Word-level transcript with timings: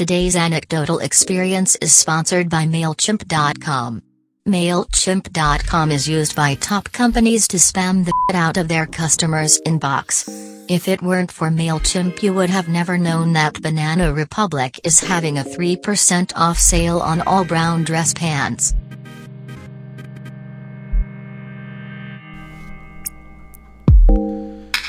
Today's 0.00 0.34
anecdotal 0.34 1.00
experience 1.00 1.76
is 1.76 1.94
sponsored 1.94 2.48
by 2.48 2.64
MailChimp.com. 2.64 4.02
MailChimp.com 4.48 5.92
is 5.92 6.08
used 6.08 6.34
by 6.34 6.54
top 6.54 6.90
companies 6.90 7.46
to 7.48 7.58
spam 7.58 8.06
the 8.06 8.12
out 8.32 8.56
of 8.56 8.66
their 8.66 8.86
customers' 8.86 9.60
inbox. 9.66 10.26
If 10.70 10.88
it 10.88 11.02
weren't 11.02 11.30
for 11.30 11.50
MailChimp, 11.50 12.22
you 12.22 12.32
would 12.32 12.48
have 12.48 12.66
never 12.66 12.96
known 12.96 13.34
that 13.34 13.60
Banana 13.60 14.14
Republic 14.14 14.80
is 14.84 15.00
having 15.00 15.36
a 15.36 15.44
3% 15.44 16.32
off 16.34 16.56
sale 16.56 17.00
on 17.00 17.20
all 17.20 17.44
brown 17.44 17.84
dress 17.84 18.14
pants. 18.14 18.74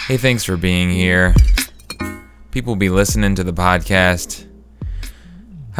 Hey, 0.07 0.15
thanks 0.15 0.45
for 0.45 0.55
being 0.55 0.89
here. 0.89 1.35
People 2.51 2.77
be 2.77 2.89
listening 2.89 3.35
to 3.35 3.43
the 3.43 3.51
podcast. 3.51 4.47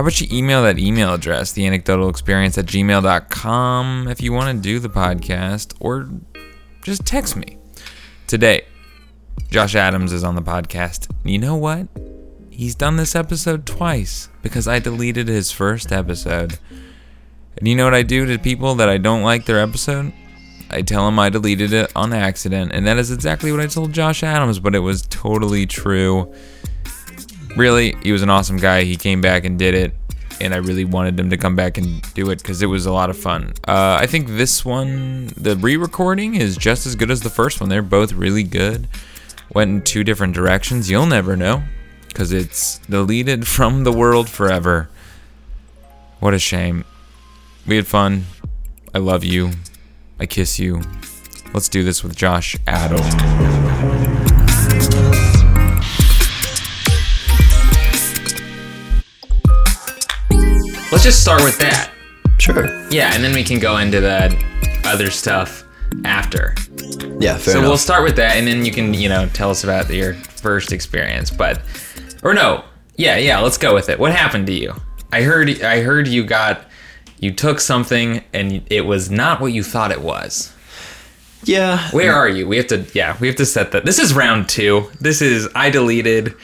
How 0.02 0.04
about 0.08 0.20
you 0.20 0.36
email 0.36 0.64
that 0.64 0.80
email 0.80 1.14
address, 1.14 1.52
the 1.52 1.68
anecdotal 1.68 2.10
experience 2.10 2.58
at 2.58 2.66
gmail.com, 2.66 4.08
if 4.08 4.20
you 4.20 4.34
want 4.34 4.58
to 4.58 4.60
do 4.60 4.80
the 4.80 4.90
podcast, 4.90 5.76
or 5.80 6.10
just 6.82 7.06
text 7.06 7.36
me. 7.36 7.60
Today, 8.26 8.66
Josh 9.52 9.76
Adams 9.76 10.12
is 10.12 10.24
on 10.24 10.34
the 10.34 10.42
podcast. 10.42 11.08
You 11.24 11.38
know 11.38 11.56
what? 11.56 11.88
He's 12.50 12.74
done 12.74 12.96
this 12.96 13.16
episode 13.16 13.68
twice 13.68 14.28
because 14.42 14.68
I 14.68 14.80
deleted 14.80 15.28
his 15.28 15.52
first 15.52 15.92
episode. 15.92 16.58
And 17.60 17.68
you 17.68 17.76
know 17.76 17.86
what 17.86 17.94
I 17.94 18.02
do 18.02 18.26
to 18.26 18.40
people 18.40 18.74
that 18.74 18.90
I 18.90 18.98
don't 18.98 19.22
like 19.22 19.46
their 19.46 19.60
episode? 19.60 20.14
I 20.72 20.82
tell 20.82 21.06
them 21.06 21.20
I 21.20 21.30
deleted 21.30 21.74
it 21.74 21.92
on 21.96 22.12
accident, 22.12 22.72
and 22.74 22.88
that 22.88 22.98
is 22.98 23.12
exactly 23.12 23.52
what 23.52 23.62
I 23.62 23.68
told 23.68 23.94
Josh 23.94 24.24
Adams, 24.24 24.58
but 24.58 24.74
it 24.74 24.80
was 24.80 25.04
totally 25.04 25.68
true. 25.68 26.34
Really, 27.56 27.96
he 28.02 28.12
was 28.12 28.22
an 28.22 28.30
awesome 28.30 28.58
guy. 28.58 28.84
He 28.84 28.96
came 28.96 29.22
back 29.22 29.44
and 29.46 29.60
did 29.60 29.74
it, 29.74 29.94
and 30.40 30.54
I 30.54 30.58
really 30.58 30.86
wanted 30.86 31.20
him 31.20 31.30
to 31.30 31.38
come 31.38 31.56
back 31.56 31.78
and 31.78 32.02
do 32.14 32.30
it 32.30 32.38
because 32.40 32.62
it 32.62 32.68
was 32.68 32.86
a 32.86 32.94
lot 32.94 33.10
of 33.10 33.18
fun. 33.18 33.54
Uh, 33.68 33.98
I 34.00 34.08
think 34.08 34.28
this 34.28 34.64
one, 34.64 35.28
the 35.38 35.56
re 35.58 35.76
recording, 35.76 36.36
is 36.36 36.56
just 36.56 36.86
as 36.86 36.96
good 36.96 37.12
as 37.12 37.22
the 37.22 37.30
first 37.30 37.60
one. 37.60 37.70
They're 37.70 37.82
both 37.82 38.14
really 38.14 38.44
good. 38.44 38.88
Went 39.54 39.70
in 39.70 39.82
two 39.82 40.04
different 40.04 40.34
directions. 40.34 40.90
You'll 40.90 41.06
never 41.06 41.36
know 41.36 41.64
because 42.08 42.32
it's 42.32 42.80
deleted 42.90 43.48
from 43.56 43.84
the 43.84 43.92
world 43.92 44.30
forever. 44.30 44.90
What 46.20 46.34
a 46.34 46.40
shame. 46.40 46.86
We 47.68 47.76
had 47.76 47.88
fun. 47.88 48.26
I 48.94 49.00
love 49.00 49.24
you. 49.24 49.52
I 50.20 50.26
kiss 50.26 50.60
you. 50.60 50.82
Let's 51.54 51.70
do 51.70 51.84
this 51.84 52.04
with 52.04 52.16
Josh 52.16 52.56
Adams. 52.68 53.71
Let's 61.02 61.16
just 61.16 61.24
start 61.24 61.44
with 61.44 61.58
that. 61.58 61.92
Sure. 62.38 62.68
Yeah, 62.92 63.16
and 63.16 63.24
then 63.24 63.34
we 63.34 63.44
can 63.44 63.58
go 63.58 63.78
into 63.78 64.00
the 64.00 64.40
other 64.86 65.10
stuff 65.10 65.64
after. 66.06 66.54
Yeah, 67.20 67.38
fair 67.38 67.40
so 67.40 67.52
enough. 67.54 67.70
we'll 67.70 67.78
start 67.80 68.04
with 68.04 68.16
that, 68.18 68.38
and 68.38 68.46
then 68.46 68.64
you 68.64 68.72
can, 68.72 68.94
you 68.94 69.10
know, 69.10 69.28
tell 69.30 69.50
us 69.50 69.64
about 69.64 69.90
your 69.90 70.14
first 70.14 70.72
experience. 70.72 71.32
But, 71.32 71.60
or 72.22 72.36
no, 72.36 72.66
yeah, 72.98 73.18
yeah, 73.18 73.40
let's 73.40 73.58
go 73.58 73.74
with 73.74 73.90
it. 73.90 73.98
What 73.98 74.12
happened 74.12 74.46
to 74.46 74.54
you? 74.54 74.76
I 75.12 75.24
heard, 75.24 75.64
I 75.64 75.82
heard 75.82 76.08
you 76.08 76.24
got, 76.24 76.68
you 77.18 77.34
took 77.34 77.60
something, 77.62 78.24
and 78.32 78.62
it 78.70 78.82
was 78.82 79.10
not 79.10 79.42
what 79.42 79.54
you 79.54 79.64
thought 79.64 79.90
it 79.90 80.02
was. 80.02 80.54
yeah. 81.46 81.90
Where 81.90 82.14
are 82.14 82.30
you? 82.30 82.48
We 82.48 82.58
have 82.58 82.68
to, 82.68 82.86
yeah, 82.94 83.18
we 83.20 83.26
have 83.26 83.38
to 83.38 83.46
set 83.48 83.72
that. 83.72 83.86
This 83.86 83.98
is 83.98 84.14
round 84.14 84.50
two. 84.50 84.92
This 85.00 85.24
is 85.24 85.50
I 85.56 85.72
deleted 85.72 86.36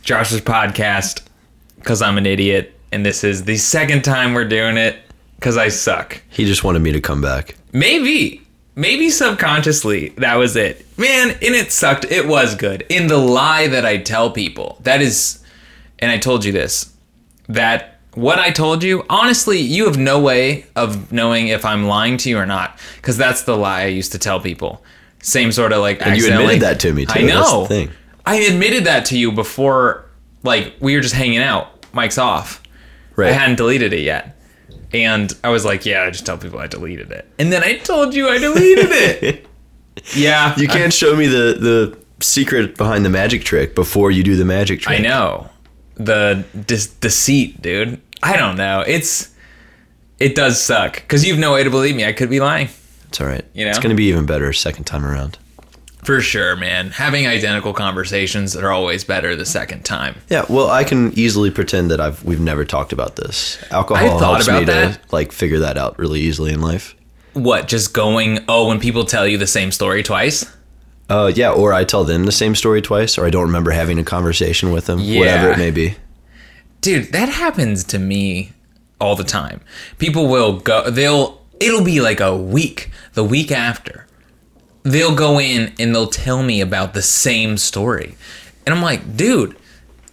Josh's 0.00 0.40
podcast 0.40 1.20
because 1.76 2.00
I'm 2.00 2.16
an 2.16 2.24
idiot, 2.24 2.74
and 2.92 3.04
this 3.04 3.24
is 3.24 3.44
the 3.44 3.56
second 3.56 4.02
time 4.02 4.34
we're 4.34 4.48
doing 4.48 4.76
it 4.76 4.98
because 5.36 5.56
I 5.56 5.68
suck. 5.68 6.20
He 6.28 6.44
just 6.44 6.64
wanted 6.64 6.80
me 6.80 6.92
to 6.92 7.00
come 7.00 7.20
back. 7.20 7.56
Maybe, 7.72 8.42
maybe 8.74 9.10
subconsciously 9.10 10.10
that 10.10 10.36
was 10.36 10.56
it, 10.56 10.86
man. 10.98 11.30
And 11.30 11.54
it 11.54 11.72
sucked. 11.72 12.04
It 12.06 12.26
was 12.26 12.54
good. 12.54 12.84
In 12.88 13.06
the 13.06 13.18
lie 13.18 13.68
that 13.68 13.84
I 13.84 13.98
tell 13.98 14.30
people, 14.30 14.78
that 14.82 15.00
is, 15.00 15.42
and 15.98 16.10
I 16.10 16.18
told 16.18 16.44
you 16.44 16.52
this, 16.52 16.92
that 17.48 17.98
what 18.14 18.38
I 18.38 18.50
told 18.50 18.82
you, 18.82 19.04
honestly, 19.08 19.58
you 19.58 19.86
have 19.86 19.96
no 19.96 20.20
way 20.20 20.66
of 20.74 21.12
knowing 21.12 21.48
if 21.48 21.64
I'm 21.64 21.84
lying 21.84 22.16
to 22.18 22.30
you 22.30 22.38
or 22.38 22.46
not, 22.46 22.78
because 22.96 23.16
that's 23.16 23.42
the 23.42 23.56
lie 23.56 23.82
I 23.82 23.86
used 23.86 24.12
to 24.12 24.18
tell 24.18 24.40
people. 24.40 24.82
Same 25.20 25.52
sort 25.52 25.72
of 25.72 25.80
like. 25.80 26.04
And 26.04 26.16
you 26.16 26.26
admitted 26.32 26.62
that 26.62 26.80
to 26.80 26.92
me, 26.92 27.06
too. 27.06 27.20
I 27.20 27.22
know. 27.22 27.66
thing. 27.66 27.90
I 28.26 28.36
admitted 28.36 28.84
that 28.84 29.06
to 29.06 29.18
you 29.18 29.32
before, 29.32 30.04
like 30.42 30.74
we 30.80 30.94
were 30.94 31.00
just 31.00 31.14
hanging 31.14 31.38
out. 31.38 31.86
Mic's 31.94 32.18
off. 32.18 32.62
Right. 33.18 33.30
I 33.30 33.32
hadn't 33.32 33.56
deleted 33.56 33.92
it 33.92 34.02
yet. 34.02 34.36
And 34.92 35.36
I 35.42 35.48
was 35.48 35.64
like, 35.64 35.84
yeah, 35.84 36.04
I 36.04 36.10
just 36.10 36.24
tell 36.24 36.38
people 36.38 36.60
I 36.60 36.68
deleted 36.68 37.10
it. 37.10 37.28
And 37.36 37.52
then 37.52 37.64
I 37.64 37.78
told 37.78 38.14
you 38.14 38.28
I 38.28 38.38
deleted 38.38 38.86
it. 38.90 39.46
yeah. 40.14 40.56
You 40.56 40.68
can't 40.68 40.94
show 40.94 41.16
me 41.16 41.26
the 41.26 41.56
the 41.58 41.98
secret 42.24 42.76
behind 42.76 43.04
the 43.04 43.10
magic 43.10 43.42
trick 43.42 43.74
before 43.74 44.12
you 44.12 44.22
do 44.22 44.36
the 44.36 44.44
magic 44.44 44.82
trick. 44.82 45.00
I 45.00 45.02
know. 45.02 45.50
The 45.96 46.44
de- 46.54 47.00
deceit, 47.00 47.60
dude. 47.60 48.00
I 48.22 48.36
don't 48.36 48.56
know. 48.56 48.84
It's 48.86 49.34
it 50.20 50.36
does 50.36 50.62
suck 50.62 51.06
cuz 51.08 51.26
you've 51.26 51.40
no 51.40 51.54
way 51.54 51.64
to 51.64 51.70
believe 51.70 51.96
me. 51.96 52.04
I 52.04 52.12
could 52.12 52.30
be 52.30 52.38
lying. 52.38 52.68
It's 53.08 53.20
all 53.20 53.26
right. 53.26 53.44
You 53.52 53.64
know? 53.64 53.70
It's 53.70 53.80
going 53.80 53.90
to 53.90 53.96
be 53.96 54.04
even 54.04 54.26
better 54.26 54.52
second 54.52 54.84
time 54.84 55.04
around. 55.04 55.38
For 56.08 56.22
sure, 56.22 56.56
man. 56.56 56.88
Having 56.92 57.26
identical 57.26 57.74
conversations 57.74 58.56
are 58.56 58.72
always 58.72 59.04
better 59.04 59.36
the 59.36 59.44
second 59.44 59.84
time. 59.84 60.14
Yeah, 60.30 60.46
well, 60.48 60.70
I 60.70 60.82
can 60.82 61.12
easily 61.18 61.50
pretend 61.50 61.90
that 61.90 62.00
I've 62.00 62.24
we've 62.24 62.40
never 62.40 62.64
talked 62.64 62.94
about 62.94 63.16
this. 63.16 63.62
Alcohol 63.70 64.06
I 64.06 64.08
thought 64.18 64.20
helps 64.36 64.48
about 64.48 64.60
me 64.60 64.64
to 64.64 64.72
that. 64.72 65.12
like 65.12 65.32
figure 65.32 65.58
that 65.58 65.76
out 65.76 65.98
really 65.98 66.20
easily 66.20 66.54
in 66.54 66.62
life. 66.62 66.96
What, 67.34 67.68
just 67.68 67.92
going, 67.92 68.38
oh, 68.48 68.68
when 68.68 68.80
people 68.80 69.04
tell 69.04 69.28
you 69.28 69.36
the 69.36 69.46
same 69.46 69.70
story 69.70 70.02
twice? 70.02 70.50
Uh, 71.10 71.30
yeah, 71.34 71.50
or 71.50 71.74
I 71.74 71.84
tell 71.84 72.04
them 72.04 72.24
the 72.24 72.32
same 72.32 72.54
story 72.54 72.80
twice, 72.80 73.18
or 73.18 73.26
I 73.26 73.30
don't 73.30 73.42
remember 73.44 73.72
having 73.72 73.98
a 73.98 74.02
conversation 74.04 74.72
with 74.72 74.86
them, 74.86 75.00
whatever 75.00 75.50
it 75.50 75.58
may 75.58 75.70
be. 75.70 75.96
dude 76.80 77.12
that 77.12 77.28
happens 77.28 77.84
to 77.84 77.98
me 77.98 78.52
all 78.98 79.14
the 79.14 79.24
time 79.24 79.60
people 79.98 80.26
will 80.26 80.58
go 80.58 80.88
they'll 80.90 81.44
it'll 81.60 81.84
be 81.84 82.00
like 82.00 82.18
a 82.18 82.34
week 82.34 82.90
the 83.12 83.22
week 83.24 83.52
after 83.52 84.06
they'll 84.92 85.14
go 85.14 85.38
in 85.40 85.72
and 85.78 85.94
they'll 85.94 86.06
tell 86.08 86.42
me 86.42 86.60
about 86.60 86.94
the 86.94 87.02
same 87.02 87.56
story 87.56 88.16
and 88.66 88.74
i'm 88.74 88.82
like 88.82 89.16
dude 89.16 89.56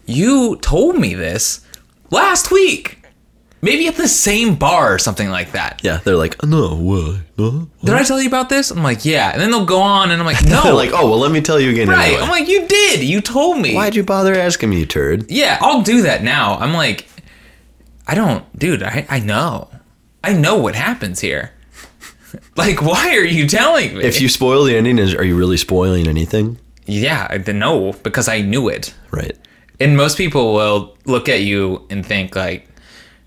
you 0.05 0.55
told 0.57 0.97
me 0.97 1.13
this 1.15 1.65
last 2.11 2.51
week 2.51 2.99
maybe 3.61 3.87
at 3.87 3.95
the 3.95 4.07
same 4.07 4.55
bar 4.55 4.93
or 4.93 4.99
something 4.99 5.29
like 5.29 5.51
that 5.53 5.81
Yeah, 5.83 5.97
they're 6.03 6.15
like, 6.15 6.41
no, 6.43 6.75
what? 6.75 7.21
No? 7.37 7.67
did 7.83 7.93
i 7.95 8.03
tell 8.03 8.21
you 8.21 8.27
about 8.27 8.49
this 8.49 8.69
i'm 8.71 8.83
like 8.83 9.03
yeah 9.05 9.31
and 9.31 9.41
then 9.41 9.49
they'll 9.51 9.65
go 9.65 9.81
on 9.81 10.11
and 10.11 10.21
i'm 10.21 10.25
like 10.25 10.43
no 10.47 10.61
They're 10.63 10.73
like, 10.73 10.91
oh, 10.93 11.09
well, 11.09 11.19
let 11.19 11.31
me 11.31 11.41
tell 11.41 11.59
you 11.59 11.71
again. 11.71 11.89
right 11.89 12.05
anyway. 12.07 12.21
i'm 12.21 12.29
like 12.29 12.47
you 12.47 12.67
did 12.67 13.03
you 13.03 13.19
told 13.21 13.59
me 13.59 13.73
Why'd 13.73 13.95
you 13.95 14.03
bother 14.03 14.35
asking 14.35 14.69
me, 14.69 14.85
turd? 14.85 15.29
Yeah, 15.29 15.57
I'll 15.61 15.81
do 15.81 16.03
that 16.03 16.23
now. 16.23 16.55
I'm 16.57 16.73
like, 16.73 17.07
I 18.07 18.13
don't, 18.15 18.43
dude, 18.57 18.83
I, 18.83 19.05
I 19.09 19.19
know. 19.19 19.69
I 20.23 20.33
know 20.33 20.55
what 20.57 20.75
happens 20.75 21.19
here. 21.19 21.51
like, 22.55 22.81
why 22.81 23.15
are 23.15 23.23
you 23.25 23.47
telling 23.47 23.97
me? 23.97 24.03
If 24.03 24.21
you 24.21 24.29
spoil 24.29 24.63
the 24.63 24.75
ending, 24.75 24.99
is 24.99 25.13
are 25.13 25.23
you 25.23 25.35
really 25.37 25.57
spoiling 25.57 26.07
anything? 26.07 26.59
yeah, 26.87 27.27
I 27.29 27.37
know 27.51 27.93
because 28.03 28.27
I 28.27 28.41
knew 28.41 28.69
it. 28.69 28.93
Right. 29.11 29.35
And 29.79 29.97
most 29.97 30.17
people 30.17 30.53
will 30.53 30.95
look 31.05 31.27
at 31.27 31.41
you 31.41 31.85
and 31.89 32.05
think, 32.05 32.35
like, 32.35 32.67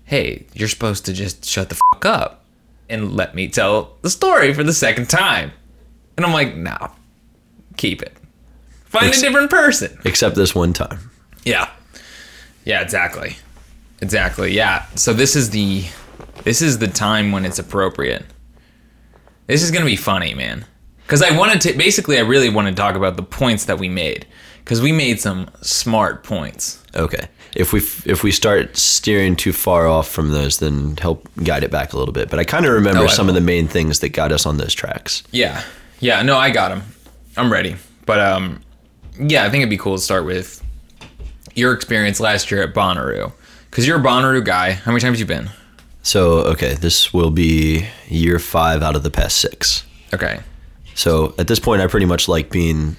hey, 0.05 0.45
you're 0.53 0.69
supposed 0.69 1.05
to 1.05 1.13
just 1.13 1.45
shut 1.45 1.69
the 1.69 1.75
fuck 1.75 2.05
up 2.05 2.45
and 2.89 3.15
let 3.15 3.35
me 3.35 3.47
tell 3.47 3.97
the 4.01 4.09
story 4.09 4.53
for 4.53 4.63
the 4.63 4.73
second 4.73 5.09
time. 5.09 5.51
And 6.17 6.25
I'm 6.25 6.33
like, 6.33 6.55
no, 6.55 6.91
keep 7.77 8.01
it. 8.01 8.17
Find 8.85 9.07
Ex- 9.07 9.19
a 9.19 9.21
different 9.21 9.51
person. 9.51 9.99
Except 10.05 10.35
this 10.35 10.55
one 10.55 10.73
time. 10.73 11.11
Yeah. 11.45 11.69
Yeah, 12.65 12.81
exactly. 12.81 13.37
Exactly. 14.01 14.53
Yeah. 14.53 14.85
So 14.95 15.13
this 15.13 15.35
is 15.35 15.51
the 15.51 15.85
this 16.43 16.61
is 16.61 16.79
the 16.79 16.87
time 16.87 17.31
when 17.31 17.45
it's 17.45 17.59
appropriate. 17.59 18.25
This 19.49 19.63
is 19.63 19.71
going 19.71 19.81
to 19.81 19.89
be 19.89 19.95
funny, 19.95 20.35
man. 20.35 20.63
Cuz 21.07 21.23
I 21.23 21.35
wanted 21.35 21.59
to 21.61 21.73
basically 21.73 22.19
I 22.19 22.21
really 22.21 22.49
want 22.49 22.67
to 22.67 22.73
talk 22.73 22.95
about 22.95 23.17
the 23.17 23.23
points 23.23 23.65
that 23.65 23.79
we 23.79 23.89
made 23.89 24.27
cuz 24.65 24.79
we 24.79 24.91
made 24.91 25.19
some 25.19 25.49
smart 25.61 26.23
points. 26.23 26.77
Okay. 26.95 27.27
If 27.55 27.73
we 27.73 27.79
if 28.05 28.23
we 28.23 28.31
start 28.31 28.77
steering 28.77 29.35
too 29.35 29.51
far 29.51 29.87
off 29.87 30.07
from 30.07 30.29
those, 30.29 30.59
then 30.59 30.97
help 30.97 31.27
guide 31.43 31.63
it 31.63 31.71
back 31.71 31.93
a 31.93 31.97
little 31.97 32.13
bit. 32.13 32.29
But 32.29 32.37
I 32.37 32.43
kind 32.43 32.63
of 32.67 32.73
remember 32.73 33.05
I 33.05 33.07
some 33.07 33.27
of 33.27 33.33
the 33.33 33.41
main 33.41 33.67
things 33.67 34.01
that 34.01 34.09
got 34.09 34.31
us 34.31 34.45
on 34.45 34.57
those 34.57 34.75
tracks. 34.75 35.23
Yeah. 35.31 35.63
Yeah, 35.99 36.21
no, 36.21 36.37
I 36.37 36.51
got 36.51 36.69
them. 36.69 36.83
I'm 37.35 37.51
ready. 37.51 37.75
But 38.05 38.19
um 38.19 38.61
yeah, 39.19 39.45
I 39.45 39.49
think 39.49 39.63
it'd 39.63 39.71
be 39.71 39.77
cool 39.77 39.97
to 39.97 40.03
start 40.03 40.25
with 40.25 40.63
your 41.55 41.73
experience 41.73 42.19
last 42.19 42.51
year 42.51 42.61
at 42.61 42.75
Bonnaroo. 42.75 43.31
Cuz 43.71 43.87
you're 43.87 43.99
a 43.99 44.03
Bonnaroo 44.03 44.45
guy. 44.45 44.73
How 44.73 44.91
many 44.91 45.01
times 45.01 45.19
you 45.19 45.25
been? 45.25 45.49
So 46.01 46.39
okay, 46.53 46.73
this 46.75 47.13
will 47.13 47.31
be 47.31 47.87
year 48.07 48.39
five 48.39 48.81
out 48.81 48.95
of 48.95 49.03
the 49.03 49.11
past 49.11 49.37
six. 49.37 49.83
Okay. 50.13 50.39
So 50.95 51.33
at 51.37 51.47
this 51.47 51.59
point, 51.59 51.81
I 51.81 51.87
pretty 51.87 52.05
much 52.05 52.27
like 52.27 52.49
being 52.49 52.95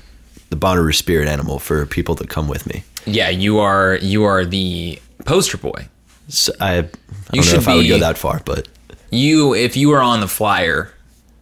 the 0.51 0.57
Bonnaroo 0.57 0.95
spirit 0.95 1.29
animal 1.29 1.59
for 1.59 1.87
people 1.87 2.15
that 2.17 2.29
come 2.29 2.49
with 2.49 2.67
me. 2.67 2.83
Yeah, 3.07 3.29
you 3.31 3.59
are 3.59 3.97
you 3.97 4.25
are 4.25 4.45
the 4.45 4.99
poster 5.25 5.57
boy. 5.59 5.89
So 6.29 6.53
I, 6.61 6.77
I 6.79 6.81
don't 6.83 6.93
know 7.37 7.43
should 7.43 7.59
if 7.61 7.69
I 7.69 7.75
would 7.77 7.89
go 7.89 7.99
that 7.99 8.17
far, 8.17 8.41
but 8.45 8.69
You, 9.11 9.53
if 9.55 9.77
you 9.77 9.89
were 9.89 10.01
on 10.01 10.21
the 10.21 10.29
flyer, 10.29 10.93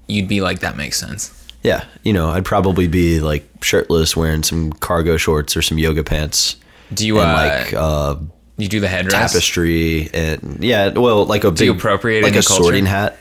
you'd 0.07 0.29
be 0.29 0.41
like, 0.41 0.61
that 0.61 0.77
makes 0.79 0.99
sense. 0.99 1.35
yeah, 1.63 1.85
you 2.05 2.15
know, 2.15 2.31
I'd 2.31 2.47
probably 2.47 2.89
be 2.89 3.21
like 3.21 3.47
shirtless, 3.63 4.17
wearing 4.17 4.43
some 4.43 4.73
cargo 4.73 5.19
shorts 5.19 5.57
or 5.59 5.63
some 5.63 5.77
yoga 5.77 6.03
pants, 6.05 6.57
Do 6.95 7.07
you, 7.07 7.21
and 7.21 7.31
uh, 7.31 7.35
like 7.35 7.75
uh, 7.75 8.17
you 8.59 8.69
do 8.69 8.81
the 8.81 8.89
headdress? 8.89 9.33
tapestry, 9.33 10.11
and 10.13 10.59
yeah, 10.63 10.91
well, 10.91 11.25
like 11.25 11.45
a 11.45 11.51
big, 11.51 11.61
you 11.67 11.73
appropriate 11.73 12.23
like 12.23 12.33
a 12.33 12.43
culture? 12.43 12.63
sorting 12.63 12.85
hat, 12.87 13.19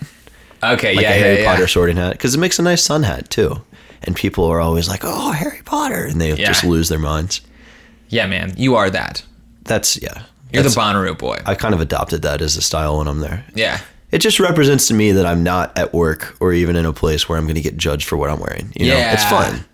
Okay, 0.64 0.96
like 0.96 1.04
yeah, 1.04 1.14
a 1.14 1.18
yeah, 1.18 1.24
Harry 1.24 1.42
yeah. 1.44 1.52
Potter 1.52 1.68
sorting 1.68 1.96
hat, 1.98 2.12
because 2.14 2.36
it 2.36 2.40
makes 2.40 2.60
a 2.60 2.64
nice 2.64 2.84
sun 2.84 3.04
hat 3.04 3.30
too. 3.30 3.62
And 4.04 4.16
people 4.16 4.46
are 4.46 4.60
always 4.60 4.88
like, 4.88 5.02
"Oh, 5.04 5.32
Harry 5.32 5.62
Potter," 5.66 6.04
and 6.06 6.20
they 6.22 6.30
Yeah. 6.34 6.48
just 6.48 6.64
lose 6.64 6.90
their 6.90 7.00
minds. 7.00 7.42
Yeah, 8.10 8.28
man, 8.28 8.54
you 8.58 8.76
are 8.76 8.90
that. 8.90 9.24
That's 9.64 10.02
yeah. 10.02 10.24
You're 10.54 10.64
That's- 10.64 10.76
the 10.76 10.80
Bonnaroo 10.82 11.18
boy. 11.18 11.38
I 11.46 11.56
kind 11.56 11.74
of 11.74 11.82
adopted 11.82 12.22
that 12.22 12.42
as 12.42 12.56
a 12.58 12.62
style 12.62 12.98
when 13.00 13.08
I'm 13.08 13.20
there. 13.20 13.44
yeah. 13.56 13.80
It 14.10 14.20
just 14.20 14.40
represents 14.40 14.88
to 14.88 14.94
me 14.94 15.12
that 15.12 15.26
I'm 15.26 15.44
not 15.44 15.78
at 15.78 15.94
work 15.94 16.38
or 16.40 16.54
even 16.54 16.78
in 16.78 16.86
a 16.86 16.94
place 16.94 17.28
where 17.28 17.38
I'm 17.38 17.44
going 17.44 17.56
to 17.56 17.62
get 17.62 17.76
judged 17.76 18.08
for 18.08 18.16
what 18.16 18.30
I'm 18.30 18.40
wearing. 18.40 18.72
You 18.74 18.92
know, 18.92 18.98
it's 18.98 19.26
fun. 19.26 19.66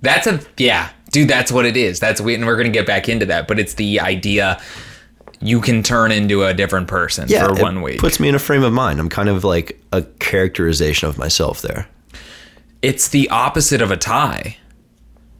That's 0.00 0.26
a 0.26 0.40
yeah, 0.56 0.88
dude. 1.10 1.28
That's 1.28 1.52
what 1.52 1.66
it 1.66 1.76
is. 1.76 2.00
That's 2.00 2.18
we, 2.18 2.34
and 2.34 2.46
we're 2.46 2.56
gonna 2.56 2.70
get 2.70 2.86
back 2.86 3.06
into 3.10 3.26
that. 3.26 3.46
But 3.46 3.58
it's 3.60 3.74
the 3.74 4.00
idea 4.00 4.58
you 5.42 5.60
can 5.60 5.82
turn 5.82 6.12
into 6.12 6.44
a 6.44 6.54
different 6.54 6.88
person 6.88 7.28
Yeah, 7.28 7.48
for 7.48 7.54
one 7.60 7.82
week. 7.82 7.96
Yeah. 7.96 8.00
puts 8.00 8.20
me 8.20 8.28
in 8.28 8.34
a 8.34 8.38
frame 8.38 8.62
of 8.62 8.72
mind. 8.72 9.00
I'm 9.00 9.08
kind 9.08 9.28
of 9.28 9.42
like 9.44 9.78
a 9.92 10.02
characterization 10.02 11.08
of 11.08 11.18
myself 11.18 11.60
there. 11.62 11.88
it's 12.80 13.08
the 13.08 13.28
opposite 13.28 13.82
of 13.82 13.90
a 13.90 13.96
tie. 13.96 14.56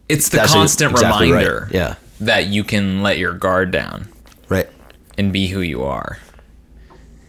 It's 0.09 0.29
the 0.29 0.39
That's 0.39 0.53
constant 0.53 0.91
exactly 0.93 1.31
right. 1.33 1.39
reminder 1.41 1.69
Yeah, 1.73 1.95
that 2.21 2.47
you 2.47 2.65
can 2.65 3.03
let 3.03 3.17
your 3.19 3.33
guard 3.33 3.71
down 3.71 4.09
right, 4.49 4.69
and 5.17 5.33
be 5.33 5.47
who 5.49 5.61
you 5.61 5.83
are. 5.85 6.19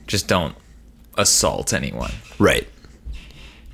Just 0.07 0.27
don't 0.27 0.55
assault 1.17 1.71
anyone 1.73 2.11
right. 2.39 2.67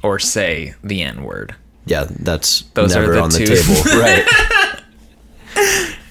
or 0.03 0.19
say 0.19 0.75
the 0.83 1.01
N 1.01 1.23
word. 1.23 1.55
Yeah, 1.85 2.05
that's 2.09 2.61
Those 2.75 2.95
are 2.95 2.99
never 3.01 3.13
the 3.15 3.21
on 3.21 3.29
the 3.31 3.37
two. 3.39 3.45
table. 3.55 3.99
right, 3.99 4.81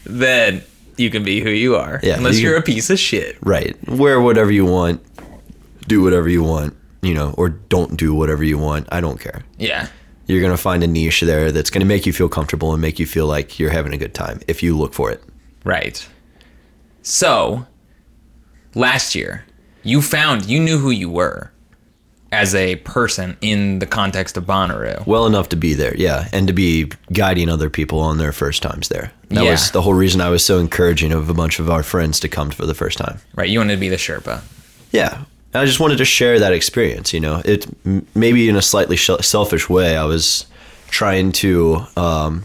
Then 0.05 0.63
you 0.99 1.11
can 1.11 1.23
be 1.23 1.41
who 1.41 1.51
you 1.51 1.77
are. 1.77 2.01
Yeah, 2.03 2.17
unless 2.17 2.39
you 2.41 2.53
are 2.53 2.57
a 2.57 2.63
piece 2.63 2.91
of 2.91 2.99
shit. 2.99 3.39
right. 3.43 3.77
Wear 3.89 4.21
whatever 4.21 4.51
you 4.51 4.65
want, 4.67 5.03
do 5.87 6.03
whatever 6.03 6.29
you 6.29 6.43
want, 6.43 6.77
you 7.03 7.15
know, 7.15 7.35
or 7.39 7.49
don't 7.49 7.97
do 7.97 8.15
whatever 8.15 8.45
you 8.45 8.59
want. 8.59 8.89
I 8.93 9.01
don't 9.01 9.21
care. 9.21 9.43
Yeah. 9.59 9.89
You're 10.27 10.41
going 10.41 10.53
to 10.53 10.63
find 10.63 10.85
a 10.85 10.87
niche 10.87 11.23
there 11.23 11.51
that's 11.53 11.71
going 11.71 11.81
to 11.81 11.87
make 11.87 12.05
you 12.05 12.13
feel 12.13 12.29
comfortable 12.29 12.73
and 12.73 12.83
make 12.83 12.99
you 12.99 13.07
feel 13.07 13.27
like 13.27 13.59
you're 13.59 13.71
having 13.71 13.95
a 13.95 13.97
good 13.97 14.15
time 14.15 14.41
if 14.47 14.63
you 14.63 14.77
look 14.77 14.93
for 14.93 15.11
it. 15.11 15.23
Right. 15.65 16.07
So, 17.03 17.67
last 18.75 19.15
year, 19.15 19.47
you 19.83 20.03
found 20.03 20.45
you 20.45 20.61
knew 20.61 20.79
who 20.79 20.91
you 20.91 21.09
were 21.09 21.51
as 22.31 22.55
a 22.55 22.77
person 22.77 23.37
in 23.41 23.79
the 23.79 23.87
context 23.87 24.37
of 24.37 24.45
Bonnaroo. 24.45 25.07
well 25.07 25.27
enough 25.27 25.49
to 25.49 25.57
be 25.57 25.73
there, 25.75 25.95
yeah, 25.97 26.29
and 26.33 26.47
to 26.47 26.53
be 26.53 26.91
guiding 27.13 27.49
other 27.49 27.71
people 27.71 28.01
on 28.01 28.19
their 28.19 28.33
first 28.33 28.63
times 28.63 28.89
there. 28.89 29.11
That 29.31 29.45
Yeah. 29.45 29.51
was 29.53 29.71
the 29.71 29.81
whole 29.83 29.95
reason 29.95 30.21
I 30.21 30.29
was 30.29 30.45
so 30.45 30.59
encouraging 30.59 31.13
of 31.13 31.29
a 31.31 31.35
bunch 31.35 31.59
of 31.59 31.71
our 31.71 31.83
friends 31.83 32.21
to 32.21 32.29
come 32.29 32.51
for 32.51 32.67
the 32.67 32.75
first 32.75 32.99
time. 32.99 33.21
Right. 33.35 33.49
You 33.49 33.59
wanted 33.61 33.75
to 33.77 33.81
be 33.81 33.89
the 33.89 33.97
Sherpa. 33.97 34.41
Yeah, 34.93 35.23
I 35.55 35.65
just 35.65 35.81
wanted 35.81 35.99
to 35.99 36.05
share 36.05 36.39
that 36.39 36.53
experience. 36.53 37.15
You 37.15 37.21
know, 37.21 37.41
it 37.45 37.67
maybe 38.15 38.49
in 38.49 38.57
a 38.57 38.63
slightly 38.63 38.97
sh- 38.97 39.11
selfish 39.23 39.69
way. 39.71 39.97
I 39.97 40.05
was 40.05 40.45
trying 40.91 41.33
to 41.33 41.87
um, 41.97 42.45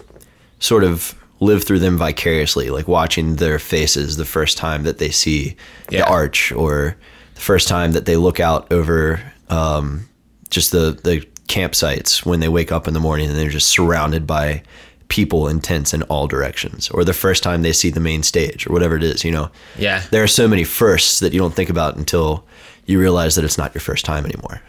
sort 0.60 0.84
of 0.86 1.14
live 1.42 1.64
through 1.66 1.80
them 1.80 1.98
vicariously, 1.98 2.70
like 2.70 2.88
watching 2.88 3.36
their 3.36 3.60
faces 3.60 4.16
the 4.16 4.24
first 4.26 4.58
time 4.58 4.84
that 4.84 4.98
they 4.98 5.10
see 5.10 5.56
Yeah. 5.90 6.00
the 6.06 6.08
arch, 6.10 6.54
or 6.54 6.96
the 7.36 7.42
first 7.42 7.68
time 7.68 7.92
that 7.94 8.06
they 8.06 8.16
look 8.16 8.40
out 8.40 8.72
over 8.72 9.22
um, 9.54 10.08
just 10.50 10.72
the 10.72 11.00
the 11.04 11.26
campsites 11.48 12.26
when 12.26 12.40
they 12.40 12.50
wake 12.50 12.72
up 12.72 12.88
in 12.88 12.94
the 12.94 13.00
morning 13.00 13.30
and 13.30 13.38
they're 13.38 13.50
just 13.50 13.68
surrounded 13.68 14.26
by 14.26 14.64
people 15.10 15.48
in 15.48 15.60
tents 15.60 15.94
in 15.94 16.02
all 16.04 16.26
directions, 16.28 16.90
or 16.90 17.04
the 17.04 17.14
first 17.14 17.44
time 17.44 17.62
they 17.62 17.74
see 17.74 17.90
the 17.92 18.00
main 18.00 18.24
stage, 18.24 18.66
or 18.68 18.74
whatever 18.74 18.96
it 18.96 19.04
is. 19.04 19.24
You 19.24 19.32
know, 19.32 19.52
Yeah. 19.78 20.02
there 20.12 20.24
are 20.24 20.28
so 20.28 20.48
many 20.48 20.64
firsts 20.64 21.20
that 21.20 21.34
you 21.34 21.40
don't 21.40 21.54
think 21.54 21.70
about 21.70 21.96
until 21.98 22.46
you 22.86 23.00
realize 23.00 23.36
that 23.36 23.46
it's 23.46 23.58
not 23.58 23.74
your 23.76 23.82
first 23.82 24.06
time 24.06 24.26
anymore. 24.26 24.62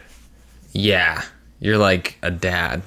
Yeah. 0.73 1.23
You're 1.59 1.77
like 1.77 2.17
a 2.21 2.29
dad. 2.31 2.83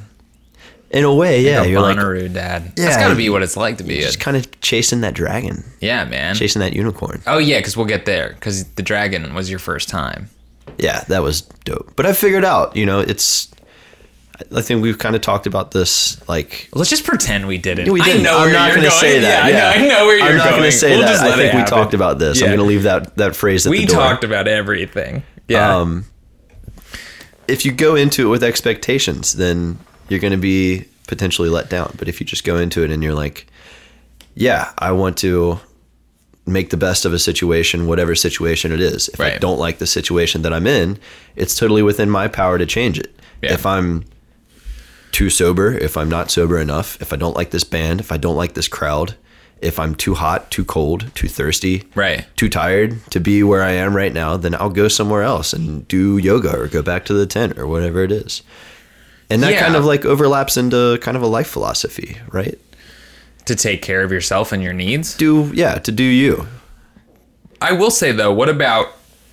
In 0.91 1.05
a 1.05 1.15
way, 1.15 1.43
yeah, 1.43 1.63
a 1.65 1.67
you're 1.67 1.81
like 1.83 1.97
Bonnaroo 1.99 2.33
dad. 2.33 2.73
That's 2.77 2.97
Yeah, 2.97 3.01
got 3.01 3.09
to 3.11 3.15
be 3.17 3.29
what 3.29 3.43
it's 3.43 3.57
like 3.59 3.77
to 3.79 3.85
be 3.85 3.99
a. 3.99 4.03
just 4.03 4.21
kind 4.21 4.37
of 4.39 4.59
chasing 4.63 5.03
that 5.03 5.13
dragon, 5.15 5.65
Yeah, 5.81 6.05
man. 6.05 6.35
chasing 6.35 6.61
that 6.61 6.73
unicorn. 6.73 7.21
Oh, 7.27 7.37
yeah, 7.39 7.59
because 7.59 7.77
we'll 7.77 7.85
get 7.87 8.07
there. 8.07 8.31
Because 8.35 8.65
the 8.65 8.83
dragon 8.83 9.35
was 9.35 9.51
your 9.51 9.59
first 9.59 9.89
time. 9.91 10.31
Yeah, 10.79 11.05
that 11.09 11.23
was 11.23 11.43
dope. 11.65 11.95
But 11.97 12.07
I 12.07 12.13
figured 12.13 12.45
out, 12.45 12.77
you 12.77 12.87
know, 12.87 13.01
it's. 13.01 13.49
I 14.55 14.63
think 14.63 14.83
we've 14.83 14.99
kind 14.99 15.17
of 15.17 15.21
talked 15.21 15.49
about 15.49 15.73
this, 15.73 16.27
like. 16.29 16.69
Let's 16.73 16.91
just 16.91 17.05
pretend 17.05 17.49
we 17.49 17.59
didn't. 17.59 17.91
We 17.93 18.01
didn't. 18.01 18.23
know 18.23 18.39
I'm 18.39 18.53
not 18.53 18.71
going 18.71 18.85
to 18.85 18.91
say 18.93 19.19
that. 19.19 19.51
Yeah, 19.51 19.59
Yeah, 19.59 19.71
I 19.71 19.87
know, 19.89 19.95
I 19.95 19.99
know 19.99 20.07
where 20.07 20.19
you're 20.19 20.27
I'm 20.29 20.37
not 20.37 20.45
going. 20.51 20.61
gonna 20.61 20.73
say 20.73 20.91
We'll 20.97 21.01
that. 21.01 21.21
I 21.21 21.37
think 21.37 21.55
we 21.55 21.65
talked 21.65 21.93
about 21.95 22.21
this. 22.21 22.41
I'm 22.41 22.49
going 22.49 22.59
to 22.59 22.65
leave 22.65 22.85
that 22.85 23.17
that 23.17 23.35
phrase 23.35 23.67
at 23.67 23.71
We 23.71 23.81
the 23.81 23.87
door. 23.93 23.97
We 23.97 24.09
talked 24.09 24.25
about 24.25 24.47
everything. 24.47 25.25
Yeah. 25.49 25.77
Um, 25.79 26.05
if 27.49 27.65
you 27.65 27.73
go 27.73 27.97
into 27.97 28.27
it 28.27 28.31
with 28.31 28.45
expectations, 28.45 29.33
then 29.33 29.79
you're 30.09 30.21
going 30.21 30.33
to 30.33 30.37
be 30.37 30.85
potentially 31.09 31.49
let 31.49 31.69
down. 31.69 31.95
But 31.99 32.07
if 32.07 32.21
you 32.21 32.27
just 32.27 32.45
go 32.45 32.59
into 32.59 32.85
it 32.85 32.91
and 32.93 33.03
you're 33.03 33.15
like, 33.15 33.47
yeah, 34.37 34.73
I 34.79 34.93
want 34.93 35.17
to 35.19 35.59
make 36.49 36.71
the 36.71 36.77
best 36.77 37.05
of 37.05 37.13
a 37.13 37.19
situation, 37.19 37.87
whatever 37.87 38.15
situation 38.15 38.73
it 38.73 38.81
is. 38.81 39.09
If 39.09 39.21
I 39.21 39.39
don't 39.39 39.59
like 39.59 39.79
the 39.79 39.87
situation 39.87 40.43
that 40.43 40.53
I'm 40.53 40.67
in, 40.67 40.99
it's 41.37 41.57
totally 41.57 41.83
within 41.83 42.11
my 42.11 42.29
power 42.29 42.59
to 42.59 42.67
change 42.67 42.99
it. 42.99 43.15
Yeah. 43.43 43.53
If 43.55 43.65
I'm 43.67 44.05
too 45.13 45.31
sober, 45.31 45.73
if 45.73 45.97
I'm 45.97 46.09
not 46.09 46.31
sober 46.31 46.59
enough, 46.59 47.01
if 47.01 47.13
I 47.13 47.17
don't 47.17 47.37
like 47.37 47.51
this 47.51 47.65
band, 47.65 48.01
if 48.01 48.13
I 48.13 48.17
don't 48.17 48.37
like 48.37 48.55
this 48.55 48.69
crowd, 48.69 49.15
if 49.61 49.79
I'm 49.79 49.95
too 49.95 50.15
hot, 50.15 50.51
too 50.51 50.65
cold, 50.65 51.11
too 51.15 51.29
thirsty, 51.29 51.85
Right. 51.95 52.27
too 52.37 52.49
tired 52.49 53.01
to 53.11 53.19
be 53.21 53.43
where 53.43 53.63
I 53.63 53.73
am 53.73 53.97
right 53.97 54.13
now, 54.13 54.37
then 54.37 54.55
I'll 54.55 54.71
go 54.71 54.87
somewhere 54.89 55.23
else 55.23 55.53
and 55.53 55.87
do 55.89 56.19
yoga 56.19 56.57
or 56.57 56.69
go 56.69 56.83
back 56.83 57.05
to 57.07 57.15
the 57.15 57.27
tent 57.27 57.59
or 57.59 57.67
whatever 57.67 58.03
it 58.05 58.13
is. 58.13 58.43
And 59.31 59.43
that 59.43 59.53
Yeah. 59.55 59.61
kind 59.61 59.75
of 59.77 59.85
like 59.85 60.05
overlaps 60.05 60.57
into 60.57 60.99
kind 61.01 61.17
of 61.17 61.23
a 61.23 61.27
life 61.27 61.49
philosophy, 61.49 62.19
right? 62.31 62.59
To 63.49 63.57
take 63.57 63.83
care 63.83 64.03
of 64.03 64.13
yourself 64.13 64.53
and 64.53 64.63
your 64.63 64.73
needs. 64.73 65.17
Do 65.17 65.51
yeah, 65.55 65.79
to 65.79 65.93
do 65.93 66.05
you. 66.05 66.47
I 67.61 67.73
will 67.73 67.91
say 67.91 68.13
though, 68.13 68.33
what 68.33 68.49
about 68.49 68.93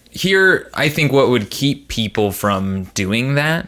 here? 0.10 0.70
I 0.74 0.90
think 0.90 1.12
what 1.12 1.30
would 1.30 1.50
keep 1.50 1.88
people 1.88 2.32
from 2.32 2.86
doing 2.96 3.36
that 3.36 3.68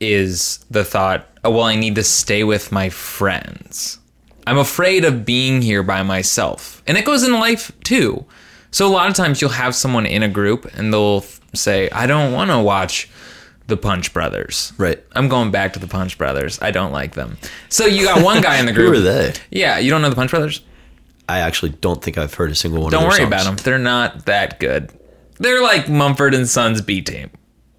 is 0.00 0.64
the 0.70 0.84
thought, 0.84 1.26
oh, 1.44 1.50
well, 1.50 1.64
I 1.64 1.74
need 1.74 1.94
to 1.96 2.04
stay 2.04 2.44
with 2.44 2.72
my 2.72 2.88
friends. 2.88 3.98
I'm 4.46 4.58
afraid 4.58 5.04
of 5.04 5.24
being 5.24 5.60
here 5.60 5.82
by 5.82 6.02
myself. 6.02 6.82
And 6.86 6.96
it 6.96 7.04
goes 7.04 7.22
in 7.22 7.32
life 7.34 7.70
too. 7.84 8.24
So 8.70 8.86
a 8.86 8.88
lot 8.88 9.08
of 9.08 9.14
times 9.14 9.40
you'll 9.40 9.50
have 9.50 9.74
someone 9.74 10.06
in 10.06 10.22
a 10.22 10.28
group 10.28 10.64
and 10.76 10.92
they'll 10.92 11.24
say, 11.54 11.90
I 11.90 12.06
don't 12.06 12.32
want 12.32 12.50
to 12.50 12.58
watch 12.60 13.10
the 13.70 13.76
Punch 13.78 14.12
Brothers. 14.12 14.74
Right. 14.76 15.02
I'm 15.12 15.28
going 15.28 15.50
back 15.50 15.72
to 15.72 15.78
the 15.78 15.86
Punch 15.86 16.18
Brothers. 16.18 16.60
I 16.60 16.70
don't 16.70 16.92
like 16.92 17.14
them. 17.14 17.38
So 17.70 17.86
you 17.86 18.04
got 18.04 18.22
one 18.22 18.42
guy 18.42 18.58
in 18.58 18.66
the 18.66 18.72
group. 18.74 18.94
Who 18.94 19.00
are 19.00 19.02
they? 19.02 19.32
Yeah, 19.50 19.78
you 19.78 19.90
don't 19.90 20.02
know 20.02 20.10
the 20.10 20.16
Punch 20.16 20.30
Brothers? 20.30 20.60
I 21.28 21.38
actually 21.40 21.70
don't 21.70 22.02
think 22.02 22.18
I've 22.18 22.34
heard 22.34 22.50
a 22.50 22.54
single 22.54 22.82
one 22.82 22.88
of 22.88 22.90
them. 22.92 23.00
Don't 23.00 23.08
worry 23.08 23.18
songs. 23.20 23.28
about 23.28 23.44
them. 23.44 23.56
They're 23.56 23.78
not 23.78 24.26
that 24.26 24.58
good. 24.60 24.92
They're 25.38 25.62
like 25.62 25.88
Mumford 25.88 26.34
and 26.34 26.46
Sons 26.48 26.82
B 26.82 27.00
team. 27.00 27.30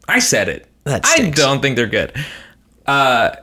I 0.07 0.19
said 0.19 0.49
it. 0.49 0.67
That 0.85 1.05
I 1.05 1.29
don't 1.29 1.61
think 1.61 1.75
they're 1.75 1.85
good. 1.85 2.13
Uh, 2.87 3.35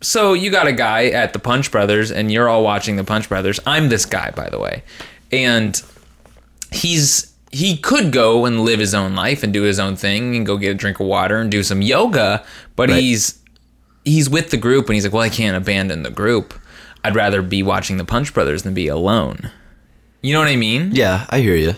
so 0.00 0.32
you 0.32 0.50
got 0.50 0.66
a 0.66 0.72
guy 0.72 1.06
at 1.06 1.32
the 1.32 1.38
Punch 1.38 1.70
Brothers, 1.70 2.10
and 2.10 2.32
you're 2.32 2.48
all 2.48 2.64
watching 2.64 2.96
the 2.96 3.04
Punch 3.04 3.28
Brothers. 3.28 3.60
I'm 3.66 3.88
this 3.88 4.04
guy, 4.04 4.30
by 4.32 4.48
the 4.50 4.58
way, 4.58 4.82
and 5.30 5.80
he's 6.72 7.31
he 7.52 7.76
could 7.76 8.12
go 8.12 8.44
and 8.46 8.60
live 8.62 8.80
his 8.80 8.94
own 8.94 9.14
life 9.14 9.42
and 9.42 9.52
do 9.52 9.62
his 9.62 9.78
own 9.78 9.94
thing 9.94 10.34
and 10.34 10.46
go 10.46 10.56
get 10.56 10.70
a 10.70 10.74
drink 10.74 10.98
of 11.00 11.06
water 11.06 11.36
and 11.38 11.50
do 11.50 11.62
some 11.62 11.82
yoga, 11.82 12.44
but 12.76 12.88
Right. 12.88 13.00
he's 13.00 13.38
he's 14.04 14.28
with 14.28 14.50
the 14.50 14.56
group 14.56 14.86
and 14.86 14.94
he's 14.94 15.04
like, 15.04 15.12
well, 15.12 15.22
I 15.22 15.28
can't 15.28 15.56
abandon 15.56 16.02
the 16.02 16.10
group. 16.10 16.54
I'd 17.04 17.14
rather 17.14 17.40
be 17.42 17.62
watching 17.62 17.98
the 17.98 18.04
Punch 18.04 18.34
Brothers 18.34 18.62
than 18.64 18.74
be 18.74 18.88
alone. 18.88 19.50
You 20.22 20.32
know 20.32 20.40
what 20.40 20.48
I 20.48 20.56
mean? 20.56 20.90
Yeah, 20.92 21.26
I 21.30 21.38
hear 21.40 21.54
you. 21.54 21.74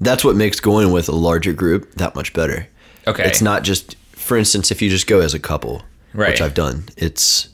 That's 0.00 0.24
what 0.24 0.34
makes 0.36 0.60
going 0.60 0.92
with 0.92 1.08
a 1.08 1.12
larger 1.14 1.52
group 1.52 1.94
that 1.94 2.14
much 2.14 2.32
better. 2.34 2.66
Okay. 3.06 3.24
It's 3.24 3.40
not 3.40 3.62
just, 3.62 3.94
for 4.10 4.36
instance, 4.36 4.70
if 4.70 4.82
you 4.82 4.90
just 4.90 5.06
go 5.06 5.20
as 5.20 5.32
a 5.34 5.38
couple, 5.38 5.82
Right. 6.12 6.30
which 6.30 6.40
I've 6.42 6.54
done, 6.54 6.84
it's 6.96 7.48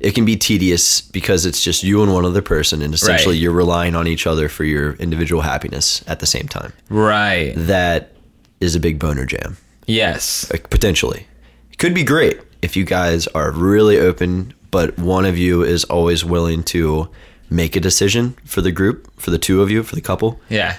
it 0.00 0.14
can 0.14 0.24
be 0.24 0.36
tedious 0.36 1.00
because 1.00 1.44
it's 1.46 1.62
just 1.62 1.82
you 1.82 2.02
and 2.02 2.12
one 2.12 2.24
other 2.24 2.42
person, 2.42 2.82
and 2.82 2.94
essentially 2.94 3.34
Right. 3.34 3.42
you're 3.42 3.52
relying 3.52 3.94
on 3.96 4.06
each 4.06 4.26
other 4.26 4.48
for 4.48 4.64
your 4.64 4.92
individual 4.94 5.42
happiness 5.42 6.02
at 6.06 6.20
the 6.20 6.26
same 6.26 6.46
time. 6.48 6.72
Right. 6.88 7.52
That 7.56 8.12
is 8.60 8.74
a 8.74 8.80
big 8.80 8.98
boner 8.98 9.24
jam, 9.26 9.56
Yes. 9.86 10.46
like, 10.52 10.70
potentially. 10.70 11.26
It 11.72 11.78
could 11.78 11.94
be 11.94 12.02
great 12.04 12.40
if 12.62 12.76
you 12.76 12.84
guys 12.84 13.26
are 13.28 13.50
really 13.52 13.98
open, 13.98 14.52
but 14.70 14.98
one 14.98 15.24
of 15.24 15.36
you 15.38 15.62
is 15.62 15.84
always 15.84 16.24
willing 16.24 16.62
to 16.64 17.08
make 17.50 17.74
a 17.76 17.80
decision 17.80 18.36
for 18.44 18.60
the 18.60 18.70
group, 18.72 19.08
for 19.16 19.30
the 19.30 19.38
two 19.38 19.62
of 19.62 19.70
you, 19.70 19.82
for 19.82 19.94
the 19.94 20.00
couple 20.02 20.40
Yeah. 20.48 20.76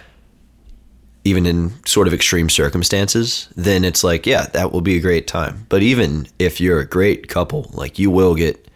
even 1.25 1.45
in 1.45 1.73
sort 1.85 2.07
of 2.07 2.13
extreme 2.13 2.49
circumstances, 2.49 3.47
then 3.55 3.83
it's 3.83 4.03
like, 4.03 4.25
yeah, 4.25 4.45
that 4.53 4.71
will 4.71 4.81
be 4.81 4.95
a 4.95 4.99
great 5.01 5.27
time. 5.27 5.65
But 5.69 5.83
even 5.83 6.27
if 6.39 6.61
you're 6.61 6.79
a 6.79 6.85
great 6.85 7.27
couple, 7.27 7.69
like 7.73 7.99
you 7.99 8.09
will 8.09 8.35
get, 8.35 8.68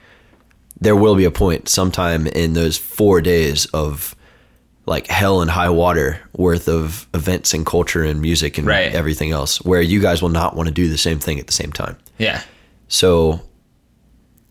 there 0.80 0.96
will 0.96 1.16
be 1.16 1.26
a 1.26 1.32
point 1.32 1.70
sometime 1.70 2.28
in 2.28 2.54
those 2.54 2.78
four 2.78 3.22
days 3.22 3.66
of 3.68 4.16
like 4.86 5.08
hell 5.08 5.42
and 5.42 5.50
high 5.52 5.70
water 5.70 6.20
worth 6.36 6.68
of 6.68 7.08
events 7.14 7.54
and 7.54 7.66
culture 7.66 8.04
and 8.04 8.22
music 8.22 8.58
and 8.58 8.68
Right. 8.68 8.94
everything 8.94 9.32
else 9.32 9.62
where 9.64 9.82
you 9.82 10.02
guys 10.02 10.22
will 10.22 10.30
not 10.30 10.56
want 10.58 10.68
to 10.68 10.74
do 10.74 10.90
the 10.90 10.98
same 10.98 11.20
thing 11.20 11.40
at 11.40 11.48
the 11.48 11.54
same 11.54 11.72
time. 11.72 11.96
Yeah. 12.18 12.42
So 12.90 13.42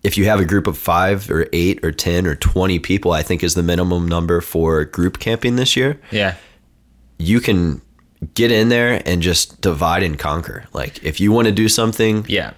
if 0.02 0.16
you 0.16 0.24
have 0.24 0.40
a 0.40 0.44
group 0.46 0.66
of 0.66 0.78
five 0.78 1.30
or 1.30 1.46
eight 1.52 1.84
or 1.84 1.92
10 1.92 2.26
or 2.26 2.34
20 2.34 2.78
people, 2.78 3.12
I 3.12 3.22
think 3.22 3.42
is 3.44 3.54
the 3.54 3.62
minimum 3.62 4.08
number 4.08 4.40
for 4.40 4.84
group 4.86 5.18
camping 5.18 5.56
this 5.56 5.76
year, 5.76 6.00
Yeah. 6.10 6.34
you 7.18 7.38
can 7.40 7.82
get 8.34 8.50
in 8.50 8.68
there 8.70 9.02
and 9.04 9.20
just 9.20 9.60
divide 9.60 10.02
and 10.02 10.18
conquer. 10.18 10.64
Like 10.72 11.02
if 11.04 11.20
you 11.20 11.30
want 11.30 11.46
to 11.46 11.52
do 11.52 11.68
something, 11.68 12.24
Yeah. 12.26 12.52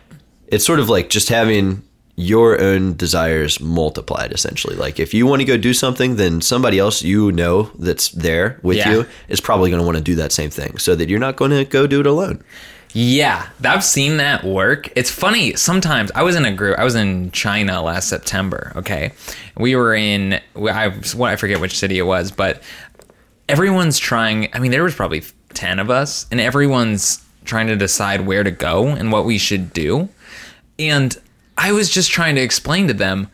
it's 0.47 0.65
sort 0.65 0.79
of 0.79 0.89
like 0.89 1.11
just 1.11 1.29
having 1.29 1.83
your 2.17 2.61
own 2.61 2.97
desires 2.97 3.59
multiplied 3.61 4.33
essentially. 4.33 4.77
Like 4.77 5.01
if 5.01 5.13
you 5.13 5.27
want 5.27 5.41
to 5.41 5.45
go 5.45 5.57
do 5.57 5.75
something, 5.75 6.17
then 6.17 6.41
somebody 6.41 6.79
else 6.79 7.03
you 7.03 7.33
know 7.33 7.71
that's 7.79 8.11
there 8.11 8.61
with 8.63 8.77
Yeah. 8.77 8.91
you 8.93 9.07
is 9.29 9.41
probably 9.41 9.71
going 9.71 9.81
to 9.81 9.85
want 9.87 9.99
to 9.99 10.03
do 10.05 10.15
that 10.17 10.31
same 10.31 10.51
thing 10.51 10.79
so 10.79 10.95
that 10.95 11.09
you're 11.09 11.19
not 11.19 11.37
going 11.37 11.51
to 11.51 11.65
go 11.65 11.87
do 11.89 12.01
it 12.01 12.07
alone. 12.07 12.43
Yeah, 12.97 13.49
I've 13.65 13.83
seen 13.83 14.19
that 14.19 14.45
work. 14.45 14.89
It's 14.95 15.11
funny. 15.11 15.57
Sometimes 15.57 16.13
I 16.15 16.23
was 16.23 16.37
in 16.37 16.45
a 16.45 16.53
group. 16.53 16.79
I 16.79 16.85
was 16.85 16.95
in 16.95 17.33
China 17.33 17.83
last 17.83 18.09
September. 18.09 18.73
Okay, 18.77 19.11
we 19.57 19.75
were 19.75 19.97
in. 19.97 20.41
I 20.57 20.91
what 21.17 21.31
I 21.33 21.35
forget 21.35 21.61
which 21.61 21.77
city 21.77 21.99
it 21.99 22.05
was, 22.05 22.31
but 22.31 22.63
everyone's 23.49 23.99
trying. 23.99 24.49
I 24.55 24.61
mean, 24.61 24.71
there 24.71 24.85
was 24.85 24.95
probably 24.95 25.25
ten 25.55 25.81
of 25.81 25.91
us, 25.91 26.27
and 26.31 26.41
everyone's 26.41 27.21
trying 27.45 27.67
to 27.67 27.75
decide 27.75 28.21
where 28.21 28.45
to 28.45 28.53
go 28.53 28.87
and 28.87 29.11
what 29.11 29.25
we 29.25 29.39
should 29.39 29.73
do. 29.73 30.09
And 30.79 31.17
I 31.57 31.73
was 31.73 31.89
just 31.89 32.11
trying 32.11 32.35
to 32.37 32.41
explain 32.41 32.89
to 32.89 32.95
them 32.95 33.29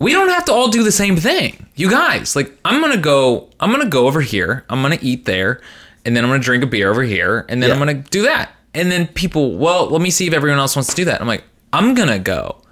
we 0.00 0.12
don't 0.12 0.30
have 0.30 0.46
to 0.46 0.52
all 0.52 0.68
do 0.68 0.82
the 0.82 0.92
same 0.92 1.16
thing. 1.16 1.66
You 1.76 1.90
guys, 1.90 2.34
like 2.34 2.58
I'm 2.64 2.80
going 2.80 2.94
to 2.94 3.00
go 3.00 3.50
I'm 3.60 3.70
going 3.70 3.82
to 3.82 3.88
go 3.88 4.06
over 4.06 4.20
here. 4.20 4.64
I'm 4.68 4.82
going 4.82 4.98
to 4.98 5.04
eat 5.04 5.26
there 5.26 5.60
and 6.04 6.16
then 6.16 6.24
I'm 6.24 6.30
going 6.30 6.40
to 6.40 6.44
drink 6.44 6.64
a 6.64 6.66
beer 6.66 6.90
over 6.90 7.02
here 7.02 7.44
and 7.48 7.62
then 7.62 7.70
I'm 7.70 7.78
going 7.78 8.02
to 8.02 8.10
do 8.10 8.22
that. 8.22 8.52
And 8.72 8.90
then 8.90 9.06
people, 9.08 9.56
well, 9.58 9.86
let 9.86 10.00
me 10.00 10.10
see 10.10 10.26
if 10.26 10.32
everyone 10.32 10.58
else 10.58 10.76
wants 10.76 10.90
to 10.90 10.96
do 10.96 11.04
that. 11.06 11.20
I'm 11.20 11.26
like, 11.26 11.44
I'm 11.72 11.94
going 11.94 12.08
to 12.08 12.18
go. 12.18 12.62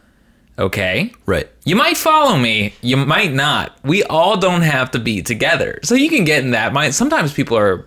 Okay? 0.59 1.13
Right. 1.27 1.49
You 1.65 1.77
might 1.77 1.97
follow 1.97 2.37
me, 2.37 2.75
you 2.81 2.97
might 2.97 3.33
not. 3.33 3.79
We 3.85 4.03
all 4.05 4.37
don't 4.37 4.63
have 4.63 4.91
to 4.93 4.99
be 4.99 5.23
together. 5.23 5.79
So 5.83 5.95
you 5.95 6.09
can 6.09 6.25
get 6.25 6.43
in 6.43 6.53
that 6.53 6.73
mind. 6.73 6.95
Sometimes 6.95 7.33
people 7.33 7.57
are 7.57 7.87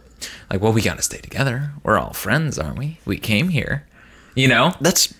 like, 0.49 0.61
well, 0.61 0.71
we 0.71 0.81
got 0.81 0.97
to 0.97 1.03
stay 1.03 1.17
together. 1.17 1.71
We're 1.83 1.97
all 1.97 2.13
friends, 2.13 2.59
aren't 2.59 2.77
we? 2.77 2.99
We 3.05 3.17
came 3.17 3.49
here. 3.49 3.85
You 4.35 4.47
know? 4.47 4.73
That's 4.79 5.13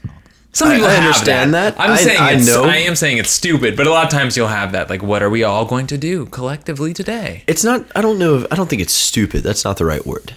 Some 0.53 0.69
people 0.71 0.87
I 0.87 0.95
understand 0.97 1.53
that. 1.53 1.79
I'm 1.79 1.91
I- 1.91 1.95
saying 1.95 2.19
I 2.19 2.31
it's, 2.33 2.45
know. 2.47 2.65
I 2.65 2.77
am 2.77 2.95
saying 2.95 3.17
it's 3.17 3.29
stupid, 3.31 3.77
but 3.77 3.87
a 3.87 3.89
lot 3.89 4.03
of 4.05 4.11
times 4.11 4.35
you'll 4.35 4.47
have 4.47 4.73
that. 4.73 4.89
Like, 4.89 5.01
what 5.01 5.23
are 5.23 5.29
we 5.29 5.43
all 5.43 5.63
going 5.65 5.87
to 5.87 5.97
do 5.97 6.25
collectively 6.25 6.93
today? 6.93 7.43
It's 7.47 7.63
not. 7.63 7.85
I 7.95 8.01
don't 8.01 8.19
know. 8.19 8.35
If, 8.39 8.51
I 8.51 8.55
don't 8.57 8.69
think 8.69 8.81
it's 8.81 8.93
stupid. 8.93 9.43
That's 9.43 9.63
not 9.63 9.77
the 9.77 9.85
right 9.85 10.05
word. 10.05 10.33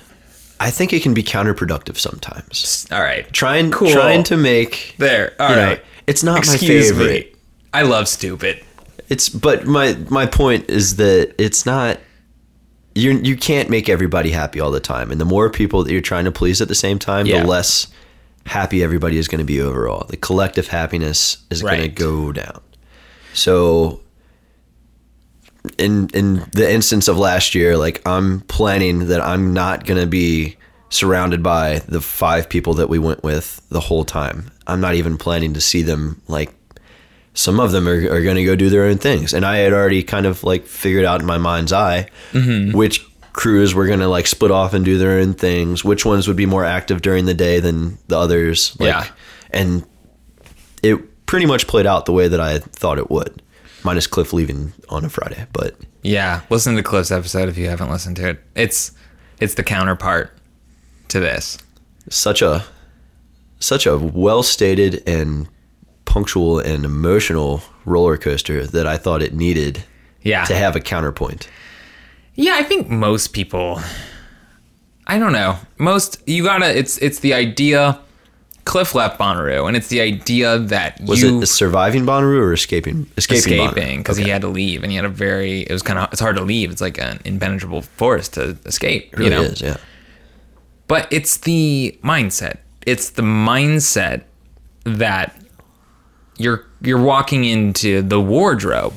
I 0.61 0.71
think 0.71 0.93
it 0.93 1.03
can 1.03 1.15
be 1.15 1.23
counterproductive 1.25 1.97
sometimes. 1.99 2.87
All 2.93 3.01
right, 3.03 3.31
Trying, 3.33 3.73
Cool. 3.73 3.91
trying 3.91 4.23
to 4.25 4.37
make 4.37 4.95
there. 4.99 5.35
All 5.41 5.49
right, 5.51 5.79
know, 5.79 5.85
it's 6.07 6.23
not 6.23 6.39
Excuse 6.39 6.93
my 6.93 6.99
favorite. 6.99 7.27
me. 7.33 7.37
I 7.73 7.83
love 7.83 8.07
stupid. 8.07 8.63
It's 9.09 9.29
but 9.29 9.67
my 9.67 9.95
my 10.11 10.27
point 10.27 10.71
is 10.71 10.97
that 10.97 11.35
it's 11.39 11.67
not. 11.67 11.99
You 12.95 13.11
you 13.19 13.37
can't 13.37 13.69
make 13.69 13.89
everybody 13.89 14.31
happy 14.31 14.61
all 14.61 14.71
the 14.71 14.79
time, 14.79 15.11
and 15.11 15.21
the 15.21 15.25
more 15.25 15.51
people 15.51 15.83
that 15.83 15.91
you're 15.93 16.01
trying 16.01 16.25
to 16.27 16.33
please 16.33 16.61
at 16.61 16.69
the 16.69 16.75
same 16.77 17.01
time, 17.01 17.27
Yeah. 17.27 17.43
the 17.43 17.49
less 17.49 17.89
happy 18.47 18.83
everybody 18.83 19.19
is 19.19 19.29
going 19.29 19.39
to 19.39 19.45
be 19.45 19.61
overall. 19.61 20.07
The 20.09 20.17
collective 20.17 20.69
happiness 20.69 21.39
is 21.51 21.63
going 21.63 21.81
to 21.81 21.89
go 21.89 22.33
down. 22.33 22.61
So 23.33 24.01
in 25.79 26.09
in 26.11 26.47
the 26.53 26.71
instance 26.71 27.09
of 27.09 27.19
last 27.19 27.55
year, 27.55 27.77
like 27.77 28.07
I'm 28.07 28.41
planning 28.43 29.09
that 29.09 29.21
I'm 29.21 29.53
not 29.53 29.87
gonna 29.87 30.07
be 30.07 30.57
surrounded 30.91 31.43
by 31.43 31.81
the 31.89 32.01
five 32.01 32.49
people 32.49 32.75
that 32.75 32.89
we 32.89 32.99
went 32.99 33.23
with 33.23 33.67
the 33.71 33.81
whole 33.81 34.05
time. 34.05 34.51
I'm 34.67 34.81
not 34.81 34.95
even 34.95 35.19
planning 35.19 35.55
to 35.55 35.61
see 35.61 35.83
them 35.83 36.21
like 36.29 36.55
some 37.33 37.59
of 37.59 37.73
them 37.73 37.89
are, 37.89 38.13
are 38.13 38.23
gonna 38.23 38.45
go 38.45 38.55
do 38.55 38.69
their 38.69 38.85
own 38.85 38.99
things. 38.99 39.33
And 39.33 39.45
I 39.45 39.59
had 39.59 39.73
already 39.73 40.03
kind 40.03 40.27
of 40.27 40.45
like 40.45 40.67
figured 40.67 41.05
out 41.05 41.21
in 41.21 41.27
my 41.27 41.39
mind's 41.39 41.73
eye 41.73 42.09
mm-hmm. 42.33 42.77
which 42.77 43.05
crews 43.35 43.75
were 43.75 43.87
gonna 43.87 44.09
like 44.09 44.27
split 44.27 44.51
off 44.51 44.73
and 44.73 44.85
do 44.85 44.97
their 44.97 45.19
own 45.19 45.35
things, 45.35 45.85
which 45.85 46.07
ones 46.07 46.27
would 46.27 46.37
be 46.37 46.47
more 46.47 46.65
active 46.65 47.03
during 47.03 47.27
the 47.27 47.35
day 47.35 47.61
than 47.61 47.99
the 48.09 48.17
others. 48.19 48.75
Like 48.81 48.89
Yeah. 48.89 49.07
and 49.51 49.85
it 50.83 51.27
pretty 51.27 51.45
much 51.47 51.67
played 51.67 51.85
out 51.87 52.07
the 52.07 52.13
way 52.13 52.29
that 52.29 52.41
I 52.41 52.59
thought 52.61 52.97
it 52.99 53.11
would. 53.11 53.43
Minus 53.83 54.07
Cliff 54.07 54.33
leaving 54.33 54.73
on 54.89 55.05
a 55.05 55.09
Friday, 55.11 55.47
but 55.53 55.75
Yeah, 56.03 56.41
listen 56.49 56.75
to 56.77 56.83
Cliff's 56.83 57.11
episode 57.11 57.49
if 57.51 57.59
you 57.59 57.69
haven't 57.69 57.91
listened 57.91 58.17
to 58.17 58.29
it. 58.31 58.41
It's 58.55 58.93
it's 59.41 59.55
the 59.55 59.63
counterpart 59.63 60.37
to 61.09 61.21
this. 61.21 61.59
such 62.09 62.41
a 62.41 62.65
such 63.59 63.87
a 63.87 63.97
well 63.99 64.43
stated 64.43 65.03
and 65.07 65.49
punctual 66.05 66.59
and 66.61 66.85
emotional 66.85 67.63
roller 67.85 68.17
coaster 68.17 68.67
that 68.67 68.87
I 68.87 68.97
thought 68.97 69.23
it 69.23 69.35
needed 69.35 69.83
Yeah, 70.23 70.45
to 70.45 70.55
have 70.55 70.77
a 70.77 70.81
counterpoint. 70.81 71.49
Yeah, 72.35 72.55
I 72.57 72.63
think 72.63 72.89
most 72.89 73.33
people 73.33 73.81
I 75.07 75.19
don't 75.19 75.33
know. 75.33 75.59
Most 75.79 76.23
you 76.27 76.45
gotta 76.45 76.77
it's 76.77 76.99
it's 76.99 77.21
the 77.21 77.35
idea 77.35 78.01
Cliff 78.65 78.95
left 78.95 79.19
Bonnaroo 79.19 79.69
and 79.69 79.77
it's 79.77 79.89
the 79.89 80.01
idea 80.01 80.59
that 80.59 80.99
Was 81.03 81.23
you 81.23 81.43
it 81.43 81.47
surviving 81.47 82.05
Bonnaroo 82.05 82.41
or 82.41 82.53
escaping 82.53 83.07
escaping, 83.17 83.61
escaping 83.61 83.99
because 83.99 84.17
he 84.17 84.31
had 84.31 84.41
to 84.41 84.49
leave 84.49 84.83
and 84.83 84.91
he 84.91 84.97
had 84.97 85.05
a 85.05 85.11
very 85.11 85.61
it 85.61 85.73
was 85.73 85.83
kind 85.83 85.99
of 85.99 86.11
it's 86.13 86.21
hard 86.21 86.37
to 86.37 86.43
leave. 86.43 86.71
It's 86.71 86.81
like 86.81 86.99
an 86.99 87.21
impenetrable 87.25 87.83
forest 87.83 88.35
to 88.35 88.57
escape. 88.65 89.13
It 89.13 89.19
really 89.19 89.31
you 89.31 89.37
know? 89.37 89.43
is, 89.43 89.61
yeah. 89.61 89.77
But 90.87 91.09
it's 91.11 91.39
the 91.39 91.99
mindset. 92.03 92.59
It's 92.87 93.11
the 93.11 93.23
mindset 93.23 94.25
that 94.85 95.37
you're 96.39 96.67
you're 96.81 97.03
walking 97.03 97.45
into 97.45 98.03
the 98.03 98.21
wardrobe. 98.21 98.95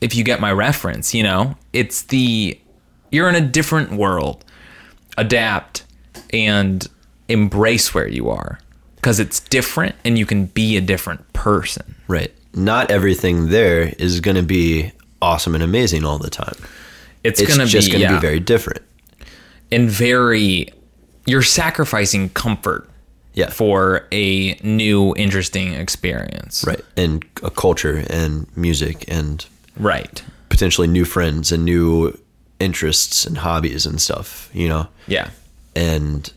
If 0.00 0.16
you 0.16 0.24
get 0.24 0.40
my 0.40 0.50
reference, 0.50 1.14
you 1.14 1.22
know, 1.22 1.56
it's 1.72 2.02
the 2.02 2.58
you're 3.10 3.28
in 3.28 3.34
a 3.34 3.40
different 3.40 3.92
world. 3.92 4.44
Adapt 5.18 5.84
and 6.32 6.88
embrace 7.28 7.92
where 7.94 8.08
you 8.08 8.30
are 8.30 8.58
because 8.96 9.20
it's 9.20 9.40
different 9.40 9.94
and 10.04 10.18
you 10.18 10.24
can 10.24 10.46
be 10.46 10.76
a 10.76 10.80
different 10.80 11.30
person. 11.34 11.94
Right. 12.08 12.32
Not 12.54 12.90
everything 12.90 13.48
there 13.50 13.92
is 13.98 14.20
going 14.20 14.36
to 14.36 14.42
be 14.42 14.90
awesome 15.20 15.54
and 15.54 15.62
amazing 15.62 16.04
all 16.04 16.18
the 16.18 16.30
time. 16.30 16.54
It's, 17.24 17.40
It's 17.40 17.50
gonna 17.54 17.66
just 17.66 17.88
going 17.90 18.00
to 18.00 18.08
yeah, 18.08 18.14
be 18.18 18.20
very 18.20 18.40
different. 18.40 18.82
and 19.70 19.88
very 19.90 20.68
you're 21.26 21.42
sacrificing 21.42 22.30
comfort 22.30 22.88
Yeah. 23.34 23.50
for 23.50 24.06
a 24.12 24.54
new 24.64 25.14
interesting 25.16 25.74
experience. 25.74 26.64
Right. 26.66 26.80
And 26.96 27.24
a 27.42 27.50
culture 27.50 28.04
and 28.08 28.46
music 28.56 29.04
and 29.08 29.44
Right. 29.76 30.22
Potentially 30.52 30.86
new 30.86 31.04
friends 31.04 31.50
and 31.50 31.64
new 31.64 32.16
interests 32.60 33.24
and 33.24 33.38
hobbies 33.38 33.86
and 33.86 34.00
stuff, 34.00 34.48
you 34.52 34.68
know? 34.68 34.86
Yeah. 35.08 35.30
and 35.74 36.32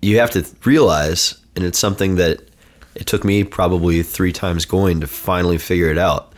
you 0.00 0.18
have 0.18 0.30
to 0.32 0.44
realize 0.64 1.34
and 1.54 1.64
it's 1.64 1.78
something 1.78 2.16
that 2.16 2.40
it 2.96 3.06
took 3.06 3.22
me 3.24 3.44
probably 3.44 4.02
three 4.02 4.32
times 4.32 4.64
going 4.64 5.00
to 5.00 5.06
finally 5.06 5.58
figure 5.58 5.90
it 5.90 5.98
out 5.98 6.32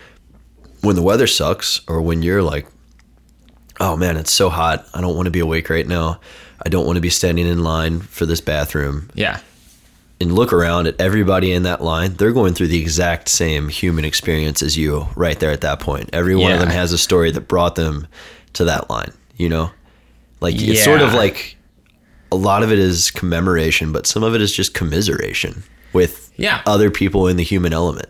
when 0.83 0.97
the 0.97 1.03
weather 1.03 1.27
sucks 1.27 1.81
or 1.89 2.03
when 2.03 2.23
you're 2.23 2.43
like 2.43 2.67
oh 3.81 3.97
man 3.97 4.17
it's 4.19 4.31
so 4.33 4.51
hot 4.51 4.87
i 4.93 5.01
don't 5.01 5.17
want 5.17 5.25
to 5.27 5.31
be 5.31 5.41
awake 5.41 5.71
right 5.71 5.87
now 5.87 6.21
i 6.67 6.69
don't 6.69 6.85
want 6.85 6.97
to 6.97 7.01
be 7.01 7.09
standing 7.11 7.47
in 7.47 7.63
line 7.65 8.01
for 8.01 8.27
this 8.27 8.41
bathroom 8.43 9.09
Yeah. 9.15 9.41
And 10.25 10.35
look 10.35 10.55
around 10.55 10.87
at 10.87 10.99
everybody 10.99 11.53
in 11.53 11.65
that 11.65 11.83
line 11.83 12.15
they're 12.15 12.33
going 12.33 12.55
through 12.55 12.67
the 12.67 12.81
exact 12.81 13.29
same 13.29 13.69
human 13.69 14.07
experience 14.07 14.63
as 14.63 14.75
you 14.77 15.07
right 15.17 15.39
there 15.39 15.51
at 15.51 15.61
that 15.61 15.81
point. 15.81 16.09
Every 16.15 16.35
one 16.35 16.51
of 16.51 16.61
them 16.61 16.71
has 16.71 16.93
a 16.93 16.99
story 16.99 17.31
that 17.31 17.43
brought 17.43 17.75
them 17.77 18.07
to 18.55 18.65
that 18.65 18.89
line 18.89 19.13
you 19.37 19.49
know? 19.49 19.71
Like 20.41 20.55
it's 20.57 20.83
sort 20.83 21.03
of 21.03 21.13
like 21.13 21.57
a 22.33 22.37
lot 22.37 22.63
of 22.63 22.73
it 22.73 22.79
is 22.79 23.11
commemoration 23.11 23.93
but 23.93 24.07
some 24.07 24.23
of 24.23 24.35
it 24.35 24.41
is 24.41 24.51
just 24.53 24.73
commiseration 24.73 25.63
with 25.93 26.33
Yeah. 26.37 26.63
other 26.67 26.91
people 26.91 27.29
in 27.29 27.37
the 27.37 27.45
human 27.45 27.73
element. 27.75 28.09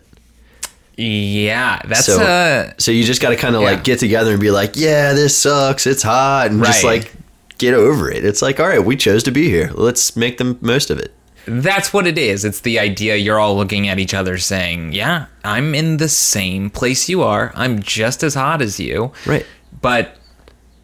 Yeah. 0.97 1.81
That's 1.85 2.05
so 2.05 2.21
uh 2.21 2.71
so 2.77 2.91
you 2.91 3.03
just 3.03 3.21
got 3.21 3.31
to 3.31 3.35
kind 3.35 3.55
of 3.57 3.61
yeah. 3.61 3.71
like 3.71 3.83
get 3.83 3.99
together 3.99 4.31
and 4.31 4.39
be 4.39 4.51
like 4.51 4.77
yeah 4.77 5.11
this 5.13 5.37
sucks 5.37 5.85
it's 5.85 6.01
hot 6.01 6.47
and 6.51 6.63
just 6.63 6.85
like 6.85 7.13
get 7.57 7.73
over 7.73 8.09
it. 8.09 8.23
It's 8.23 8.41
like 8.41 8.61
all 8.61 8.67
right 8.67 8.83
we 8.83 8.95
chose 8.95 9.23
to 9.23 9.31
be 9.31 9.49
here. 9.49 9.71
Let's 9.73 10.15
make 10.15 10.37
the 10.37 10.57
most 10.61 10.89
of 10.89 10.97
it 10.97 11.13
that's 11.45 11.93
what 11.93 12.07
it 12.07 12.17
is. 12.17 12.43
It's 12.45 12.61
the 12.61 12.79
idea 12.79 13.15
you're 13.15 13.39
all 13.39 13.55
looking 13.55 13.87
at 13.87 13.99
each 13.99 14.13
other 14.13 14.37
saying, 14.37 14.93
"Yeah, 14.93 15.25
I'm 15.43 15.73
in 15.75 15.97
the 15.97 16.09
same 16.09 16.69
place 16.69 17.07
you 17.09 17.21
are. 17.23 17.51
I'm 17.55 17.81
just 17.81 18.23
as 18.23 18.33
hot 18.35 18.61
as 18.61 18.79
you." 18.79 19.11
Right. 19.25 19.45
But 19.81 20.17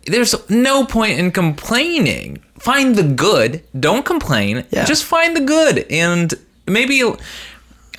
there's 0.06 0.36
no 0.50 0.86
point 0.86 1.20
in 1.20 1.32
complaining. 1.32 2.40
Find 2.60 2.96
the 2.96 3.04
good. 3.04 3.64
Don't 3.80 4.06
complain. 4.06 4.66
Yeah. 4.72 4.86
Just 4.86 5.04
find 5.04 5.36
the 5.36 5.42
good. 5.42 5.86
And 5.90 6.34
maybe, 6.68 7.02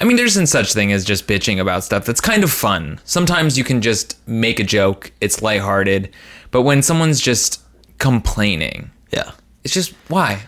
I 0.00 0.04
mean, 0.04 0.16
there's 0.16 0.37
no 0.37 0.45
such 0.45 0.73
thing 0.73 0.92
as 0.92 1.04
just 1.04 1.26
bitching 1.26 1.61
about 1.61 1.83
stuff. 1.85 2.04
That's 2.04 2.21
kind 2.21 2.45
of 2.45 2.50
fun. 2.50 3.00
Sometimes 3.04 3.59
you 3.59 3.64
can 3.64 3.81
just 3.81 4.16
make 4.28 4.61
a 4.61 4.64
joke, 4.64 5.11
it's 5.21 5.42
lighthearted. 5.42 6.11
But 6.52 6.62
when 6.62 6.83
someone's 6.83 7.21
just 7.21 7.61
complaining, 7.99 8.90
Yeah. 9.12 9.31
it's 9.64 9.75
just, 9.75 9.95
why? 10.09 10.42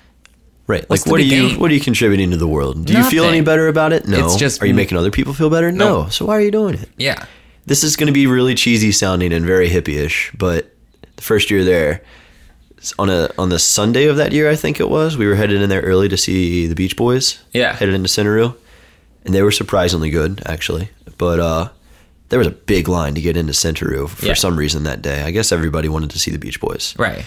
Right. 0.66 0.88
What's 0.88 1.06
like 1.06 1.12
what 1.12 1.20
are 1.20 1.24
you 1.24 1.58
what 1.58 1.70
are 1.70 1.74
you 1.74 1.80
contributing 1.80 2.30
to 2.30 2.36
the 2.36 2.46
world? 2.48 2.86
Do 2.86 2.94
you 2.94 3.04
feel 3.04 3.24
any 3.24 3.40
better 3.42 3.68
about 3.68 3.92
it? 3.92 4.06
No. 4.06 4.24
It's 4.24 4.36
just- 4.36 4.62
Are 4.62 4.66
you 4.66 4.74
making 4.74 4.96
other 4.96 5.10
people 5.10 5.34
feel 5.34 5.50
better? 5.50 5.70
No. 5.70 6.04
No. 6.04 6.08
So 6.08 6.24
why 6.26 6.36
are 6.36 6.40
you 6.40 6.50
doing 6.50 6.74
it? 6.74 6.88
Yeah. 6.96 7.24
This 7.66 7.82
is 7.84 7.96
going 7.96 8.06
to 8.08 8.12
be 8.12 8.26
really 8.26 8.54
cheesy 8.54 8.92
sounding 8.92 9.32
and 9.32 9.44
very 9.46 9.68
hippie-ish, 9.70 10.32
but 10.36 10.70
the 11.16 11.22
first 11.22 11.50
year 11.50 11.64
there 11.64 12.02
on 12.98 13.08
a 13.08 13.30
on 13.38 13.48
the 13.48 13.58
Sunday 13.58 14.06
of 14.06 14.16
that 14.16 14.32
year, 14.32 14.50
I 14.50 14.56
think 14.56 14.80
it 14.80 14.88
was, 14.90 15.16
we 15.16 15.26
were 15.26 15.34
headed 15.34 15.62
in 15.62 15.68
there 15.70 15.80
early 15.82 16.08
to 16.08 16.16
see 16.16 16.66
the 16.66 16.74
Beach 16.74 16.96
Boys. 16.96 17.42
Yeah. 17.52 17.74
Headed 17.74 17.94
into 17.94 18.08
Centeroo. 18.08 18.54
And 19.24 19.34
they 19.34 19.42
were 19.42 19.50
surprisingly 19.52 20.10
good, 20.10 20.42
actually. 20.46 20.90
But 21.18 21.40
uh 21.40 21.68
there 22.30 22.38
was 22.38 22.48
a 22.48 22.52
big 22.52 22.88
line 22.88 23.14
to 23.14 23.20
get 23.20 23.36
into 23.36 23.52
Centeroo 23.52 24.08
for 24.08 24.26
Yeah. 24.26 24.34
some 24.34 24.58
reason 24.58 24.84
that 24.84 25.02
day. 25.02 25.22
I 25.22 25.30
guess 25.30 25.52
everybody 25.52 25.88
wanted 25.88 26.10
to 26.10 26.18
see 26.18 26.30
the 26.30 26.38
Beach 26.38 26.58
Boys. 26.60 26.94
Right. 26.98 27.24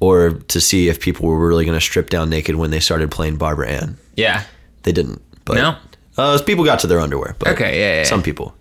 Or 0.00 0.30
to 0.30 0.60
see 0.60 0.88
if 0.88 1.00
people 1.00 1.26
were 1.26 1.38
really 1.48 1.64
going 1.64 1.76
to 1.76 1.80
strip 1.84 2.10
down 2.10 2.28
naked 2.28 2.56
when 2.56 2.70
they 2.70 2.80
started 2.80 3.10
playing 3.10 3.36
Barbara 3.36 3.68
Ann. 3.68 3.96
Yeah. 4.14 4.44
They 4.82 4.92
didn't. 4.92 5.22
But 5.46 5.54
No? 5.54 5.76
uh, 6.18 6.38
people 6.42 6.64
got 6.64 6.80
to 6.80 6.86
their 6.86 7.00
underwear. 7.00 7.34
But 7.38 7.48
Okay, 7.48 7.80
yeah, 7.80 7.98
yeah, 8.00 8.04
Some 8.04 8.22
people. 8.22 8.54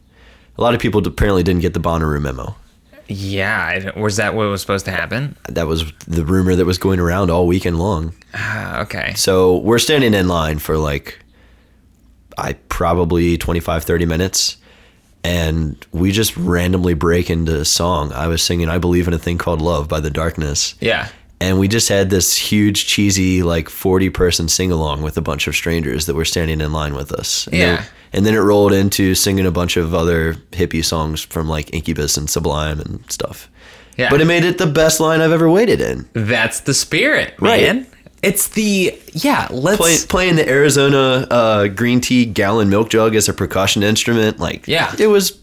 A 0.58 0.62
lot 0.62 0.74
of 0.74 0.80
people 0.80 1.06
apparently 1.06 1.44
didn't 1.44 1.62
get 1.62 1.74
the 1.74 1.80
Bonnaroo 1.82 2.22
memo. 2.22 2.56
Yeah. 3.08 3.98
Was 4.00 4.16
that 4.16 4.34
what 4.34 4.46
was 4.48 4.62
supposed 4.62 4.86
to 4.86 4.92
happen? 4.92 5.36
That 5.50 5.68
was 5.68 5.92
the 6.08 6.24
rumor 6.26 6.56
that 6.56 6.66
was 6.66 6.78
going 6.78 7.00
around 7.00 7.30
all 7.30 7.46
weekend 7.48 7.78
long. 7.80 8.14
Ah, 8.34 8.80
okay. 8.82 9.14
So 9.16 9.58
we're 9.58 9.78
standing 9.80 10.14
in 10.14 10.28
line 10.30 10.60
for 10.60 10.78
like, 10.78 11.20
I 12.38 12.54
probably 12.70 13.38
25, 13.38 13.84
30 13.84 14.06
minutes. 14.06 14.58
And 15.24 15.84
we 15.92 16.12
just 16.12 16.38
randomly 16.38 16.94
break 16.94 17.30
into 17.30 17.60
a 17.60 17.66
song. 17.66 18.12
I 18.14 18.28
was 18.28 18.42
singing 18.44 18.70
I 18.70 18.78
Believe 18.78 19.08
in 19.08 19.14
a 19.14 19.18
Thing 19.18 19.38
Called 19.40 19.62
Love 19.62 19.88
by 19.88 20.00
The 20.00 20.12
Darkness. 20.12 20.76
Yeah. 20.80 21.10
And 21.46 21.60
we 21.60 21.68
just 21.68 21.90
had 21.90 22.10
this 22.10 22.36
huge, 22.36 22.88
cheesy, 22.88 23.44
like 23.44 23.70
40 23.70 24.10
person 24.10 24.48
sing 24.50 24.72
along 24.72 25.04
with 25.04 25.16
a 25.16 25.22
bunch 25.22 25.46
of 25.48 25.54
strangers 25.56 26.08
that 26.08 26.16
were 26.16 26.26
standing 26.26 26.60
in 26.60 26.72
line 26.74 26.96
with 26.96 27.12
us. 27.12 27.46
And 27.48 27.56
Yeah. 27.56 27.76
then- 27.76 27.86
and 28.14 28.26
then 28.26 28.34
it 28.34 28.40
rolled 28.40 28.72
into 28.74 29.14
singing 29.14 29.46
a 29.46 29.52
bunch 29.52 29.78
of 29.78 29.94
other 29.94 30.38
hippie 30.54 30.84
songs 30.84 31.22
from 31.22 31.48
like 31.50 31.70
Incubus 31.74 32.18
and 32.18 32.28
Sublime 32.30 32.80
and 32.80 33.04
stuff. 33.10 33.48
Yeah. 33.98 34.10
But 34.10 34.22
it 34.22 34.26
made 34.26 34.44
it 34.44 34.58
the 34.58 34.66
best 34.66 35.00
line 35.00 35.22
I've 35.22 35.32
ever 35.34 35.50
waited 35.50 35.82
in. 35.82 36.06
That's 36.14 36.62
the 36.62 36.74
spirit, 36.74 37.34
Right. 37.40 37.62
man. 37.62 37.86
It's 38.24 38.48
the 38.48 38.96
yeah. 39.14 39.48
Let's 39.52 39.78
Play, 39.78 39.98
playing 40.08 40.36
the 40.38 40.50
Arizona 40.50 41.28
uh, 41.30 41.68
green 41.68 42.02
tea 42.02 42.26
gallon 42.26 42.70
milk 42.70 42.90
jug 42.90 43.16
as 43.16 43.30
a 43.30 43.34
percussion 43.34 43.84
instrument, 43.84 44.40
like 44.40 44.64
Yeah. 44.68 44.92
it 44.98 45.08
was, 45.08 45.34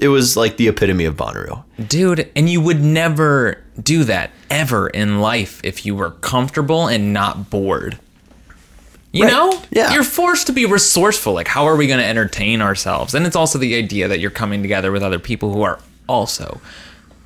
it 0.00 0.08
was 0.08 0.36
like 0.36 0.56
the 0.56 0.66
epitome 0.68 1.04
of 1.04 1.14
Bonnaroo. 1.16 1.62
dude. 1.86 2.28
And 2.34 2.48
you 2.48 2.60
would 2.60 2.82
never 2.82 3.58
do 3.82 4.04
that 4.04 4.30
ever 4.50 4.88
in 4.88 5.20
life 5.20 5.60
if 5.64 5.84
you 5.86 5.94
were 5.94 6.10
comfortable 6.10 6.86
and 6.86 7.12
not 7.12 7.50
bored. 7.50 7.98
You 9.12 9.24
Right. 9.24 9.32
know, 9.32 9.62
Yeah. 9.70 9.92
You're 9.94 10.02
forced 10.04 10.46
to 10.48 10.52
be 10.52 10.66
resourceful. 10.66 11.34
Like, 11.34 11.48
how 11.48 11.66
are 11.66 11.76
we 11.76 11.86
going 11.86 12.00
to 12.00 12.06
entertain 12.06 12.60
ourselves? 12.60 13.14
And 13.14 13.26
it's 13.26 13.36
also 13.36 13.58
the 13.58 13.74
idea 13.76 14.08
that 14.08 14.18
you're 14.20 14.30
coming 14.30 14.60
together 14.62 14.90
with 14.90 15.02
other 15.02 15.18
people 15.20 15.52
who 15.52 15.62
are 15.62 15.78
also 16.08 16.60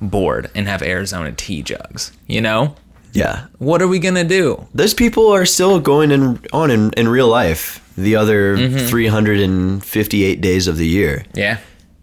bored 0.01 0.49
and 0.55 0.67
have 0.67 0.81
Arizona 0.83 1.31
tea 1.31 1.61
jugs. 1.63 2.11
You 2.27 2.41
know, 2.41 2.75
Yeah, 3.11 3.45
what 3.57 3.81
are 3.81 3.87
we 3.87 3.97
gonna 3.99 4.23
do? 4.23 4.67
those 4.73 4.93
people 4.93 5.31
are 5.33 5.45
still 5.45 5.79
going 5.79 6.11
in, 6.11 6.39
on 6.53 6.69
in, 6.71 6.91
in 6.93 7.07
real 7.09 7.27
life. 7.27 7.81
The 7.97 8.15
other 8.15 8.55
Mm-hmm. 8.55 8.87
358 8.87 10.39
days 10.41 10.67
of 10.67 10.77
the 10.77 10.87
year, 10.87 11.25
Yeah, 11.33 11.57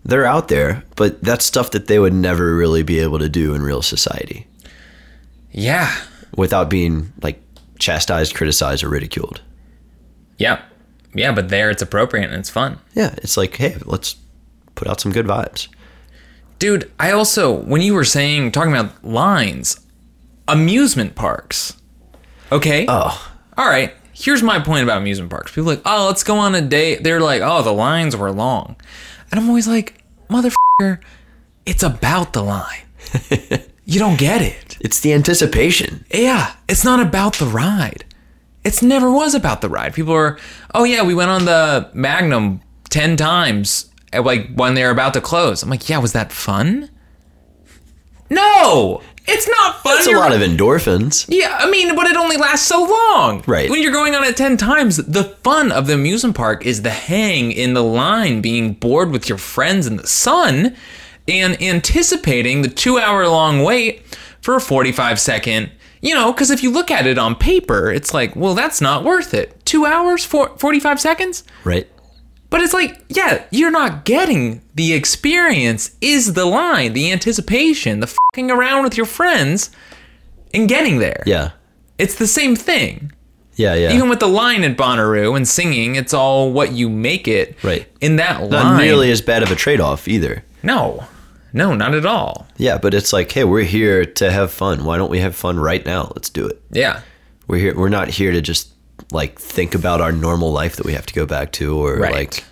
they're 0.07 0.25
out 0.25 0.49
there, 0.49 0.85
but 0.95 1.21
that's 1.23 1.45
stuff 1.45 1.73
that 1.73 1.87
they 1.89 1.99
would 1.99 2.15
never 2.15 2.55
really 2.55 2.83
be 2.83 3.01
able 3.01 3.19
to 3.19 3.29
do 3.29 3.55
in 3.55 3.63
real 3.63 3.83
society 3.83 4.47
yeah, 5.53 5.95
without 6.37 6.69
being 6.69 7.13
like 7.23 7.41
chastised, 7.79 8.35
criticized, 8.35 8.85
or 8.85 8.89
ridiculed. 8.89 9.41
yeah, 10.39 10.63
yeah. 11.15 11.33
But 11.33 11.49
there, 11.49 11.71
it's 11.71 11.83
appropriate 11.83 12.27
and 12.31 12.35
it's 12.35 12.51
fun. 12.51 12.79
Yeah, 12.95 13.15
it's 13.19 13.37
like, 13.37 13.57
hey, 13.57 13.77
let's 13.85 14.17
put 14.75 14.87
out 14.87 15.01
some 15.01 15.13
good 15.13 15.27
vibes. 15.27 15.69
Dude, 16.59 16.91
I 17.01 17.11
also, 17.11 17.53
when 17.53 17.81
you 17.83 17.95
were 17.95 18.05
saying, 18.05 18.53
talking 18.53 18.73
about 18.73 19.03
lines, 19.05 19.81
amusement 20.49 21.15
parks. 21.15 21.75
Okay. 22.53 22.87
Oh, 22.89 23.35
All 23.59 23.69
right. 23.69 23.95
Here's 24.13 24.43
my 24.43 24.61
point 24.61 24.83
about 24.83 24.99
amusement 24.99 25.31
parks. 25.31 25.53
People 25.53 25.71
are 25.71 25.75
like, 25.75 25.83
oh, 25.85 26.07
let's 26.07 26.23
go 26.23 26.37
on 26.39 26.55
a 26.55 26.63
date. 26.63 27.03
They're 27.03 27.21
like, 27.21 27.43
oh, 27.43 27.63
the 27.63 27.73
lines 27.73 28.17
were 28.17 28.31
long. 28.31 28.77
And 29.31 29.41
I'm 29.41 29.49
always 29.49 29.69
like, 29.69 30.03
motherfucker, 30.29 31.01
it's 31.65 31.83
about 31.83 32.33
the 32.33 32.43
line. 32.43 32.87
you 33.85 33.99
don't 33.99 34.19
get 34.19 34.43
it. 34.43 34.77
it's 34.81 35.01
the 35.01 35.13
anticipation. 35.13 36.05
Yeah, 36.13 36.55
it's 36.69 36.85
not 36.85 37.01
about 37.01 37.35
the 37.35 37.47
ride. 37.47 38.05
It's 38.65 38.83
never 38.83 39.11
was 39.11 39.35
about 39.35 39.61
the 39.61 39.69
ride. 39.69 39.95
People 39.95 40.15
are, 40.15 40.39
oh 40.75 40.85
yeah, 40.85 41.03
we 41.03 41.15
went 41.15 41.31
on 41.31 41.45
the 41.45 41.91
Magnum 41.95 42.61
ten 42.91 43.17
times, 43.17 43.91
at, 44.13 44.25
like 44.25 44.53
when 44.55 44.75
they 44.75 44.83
were 44.83 44.91
about 44.91 45.15
to 45.15 45.21
close. 45.21 45.63
I'm 45.63 45.71
like, 45.71 45.89
yeah, 45.89 45.99
was 45.99 46.13
that 46.13 46.33
fun? 46.33 46.91
No, 48.29 49.03
it's 49.29 49.49
not 49.49 49.83
fun. 49.83 49.95
That's 49.97 50.07
a 50.07 50.11
You're- 50.11 50.21
lot 50.23 50.33
of 50.33 50.41
endorphins. 50.41 51.27
yeah, 51.29 51.57
I 51.61 51.69
mean, 51.71 51.95
but 51.97 52.07
it 52.07 52.17
only 52.17 52.37
lasts 52.37 52.67
so 52.67 52.83
long. 52.85 53.43
Right. 53.47 53.69
When 53.71 53.83
you're 53.83 53.93
going 53.93 54.15
on 54.15 54.25
it 54.25 54.37
10 54.37 54.57
times, 54.57 54.97
the 54.99 55.25
fun 55.43 55.73
of 55.73 55.87
the 55.87 55.95
amusement 55.95 56.37
park 56.37 56.65
is 56.65 56.83
the 56.83 56.91
hang 56.91 57.53
in 57.53 57.75
the 57.75 57.83
line, 57.85 58.41
being 58.41 58.75
bored 58.75 59.11
with 59.11 59.29
your 59.29 59.39
friends 59.39 59.87
in 59.87 59.97
the 59.97 60.07
sun, 60.07 60.77
and 61.29 61.61
anticipating 61.63 62.63
the 62.63 62.69
two 62.69 62.99
hour 62.99 63.27
long 63.29 63.63
wait 63.65 64.03
for 64.41 64.55
a 64.57 64.61
45 64.61 65.19
second. 65.19 65.71
You 66.03 66.15
know, 66.15 66.31
because 66.33 66.51
if 66.51 66.63
you 66.63 66.71
look 66.71 66.91
at 66.91 67.07
it 67.07 67.19
on 67.19 67.35
paper, 67.35 67.91
it's 67.91 68.15
like, 68.15 68.37
well, 68.37 68.55
that's 68.55 68.81
not 68.81 69.03
worth 69.03 69.35
it. 69.35 69.65
Two 69.65 69.87
hours, 69.87 70.25
for 70.25 70.51
45 70.59 71.01
seconds? 71.01 71.43
Right. 71.65 71.89
But 72.49 72.61
it's 72.61 72.73
like, 72.73 73.05
yeah, 73.09 73.45
you're 73.51 73.71
not 73.71 74.05
getting 74.05 74.63
the 74.75 74.93
experience, 74.93 75.97
is 76.01 76.35
the 76.35 76.45
line, 76.45 76.93
the 76.93 77.11
anticipation, 77.11 78.01
the 78.01 78.07
fucking 78.07 78.51
around 78.51 78.85
with 78.85 78.97
your 78.97 79.07
friends, 79.07 79.71
and 80.55 80.69
getting 80.69 80.99
there. 80.99 81.23
Yeah. 81.27 81.53
It's 81.99 82.15
the 82.15 82.27
same 82.27 82.55
thing. 82.55 83.13
Yeah. 83.57 83.75
Yeah. 83.75 83.93
Even 83.93 84.09
with 84.09 84.21
the 84.21 84.29
line 84.29 84.65
at 84.65 84.77
Bonnaroo 84.77 85.37
and 85.37 85.49
singing, 85.49 85.97
it's 85.97 86.15
all 86.15 86.53
what 86.53 86.73
you 86.73 86.89
make 86.89 87.27
it. 87.27 87.63
Right. 87.65 87.89
In 88.01 88.17
that 88.17 88.43
line. 88.43 88.51
Not 88.51 88.81
nearly 88.81 89.11
as 89.11 89.23
bad 89.23 89.43
of 89.43 89.51
a 89.51 89.57
trade 89.57 89.81
off 89.81 90.07
either. 90.07 90.45
No. 90.63 91.05
No, 91.53 91.75
not 91.75 91.95
at 91.95 92.05
all. 92.05 92.47
Yeah, 92.59 92.77
but 92.77 92.93
it's 92.93 93.15
like, 93.15 93.33
hey, 93.33 93.45
we're 93.45 93.63
here 93.63 94.05
to 94.05 94.31
have 94.31 94.53
fun. 94.53 94.85
Why 94.85 94.99
don't 94.99 95.11
we 95.11 95.21
have 95.21 95.35
fun 95.35 95.59
right 95.59 95.85
now? 95.87 96.13
Let's 96.15 96.29
do 96.29 96.47
it. 96.47 96.61
Yeah. 96.71 97.01
We're 97.49 97.59
here. 97.59 97.75
We're 97.75 97.89
not 97.89 98.09
here 98.09 98.31
to 98.31 98.43
just 98.43 98.71
like 99.13 99.39
think 99.39 99.75
about 99.75 100.01
our 100.01 100.13
normal 100.13 100.53
life 100.53 100.77
that 100.77 100.87
we 100.87 100.93
have 100.95 101.07
to 101.07 101.15
go 101.15 101.27
back 101.27 101.53
to, 101.53 101.77
or 101.77 101.97
Right. 101.97 102.13
like 102.13 102.45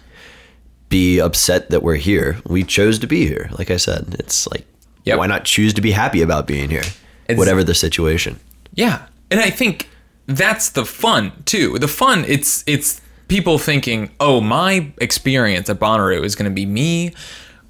be 0.89 1.19
upset 1.19 1.71
that 1.71 1.83
we're 1.83 1.97
here. 1.97 2.39
We 2.47 2.63
chose 2.63 2.99
to 3.01 3.07
be 3.07 3.27
here. 3.27 3.51
Like 3.59 3.71
I 3.71 3.77
said, 3.77 4.17
it's 4.19 4.47
like, 4.47 4.67
Yep. 5.05 5.19
why 5.19 5.27
not 5.27 5.45
choose 5.45 5.75
to 5.75 5.81
be 5.81 5.91
happy 5.91 6.23
about 6.23 6.47
being 6.47 6.71
here, 6.71 6.85
It's- 7.29 7.37
whatever 7.39 7.65
the 7.65 7.75
situation. 7.75 8.39
Yeah. 8.75 9.01
And 9.31 9.41
I 9.41 9.51
think 9.51 9.89
that's 10.27 10.71
the 10.71 10.85
fun 10.85 11.33
too. 11.45 11.79
The 11.79 11.89
fun 11.89 12.25
it's 12.29 12.63
it's 12.67 13.01
people 13.29 13.59
thinking, 13.59 14.11
"Oh, 14.21 14.41
my 14.41 14.89
experience 14.99 15.69
at 15.69 15.79
Bonnaroo 15.81 16.25
is 16.25 16.35
going 16.37 16.51
to 16.51 16.55
be 16.55 16.67
me 16.67 17.13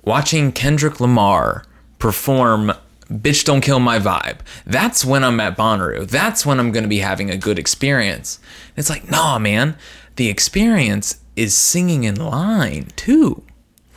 watching 0.05 0.53
Kendrick 0.53 1.01
Lamar 1.01 1.65
perform 1.99 2.73
Bitch 3.11 3.45
Don't 3.45 3.61
Kill 3.61 3.81
My 3.81 3.99
Vibe. 3.99 4.39
That's 4.67 5.05
when 5.05 5.25
I'm 5.25 5.41
at 5.41 5.57
Bonnaroo. 5.57 6.09
That's 6.09 6.45
when 6.47 6.59
I'm 6.59 6.73
going 6.73 6.85
to 6.85 6.89
be 6.89 6.99
having 6.99 7.31
a 7.31 7.37
good 7.37 7.59
experience." 7.59 8.39
It's 8.77 8.91
like, 8.91 9.11
"Nah, 9.11 9.39
man. 9.39 9.77
The 10.17 10.29
experience 10.29 11.19
is 11.37 11.57
singing 11.57 12.05
in 12.05 12.15
line 12.17 12.89
too." 12.97 13.43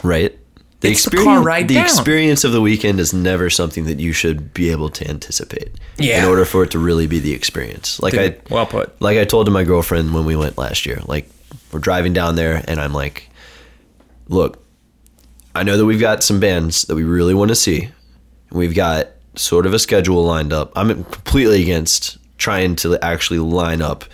Right. 0.03 0.37
The 0.79 0.91
It's 0.91 1.05
the 1.05 1.07
experience, 1.09 1.25
car 1.25 1.41
ride 1.43 1.67
the 1.67 1.73
down. 1.75 1.85
experience 1.85 2.43
of 2.43 2.51
the 2.51 2.61
weekend 2.61 2.99
is 2.99 3.11
never 3.11 3.49
something 3.49 3.85
that 3.85 3.99
you 3.99 4.13
should 4.13 4.53
be 4.53 4.69
able 4.69 4.89
to 4.89 5.07
anticipate. 5.09 5.71
Yeah. 5.97 6.21
In 6.21 6.29
order 6.29 6.45
for 6.45 6.63
it 6.63 6.69
to 6.71 6.79
really 6.79 7.07
be 7.07 7.17
the 7.19 7.33
experience, 7.33 7.99
like 7.99 8.13
I, 8.13 8.35
well 8.51 8.67
put. 8.67 9.01
like 9.01 9.17
I 9.17 9.25
told 9.25 9.47
to 9.47 9.51
my 9.51 9.63
girlfriend 9.63 10.13
when 10.13 10.25
we 10.25 10.35
went 10.35 10.55
last 10.55 10.85
year, 10.85 11.01
like 11.07 11.27
we're 11.71 11.79
driving 11.79 12.13
down 12.13 12.35
there 12.35 12.63
and 12.67 12.79
I'm 12.79 12.93
like, 12.93 13.27
look, 14.27 14.63
I 15.55 15.63
know 15.63 15.77
that 15.77 15.85
we've 15.85 15.99
got 15.99 16.23
some 16.23 16.39
bands 16.39 16.83
that 16.83 16.95
we 16.95 17.03
really 17.03 17.33
want 17.33 17.49
to 17.49 17.55
see. 17.55 17.89
We've 18.51 18.75
got 18.75 19.07
sort 19.35 19.65
of 19.65 19.73
a 19.73 19.79
schedule 19.79 20.23
lined 20.23 20.53
up. 20.53 20.71
I'm 20.75 20.89
completely 21.05 21.61
against 21.61 22.17
trying 22.37 22.75
to 22.77 22.97
actually 23.03 23.39
line 23.39 23.81
up 23.81 24.05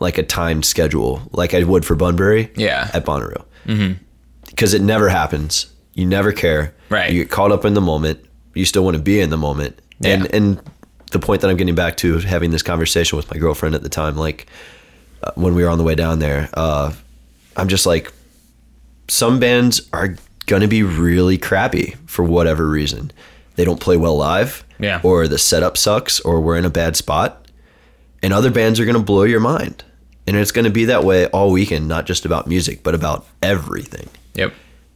like 0.00 0.18
a 0.18 0.22
timed 0.22 0.64
schedule 0.64 1.22
like 1.32 1.54
I 1.54 1.62
would 1.62 1.84
for 1.84 1.94
Bunbury 1.94 2.50
Yeah. 2.56 2.90
at 2.92 3.04
Bonnaroo. 3.04 3.44
Mm-hmm. 3.66 4.02
Because 4.46 4.74
it 4.74 4.82
never 4.82 5.08
happens. 5.08 5.66
You 5.94 6.06
never 6.06 6.32
care. 6.32 6.74
Right. 6.88 7.12
You 7.12 7.22
get 7.22 7.30
caught 7.30 7.52
up 7.52 7.64
in 7.64 7.74
the 7.74 7.80
moment. 7.80 8.24
You 8.54 8.64
still 8.64 8.84
want 8.84 8.96
to 8.96 9.02
be 9.02 9.20
in 9.20 9.30
the 9.30 9.36
moment. 9.36 9.78
And 10.04 10.22
Yeah. 10.24 10.30
and 10.36 10.60
the 11.12 11.18
point 11.18 11.42
that 11.42 11.50
I'm 11.50 11.56
getting 11.56 11.74
back 11.74 11.96
to 11.98 12.18
having 12.18 12.50
this 12.50 12.62
conversation 12.62 13.16
with 13.16 13.30
my 13.30 13.38
girlfriend 13.38 13.74
at 13.74 13.82
the 13.82 13.88
time, 13.88 14.16
like 14.16 14.46
uh, 15.22 15.30
when 15.34 15.54
we 15.54 15.62
were 15.62 15.68
on 15.68 15.78
the 15.78 15.84
way 15.84 15.94
down 15.94 16.18
there, 16.18 16.48
uh, 16.54 16.92
I'm 17.56 17.68
just 17.68 17.84
like, 17.86 18.10
some 19.08 19.38
bands 19.38 19.82
are 19.92 20.16
gonna 20.46 20.68
be 20.68 20.82
really 20.82 21.38
crappy 21.38 21.94
for 22.06 22.24
whatever 22.24 22.66
reason. 22.68 23.12
They 23.56 23.64
don't 23.64 23.80
play 23.80 23.96
well 23.96 24.16
live, 24.16 24.64
Yeah. 24.78 25.00
or 25.02 25.28
the 25.28 25.38
setup 25.38 25.76
sucks, 25.76 26.20
or 26.20 26.40
we're 26.40 26.56
in 26.56 26.64
a 26.64 26.70
bad 26.70 26.96
spot. 26.96 27.46
And 28.22 28.32
other 28.32 28.50
bands 28.50 28.78
are 28.80 28.84
gonna 28.84 29.00
blow 29.00 29.24
your 29.24 29.40
mind, 29.40 29.84
and 30.26 30.36
it's 30.36 30.52
gonna 30.52 30.70
be 30.70 30.84
that 30.86 31.04
way 31.04 31.26
all 31.26 31.50
weekend, 31.50 31.88
not 31.88 32.06
just 32.06 32.24
about 32.24 32.46
music, 32.46 32.82
but 32.82 32.94
about 32.94 33.26
everything 33.42 34.08
Yep. 34.34 34.52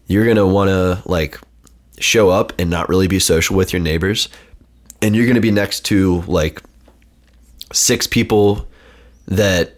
you're 0.06 0.26
gonna 0.26 0.46
want 0.46 0.68
to 0.70 1.02
like 1.08 1.38
show 1.98 2.30
up 2.30 2.52
and 2.58 2.70
not 2.70 2.88
really 2.88 3.08
be 3.08 3.18
social 3.18 3.56
with 3.56 3.72
your 3.72 3.80
neighbors 3.80 4.28
and 5.02 5.16
you're 5.16 5.26
gonna 5.26 5.40
be 5.40 5.50
next 5.50 5.80
to 5.86 6.22
like 6.26 6.62
six 7.72 8.06
people 8.06 8.66
that 9.26 9.74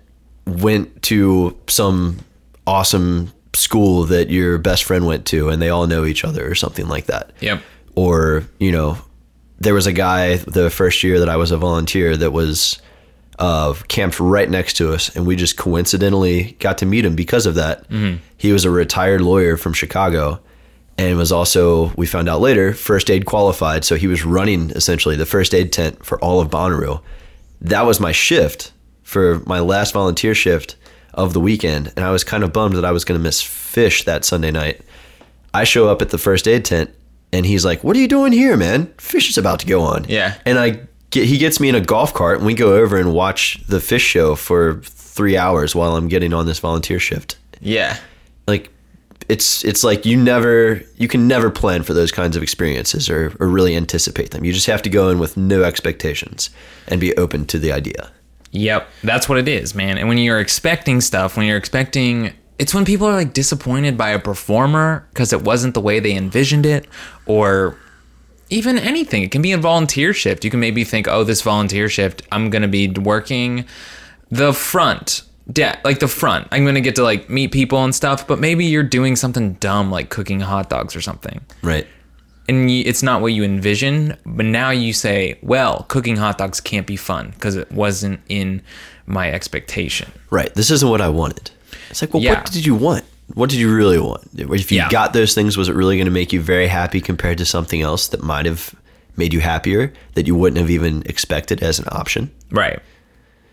went 0.46 1.02
to 1.02 1.56
some 1.68 2.18
awesome 2.66 3.32
school 3.54 4.04
that 4.04 4.30
your 4.30 4.58
best 4.58 4.84
friend 4.84 5.06
went 5.06 5.24
to 5.26 5.48
and 5.48 5.60
they 5.62 5.68
all 5.68 5.86
know 5.86 6.04
each 6.04 6.24
other 6.24 6.48
or 6.50 6.54
something 6.54 6.86
like 6.88 7.06
that 7.06 7.30
Yep. 7.40 7.62
Or 7.98 8.44
you 8.58 8.72
know 8.72 8.98
there 9.60 9.74
was 9.74 9.86
a 9.86 9.92
guy 9.92 10.36
the 10.36 10.70
first 10.70 11.02
year 11.02 11.18
that 11.18 11.28
i 11.28 11.36
was 11.36 11.50
a 11.50 11.56
volunteer 11.56 12.16
that 12.16 12.30
was 12.30 12.80
uh, 13.40 13.72
camped 13.88 14.18
right 14.20 14.48
next 14.50 14.74
to 14.76 14.92
us 14.92 15.14
and 15.14 15.26
we 15.26 15.34
just 15.36 15.56
coincidentally 15.56 16.56
got 16.60 16.78
to 16.78 16.86
meet 16.86 17.04
him 17.04 17.14
because 17.14 17.46
of 17.46 17.54
that. 17.54 17.76
He 18.36 18.52
was 18.52 18.64
a 18.64 18.70
retired 18.70 19.20
lawyer 19.20 19.56
from 19.56 19.72
chicago 19.72 20.40
and 20.96 21.16
was 21.16 21.32
also 21.32 21.92
we 21.96 22.06
found 22.06 22.28
out 22.28 22.40
later 22.40 22.72
first 22.72 23.10
aid 23.10 23.26
qualified. 23.26 23.84
So 23.84 23.94
he 23.96 24.06
was 24.08 24.24
running 24.24 24.70
essentially 24.70 25.16
the 25.16 25.26
first 25.26 25.54
aid 25.54 25.72
tent 25.72 26.04
for 26.04 26.18
all 26.20 26.40
of 26.40 26.50
bonnaroo. 26.50 27.00
That 27.60 27.82
was 27.86 27.98
my 28.00 28.12
shift 28.12 28.72
for 29.02 29.40
my 29.46 29.60
last 29.60 29.92
volunteer 29.92 30.34
shift 30.34 30.76
of 31.14 31.32
the 31.32 31.40
weekend 31.40 31.92
and 31.96 32.04
i 32.04 32.10
was 32.10 32.22
kind 32.22 32.44
of 32.44 32.52
bummed 32.52 32.76
that 32.76 32.84
i 32.84 32.92
was 32.92 33.04
going 33.04 33.18
to 33.18 33.22
miss 33.28 33.42
Phish 33.42 34.04
that 34.04 34.24
sunday 34.24 34.52
night. 34.52 34.82
I 35.54 35.64
show 35.64 35.88
up 35.88 36.02
at 36.02 36.10
the 36.10 36.18
first 36.18 36.46
aid 36.46 36.64
tent 36.64 36.90
and 37.32 37.46
he's 37.46 37.64
like, 37.64 37.84
"What 37.84 37.96
are 37.96 38.00
you 38.00 38.08
doing 38.08 38.32
here, 38.32 38.56
man? 38.56 38.86
Phish 38.98 39.30
is 39.30 39.38
about 39.38 39.60
to 39.60 39.66
go 39.66 39.82
on." 39.82 40.04
Yeah. 40.08 40.34
And 40.44 40.58
I 40.58 40.80
get 41.10 41.26
he 41.26 41.38
gets 41.38 41.60
me 41.60 41.68
in 41.68 41.74
a 41.74 41.80
golf 41.80 42.14
cart 42.14 42.38
and 42.38 42.46
we 42.46 42.54
go 42.54 42.74
over 42.74 42.96
and 42.96 43.14
watch 43.14 43.60
the 43.68 43.78
Phish 43.78 44.00
show 44.00 44.34
for 44.34 44.80
3 44.82 45.36
hours 45.36 45.74
while 45.74 45.96
I'm 45.96 46.08
getting 46.08 46.32
on 46.32 46.46
this 46.46 46.58
volunteer 46.58 46.98
shift. 46.98 47.38
Yeah. 47.60 47.96
Like 48.46 48.70
it's 49.28 49.64
it's 49.64 49.84
like 49.84 50.06
you 50.06 50.16
never 50.16 50.80
you 50.96 51.08
can 51.08 51.28
never 51.28 51.50
plan 51.50 51.82
for 51.82 51.92
those 51.92 52.10
kinds 52.10 52.36
of 52.36 52.42
experiences 52.42 53.10
or, 53.10 53.34
or 53.40 53.48
really 53.48 53.76
anticipate 53.76 54.30
them. 54.30 54.44
You 54.44 54.52
just 54.52 54.66
have 54.66 54.82
to 54.82 54.90
go 54.90 55.10
in 55.10 55.18
with 55.18 55.36
no 55.36 55.62
expectations 55.62 56.50
and 56.86 57.00
be 57.00 57.16
open 57.16 57.44
to 57.46 57.58
the 57.58 57.72
idea. 57.72 58.10
Yep, 58.50 58.88
that's 59.02 59.28
what 59.28 59.36
it 59.36 59.46
is, 59.46 59.74
man. 59.74 59.98
And 59.98 60.08
when 60.08 60.16
you're 60.16 60.40
expecting 60.40 61.02
stuff, 61.02 61.36
when 61.36 61.46
you're 61.46 61.58
expecting, 61.58 62.32
it's 62.58 62.74
when 62.74 62.84
people 62.84 63.06
are 63.06 63.14
like 63.14 63.32
disappointed 63.32 63.96
by 63.96 64.10
a 64.10 64.18
performer 64.18 65.06
because 65.10 65.32
it 65.32 65.42
wasn't 65.42 65.74
the 65.74 65.80
way 65.80 66.00
they 66.00 66.14
envisioned 66.14 66.66
it, 66.66 66.86
or 67.26 67.76
even 68.50 68.78
anything. 68.78 69.22
It 69.22 69.30
can 69.30 69.42
be 69.42 69.52
a 69.52 69.58
volunteer 69.58 70.12
shift. 70.14 70.44
You 70.44 70.50
can 70.50 70.60
maybe 70.60 70.82
think, 70.84 71.06
oh, 71.08 71.22
this 71.24 71.42
volunteer 71.42 71.88
shift, 71.88 72.22
I'm 72.32 72.50
gonna 72.50 72.68
be 72.68 72.88
working 72.88 73.64
the 74.30 74.52
front. 74.52 75.22
Yeah, 75.54 75.78
like 75.84 75.98
the 76.00 76.08
front. 76.08 76.48
I'm 76.50 76.64
gonna 76.66 76.80
get 76.82 76.96
to 76.96 77.02
like 77.02 77.30
meet 77.30 77.52
people 77.52 77.82
and 77.84 77.94
stuff, 77.94 78.26
but 78.26 78.38
maybe 78.38 78.64
you're 78.66 78.82
doing 78.82 79.16
something 79.16 79.54
dumb 79.54 79.90
like 79.90 80.10
cooking 80.10 80.40
hot 80.40 80.68
dogs 80.68 80.94
or 80.96 81.00
something 81.00 81.40
Right. 81.62 81.86
and 82.48 82.70
you, 82.70 82.82
it's 82.86 83.02
not 83.02 83.20
what 83.22 83.32
you 83.32 83.44
envision 83.44 84.16
but 84.26 84.44
now 84.46 84.70
you 84.70 84.92
say 84.92 85.38
well 85.42 85.84
cooking 85.88 86.16
hot 86.16 86.36
dogs 86.38 86.60
can't 86.60 86.86
be 86.86 86.96
fun 86.96 87.30
because 87.30 87.56
it 87.56 87.70
wasn't 87.72 88.20
in 88.28 88.60
my 89.06 89.30
expectation 89.30 90.10
Right. 90.30 90.54
This 90.54 90.70
isn't 90.70 90.88
what 90.90 91.00
I 91.00 91.08
wanted. 91.08 91.50
It's 91.90 92.02
like, 92.02 92.12
well, 92.14 92.22
Yeah. 92.22 92.34
what 92.40 92.52
did 92.52 92.64
you 92.66 92.74
want? 92.74 93.04
What 93.34 93.50
did 93.50 93.58
you 93.58 93.74
really 93.74 93.98
want? 93.98 94.22
If 94.36 94.72
you 94.72 94.78
Yeah. 94.78 94.88
got 94.90 95.12
those 95.12 95.34
things, 95.34 95.56
was 95.56 95.68
it 95.68 95.74
really 95.74 95.96
going 95.96 96.06
to 96.06 96.10
make 96.12 96.32
you 96.32 96.40
very 96.40 96.66
happy 96.68 97.00
compared 97.00 97.38
to 97.38 97.44
something 97.44 97.82
else 97.82 98.08
that 98.08 98.22
might 98.22 98.46
have 98.46 98.74
made 99.16 99.32
you 99.34 99.40
happier 99.40 99.92
that 100.14 100.26
you 100.26 100.34
wouldn't 100.34 100.58
have 100.58 100.70
even 100.70 101.02
expected 101.06 101.62
as 101.62 101.78
an 101.78 101.86
option? 101.90 102.30
right 102.50 102.78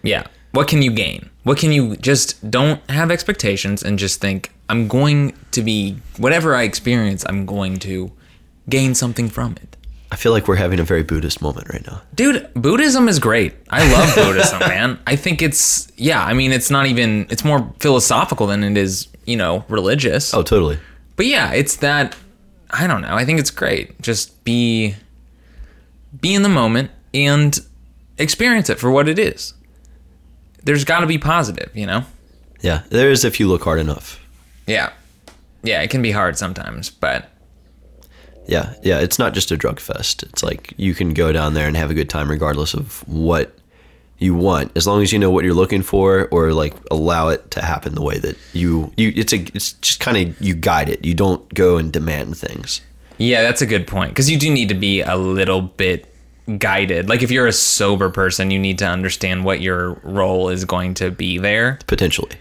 yeah 0.03 0.23
what 0.51 0.67
can 0.69 0.81
you 0.81 0.91
gain 0.91 1.29
what 1.43 1.57
can 1.57 1.71
you 1.73 1.97
just 1.97 2.49
don't 2.49 2.79
have 2.89 3.09
expectations 3.11 3.81
and 3.83 3.97
just 3.99 4.21
think 4.21 4.51
i'm 4.69 4.87
going 4.87 5.33
to 5.51 5.61
be 5.63 5.97
whatever 6.17 6.55
i 6.55 6.61
experience 6.63 7.25
i'm 7.27 7.45
going 7.45 7.77
to 7.79 8.11
gain 8.69 8.93
something 8.95 9.27
from 9.27 9.53
it 9.63 9.75
I 10.15 10.17
feel 10.17 10.31
like 10.31 10.47
we're 10.47 10.55
having 10.55 10.79
a 10.79 10.83
very 10.85 11.03
Buddhist 11.03 11.41
moment 11.41 11.67
right 11.73 11.85
now. 11.85 12.01
Dude, 12.13 12.49
Buddhism 12.53 13.09
is 13.09 13.19
great. 13.19 13.53
I 13.69 13.85
love 13.91 14.15
Buddhism, 14.15 14.59
man. 14.59 14.97
I 15.05 15.17
think 15.17 15.41
it's 15.41 15.91
yeah, 15.97 16.23
I 16.23 16.33
mean 16.33 16.53
it's 16.53 16.71
not 16.71 16.85
even 16.85 17.27
it's 17.29 17.43
more 17.43 17.69
philosophical 17.81 18.47
than 18.47 18.63
it 18.63 18.77
is, 18.77 19.09
you 19.25 19.35
know, 19.35 19.65
religious. 19.67 20.33
Oh, 20.33 20.41
totally. 20.41 20.79
But 21.17 21.25
yeah, 21.25 21.51
it's 21.51 21.75
that 21.77 22.15
I 22.69 22.87
don't 22.87 23.01
know. 23.01 23.13
I 23.13 23.25
think 23.25 23.41
it's 23.41 23.51
great. 23.51 24.01
Just 24.01 24.41
be 24.45 24.95
be 26.21 26.33
in 26.33 26.43
the 26.43 26.49
moment 26.49 26.91
and 27.13 27.59
experience 28.17 28.69
it 28.69 28.79
for 28.79 28.89
what 28.89 29.09
it 29.09 29.19
is. 29.19 29.53
There's 30.63 30.85
got 30.85 31.01
to 31.01 31.07
be 31.07 31.17
positive, 31.17 31.71
you 31.75 31.87
know? 31.87 32.05
Yeah, 32.61 32.83
there 32.89 33.11
is 33.11 33.25
if 33.25 33.37
you 33.37 33.49
look 33.49 33.65
hard 33.65 33.81
enough. 33.81 34.25
Yeah. 34.65 34.93
Yeah, 35.61 35.81
it 35.81 35.89
can 35.89 36.01
be 36.01 36.11
hard 36.11 36.37
sometimes, 36.37 36.89
but 36.89 37.29
Yeah, 38.47 38.73
yeah, 38.83 38.99
it's 38.99 39.17
not 39.19 39.33
just 39.33 39.51
a 39.51 39.57
drug 39.57 39.79
fest. 39.79 40.23
It's 40.23 40.43
like 40.43 40.73
you 40.77 40.93
can 40.93 41.13
go 41.13 41.31
down 41.31 41.53
there 41.53 41.67
and 41.67 41.75
have 41.75 41.91
a 41.91 41.93
good 41.93 42.09
time 42.09 42.29
regardless 42.29 42.73
of 42.73 43.07
what 43.07 43.57
you 44.17 44.33
want, 44.33 44.71
as 44.77 44.87
long 44.87 45.01
as 45.01 45.11
you 45.11 45.19
know 45.19 45.29
what 45.29 45.43
you're 45.43 45.53
looking 45.53 45.81
for, 45.81 46.27
or 46.31 46.53
like 46.53 46.73
allow 46.89 47.27
it 47.29 47.51
to 47.51 47.61
happen 47.61 47.95
the 47.95 48.01
way 48.01 48.17
that 48.19 48.37
you 48.53 48.91
you. 48.97 49.11
It's 49.15 49.33
a 49.33 49.37
it's 49.53 49.73
just 49.73 49.99
kind 49.99 50.17
of 50.17 50.41
you 50.41 50.53
guide 50.53 50.89
it. 50.89 51.03
You 51.03 51.13
don't 51.13 51.53
go 51.53 51.77
and 51.77 51.91
demand 51.91 52.37
things. 52.37 52.81
yeah, 53.17 53.41
that's 53.41 53.61
a 53.61 53.65
good 53.65 53.87
point 53.87 54.15
cuz 54.15 54.29
you 54.29 54.37
do 54.37 54.49
need 54.51 54.69
to 54.69 54.75
be 54.75 55.01
a 55.01 55.15
little 55.15 55.61
bit 55.61 56.13
guided. 56.59 57.09
Like 57.09 57.23
if 57.23 57.31
you're 57.31 57.47
a 57.47 57.53
sober 57.53 58.09
person, 58.09 58.51
you 58.51 58.59
need 58.59 58.77
to 58.79 58.85
understand 58.87 59.43
what 59.45 59.61
your 59.61 59.93
role 60.03 60.49
is 60.49 60.63
going 60.65 60.93
to 60.95 61.11
be 61.11 61.37
there. 61.37 61.79
Potentially, 61.87 62.31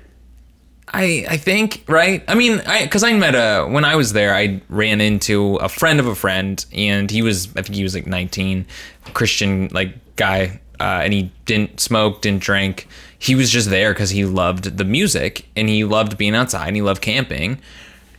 I 0.94 1.26
I 1.28 1.36
think 1.36 1.84
right. 1.88 2.22
I 2.28 2.34
mean, 2.34 2.60
I 2.66 2.84
because 2.84 3.02
I 3.04 3.12
met 3.12 3.34
a 3.34 3.66
when 3.66 3.84
I 3.84 3.96
was 3.96 4.12
there, 4.12 4.34
I 4.34 4.60
ran 4.68 5.00
into 5.00 5.56
a 5.56 5.68
friend 5.68 5.98
of 6.00 6.06
a 6.06 6.14
friend, 6.14 6.64
and 6.72 7.10
he 7.10 7.22
was 7.22 7.48
I 7.56 7.62
think 7.62 7.74
he 7.74 7.82
was 7.82 7.94
like 7.94 8.06
19, 8.06 8.66
Christian 9.12 9.68
like 9.72 9.94
guy, 10.16 10.60
uh, 10.80 11.00
and 11.04 11.12
he 11.12 11.30
didn't 11.46 11.80
smoke, 11.80 12.22
didn't 12.22 12.42
drink. 12.42 12.86
He 13.18 13.34
was 13.34 13.50
just 13.50 13.70
there 13.70 13.92
because 13.92 14.10
he 14.10 14.24
loved 14.24 14.76
the 14.76 14.84
music 14.84 15.46
and 15.56 15.68
he 15.68 15.82
loved 15.84 16.16
being 16.18 16.34
outside 16.34 16.68
and 16.68 16.76
he 16.76 16.82
loved 16.82 17.02
camping, 17.02 17.58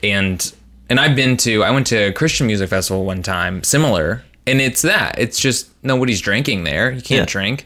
and 0.04 0.54
and 0.90 1.00
I've 1.00 1.16
been 1.16 1.38
to 1.38 1.64
I 1.64 1.72
went 1.72 1.88
to 1.88 1.98
a 2.10 2.12
Christian 2.12 2.48
music 2.48 2.70
festival 2.70 3.06
one 3.06 3.24
time, 3.24 3.64
similar, 3.64 4.24
and 4.48 4.60
it's 4.62 4.82
that 4.82 5.18
it's 5.18 5.40
just 5.40 5.70
nobody's 5.84 6.22
drinking 6.22 6.64
there. 6.64 6.92
You 6.92 7.02
can't 7.02 7.22
Yeah. 7.22 7.26
drink, 7.26 7.66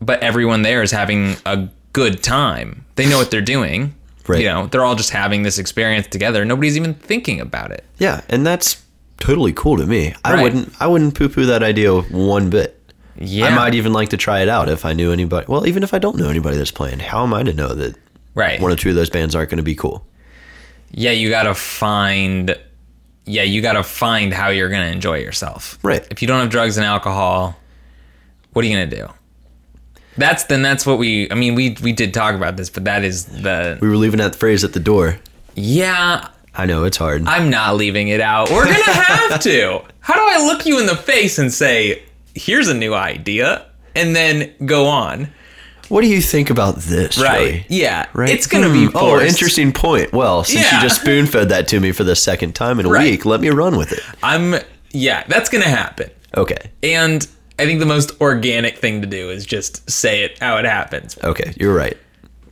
but 0.00 0.22
everyone 0.22 0.62
there 0.62 0.82
is 0.82 0.90
having 0.90 1.36
a 1.46 1.68
good 1.92 2.22
time. 2.22 2.84
They 2.96 3.08
know 3.08 3.18
what 3.18 3.30
they're 3.30 3.40
doing. 3.40 3.94
Right. 4.30 4.40
You 4.40 4.46
know, 4.46 4.66
they're 4.66 4.84
all 4.84 4.94
just 4.94 5.10
having 5.10 5.42
this 5.42 5.58
experience 5.58 6.06
together. 6.06 6.44
Nobody's 6.44 6.76
even 6.76 6.94
thinking 6.94 7.40
about 7.40 7.70
it. 7.72 7.84
yeah, 7.98 8.20
and 8.28 8.46
that's 8.46 8.82
totally 9.18 9.52
cool 9.52 9.76
to 9.76 9.86
me. 9.86 10.14
I 10.24 10.34
Right. 10.34 10.42
wouldn't 10.42 10.72
I 10.80 10.86
wouldn't 10.86 11.14
poo 11.14 11.28
poo 11.28 11.46
that 11.46 11.62
idea 11.62 11.92
one 11.94 12.48
bit. 12.50 12.76
Yeah. 13.18 13.46
I 13.46 13.54
might 13.54 13.74
even 13.74 13.92
like 13.92 14.08
to 14.10 14.16
try 14.16 14.40
it 14.40 14.48
out 14.48 14.68
if 14.68 14.84
I 14.86 14.92
knew 14.94 15.12
anybody. 15.12 15.44
Well, 15.48 15.66
even 15.66 15.82
if 15.82 15.92
I 15.92 15.98
don't 15.98 16.16
know 16.16 16.28
anybody 16.30 16.56
that's 16.56 16.70
playing, 16.70 17.00
how 17.00 17.22
am 17.22 17.34
I 17.34 17.42
to 17.42 17.52
know 17.52 17.74
that 17.74 17.96
Right. 18.34 18.60
one 18.60 18.72
or 18.72 18.76
two 18.76 18.88
of 18.90 18.94
those 18.94 19.10
bands 19.10 19.34
aren't 19.34 19.50
going 19.50 19.58
to 19.58 19.62
be 19.62 19.74
cool? 19.74 20.06
yeah, 20.92 21.10
you 21.12 21.28
got 21.30 21.42
to 21.44 21.54
find 21.54 22.56
yeah, 23.26 23.42
you 23.42 23.60
got 23.62 23.74
to 23.74 23.82
find 23.84 24.32
how 24.32 24.48
you're 24.48 24.70
going 24.70 24.80
to 24.82 24.90
enjoy 24.90 25.18
yourself. 25.18 25.78
Right. 25.82 26.04
If 26.10 26.20
you 26.22 26.26
don't 26.26 26.40
have 26.40 26.50
drugs 26.50 26.76
and 26.78 26.84
alcohol, 26.86 27.54
what 28.52 28.64
are 28.64 28.68
you 28.68 28.76
going 28.76 28.90
to 28.90 28.96
do? 28.96 29.08
That's 30.16 30.44
then 30.44 30.62
that's 30.62 30.84
what 30.86 30.98
we 30.98 31.30
I 31.30 31.34
mean, 31.34 31.54
we 31.54 31.76
we 31.82 31.92
did 31.92 32.12
talk 32.14 32.34
about 32.34 32.56
this, 32.56 32.68
but 32.70 32.84
that 32.84 33.04
is 33.04 33.26
the 33.26 33.78
We 33.80 33.88
were 33.88 33.96
leaving 33.96 34.18
that 34.18 34.34
phrase 34.36 34.64
at 34.64 34.72
the 34.72 34.80
door. 34.80 35.18
Yeah, 35.54 36.28
I 36.54 36.66
know 36.66 36.84
it's 36.84 36.96
hard. 36.96 37.26
I'm 37.26 37.50
not 37.50 37.76
leaving 37.76 38.08
it 38.08 38.20
out. 38.20 38.50
We're 38.50 38.64
going 38.64 38.76
to 38.84 38.90
have 38.92 39.40
to. 39.40 39.80
How 40.00 40.14
do 40.14 40.20
I 40.20 40.46
look 40.46 40.66
you 40.66 40.78
in 40.80 40.86
the 40.86 40.96
face 40.96 41.38
and 41.38 41.52
say, 41.52 42.02
"Here's 42.34 42.68
a 42.68 42.74
new 42.74 42.94
idea?" 42.94 43.66
and 43.96 44.14
then 44.14 44.52
go 44.64 44.86
on? 44.86 45.28
What 45.88 46.02
do 46.02 46.06
you 46.06 46.20
think 46.22 46.50
about 46.50 46.76
this? 46.76 47.18
Right. 47.18 47.54
Joey? 47.54 47.66
Yeah. 47.68 48.06
Right. 48.14 48.30
It's 48.30 48.46
going 48.46 48.62
to 48.62 48.72
be 48.72 48.86
Hmm. 48.86 48.96
Oh, 48.96 49.20
interesting 49.20 49.72
point. 49.72 50.12
Well, 50.12 50.44
since 50.44 50.60
Yeah. 50.64 50.76
you 50.76 50.82
just 50.82 51.00
spoon 51.00 51.26
fed 51.26 51.48
that 51.48 51.66
to 51.68 51.80
me 51.80 51.90
for 51.90 52.04
the 52.04 52.14
second 52.14 52.54
time 52.54 52.78
in 52.78 52.86
a 52.86 52.88
Right. 52.88 53.10
week, 53.10 53.26
let 53.26 53.40
me 53.40 53.48
run 53.48 53.76
with 53.76 53.90
it. 53.92 54.00
I'm 54.22 54.54
yeah, 54.92 55.24
that's 55.26 55.48
gonna 55.50 55.64
happen. 55.68 56.10
Okay. 56.36 56.70
And 56.84 57.26
I 57.60 57.66
think 57.66 57.80
the 57.80 57.86
most 57.86 58.18
organic 58.20 58.78
thing 58.78 59.02
to 59.02 59.06
do 59.06 59.30
is 59.30 59.44
just 59.44 59.88
say 59.90 60.24
it 60.24 60.38
how 60.38 60.56
it 60.56 60.64
happens. 60.64 61.18
Okay. 61.22 61.52
You're 61.58 61.74
right. 61.74 61.96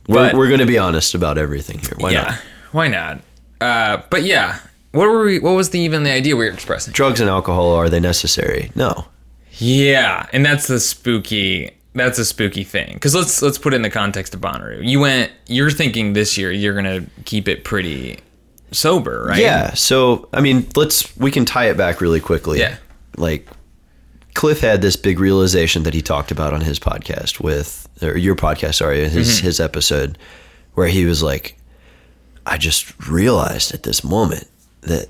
We're, 0.07 0.35
we're 0.35 0.47
going 0.47 0.59
to 0.59 0.65
be 0.65 0.77
honest 0.77 1.13
about 1.13 1.37
everything 1.37 1.79
here. 1.79 1.93
Why 1.97 2.11
yeah, 2.11 2.21
not? 2.21 2.39
why 2.71 2.87
not? 2.87 3.21
Uh, 3.61 4.01
but 4.09 4.23
yeah, 4.23 4.59
what 4.91 5.07
were 5.07 5.23
we? 5.23 5.39
What 5.39 5.51
was 5.51 5.69
the 5.69 5.79
even 5.79 6.03
the 6.03 6.11
idea 6.11 6.35
we 6.35 6.45
were 6.45 6.51
expressing? 6.51 6.93
Drugs 6.93 7.21
and 7.21 7.29
alcohol 7.29 7.73
are 7.73 7.89
they 7.89 7.99
necessary? 7.99 8.71
No. 8.75 9.05
Yeah, 9.53 10.27
and 10.33 10.43
that's 10.43 10.67
the 10.67 10.79
spooky. 10.79 11.71
That's 11.93 12.17
a 12.17 12.25
spooky 12.25 12.63
thing. 12.63 12.93
Because 12.93 13.13
let's 13.13 13.41
let's 13.41 13.57
put 13.57 13.73
it 13.73 13.77
in 13.77 13.81
the 13.83 13.89
context 13.89 14.33
of 14.33 14.41
Bonnaroo. 14.41 14.83
You 14.83 14.99
went. 14.99 15.31
You're 15.47 15.71
thinking 15.71 16.13
this 16.13 16.37
year 16.37 16.51
you're 16.51 16.73
gonna 16.73 17.05
keep 17.25 17.47
it 17.47 17.63
pretty 17.63 18.19
sober, 18.71 19.25
right? 19.25 19.39
Yeah. 19.39 19.73
So, 19.73 20.27
I 20.33 20.41
mean, 20.41 20.67
let's 20.75 21.15
we 21.17 21.29
can 21.29 21.45
tie 21.45 21.69
it 21.69 21.77
back 21.77 22.01
really 22.01 22.19
quickly. 22.19 22.59
Yeah. 22.59 22.77
Like 23.17 23.47
Cliff 24.35 24.61
had 24.61 24.81
this 24.81 24.95
big 24.95 25.19
realization 25.19 25.83
that 25.83 25.93
he 25.93 26.01
talked 26.01 26.31
about 26.31 26.53
on 26.53 26.61
his 26.61 26.79
podcast 26.79 27.39
with 27.39 27.87
or 28.01 28.17
your 28.17 28.35
podcast, 28.35 28.75
sorry, 28.75 29.07
his 29.09 29.37
Mm-hmm. 29.37 29.45
his 29.45 29.59
episode 29.59 30.17
where 30.75 30.87
he 30.87 31.05
was 31.05 31.21
like 31.23 31.57
I 32.45 32.57
just 32.57 33.07
realized 33.07 33.73
at 33.73 33.83
this 33.83 34.03
moment 34.03 34.47
that 34.81 35.07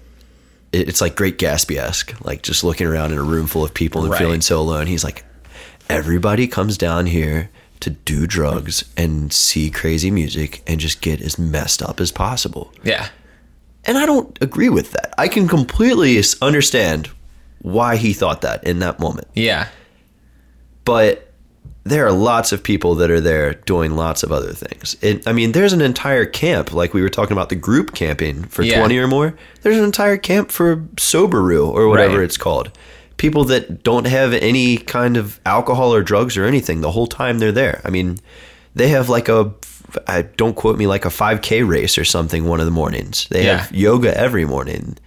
it- 0.71 0.88
it's 0.89 0.99
like 1.01 1.15
Great 1.15 1.38
Gatsby-esque, 1.38 2.13
like 2.25 2.41
just 2.41 2.63
looking 2.63 2.86
around 2.88 3.12
in 3.12 3.17
a 3.17 3.23
room 3.23 3.47
full 3.47 3.63
of 3.63 3.73
people 3.73 4.01
and 4.01 4.12
Right. 4.12 4.19
feeling 4.19 4.41
so 4.41 4.60
alone. 4.60 4.88
He's 4.88 5.03
like, 5.03 5.23
everybody 5.89 6.47
comes 6.47 6.77
down 6.77 7.05
here 7.05 7.49
to 7.79 7.91
do 7.91 8.27
drugs 8.27 8.84
and 8.97 9.32
see 9.32 9.69
crazy 9.69 10.12
music 10.12 10.62
and 10.67 10.79
just 10.82 10.99
get 11.01 11.21
as 11.21 11.39
messed 11.39 11.82
up 11.82 12.01
as 12.01 12.12
possible. 12.12 12.73
Yeah. 12.84 13.08
And 13.86 13.97
I 13.97 14.05
don't 14.05 14.38
agree 14.41 14.69
with 14.69 14.91
that. 14.91 15.13
I 15.17 15.27
can 15.29 15.47
completely 15.47 16.21
understand 16.41 17.10
why 17.62 17.95
he 17.98 18.13
thought 18.13 18.41
that 18.41 18.63
in 18.63 18.80
that 18.80 19.00
moment. 19.00 19.28
Yeah. 19.34 19.67
But 20.86 21.32
there 21.84 22.06
are 22.06 22.12
lots 22.12 22.52
of 22.52 22.62
people 22.63 22.95
that 22.95 23.10
are 23.10 23.22
there 23.22 23.54
doing 23.54 23.95
lots 23.95 24.22
of 24.24 24.32
other 24.32 24.54
things. 24.54 24.95
It, 25.02 25.28
I 25.28 25.34
mean, 25.34 25.54
there's 25.54 25.74
an 25.74 25.82
entire 25.82 26.26
camp, 26.26 26.74
like 26.74 26.93
we 26.93 27.02
were 27.02 27.10
talking 27.10 27.34
about 27.34 27.50
the 27.50 27.56
group 27.56 27.93
camping 27.95 28.43
for 28.43 28.63
Yeah. 28.63 28.80
20 28.80 28.98
or 28.98 29.08
more. 29.08 29.36
There's 29.62 29.78
an 29.78 29.84
entire 29.84 30.17
camp 30.17 30.52
for 30.52 30.78
Soberoo 30.98 31.67
or 31.67 31.88
whatever 31.88 32.17
Right. 32.17 32.24
it's 32.24 32.38
called. 32.38 32.72
People 33.17 33.43
that 33.45 33.84
don't 33.84 34.08
have 34.08 34.34
any 34.34 34.78
kind 34.78 35.17
of 35.17 35.39
alcohol 35.45 35.93
or 35.93 36.02
drugs 36.02 36.38
or 36.38 36.45
anything 36.45 36.82
the 36.82 36.91
whole 36.91 37.08
time 37.08 37.39
they're 37.39 37.52
there. 37.52 37.82
I 37.84 37.89
mean, 37.89 38.17
they 38.76 38.89
have 38.89 39.10
like 39.10 39.28
a, 39.30 39.52
I, 40.08 40.22
don't 40.24 40.56
quote 40.56 40.78
me, 40.78 40.86
like 40.88 41.06
a 41.06 41.10
5K 41.10 41.67
race 41.67 41.98
or 41.98 42.06
something 42.06 42.45
one 42.45 42.60
of 42.60 42.65
the 42.65 42.72
mornings. 42.72 43.28
They 43.30 43.45
Yeah. 43.45 43.58
have 43.60 43.72
yoga 43.76 44.15
every 44.17 44.45
morning. 44.45 44.98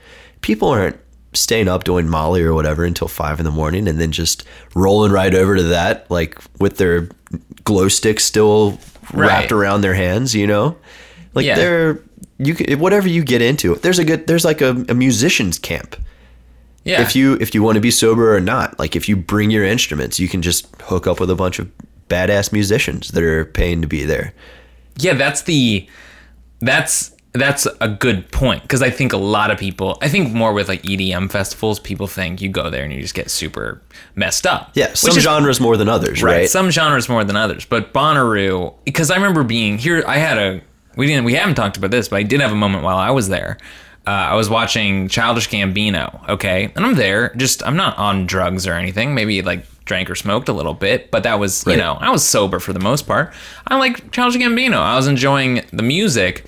People 0.43 0.69
aren't 0.69 0.99
staying 1.33 1.68
up 1.68 1.85
doing 1.85 2.09
Molly 2.09 2.42
or 2.42 2.55
whatever 2.55 2.85
until 2.85 3.09
five 3.09 3.38
in 3.38 3.45
the 3.45 3.51
morning 3.51 3.88
and 3.88 4.01
then 4.01 4.12
just 4.12 4.45
rolling 4.75 5.12
right 5.12 5.35
over 5.35 5.57
to 5.57 5.62
that, 5.64 6.11
like 6.11 6.38
with 6.61 6.77
their 6.77 7.09
glow 7.64 7.88
sticks 7.88 8.25
still 8.25 8.79
wrapped 9.12 9.53
around 9.53 9.81
their 9.81 9.95
hands, 9.95 10.35
you 10.35 10.47
know? 10.47 10.77
Like 11.35 11.47
Yeah. 11.47 11.57
they're, 11.57 12.01
you 12.38 12.55
can, 12.55 12.79
whatever 12.79 13.09
you 13.09 13.23
get 13.25 13.40
into, 13.42 13.75
there's 13.77 13.99
a 13.99 14.05
good, 14.05 14.27
there's 14.27 14.45
like 14.45 14.61
a, 14.61 14.71
a 14.88 14.95
musician's 14.95 15.59
camp. 15.59 15.97
Yeah. 16.85 17.01
If 17.03 17.14
you, 17.14 17.35
if 17.40 17.55
you 17.55 17.62
want 17.62 17.77
to 17.77 17.81
be 17.81 17.90
sober 17.92 18.35
or 18.37 18.40
not, 18.40 18.79
like 18.79 18.97
if 18.97 19.09
you 19.09 19.16
bring 19.16 19.51
your 19.51 19.64
instruments, 19.64 20.18
you 20.18 20.29
can 20.29 20.42
just 20.42 20.66
hook 20.83 21.07
up 21.07 21.21
with 21.21 21.31
a 21.31 21.37
bunch 21.37 21.59
of 21.59 21.71
badass 22.09 22.53
musicians 22.53 23.09
that 23.12 23.23
are 23.23 23.45
paying 23.47 23.81
to 23.83 23.87
be 23.88 24.05
there. 24.05 24.35
yeah, 24.99 25.14
that's 25.14 25.42
the 25.42 25.87
that's 26.61 27.12
that's 27.35 27.66
a 27.81 27.88
good 27.88 28.31
point 28.31 28.62
because 28.62 28.83
I 28.83 28.90
think 28.90 29.12
a 29.12 29.16
lot 29.16 29.51
of 29.51 29.59
people, 29.59 29.97
I 30.03 30.09
think 30.09 30.33
more 30.33 30.53
with 30.53 30.68
like 30.68 30.83
EDM 30.83 31.31
festivals, 31.31 31.81
people 31.81 32.07
think 32.07 32.42
you 32.42 32.49
go 32.51 32.68
there 32.68 32.85
and 32.85 32.92
you 32.92 33.01
just 33.01 33.14
get 33.14 33.31
super 33.31 33.81
messed 34.14 34.47
up. 34.47 34.71
Yeah. 34.75 34.92
Some 34.95 35.16
is- 35.16 35.23
genres 35.23 35.61
more 35.61 35.77
than 35.77 35.88
others, 35.88 36.23
right? 36.23 36.49
Some 36.49 36.71
genres 36.71 37.09
more 37.09 37.25
than 37.25 37.37
others, 37.37 37.64
but 37.64 37.92
Bonnaroo, 37.95 38.75
because 38.85 39.11
I 39.11 39.16
remember 39.16 39.45
being 39.45 39.79
here. 39.79 40.05
I 40.07 40.18
had 40.18 40.37
a 40.38 40.61
we 40.97 41.07
didn't 41.07 41.25
we 41.25 41.35
haven't 41.35 41.55
talked 41.55 41.77
about 41.79 41.90
this, 41.90 42.09
but 42.09 42.16
I 42.16 42.23
did 42.23 42.40
have 42.40 42.53
a 42.53 42.57
moment 42.57 42.85
while 42.85 42.99
I 42.99 43.11
was 43.11 43.29
there. 43.29 43.57
Uh, 44.05 44.11
I 44.11 44.35
was 44.35 44.51
watching 44.51 45.09
Childish 45.09 45.49
Gambino, 45.49 46.29
okay, 46.29 46.73
and 46.75 46.85
I'm 46.85 46.97
there. 46.97 47.33
Just 47.37 47.64
I'm 47.64 47.77
not 47.77 47.97
on 47.99 48.27
drugs 48.27 48.66
or 48.66 48.73
anything. 48.75 49.14
Maybe 49.14 49.40
like 49.42 49.64
drank 49.85 50.11
or 50.11 50.16
smoked 50.16 50.49
a 50.49 50.53
little 50.53 50.75
bit, 50.75 51.11
but 51.11 51.23
that 51.23 51.38
was 51.38 51.64
you 51.66 51.77
know 51.77 51.97
I 52.01 52.11
was 52.11 52.25
sober 52.25 52.59
for 52.59 52.73
the 52.73 52.81
most 52.81 53.07
part. 53.07 53.33
I 53.66 53.79
like 53.79 54.11
Childish 54.11 54.40
Gambino. 54.42 54.77
I 54.77 54.97
was 54.97 55.07
enjoying 55.07 55.62
the 55.73 55.83
music, 55.85 56.45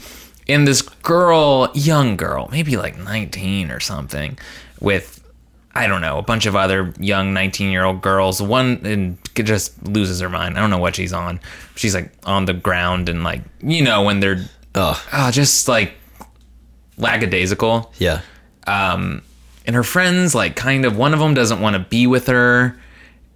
and 0.48 0.66
this 0.66 0.83
girl, 0.83 1.70
young 1.74 2.16
girl, 2.16 2.48
maybe 2.52 2.76
like 2.76 2.96
19 2.98 3.70
or 3.70 3.80
something, 3.80 4.38
with 4.80 5.20
I 5.76 5.88
don't 5.88 6.00
know, 6.02 6.18
a 6.18 6.22
bunch 6.22 6.46
of 6.46 6.54
other 6.54 6.94
young 7.00 7.35
19 7.35 7.70
year 7.72 7.85
old 7.85 8.00
girls. 8.00 8.40
One 8.40 8.80
and 8.85 9.18
just 9.35 9.83
loses 9.88 10.20
her 10.20 10.28
mind. 10.28 10.57
I 10.57 10.61
don't 10.61 10.70
know 10.70 10.78
what 10.78 10.94
she's 10.94 11.12
on. 11.12 11.40
She's 11.74 11.94
like 11.96 12.12
on 12.24 12.44
the 12.44 12.52
ground 12.52 13.09
and 13.09 13.24
like, 13.24 13.42
you 13.61 13.83
know, 13.83 14.02
when 14.04 14.20
they're 14.20 14.44
Oh, 14.76 15.00
oh, 15.12 15.30
just 15.33 15.66
like 15.68 15.94
lackadaisical. 16.96 17.92
yeah. 17.98 18.20
Um, 18.66 19.22
and 19.66 19.74
her 19.76 19.83
friends, 19.85 20.35
like, 20.35 20.57
kind 20.57 20.85
of, 20.85 20.96
one 20.96 21.12
of 21.14 21.20
them 21.20 21.35
doesn't 21.35 21.61
want 21.61 21.74
to 21.74 21.80
be 21.80 22.07
with 22.07 22.26
her. 22.28 22.78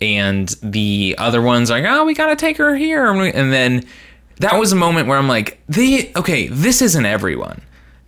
And 0.00 0.48
the 0.62 1.14
other 1.18 1.42
one's 1.42 1.70
like, 1.70 1.84
oh, 1.86 2.04
we 2.04 2.14
got 2.14 2.26
to 2.28 2.36
take 2.36 2.56
her 2.58 2.76
here. 2.76 3.06
And 3.12 3.52
then 3.52 3.84
that 4.40 4.58
was 4.58 4.72
a 4.72 4.76
moment 4.76 5.08
where 5.08 5.18
I'm 5.18 5.28
like, 5.28 5.60
they, 5.68 6.12
okay, 6.16 6.48
this 6.48 6.82
isn't 6.82 7.04
everyone. 7.06 7.60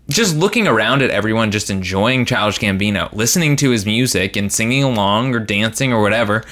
Just 0.09 0.37
looking 0.37 0.67
around 0.67 1.03
at 1.03 1.11
everyone, 1.11 1.51
just 1.53 1.71
enjoying 1.71 2.25
Childish 2.25 2.59
Gambino, 2.59 3.13
listening 3.13 3.57
to 3.57 3.71
his 3.71 3.87
music 3.87 4.37
and 4.37 4.53
singing 4.53 4.83
along 4.83 5.35
or 5.35 5.39
dancing 5.41 5.93
or 5.93 6.03
whatever. 6.03 6.45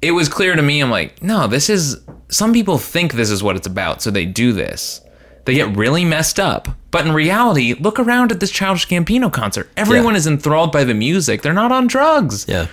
It 0.00 0.10
was 0.12 0.28
clear 0.28 0.56
to 0.56 0.62
me, 0.62 0.80
I'm 0.80 0.90
like, 0.90 1.22
no, 1.22 1.46
this 1.46 1.70
is, 1.70 2.00
some 2.28 2.52
people 2.52 2.78
think 2.78 3.12
this 3.12 3.30
is 3.30 3.40
what 3.42 3.54
it's 3.54 3.68
about, 3.68 4.02
so 4.02 4.10
they 4.10 4.26
do 4.26 4.52
this. 4.52 5.00
They 5.44 5.54
get 5.54 5.76
really 5.76 6.04
messed 6.04 6.38
up. 6.40 6.68
But 6.90 7.06
in 7.06 7.12
reality, 7.12 7.74
look 7.74 7.98
around 7.98 8.30
at 8.32 8.40
this 8.40 8.50
Childish 8.50 8.86
Gambino 8.88 9.32
concert. 9.32 9.68
Everyone 9.76 10.14
Yeah. 10.14 10.18
is 10.18 10.26
enthralled 10.26 10.72
by 10.72 10.84
the 10.84 10.94
music. 10.94 11.42
They're 11.42 11.52
not 11.52 11.72
on 11.72 11.86
drugs. 11.86 12.46
Yeah. 12.48 12.66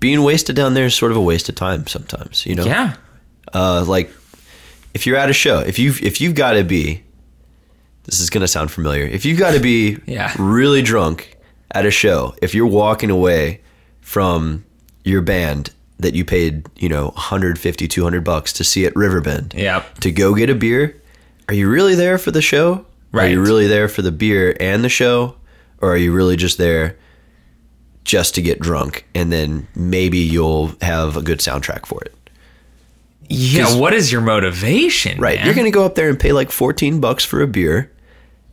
Being 0.00 0.22
wasted 0.22 0.56
down 0.56 0.74
there 0.74 0.86
is 0.86 0.94
sort 0.94 1.10
of 1.12 1.16
a 1.16 1.22
waste 1.22 1.48
of 1.48 1.54
time 1.54 1.86
sometimes, 1.86 2.44
you 2.46 2.54
know? 2.54 2.64
Yeah. 2.64 2.94
Uh, 3.54 3.84
like 3.86 4.10
if 4.96 5.06
you're 5.06 5.16
at 5.24 5.28
a 5.30 5.32
show, 5.44 5.58
if 5.60 5.78
you've 5.78 6.02
if 6.02 6.20
you've 6.20 6.34
got 6.34 6.52
to 6.54 6.64
be, 6.64 7.02
this 8.04 8.18
is 8.20 8.30
gonna 8.30 8.48
sound 8.48 8.70
familiar. 8.70 9.04
If 9.04 9.24
you've 9.26 9.38
got 9.38 9.52
to 9.52 9.60
be 9.60 9.98
Yeah. 10.06 10.32
really 10.38 10.82
drunk 10.82 11.36
at 11.72 11.84
a 11.84 11.90
show, 11.90 12.34
if 12.42 12.54
you're 12.54 12.66
walking 12.82 13.10
away 13.10 13.60
from 14.00 14.64
your 15.04 15.20
band 15.22 15.70
that 15.98 16.14
you 16.14 16.24
paid, 16.24 16.66
you 16.76 16.88
know, 16.88 17.06
150, 17.08 17.88
200 17.88 18.24
bucks 18.24 18.52
to 18.54 18.64
see 18.64 18.86
at 18.86 18.94
Riverbend, 18.96 19.54
Yep. 19.56 19.98
to 20.00 20.10
go 20.10 20.34
get 20.34 20.50
a 20.50 20.54
beer, 20.54 21.00
are 21.48 21.54
you 21.54 21.68
really 21.68 21.94
there 21.94 22.18
for 22.18 22.30
the 22.30 22.42
show? 22.42 22.84
Right. 23.12 23.26
Are 23.26 23.30
you 23.34 23.40
really 23.42 23.66
there 23.66 23.88
for 23.88 24.02
the 24.02 24.12
beer 24.12 24.56
and 24.60 24.82
the 24.84 24.88
show, 24.88 25.36
or 25.80 25.92
are 25.92 25.96
you 25.96 26.12
really 26.12 26.36
just 26.36 26.58
there? 26.58 26.96
Just 28.04 28.34
to 28.36 28.42
get 28.42 28.60
drunk, 28.60 29.04
and 29.14 29.32
then 29.32 29.66
maybe 29.74 30.18
you'll 30.18 30.72
have 30.80 31.16
a 31.16 31.22
good 31.22 31.40
soundtrack 31.40 31.86
for 31.86 32.00
it. 32.04 32.14
Yeah. 33.28 33.76
What 33.76 33.92
is 33.92 34.10
your 34.12 34.20
motivation? 34.20 35.20
Right. 35.20 35.36
man? 35.38 35.46
You're 35.46 35.54
going 35.54 35.66
to 35.66 35.70
go 35.70 35.84
up 35.84 35.94
there 35.94 36.08
and 36.08 36.18
pay 36.18 36.32
like 36.32 36.50
14 36.50 37.00
bucks 37.00 37.24
for 37.24 37.42
a 37.42 37.46
beer 37.46 37.92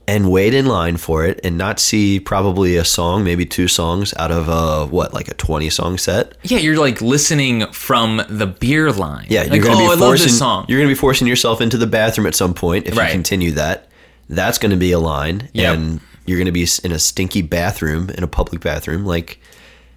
and 0.08 0.30
wait 0.32 0.54
in 0.54 0.66
line 0.66 0.98
for 0.98 1.26
it 1.26 1.40
and 1.46 1.58
not 1.58 1.80
see 1.80 2.20
probably 2.20 2.76
a 2.76 2.84
song, 2.84 3.24
maybe 3.24 3.46
two 3.46 3.68
songs 3.70 4.14
out 4.18 4.32
of 4.32 4.50
a 4.50 4.86
what, 4.86 5.14
like 5.14 5.30
a 5.30 5.34
20 5.34 5.70
song 5.70 5.98
set. 5.98 6.36
Yeah, 6.44 6.58
you're 6.58 6.78
like 6.78 7.02
listening 7.02 7.72
from 7.72 8.22
the 8.28 8.46
beer 8.48 8.92
line. 8.92 9.28
Yeah, 9.30 9.44
you're 9.44 9.64
going 9.64 9.78
to 9.78 9.84
oh, 9.86 9.96
be 9.96 10.00
forcing 10.02 10.30
song. 10.30 10.66
you're 10.68 10.80
going 10.80 10.90
to 10.90 10.94
be 10.96 11.00
forcing 11.00 11.28
yourself 11.28 11.62
into 11.62 11.78
the 11.78 11.88
bathroom 11.88 12.28
at 12.28 12.36
some 12.36 12.54
point 12.54 12.88
if 12.88 12.98
Right. 12.98 13.08
you 13.08 13.14
continue 13.14 13.52
that. 13.52 13.88
That's 14.30 14.58
going 14.58 14.72
to 14.72 14.78
be 14.78 14.92
a 14.92 15.00
line 15.00 15.50
Yep. 15.54 15.78
and 15.78 16.00
you're 16.26 16.38
going 16.38 16.48
to 16.48 16.52
be 16.52 16.68
in 16.84 16.92
a 16.92 17.00
stinky 17.00 17.42
bathroom 17.42 18.10
in 18.10 18.24
a 18.24 18.28
public 18.28 18.62
bathroom 18.62 19.06
like 19.06 19.40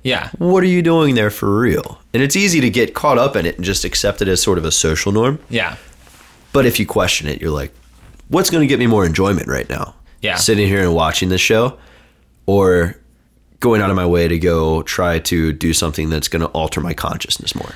Yeah. 0.06 0.30
what 0.38 0.62
are 0.62 0.68
you 0.68 0.82
doing 0.82 1.16
there 1.16 1.30
for 1.30 1.58
real? 1.58 2.00
And 2.14 2.22
it's 2.22 2.36
easy 2.36 2.60
to 2.60 2.70
get 2.70 2.94
caught 2.94 3.18
up 3.18 3.34
in 3.34 3.44
it 3.44 3.56
and 3.56 3.64
just 3.64 3.84
accept 3.84 4.22
it 4.22 4.28
as 4.28 4.40
sort 4.40 4.56
of 4.56 4.64
a 4.64 4.70
social 4.70 5.10
norm. 5.10 5.40
Yeah. 5.50 5.76
But 6.52 6.64
if 6.64 6.78
you 6.78 6.86
question 6.86 7.26
it, 7.26 7.40
you're 7.40 7.50
like, 7.50 7.72
what's 8.28 8.48
going 8.48 8.60
to 8.62 8.68
get 8.68 8.78
me 8.78 8.86
more 8.86 9.04
enjoyment 9.04 9.48
right 9.48 9.68
now? 9.68 9.94
Yeah. 10.22 10.36
Sitting 10.36 10.68
here 10.68 10.80
and 10.80 10.94
watching 10.94 11.28
this 11.28 11.40
show 11.40 11.76
or 12.46 12.96
going 13.60 13.82
out 13.82 13.90
of 13.90 13.96
my 13.96 14.06
way 14.06 14.28
to 14.28 14.38
go 14.38 14.82
try 14.82 15.18
to 15.18 15.52
do 15.52 15.72
something 15.72 16.08
that's 16.08 16.28
going 16.28 16.40
to 16.42 16.48
alter 16.48 16.80
my 16.80 16.94
consciousness 16.94 17.54
more. 17.54 17.72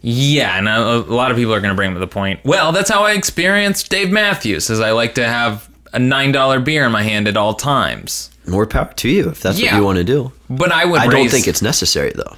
Yeah, 0.00 0.58
and 0.58 0.68
a, 0.68 0.96
a 0.96 1.14
lot 1.14 1.30
of 1.30 1.36
people 1.36 1.54
are 1.54 1.60
going 1.60 1.72
to 1.72 1.76
bring 1.76 1.92
up 1.92 1.98
the 1.98 2.06
point. 2.06 2.40
Well, 2.44 2.72
that's 2.72 2.90
how 2.90 3.04
I 3.04 3.12
experienced 3.12 3.90
Dave 3.90 4.10
Matthews, 4.10 4.68
is 4.70 4.80
I 4.80 4.90
like 4.92 5.14
to 5.16 5.26
have 5.26 5.68
a 5.92 5.98
nine 5.98 6.32
dollar 6.32 6.60
beer 6.60 6.84
in 6.84 6.92
my 6.92 7.02
hand 7.02 7.26
at 7.28 7.36
all 7.36 7.54
times. 7.54 8.30
More 8.46 8.66
power 8.66 8.92
to 8.96 9.08
you 9.08 9.28
if 9.30 9.40
that's 9.40 9.58
Yeah. 9.58 9.72
what 9.72 9.78
you 9.78 9.84
want 9.84 9.98
to 9.98 10.04
do. 10.04 10.32
But 10.50 10.70
I 10.72 10.84
would. 10.84 11.00
I 11.00 11.06
don't 11.06 11.28
think 11.30 11.48
it's 11.48 11.62
necessary 11.62 12.12
though. 12.14 12.36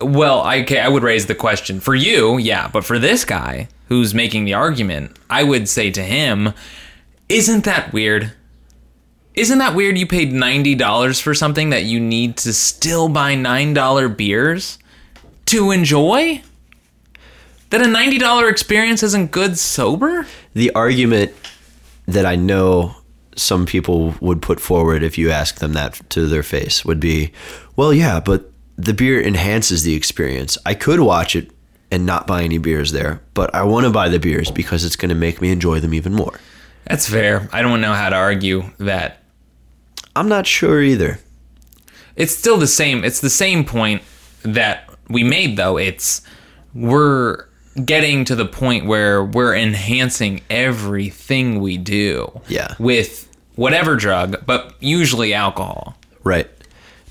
Well, 0.00 0.40
I, 0.42 0.60
okay, 0.62 0.80
I 0.80 0.88
would 0.88 1.02
raise 1.02 1.26
the 1.26 1.34
question 1.34 1.80
for 1.80 1.94
you, 1.94 2.36
yeah, 2.36 2.68
but 2.68 2.84
for 2.84 2.98
this 2.98 3.24
guy 3.24 3.68
who's 3.88 4.12
making 4.14 4.44
the 4.44 4.54
argument, 4.54 5.16
I 5.30 5.44
would 5.44 5.68
say 5.68 5.90
to 5.92 6.02
him, 6.02 6.52
isn't 7.28 7.64
that 7.64 7.92
weird? 7.92 8.32
Isn't 9.34 9.58
that 9.58 9.74
weird 9.74 9.96
you 9.98 10.06
paid 10.06 10.32
$90 10.32 11.20
for 11.20 11.34
something 11.34 11.70
that 11.70 11.84
you 11.84 11.98
need 12.00 12.36
to 12.38 12.52
still 12.52 13.08
buy 13.08 13.34
$9 13.34 14.08
beers 14.16 14.78
to 15.46 15.70
enjoy? 15.70 16.42
That 17.70 17.80
a 17.80 17.86
$90 17.86 18.48
experience 18.50 19.02
isn't 19.02 19.30
good 19.32 19.58
sober? 19.58 20.26
The 20.54 20.70
argument 20.72 21.32
that 22.06 22.26
I 22.26 22.36
know 22.36 22.96
some 23.36 23.66
people 23.66 24.14
would 24.20 24.42
put 24.42 24.60
forward 24.60 25.02
if 25.02 25.18
you 25.18 25.30
ask 25.30 25.56
them 25.56 25.72
that 25.72 26.00
to 26.10 26.26
their 26.26 26.42
face 26.42 26.84
would 26.84 27.00
be, 27.00 27.32
well, 27.76 27.92
yeah, 27.92 28.20
but 28.20 28.50
the 28.76 28.94
beer 28.94 29.20
enhances 29.20 29.82
the 29.82 29.94
experience. 29.94 30.58
I 30.66 30.74
could 30.74 31.00
watch 31.00 31.36
it 31.36 31.50
and 31.90 32.06
not 32.06 32.26
buy 32.26 32.42
any 32.42 32.58
beers 32.58 32.92
there, 32.92 33.22
but 33.34 33.54
I 33.54 33.62
want 33.62 33.86
to 33.86 33.90
buy 33.90 34.08
the 34.08 34.18
beers 34.18 34.50
because 34.50 34.84
it's 34.84 34.96
going 34.96 35.10
to 35.10 35.14
make 35.14 35.40
me 35.40 35.50
enjoy 35.50 35.80
them 35.80 35.94
even 35.94 36.12
more. 36.12 36.40
That's 36.86 37.08
fair. 37.08 37.48
I 37.52 37.62
don't 37.62 37.80
know 37.80 37.94
how 37.94 38.10
to 38.10 38.16
argue 38.16 38.64
that. 38.78 39.22
I'm 40.16 40.28
not 40.28 40.46
sure 40.46 40.82
either. 40.82 41.18
It's 42.16 42.36
still 42.36 42.56
the 42.56 42.66
same. 42.66 43.04
It's 43.04 43.20
the 43.20 43.30
same 43.30 43.64
point 43.64 44.02
that 44.42 44.88
we 45.08 45.24
made, 45.24 45.56
though. 45.56 45.76
It's 45.76 46.22
we're 46.74 47.46
getting 47.84 48.24
to 48.24 48.36
the 48.36 48.46
point 48.46 48.86
where 48.86 49.24
we're 49.24 49.54
enhancing 49.54 50.42
everything 50.50 51.60
we 51.60 51.76
do. 51.76 52.40
Yeah. 52.48 52.74
With 52.78 53.23
whatever 53.56 53.96
drug, 53.96 54.44
but 54.46 54.74
usually 54.80 55.34
alcohol. 55.34 55.96
Right. 56.22 56.50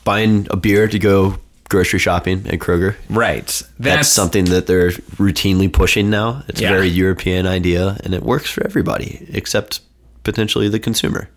Buying 0.03 0.47
a 0.49 0.57
beer 0.57 0.87
to 0.87 0.99
go 0.99 1.37
grocery 1.69 1.99
shopping 1.99 2.45
at 2.47 2.59
Kroger. 2.59 2.95
Right. 3.09 3.61
That's, 3.79 4.09
something 4.09 4.45
that 4.45 4.67
they're 4.67 4.91
routinely 4.91 5.71
pushing 5.71 6.09
now. 6.09 6.43
It's 6.47 6.61
Yeah. 6.61 6.69
a 6.69 6.73
very 6.73 6.87
European 6.89 7.47
idea 7.47 7.97
and 8.03 8.13
it 8.13 8.21
works 8.23 8.49
for 8.49 8.63
everybody 8.65 9.25
except 9.33 9.79
potentially 10.23 10.69
the 10.69 10.79
consumer. 10.79 11.29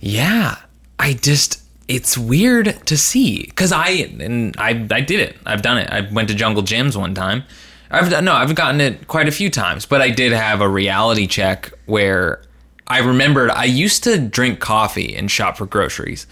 Yeah, 0.00 0.56
I 0.98 1.12
just 1.14 1.62
it's 1.88 2.18
weird 2.18 2.84
to 2.86 2.96
see 2.96 3.44
because 3.46 3.72
I 3.72 3.88
and 4.20 4.54
I 4.58 4.86
I 4.90 5.00
did 5.00 5.20
it. 5.20 5.36
I've 5.46 5.62
done 5.62 5.78
it. 5.78 5.88
I 5.90 6.00
went 6.12 6.28
to 6.28 6.34
Jungle 6.34 6.62
Jim's 6.62 6.96
one 6.96 7.14
time. 7.14 7.44
I've 7.90 8.10
no, 8.22 8.32
I've 8.32 8.54
gotten 8.54 8.80
it 8.80 9.08
quite 9.08 9.28
a 9.28 9.32
few 9.32 9.50
times, 9.50 9.86
but 9.86 10.00
I 10.02 10.10
did 10.10 10.32
have 10.32 10.60
a 10.60 10.68
reality 10.68 11.26
check 11.26 11.72
where 11.86 12.42
I 12.88 13.00
remembered 13.00 13.50
I 13.50 13.64
used 13.64 14.02
to 14.04 14.18
drink 14.18 14.60
coffee 14.60 15.14
and 15.14 15.30
shop 15.30 15.56
for 15.56 15.66
groceries. 15.66 16.26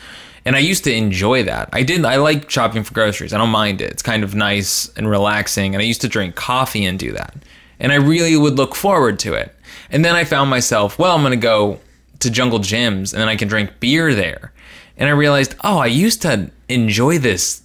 And 0.44 0.54
I 0.54 0.60
used 0.60 0.84
to 0.84 0.92
enjoy 0.92 1.42
that. 1.42 1.68
I 1.72 1.82
did 1.82 2.04
I 2.04 2.16
like 2.16 2.48
shopping 2.48 2.82
for 2.84 2.94
groceries. 2.94 3.32
I 3.32 3.38
don't 3.38 3.50
mind 3.50 3.80
it. 3.80 3.90
It's 3.90 4.02
kind 4.02 4.24
of 4.24 4.34
nice 4.34 4.88
and 4.96 5.08
relaxing 5.08 5.74
and 5.74 5.82
I 5.82 5.84
used 5.84 6.00
to 6.02 6.08
drink 6.08 6.34
coffee 6.34 6.84
and 6.84 6.98
do 6.98 7.12
that. 7.12 7.34
And 7.78 7.92
I 7.92 7.96
really 7.96 8.36
would 8.36 8.56
look 8.56 8.74
forward 8.74 9.18
to 9.20 9.34
it. 9.34 9.54
And 9.90 10.04
then 10.04 10.14
I 10.14 10.24
found 10.24 10.48
myself, 10.50 10.98
well, 10.98 11.14
I'm 11.14 11.22
going 11.22 11.32
to 11.32 11.36
go 11.36 11.78
to 12.20 12.30
Jungle 12.30 12.58
Jim's 12.58 13.12
and 13.12 13.20
then 13.20 13.28
I 13.28 13.36
can 13.36 13.48
drink 13.48 13.78
beer 13.80 14.14
there. 14.14 14.52
And 14.96 15.08
I 15.08 15.12
realized, 15.12 15.54
oh, 15.62 15.78
I 15.78 15.86
used 15.86 16.22
to 16.22 16.50
enjoy 16.68 17.18
this 17.18 17.62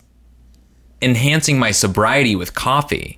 enhancing 1.02 1.58
my 1.58 1.72
sobriety 1.72 2.36
with 2.36 2.54
coffee. 2.54 3.18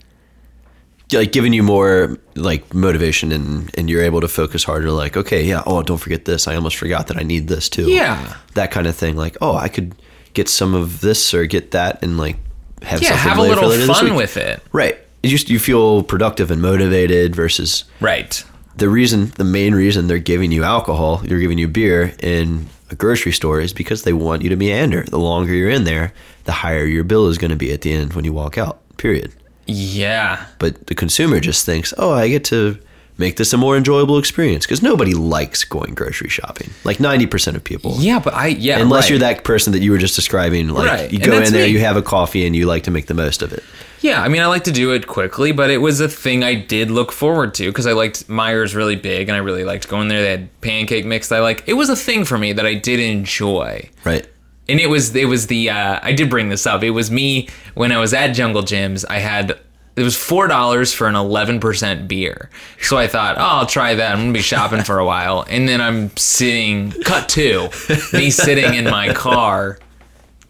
Like 1.14 1.32
giving 1.32 1.54
you 1.54 1.64
more 1.64 2.18
like 2.36 2.74
motivation 2.74 3.32
and 3.32 3.70
and 3.78 3.90
you're 3.90 4.04
able 4.04 4.22
to 4.22 4.28
focus 4.28 4.64
harder 4.64 4.92
like 4.92 5.16
okay, 5.18 5.44
yeah, 5.44 5.64
oh, 5.66 5.84
don't 5.84 5.98
forget 6.00 6.26
this. 6.26 6.48
I 6.48 6.56
almost 6.56 6.76
forgot 6.78 7.08
that 7.08 7.18
I 7.18 7.24
need 7.24 7.48
this 7.48 7.70
too. 7.70 7.90
Yeah. 7.90 8.36
That 8.56 8.72
kind 8.72 8.88
of 8.88 8.96
thing 8.96 9.16
like, 9.16 9.38
oh, 9.42 9.56
I 9.56 9.68
could 9.70 9.96
get 10.34 10.50
some 10.50 10.74
of 10.74 11.02
this 11.02 11.34
or 11.34 11.46
get 11.46 11.72
that 11.72 12.04
and 12.04 12.18
like 12.18 12.38
have 12.82 13.02
Yeah, 13.02 13.10
something 13.10 13.30
have 13.30 13.38
a 13.38 13.42
little 13.42 13.94
fun 13.94 14.16
with 14.16 14.36
it. 14.38 14.62
Right. 14.72 14.98
You 15.22 15.30
just 15.30 15.50
you 15.50 15.60
feel 15.60 16.04
productive 16.04 16.52
and 16.52 16.62
motivated 16.62 17.36
versus 17.36 17.86
Right. 18.02 18.44
the 18.76 18.90
reason 18.90 19.32
the 19.38 19.44
main 19.46 19.74
reason 19.76 20.08
they're 20.08 20.20
giving 20.20 20.52
you 20.52 20.64
alcohol, 20.64 21.18
they're 21.18 21.40
giving 21.40 21.58
you 21.60 21.68
beer 21.68 22.14
in 22.20 22.68
a 22.90 22.96
grocery 22.96 23.32
store 23.32 23.62
is 23.62 23.74
because 23.74 24.04
they 24.04 24.14
want 24.14 24.42
you 24.42 24.50
to 24.50 24.56
meander. 24.56 25.04
The 25.04 25.20
longer 25.20 25.54
you're 25.54 25.70
in 25.70 25.84
there, 25.86 26.12
the 26.44 26.52
higher 26.52 26.86
your 26.86 27.04
bill 27.04 27.28
is 27.28 27.38
going 27.38 27.52
to 27.52 27.58
be 27.58 27.72
at 27.72 27.82
the 27.82 27.94
end 27.94 28.14
when 28.14 28.26
you 28.26 28.34
walk 28.34 28.58
out. 28.58 28.82
Period. 28.98 29.32
Yeah. 29.66 30.46
But 30.60 30.88
the 30.88 30.96
consumer 30.96 31.40
just 31.40 31.66
thinks, 31.66 31.94
"Oh, 31.98 32.12
I 32.14 32.28
get 32.30 32.44
to 32.46 32.78
make 33.18 33.38
this 33.38 33.54
a 33.54 33.58
more 33.58 33.78
enjoyable 33.78 34.18
experience" 34.18 34.66
because 34.66 34.82
nobody 34.82 35.14
likes 35.14 35.64
going 35.64 35.94
grocery 35.94 36.30
shopping. 36.30 36.70
Like 36.84 36.98
90% 36.98 37.56
of 37.56 37.64
people. 37.64 37.96
Yeah, 38.00 38.20
but 38.20 38.34
I 38.34 38.48
yeah, 38.48 38.80
Unless 38.80 39.04
right. 39.06 39.10
you're 39.12 39.20
that 39.20 39.44
person 39.44 39.74
that 39.74 39.82
you 39.82 39.92
were 39.92 39.98
just 39.98 40.16
describing, 40.16 40.70
like 40.70 40.88
Right. 40.90 41.12
you 41.12 41.20
go 41.20 41.42
in 41.42 41.52
there, 41.54 41.66
me. 41.66 41.72
you 41.72 41.80
have 41.80 41.96
a 41.98 42.02
coffee, 42.02 42.46
and 42.46 42.56
you 42.56 42.66
like 42.66 42.84
to 42.84 42.92
make 42.92 43.08
the 43.08 43.14
most 43.14 43.42
of 43.42 43.54
it. 43.54 43.64
Yeah, 44.02 44.22
I 44.22 44.28
mean, 44.28 44.42
I 44.42 44.48
like 44.48 44.66
to 44.66 44.72
do 44.72 44.92
it 44.92 45.08
quickly, 45.08 45.54
but 45.54 45.70
it 45.70 45.78
was 45.78 46.02
a 46.02 46.10
thing 46.10 46.44
I 46.44 46.56
did 46.56 46.92
look 46.92 47.14
forward 47.14 47.54
to 47.54 47.68
because 47.70 47.88
I 47.88 47.94
liked 47.94 48.28
Meijer's 48.28 48.76
really 48.76 48.98
big, 48.98 49.30
and 49.30 49.36
I 49.36 49.40
really 49.40 49.64
liked 49.64 49.88
going 49.88 50.10
there. 50.10 50.22
They 50.22 50.30
had 50.32 50.60
pancake 50.60 51.06
mix 51.06 51.30
that 51.30 51.38
I 51.38 51.40
like. 51.40 51.64
It 51.68 51.76
was 51.76 51.88
a 51.90 51.96
thing 51.96 52.26
for 52.26 52.38
me 52.38 52.52
that 52.52 52.66
I 52.66 52.74
did 52.74 53.00
enjoy, 53.00 53.90
Right. 54.04 54.28
And 54.70 54.80
it 54.80 54.88
was 54.88 55.16
it 55.16 55.26
was 55.26 55.48
the 55.48 55.70
uh, 55.70 56.00
I 56.02 56.14
did 56.14 56.30
bring 56.30 56.50
this 56.50 56.66
up. 56.66 56.84
It 56.84 56.92
was 56.92 57.12
me 57.12 57.50
when 57.74 57.92
I 57.92 58.00
was 58.00 58.14
at 58.14 58.30
Jungle 58.30 58.64
Jim's. 58.64 59.04
I 59.06 59.18
had 59.18 59.60
it 59.96 60.04
was 60.04 60.16
four 60.16 60.48
dollars 60.48 60.94
for 60.94 61.08
an 61.08 61.16
eleven 61.16 61.60
percent 61.60 62.08
beer, 62.08 62.50
so 62.82 62.98
I 62.98 63.08
thought, 63.08 63.38
oh, 63.38 63.42
I'll 63.42 63.66
try 63.66 63.94
that. 63.96 64.14
I'm 64.14 64.20
gonna 64.20 64.34
be 64.34 64.42
shopping 64.42 64.84
for 64.84 65.00
a 65.00 65.06
while, 65.06 65.46
and 65.50 65.68
then 65.68 65.82
I'm 65.82 66.16
sitting. 66.16 66.92
Cut 67.04 67.28
two, 67.28 67.70
me 68.14 68.30
sitting 68.30 68.74
in 68.74 68.86
my 68.86 69.14
car 69.14 69.80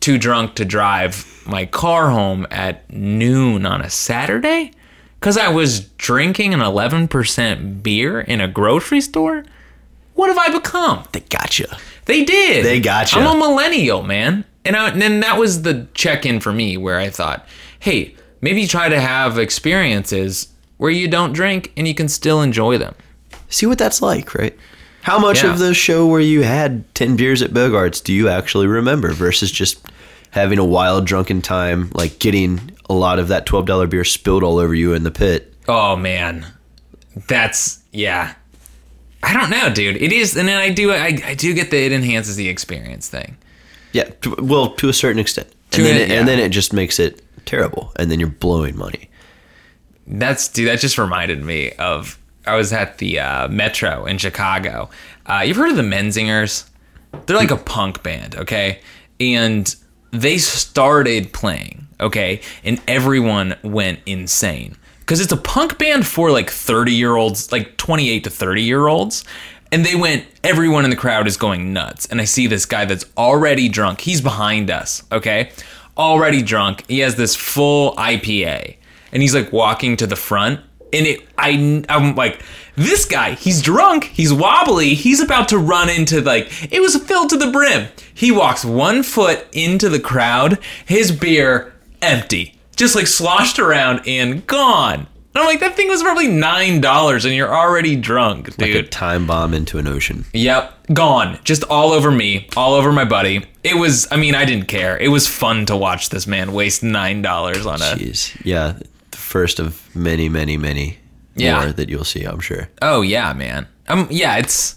too 0.04 0.17
drunk 0.17 0.56
to 0.56 0.65
drive 0.65 1.43
my 1.45 1.65
car 1.65 2.10
home 2.10 2.45
at 2.52 2.89
noon 2.91 3.65
on 3.65 3.82
a 3.82 3.89
Saturday 3.89 4.71
because 5.17 5.38
I 5.38 5.47
was 5.47 5.80
drinking 5.80 6.54
an 6.54 6.60
11% 6.60 7.82
beer 7.82 8.19
in 8.19 8.41
a 8.41 8.47
grocery 8.49 8.99
store? 8.99 9.45
What 10.15 10.28
have 10.28 10.38
I 10.38 10.52
become? 10.52 11.06
They 11.13 11.21
gotcha. 11.21 11.78
They 12.06 12.24
did. 12.24 12.66
They 12.66 12.80
got 12.80 13.13
you. 13.13 13.22
I'm 13.22 13.36
a 13.36 13.38
millennial, 13.39 14.04
man. 14.04 14.46
And, 14.66 14.76
I, 14.76 14.89
and 14.89 15.02
then 15.02 15.20
that 15.22 15.38
was 15.38 15.62
the 15.63 15.88
check 15.94 16.26
in 16.26 16.39
for 16.39 16.52
me 16.54 16.78
where 16.78 16.98
I 17.00 17.10
thought, 17.10 17.46
hey, 17.80 18.16
maybe 18.42 18.66
try 18.68 18.89
to 18.89 19.00
have 19.00 19.38
experiences 19.38 20.48
where 20.78 20.92
you 20.92 21.08
don't 21.08 21.34
drink 21.34 21.72
and 21.78 21.88
you 21.88 21.94
can 21.96 22.08
still 22.10 22.42
enjoy 22.42 22.78
them. 22.78 22.96
see 23.50 23.66
what 23.66 23.78
that's 23.78 24.02
like, 24.02 24.34
right? 24.36 24.58
How 25.04 25.20
much 25.20 25.44
Yeah. 25.44 25.52
of 25.52 25.60
the 25.60 25.74
show 25.74 26.08
where 26.08 26.20
you 26.22 26.44
had 26.44 26.94
10 26.96 27.16
beers 27.18 27.42
at 27.42 27.52
Bogart's 27.52 28.00
do 28.02 28.13
you 28.13 28.30
actually 28.30 28.68
remember 28.68 29.12
versus 29.12 29.52
just 29.52 29.80
having 30.32 30.58
a 30.60 30.66
wild 30.66 31.06
drunken 31.06 31.42
time, 31.42 31.89
like 31.94 32.20
getting 32.20 32.72
a 32.89 32.94
lot 32.94 33.20
of 33.20 33.28
that 33.28 33.46
$12 33.46 33.89
beer 33.89 34.04
spilled 34.04 34.44
all 34.44 34.58
over 34.60 34.74
you 34.74 34.94
in 34.94 35.04
the 35.04 35.12
pit? 35.12 35.54
Oh 35.68 35.96
man, 35.96 36.46
that's 37.28 37.84
yeah. 37.92 38.34
I 39.23 39.33
don't 39.33 39.49
know, 39.49 39.73
dude. 39.73 39.95
It 40.01 40.12
is, 40.12 40.36
and 40.36 40.47
then 40.47 40.57
I 40.57 40.69
do, 40.69 40.91
I, 40.91 41.17
I 41.25 41.33
do 41.33 41.53
get 41.53 41.71
that 41.71 41.77
it 41.77 41.91
enhances 41.91 42.36
the 42.36 42.49
experience 42.49 43.07
thing. 43.07 43.38
Yeah, 43.93 44.09
to, 44.21 44.36
well, 44.39 44.71
to 44.75 44.89
a 44.89 44.93
certain 44.93 45.19
extent. 45.19 45.47
To 45.71 45.77
And 45.77 45.88
then, 45.88 46.01
it, 46.01 46.09
yeah. 46.09 46.19
and 46.19 46.27
then 46.27 46.39
it 46.39 46.49
just 46.49 46.73
makes 46.73 46.99
it 46.99 47.23
terrible, 47.45 47.93
and 47.97 48.12
then 48.12 48.19
you're 48.19 48.29
blowing 48.29 48.77
money. 48.77 49.09
That's 50.05 50.49
dude. 50.49 50.67
That 50.67 50.79
just 50.79 50.97
reminded 50.97 51.43
me 51.43 51.71
of 51.73 52.19
I 52.45 52.55
was 52.55 52.73
at 52.73 52.97
the 52.97 53.19
uh, 53.19 53.47
Metro 53.47 54.05
in 54.05 54.17
Chicago. 54.17 54.89
Uh, 55.25 55.43
you've 55.45 55.57
heard 55.57 55.69
of 55.69 55.77
the 55.77 55.83
Menzingers? 55.83 56.69
They're 57.25 57.38
like 57.38 57.51
a 57.51 57.57
punk 57.57 58.03
band, 58.03 58.36
okay? 58.36 58.81
And 59.19 59.73
they 60.12 60.38
started 60.38 61.31
playing, 61.31 61.88
okay, 61.99 62.41
and 62.63 62.81
everyone 62.88 63.55
went 63.63 63.99
insane 64.05 64.75
because 65.04 65.20
it's 65.20 65.34
a 65.34 65.38
punk 65.38 65.78
band 65.78 66.08
for 66.08 66.32
like 66.32 66.50
thirty 66.50 66.94
year 66.94 67.16
olds, 67.16 67.52
like 67.52 67.78
twenty 67.78 68.10
eight 68.10 68.24
to 68.24 68.30
thirty 68.30 68.63
year 68.63 68.88
olds. 68.88 69.24
And 69.72 69.84
they 69.84 69.96
went, 69.96 70.28
everyone 70.44 70.84
in 70.84 70.92
the 70.92 70.96
crowd 70.96 71.26
is 71.26 71.36
going 71.36 71.74
nuts. 71.74 72.06
And 72.06 72.22
I 72.22 72.26
see 72.26 72.46
this 72.46 72.63
guy 72.63 72.86
that's 72.86 73.06
already 73.18 73.68
drunk. 73.68 74.02
He's 74.02 74.22
behind 74.22 74.70
us, 74.70 75.02
okay? 75.12 75.52
Already 75.98 76.44
drunk. 76.44 76.88
He 76.88 77.00
has 77.00 77.16
this 77.16 77.36
full 77.36 77.96
IPA 77.96 78.76
and 79.13 79.22
he's 79.22 79.34
like 79.34 79.54
walking 79.54 79.96
to 79.98 80.08
the 80.08 80.16
front 80.16 80.60
and 80.92 81.08
it 81.08 81.22
I 81.38 81.86
I'm 81.88 82.16
like 82.16 82.44
this 82.76 83.06
guy 83.06 83.36
he's 83.36 83.62
drunk 83.62 84.06
he's 84.06 84.34
wobbly 84.34 84.96
he's 84.96 85.22
about 85.22 85.48
to 85.50 85.58
run 85.58 85.89
into 85.89 86.20
like 86.22 86.52
it 86.72 86.82
was 86.82 86.98
filled 86.98 87.30
to 87.30 87.38
the 87.38 87.52
brim 87.52 87.88
he 88.13 88.32
walks 88.32 88.66
one 88.66 89.04
foot 89.04 89.48
into 89.54 89.88
the 89.88 90.00
crowd 90.00 90.60
his 90.86 91.12
beer 91.12 91.74
empty 92.02 92.60
just 92.75 92.95
like 92.95 93.07
sloshed 93.07 93.59
around 93.59 94.01
and 94.07 94.45
gone 94.47 95.07
and 95.36 95.41
I'm 95.41 95.45
like 95.47 95.62
that 95.62 95.75
thing 95.75 95.88
was 95.88 96.03
probably 96.03 96.27
nine 96.27 96.79
dollars 96.79 97.25
and 97.25 97.33
you're 97.33 97.51
already 97.53 97.95
drunk 97.95 98.55
dude. 98.55 98.59
Like 98.75 98.86
a 98.86 98.88
time 98.88 99.25
bomb 99.25 99.55
into 99.55 99.79
an 99.79 99.88
ocean. 99.88 100.25
Yep, 100.33 100.88
gone. 100.93 101.39
Just 101.43 101.63
all 101.63 101.91
over 101.91 102.12
me, 102.12 102.47
all 102.55 102.75
over 102.75 102.91
my 102.91 103.03
buddy. 103.03 103.43
It 103.63 103.75
was, 103.75 104.07
I 104.12 104.17
mean, 104.17 104.36
I 104.36 104.45
didn't 104.45 104.67
care. 104.67 104.95
It 104.95 105.07
was 105.07 105.27
fun 105.27 105.65
to 105.65 105.75
watch 105.75 106.09
this 106.09 106.28
man 106.28 106.53
waste 106.53 106.84
$9 106.84 107.65
on 107.65 107.82
a. 107.82 107.95
Jeez. 107.95 108.39
Yeah, 108.45 108.78
the 109.09 109.17
first 109.17 109.59
of 109.59 109.95
many, 109.95 110.30
many, 110.30 110.55
many 110.55 110.99
Yeah. 111.36 111.61
more 111.61 111.71
that 111.71 111.89
you'll 111.89 112.03
see, 112.03 112.26
I'm 112.26 112.39
sure. 112.39 112.69
Oh, 112.84 113.01
yeah, 113.01 113.34
man. 113.34 113.65
Um, 113.88 114.07
yeah, 114.11 114.38
it's. 114.38 114.76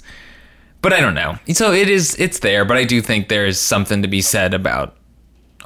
But 0.81 0.95
I 0.95 1.01
don't 1.01 1.15
know. 1.15 1.37
So 1.53 1.73
it 1.73 1.91
is, 1.91 2.15
it's 2.19 2.39
there, 2.39 2.65
but 2.65 2.79
I 2.79 2.85
do 2.85 3.03
think 3.03 3.29
there's 3.29 3.61
something 3.61 4.01
to 4.01 4.09
be 4.09 4.23
said 4.23 4.55
about 4.55 4.97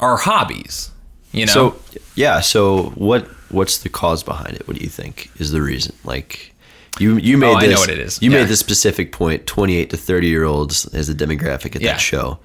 our 0.01 0.16
hobbies. 0.16 0.91
You 1.33 1.47
know? 1.47 1.53
So, 1.53 1.76
yeah, 2.16 2.41
so 2.41 2.91
what 2.97 3.26
what's 3.51 3.78
the 3.78 3.89
cause 3.89 4.22
behind 4.22 4.55
it? 4.57 4.66
What 4.66 4.76
do 4.76 4.83
you 4.83 4.91
think 4.91 5.31
is 5.39 5.51
the 5.53 5.62
reason? 5.62 5.95
Like 6.05 6.55
you 6.99 7.16
you 7.18 7.37
made 7.39 7.53
Oh, 7.53 7.55
I 7.57 7.66
this 7.66 7.74
know 7.74 7.81
what 7.81 7.91
it 7.91 7.99
is. 7.99 8.20
You 8.20 8.31
Yeah. 8.31 8.39
made 8.41 8.49
this 8.49 8.61
specific 8.61 9.12
point 9.12 9.47
28 9.47 9.91
to 9.91 9.97
30 9.97 10.26
year 10.28 10.45
olds 10.45 10.87
as 10.87 11.09
a 11.09 11.14
demographic 11.14 11.76
at 11.76 11.83
Yeah. 11.83 11.93
that 11.93 12.01
show. 12.01 12.39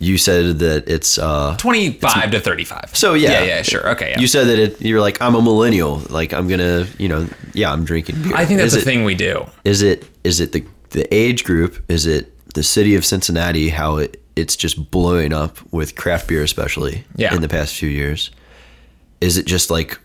You 0.00 0.16
said 0.16 0.60
that 0.60 0.88
it's 0.88 1.18
uh 1.18 1.56
25 1.58 2.30
to 2.30 2.40
35. 2.40 2.90
so 2.94 3.14
yeah. 3.14 3.30
Yeah, 3.32 3.42
yeah, 3.44 3.62
sure. 3.62 3.88
Okay, 3.90 4.10
yeah. 4.10 4.20
You 4.20 4.28
said 4.28 4.46
that 4.46 4.58
it, 4.58 4.80
you're 4.80 5.00
like 5.00 5.20
I'm 5.20 5.34
a 5.34 5.42
millennial, 5.42 6.02
like 6.08 6.32
I'm 6.32 6.46
going 6.46 6.60
to, 6.60 6.86
you 6.98 7.08
know, 7.08 7.28
yeah, 7.52 7.72
I'm 7.72 7.84
drinking 7.84 8.22
beer. 8.22 8.32
I 8.36 8.44
think 8.44 8.60
that's 8.60 8.74
is 8.74 8.78
a 8.78 8.80
it, 8.82 8.84
thing 8.84 9.02
we 9.04 9.14
do. 9.16 9.44
Is 9.64 9.82
it 9.82 10.04
is 10.22 10.38
it 10.40 10.52
the 10.52 10.64
the 10.90 11.12
age 11.12 11.44
group? 11.44 11.82
Is 11.88 12.06
it 12.06 12.32
the 12.54 12.62
city 12.62 12.94
of 12.94 13.04
Cincinnati 13.04 13.70
how 13.70 13.96
it 13.96 14.22
it's 14.38 14.56
just 14.56 14.90
blowing 14.90 15.32
up 15.32 15.58
with 15.72 15.96
craft 15.96 16.28
beer, 16.28 16.42
especially 16.42 17.04
Yeah. 17.16 17.34
in 17.34 17.40
the 17.42 17.48
past 17.48 17.74
few 17.74 17.88
years. 17.88 18.30
Is 19.20 19.36
it 19.36 19.46
just 19.46 19.68
like 19.70 19.98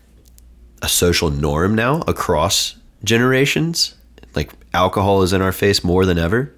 a 0.82 0.88
social 0.88 1.30
norm 1.30 1.74
now 1.74 2.02
across 2.08 2.74
generations? 3.04 3.94
Like 4.34 4.50
alcohol 4.72 5.22
is 5.22 5.32
in 5.32 5.40
our 5.40 5.52
face 5.52 5.84
more 5.84 6.04
than 6.04 6.18
ever. 6.18 6.52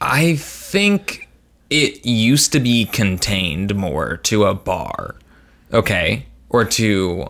I 0.00 0.36
think 0.36 1.28
it 1.68 2.06
used 2.06 2.52
to 2.52 2.60
be 2.60 2.84
contained 2.86 3.74
more 3.74 4.16
to 4.18 4.44
a 4.44 4.54
bar, 4.54 5.16
okay, 5.72 6.26
or 6.48 6.64
to 6.64 7.26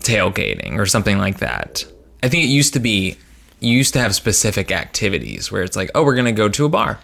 tailgating 0.00 0.78
or 0.78 0.86
something 0.86 1.18
like 1.18 1.38
that. 1.38 1.84
I 2.22 2.28
think 2.28 2.44
it 2.44 2.48
used 2.48 2.72
to 2.74 2.80
be 2.80 3.16
you 3.60 3.76
used 3.76 3.92
to 3.92 3.98
have 4.00 4.14
specific 4.14 4.70
activities 4.72 5.52
where 5.52 5.62
it's 5.62 5.76
like, 5.76 5.90
oh, 5.94 6.02
we're 6.02 6.14
gonna 6.16 6.32
go 6.32 6.48
to 6.48 6.64
a 6.64 6.68
bar, 6.68 6.98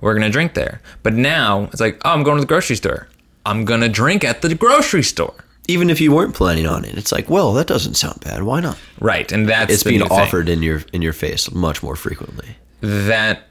we're 0.00 0.14
gonna 0.14 0.30
drink 0.30 0.54
there. 0.54 0.80
But 1.02 1.14
now 1.14 1.64
it's 1.72 1.80
like, 1.80 2.00
oh, 2.04 2.10
I'm 2.10 2.22
going 2.22 2.36
to 2.36 2.40
the 2.42 2.46
grocery 2.46 2.76
store. 2.76 3.08
I'm 3.46 3.64
gonna 3.64 3.88
drink 3.88 4.24
at 4.24 4.42
the 4.42 4.54
grocery 4.54 5.02
store. 5.02 5.34
Even 5.70 5.90
if 5.90 6.00
you 6.00 6.12
weren't 6.12 6.34
planning 6.34 6.66
on 6.66 6.84
it, 6.84 6.96
it's 6.96 7.12
like, 7.12 7.28
well, 7.28 7.52
that 7.54 7.66
doesn't 7.66 7.94
sound 7.94 8.20
bad. 8.20 8.42
Why 8.42 8.60
not? 8.60 8.78
Right, 9.00 9.30
and 9.30 9.46
that's 9.48 9.72
It's 9.72 9.82
the 9.82 9.90
being 9.90 10.00
new 10.00 10.08
thing. 10.08 10.18
offered 10.18 10.48
in 10.48 10.62
your 10.62 10.82
in 10.92 11.02
your 11.02 11.12
face 11.12 11.50
much 11.50 11.82
more 11.82 11.94
frequently. 11.96 12.56
that 12.80 13.42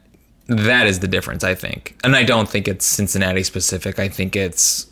that 0.50 0.88
is 0.88 1.00
the 1.00 1.08
difference 1.10 1.44
i 1.44 1.54
think 1.54 2.00
and 2.06 2.16
i 2.16 2.24
don't 2.24 2.48
think 2.48 2.70
it's 2.70 2.86
cincinnati 2.86 3.44
specific 3.44 4.00
i 4.00 4.08
think 4.08 4.34
it's 4.34 4.88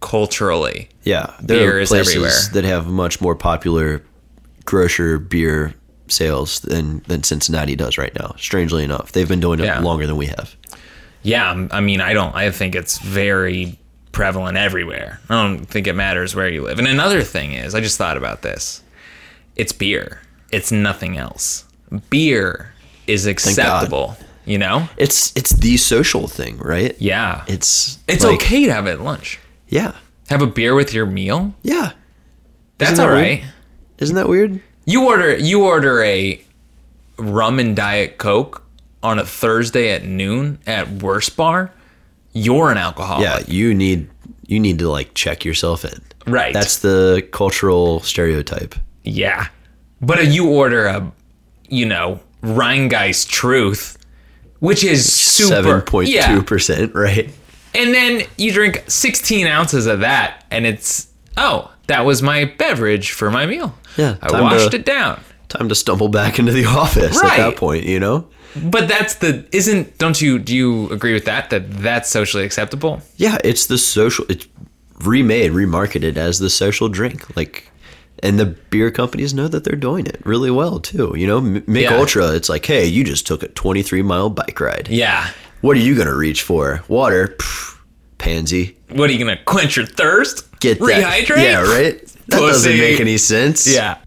culturally 0.00 0.88
Yeah, 1.04 1.32
there 1.40 1.58
Beer 1.58 1.80
are 1.82 1.86
places 1.86 2.08
everywhere. 2.14 2.32
that 2.52 2.64
have 2.64 2.86
much 2.86 3.20
more 3.20 3.34
popular 3.34 4.02
grocer 4.64 5.18
beer 5.18 5.74
sales 6.08 6.60
than 6.60 7.02
than 7.06 7.22
Cincinnati 7.22 7.76
does 7.76 7.96
right 7.98 8.14
now. 8.18 8.34
Strangely 8.38 8.82
enough, 8.84 9.12
they've 9.12 9.28
been 9.28 9.40
doing 9.40 9.60
it 9.60 9.64
Yeah. 9.64 9.80
longer 9.80 10.06
than 10.06 10.16
we 10.16 10.26
have. 10.26 10.56
Yeah 11.22 11.48
I'm- 11.48 11.84
mean 11.84 12.00
i 12.00 12.12
don't 12.12 12.34
i 12.34 12.50
think 12.50 12.74
it's 12.74 12.98
very 12.98 13.76
prevalent 14.12 14.56
everywhere. 14.58 15.20
I 15.28 15.46
don't 15.46 15.64
think 15.66 15.86
it 15.86 15.92
matters 15.92 16.34
where 16.34 16.48
you 16.48 16.62
live. 16.62 16.80
And 16.80 16.88
another 16.88 17.22
thing 17.22 17.52
is 17.52 17.74
i 17.76 17.80
just 17.80 17.96
thought 17.96 18.16
about 18.16 18.42
this. 18.42 18.82
It's 19.54 19.72
beer. 19.72 20.20
It's 20.50 20.72
nothing 20.72 21.16
else. 21.16 21.64
Beer 22.10 22.72
is 23.06 23.26
acceptable 23.26 24.16
you 24.46 24.58
know? 24.58 24.88
It's 24.96 25.32
it's 25.36 25.50
the 25.52 25.76
social 25.76 26.26
thing, 26.26 26.58
right? 26.58 26.96
yeah. 26.98 27.44
It's 27.46 27.98
it's 28.08 28.24
like- 28.24 28.34
okay 28.42 28.66
to 28.66 28.72
have 28.72 28.86
it 28.88 28.92
at 28.94 29.00
lunch. 29.00 29.38
Yeah, 29.68 29.92
have 30.28 30.42
a 30.42 30.46
beer 30.48 30.74
with 30.74 30.92
your 30.92 31.06
meal? 31.06 31.54
Yeah. 31.62 31.92
that's 32.78 32.96
that 32.98 33.08
all 33.08 33.14
weird? 33.14 33.42
Isn't 33.98 34.16
that 34.16 34.28
weird? 34.28 34.60
You 34.86 35.06
order 35.06 35.36
you 35.36 35.64
order 35.64 36.02
a 36.02 36.42
rum 37.16 37.60
and 37.60 37.76
diet 37.76 38.18
coke 38.18 38.64
on 39.02 39.18
a 39.18 39.24
Thursday 39.24 39.90
at 39.92 40.04
noon 40.04 40.58
at 40.66 40.88
Worst 41.02 41.36
Bar, 41.36 41.72
you're 42.32 42.70
an 42.70 42.78
alcoholic. 42.78 43.24
Yeah, 43.24 43.40
you 43.52 43.74
need 43.74 44.08
you 44.46 44.60
need 44.60 44.78
to 44.80 44.88
like 44.90 45.14
check 45.14 45.44
yourself 45.44 45.84
in. 45.84 46.00
Right. 46.26 46.52
That's 46.52 46.78
the 46.78 47.26
cultural 47.32 48.00
stereotype. 48.00 48.74
yeah. 49.04 49.48
But 50.02 50.18
if 50.18 50.32
you 50.32 50.48
order 50.50 50.86
a 50.86 51.12
you 51.68 51.84
know, 51.86 52.20
Rhinegeist 52.42 53.28
Truth, 53.28 53.98
which 54.60 54.82
is 54.82 55.10
super 55.12 55.48
Seven 55.48 55.80
point 55.82 56.08
two 56.08 56.14
Yeah. 56.14 56.42
percent, 56.42 56.94
right? 56.94 57.30
And 57.74 57.94
then 57.94 58.22
you 58.36 58.52
drink 58.52 58.82
16 58.88 59.46
ounces 59.46 59.86
of 59.86 60.00
that 60.00 60.44
and 60.50 60.66
it's 60.66 61.08
oh, 61.36 61.70
that 61.86 62.04
was 62.04 62.22
my 62.22 62.44
beverage 62.46 63.12
for 63.12 63.30
my 63.30 63.46
meal. 63.46 63.74
Yeah, 63.96 64.16
I 64.22 64.40
washed 64.40 64.70
to- 64.72 64.76
it 64.78 64.84
down. 64.84 65.20
Time 65.48 65.68
to 65.68 65.74
stumble 65.74 66.08
back 66.08 66.38
into 66.38 66.52
the 66.52 66.64
office 66.66 67.22
at 67.22 67.36
that 67.36 67.56
point, 67.56 67.84
you 67.84 67.98
know? 68.00 68.26
But 68.56 68.88
that's 68.88 69.16
the 69.16 69.46
isn't 69.52 69.98
don't 69.98 70.20
you 70.20 70.38
do 70.38 70.54
you 70.54 70.90
agree 70.90 71.12
with 71.12 71.24
that 71.26 71.50
that 71.50 71.70
that's 71.70 72.10
socially 72.10 72.44
acceptable? 72.44 73.00
Yeah, 73.16 73.38
it's 73.44 73.66
the 73.66 73.78
social. 73.78 74.24
It's 74.28 74.46
remade, 75.00 75.52
remarketed 75.52 76.16
as 76.16 76.38
the 76.38 76.50
social 76.50 76.88
drink. 76.88 77.36
Like, 77.36 77.70
and 78.22 78.38
the 78.38 78.46
beer 78.46 78.90
companies 78.90 79.32
know 79.32 79.48
that 79.48 79.64
they're 79.64 79.76
doing 79.76 80.06
it 80.06 80.20
really 80.24 80.50
well 80.50 80.80
too. 80.80 81.14
You 81.16 81.26
know, 81.26 81.40
Mick 81.40 81.82
Yeah. 81.82 81.96
Ultra. 81.96 82.32
It's 82.32 82.48
like, 82.48 82.66
hey, 82.66 82.86
you 82.86 83.04
just 83.04 83.26
took 83.26 83.42
a 83.42 83.48
23 83.48 84.02
mile 84.02 84.30
bike 84.30 84.58
ride. 84.60 84.88
Yeah. 84.90 85.30
What 85.60 85.76
are 85.76 85.80
you 85.80 85.94
gonna 85.94 86.14
reach 86.14 86.42
for? 86.42 86.82
Water, 86.88 87.36
Pff, 87.38 87.78
pansy. 88.18 88.76
What 88.90 89.10
are 89.10 89.12
you 89.12 89.18
gonna 89.18 89.38
quench 89.44 89.76
your 89.76 89.86
thirst? 89.86 90.58
Get 90.60 90.78
that? 90.80 90.86
rehydrate. 91.26 91.42
Yeah, 91.44 91.62
right. 91.62 92.06
That 92.28 92.40
doesn't 92.40 92.76
make 92.78 93.00
any 93.00 93.16
sense. 93.18 93.66
Yeah. 93.66 93.98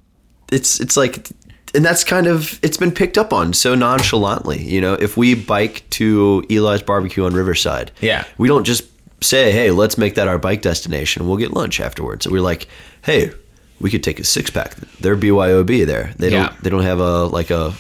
it's 0.52 0.80
it's 0.80 0.96
like 0.98 1.30
and 1.76 1.84
that's 1.84 2.04
kind 2.04 2.28
of 2.28 2.60
it's 2.64 2.78
been 2.78 2.92
picked 2.92 3.18
up 3.18 3.34
on 3.34 3.54
so 3.54 3.74
nonchalantly 3.76 4.62
you 4.62 4.80
know 4.82 4.94
if 4.94 5.18
we 5.18 5.34
bike 5.36 5.84
to 5.90 6.44
eli's 6.50 6.82
barbecue 6.82 7.26
on 7.26 7.34
riverside 7.34 7.92
Yeah. 8.02 8.26
we 8.38 8.48
don't 8.48 8.64
just 8.64 8.84
say 9.22 9.52
hey 9.52 9.72
let's 9.72 9.98
make 9.98 10.16
that 10.16 10.28
our 10.28 10.38
bike 10.38 10.62
destination 10.62 11.28
we'll 11.28 11.38
get 11.38 11.52
lunch 11.54 11.80
afterwards 11.80 12.28
we're 12.28 12.42
like 12.42 12.68
hey 13.04 13.32
we 13.80 13.90
could 13.90 14.04
take 14.04 14.20
a 14.20 14.24
six 14.24 14.50
pack 14.50 14.76
they're 15.00 15.16
byob 15.18 15.86
there 15.88 16.14
they 16.18 16.30
Yeah. 16.32 16.48
don't 16.48 16.64
they 16.64 16.70
don't 16.70 16.84
have 16.84 17.00
a 17.00 17.26
like 17.26 17.50
a 17.50 17.74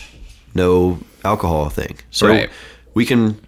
no 0.55 0.99
alcohol 1.23 1.69
thing 1.69 1.97
so 2.11 2.27
Right. 2.27 2.49
we 2.93 3.05
can 3.05 3.39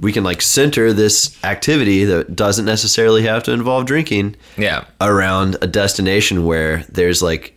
we 0.00 0.12
can 0.12 0.22
like 0.22 0.40
center 0.42 0.92
this 0.92 1.36
activity 1.44 2.04
that 2.04 2.36
doesn't 2.36 2.64
necessarily 2.64 3.22
have 3.22 3.42
to 3.44 3.52
involve 3.52 3.86
drinking 3.86 4.36
Yeah. 4.56 4.84
around 5.00 5.56
a 5.60 5.66
destination 5.66 6.44
where 6.44 6.84
there's 6.88 7.20
like 7.22 7.54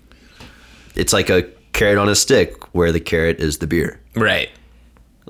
it's 0.96 1.14
like 1.14 1.30
a 1.30 1.46
carrot 1.82 1.98
on 1.98 2.10
a 2.10 2.16
stick 2.16 2.64
where 2.76 2.92
the 2.92 3.00
carrot 3.00 3.40
is 3.40 3.58
the 3.58 3.66
beer. 3.68 4.00
Right. 4.16 4.50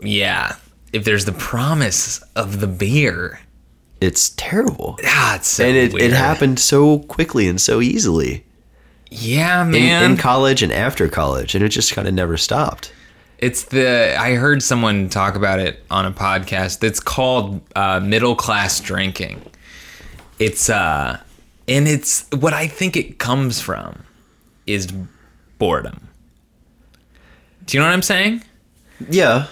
Yeah. 0.02 0.56
If 0.91 1.06
there's 1.06 1.24
the 1.26 1.32
promise 1.32 2.22
of 2.36 2.60
the 2.60 2.68
beer, 2.68 3.39
It's 4.02 4.32
terrible. 4.32 4.97
ah, 5.06 5.36
it's 5.36 5.47
so 5.47 5.64
and 5.66 5.78
it, 5.78 5.93
weird. 5.93 6.12
it 6.12 6.14
happened 6.14 6.60
so 6.60 6.99
quickly 6.99 7.47
and 7.47 7.62
so 7.62 7.80
easily 7.80 8.43
Yeah, 9.10 9.64
in, 9.64 9.72
man. 9.72 10.12
in 10.12 10.18
college 10.18 10.62
and 10.62 10.74
after 10.74 11.08
college 11.08 11.56
and 11.56 11.64
it 11.64 11.70
just 11.70 11.93
kind 11.93 12.08
of 12.08 12.14
never 12.14 12.36
stopped. 12.36 12.91
it's 13.38 13.64
the 13.66 14.16
I 14.20 14.36
heard 14.36 14.62
someone 14.62 15.08
talk 15.10 15.36
about 15.36 15.60
it 15.60 15.84
on 15.89 16.06
a 16.06 16.12
podcast. 16.12 16.84
It's 16.84 16.99
called 16.99 17.62
uh, 17.76 17.99
middle 18.02 18.36
class 18.36 18.80
drinking. 18.82 19.41
It's 20.39 20.70
uh, 20.70 21.20
and 21.68 21.88
it's 21.88 22.26
what 22.32 22.54
I 22.54 22.68
think 22.68 22.97
it 22.97 23.18
comes 23.20 23.62
from 23.62 24.04
is 24.68 24.91
boredom. 25.58 26.10
Do 27.72 27.78
you 27.78 27.84
know 27.84 27.88
what 27.88 27.93
I'm 27.93 28.01
saying? 28.01 28.43
Yeah. 29.09 29.47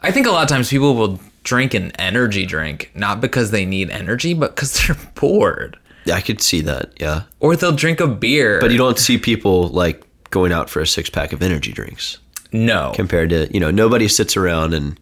I 0.00 0.10
think 0.10 0.26
a 0.26 0.30
lot 0.30 0.42
of 0.42 0.48
times 0.50 0.68
people 0.68 0.94
will 0.94 1.18
drink 1.42 1.72
an 1.72 1.90
energy 1.92 2.44
drink 2.44 2.90
not 2.94 3.22
because 3.22 3.50
they 3.50 3.64
need 3.64 3.88
energy, 3.88 4.34
but 4.34 4.54
because 4.54 4.74
they're 4.86 4.96
bored. 5.14 5.78
I 6.12 6.20
could 6.20 6.42
see 6.42 6.60
that. 6.60 6.92
Yeah. 7.00 7.22
Or 7.40 7.56
they'll 7.56 7.72
drink 7.74 8.00
a 8.00 8.06
beer. 8.06 8.60
But 8.60 8.72
you 8.72 8.76
don't 8.76 8.98
see 8.98 9.16
people 9.16 9.68
like 9.68 10.04
going 10.28 10.52
out 10.52 10.68
for 10.68 10.80
a 10.80 10.86
six 10.86 11.08
pack 11.08 11.32
of 11.32 11.40
energy 11.42 11.72
drinks 11.72 12.18
no. 12.52 12.92
compared 12.94 13.30
to, 13.30 13.50
you 13.50 13.58
know, 13.58 13.70
nobody 13.70 14.06
sits 14.06 14.36
around 14.36 14.74
and 14.74 15.00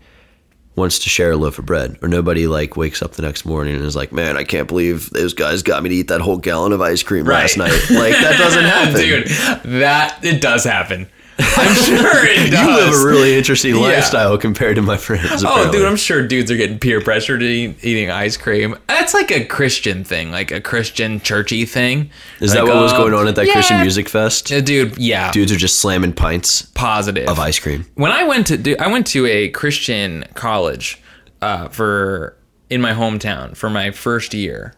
wants 0.77 1.01
to 1.01 1.09
share 1.09 1.33
a 1.33 1.37
loaf 1.37 1.59
of 1.59 1.67
bread 1.67 1.99
or 2.03 2.07
nobody 2.09 2.47
like 2.47 2.77
wakes 2.77 3.03
up 3.03 3.15
the 3.15 3.23
next 3.23 3.45
morning 3.45 3.75
and 3.75 3.85
is 3.85 3.97
like, 3.97 4.13
man, 4.13 4.37
I 4.37 4.45
can't 4.45 4.69
believe 4.69 5.11
those 5.11 5.35
guys 5.35 5.65
got 5.65 5.83
me 5.83 5.89
to 5.89 5.95
eat 5.97 6.07
that 6.07 6.21
whole 6.21 6.39
gallon 6.39 6.71
of 6.71 6.81
ice 6.81 7.03
cream 7.03 7.27
last 7.27 7.57
night. 7.57 7.73
Like 7.91 8.13
that 8.13 8.37
doesn't 8.39 8.65
happen. 8.65 8.95
Dude, 8.95 9.27
that 9.81 10.25
it 10.25 10.41
does 10.41 10.63
happen. 10.63 11.09
I'm 11.57 11.75
sure 11.85 12.25
it 12.27 12.51
does. 12.51 12.67
You 12.67 12.75
live 12.75 12.95
a 13.03 13.07
really 13.07 13.37
interesting 13.37 13.75
Yeah. 13.75 13.81
lifestyle 13.83 14.37
compared 14.39 14.77
to 14.77 14.83
my 14.83 14.97
friends. 14.97 15.43
Oh, 15.47 15.71
dude, 15.73 15.85
I'm 15.87 15.97
sure 15.97 16.27
dudes 16.27 16.51
are 16.51 16.57
getting 16.57 16.79
peer 16.79 17.01
pressured 17.01 17.41
to 17.41 17.47
eat, 17.47 17.83
eating 17.85 18.11
ice 18.11 18.37
cream. 18.37 18.77
That's 18.89 19.15
like 19.15 19.31
a 19.31 19.45
Christian 19.45 20.05
thing, 20.05 20.31
like 20.31 20.51
a 20.51 20.61
Christian 20.61 21.21
churchy 21.21 21.65
thing. 21.65 22.11
Is 22.41 22.53
that 22.53 22.65
Like, 22.65 22.75
what 22.75 22.83
was 22.83 22.93
uh, 22.93 22.99
going 22.99 23.15
on 23.15 23.29
at 23.29 23.35
that 23.37 23.47
yeah. 23.47 23.53
Christian 23.55 23.81
music 23.81 24.09
fest? 24.09 24.53
Uh, 24.53 24.61
Dude, 24.61 24.99
yeah, 24.99 25.31
Dudes 25.33 25.51
are 25.53 25.57
just 25.57 25.79
slamming 25.81 26.13
pints 26.13 26.63
positive 26.63 27.29
of 27.29 27.39
ice 27.39 27.59
cream. 27.59 27.87
when 27.95 28.13
I 28.13 28.25
went 28.25 28.47
to 28.49 28.57
do, 28.57 28.77
I 28.79 28.89
went 28.89 29.07
to 29.09 29.27
a 29.27 29.49
Christian 29.49 30.25
college 30.35 31.01
uh, 31.43 31.69
for 31.69 32.37
in 32.69 32.81
my 32.81 32.93
hometown 32.93 33.57
for 33.57 33.69
my 33.71 33.91
first 33.91 34.33
year, 34.35 34.75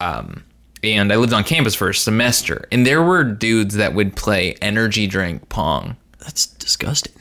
um, 0.00 0.44
and 0.82 1.12
I 1.12 1.16
lived 1.16 1.32
on 1.32 1.44
campus 1.44 1.74
for 1.74 1.88
a 1.90 1.94
semester. 1.94 2.66
And 2.72 2.86
there 2.86 3.02
were 3.02 3.24
dudes 3.24 3.74
that 3.76 3.94
would 3.94 4.16
play 4.16 4.54
energy 4.60 5.06
drink 5.06 5.48
pong, 5.48 5.96
That's 6.18 6.46
disgusting. 6.46 7.12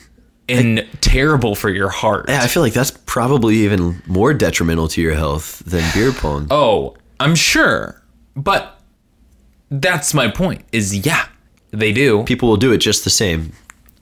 and 0.50 0.88
terrible 1.02 1.56
for 1.56 1.70
your 1.70 1.90
heart. 1.90 2.26
Yeah, 2.28 2.42
I 2.44 2.48
feel 2.48 2.64
like 2.64 2.74
that's 2.74 2.92
probably 3.06 3.56
even 3.58 4.02
more 4.08 4.34
detrimental 4.34 4.88
to 4.90 5.02
your 5.02 5.14
health 5.14 5.60
than 5.66 5.84
beer 5.94 6.12
pong. 6.12 6.48
Oh, 6.52 6.96
I'm 7.20 7.36
sure, 7.36 8.02
but 8.36 8.80
that's 9.70 10.14
my 10.14 10.28
point. 10.30 10.66
Is 10.72 10.96
yeah, 11.06 11.28
they 11.72 11.92
do. 11.94 12.24
People 12.24 12.50
will 12.50 12.58
do 12.58 12.72
it 12.74 12.78
just 12.80 13.04
the 13.04 13.10
same 13.10 13.54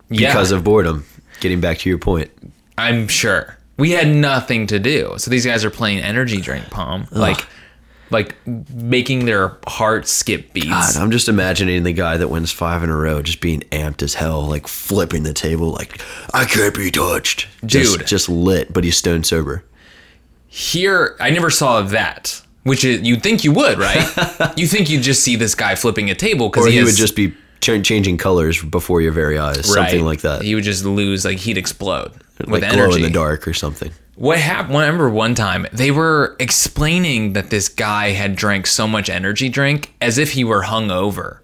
Yeah. 0.10 0.30
because 0.30 0.52
of 0.52 0.64
boredom. 0.64 1.06
Getting 1.42 1.60
back 1.62 1.78
to 1.80 1.90
your 1.90 1.98
point. 2.00 2.32
I'm 2.78 3.08
sure. 3.08 3.58
We 3.78 3.92
had 3.92 4.08
nothing 4.08 4.68
to 4.68 4.80
do. 4.80 5.14
So 5.18 5.30
these 5.32 5.46
guys 5.46 5.64
are 5.64 5.70
playing 5.70 6.00
energy 6.00 6.42
drink 6.42 6.70
palm. 6.70 7.08
Like 7.12 7.46
like 8.12 8.36
making 8.48 9.26
their 9.26 9.58
heart 9.68 10.08
skip 10.08 10.54
beats. 10.54 10.68
God, 10.68 10.96
I'm 10.98 11.12
just 11.12 11.28
imagining 11.30 11.84
the 11.84 11.94
guy 11.94 12.18
that 12.18 12.28
wins 12.30 12.52
five 12.52 12.84
in 12.84 12.90
a 12.90 12.96
row 12.96 13.22
just 13.22 13.42
being 13.42 13.62
amped 13.72 14.02
as 14.02 14.16
hell, 14.16 14.42
like 14.42 14.68
flipping 14.68 15.24
the 15.24 15.34
table, 15.34 15.72
like 15.72 16.02
I 16.34 16.46
can't 16.46 16.76
be 16.76 16.92
touched. 16.92 17.48
Dude. 17.66 18.06
just 18.08 18.30
lit, 18.30 18.74
but 18.74 18.84
he's 18.84 18.98
stone 18.98 19.24
sober. 19.24 19.64
Here, 20.48 21.16
I 21.20 21.30
never 21.30 21.50
saw 21.50 21.82
that. 21.82 22.42
Which 22.64 22.84
is, 22.84 23.02
you'd 23.02 23.24
think 23.24 23.44
you 23.44 23.52
would, 23.54 23.78
right? 23.80 24.54
you 24.58 24.68
think 24.68 24.90
you'd 24.90 25.04
just 25.04 25.24
see 25.24 25.36
this 25.36 25.56
guy 25.56 25.76
flipping 25.76 26.10
a 26.10 26.16
table 26.16 26.50
because 26.50 26.66
Or 26.66 26.68
he, 26.68 26.74
he 26.74 26.80
has- 26.80 26.88
would 26.88 26.96
just 26.96 27.16
be 27.16 27.32
ch- 27.62 27.84
changing 27.88 28.18
colors 28.18 28.62
before 28.62 29.02
your 29.02 29.12
very 29.12 29.38
eyes, 29.40 29.72
something 29.72 30.04
like 30.04 30.22
that. 30.22 30.42
He 30.42 30.56
would 30.56 30.64
just 30.64 30.84
lose, 30.86 31.24
like 31.26 31.38
he'd 31.38 31.58
explode 31.58 32.12
with 32.40 32.50
like 32.50 32.64
energy. 32.64 32.88
glow 32.88 32.96
in 32.96 33.02
the 33.04 33.10
dark 33.10 33.48
or 33.48 33.54
something. 33.54 33.92
What 34.20 34.38
happened? 34.38 34.76
I 34.76 34.82
remember 34.82 35.10
one 35.10 35.34
time 35.34 35.66
they 35.72 35.92
were 35.92 36.36
explaining 36.40 37.32
that 37.34 37.52
this 37.52 37.70
guy 37.70 38.10
had 38.10 38.36
drank 38.36 38.68
so 38.68 38.86
much 38.86 39.10
energy 39.10 39.48
drink 39.48 39.94
as 40.02 40.18
if 40.18 40.34
he 40.34 40.44
were 40.44 40.64
hungover. 40.64 41.40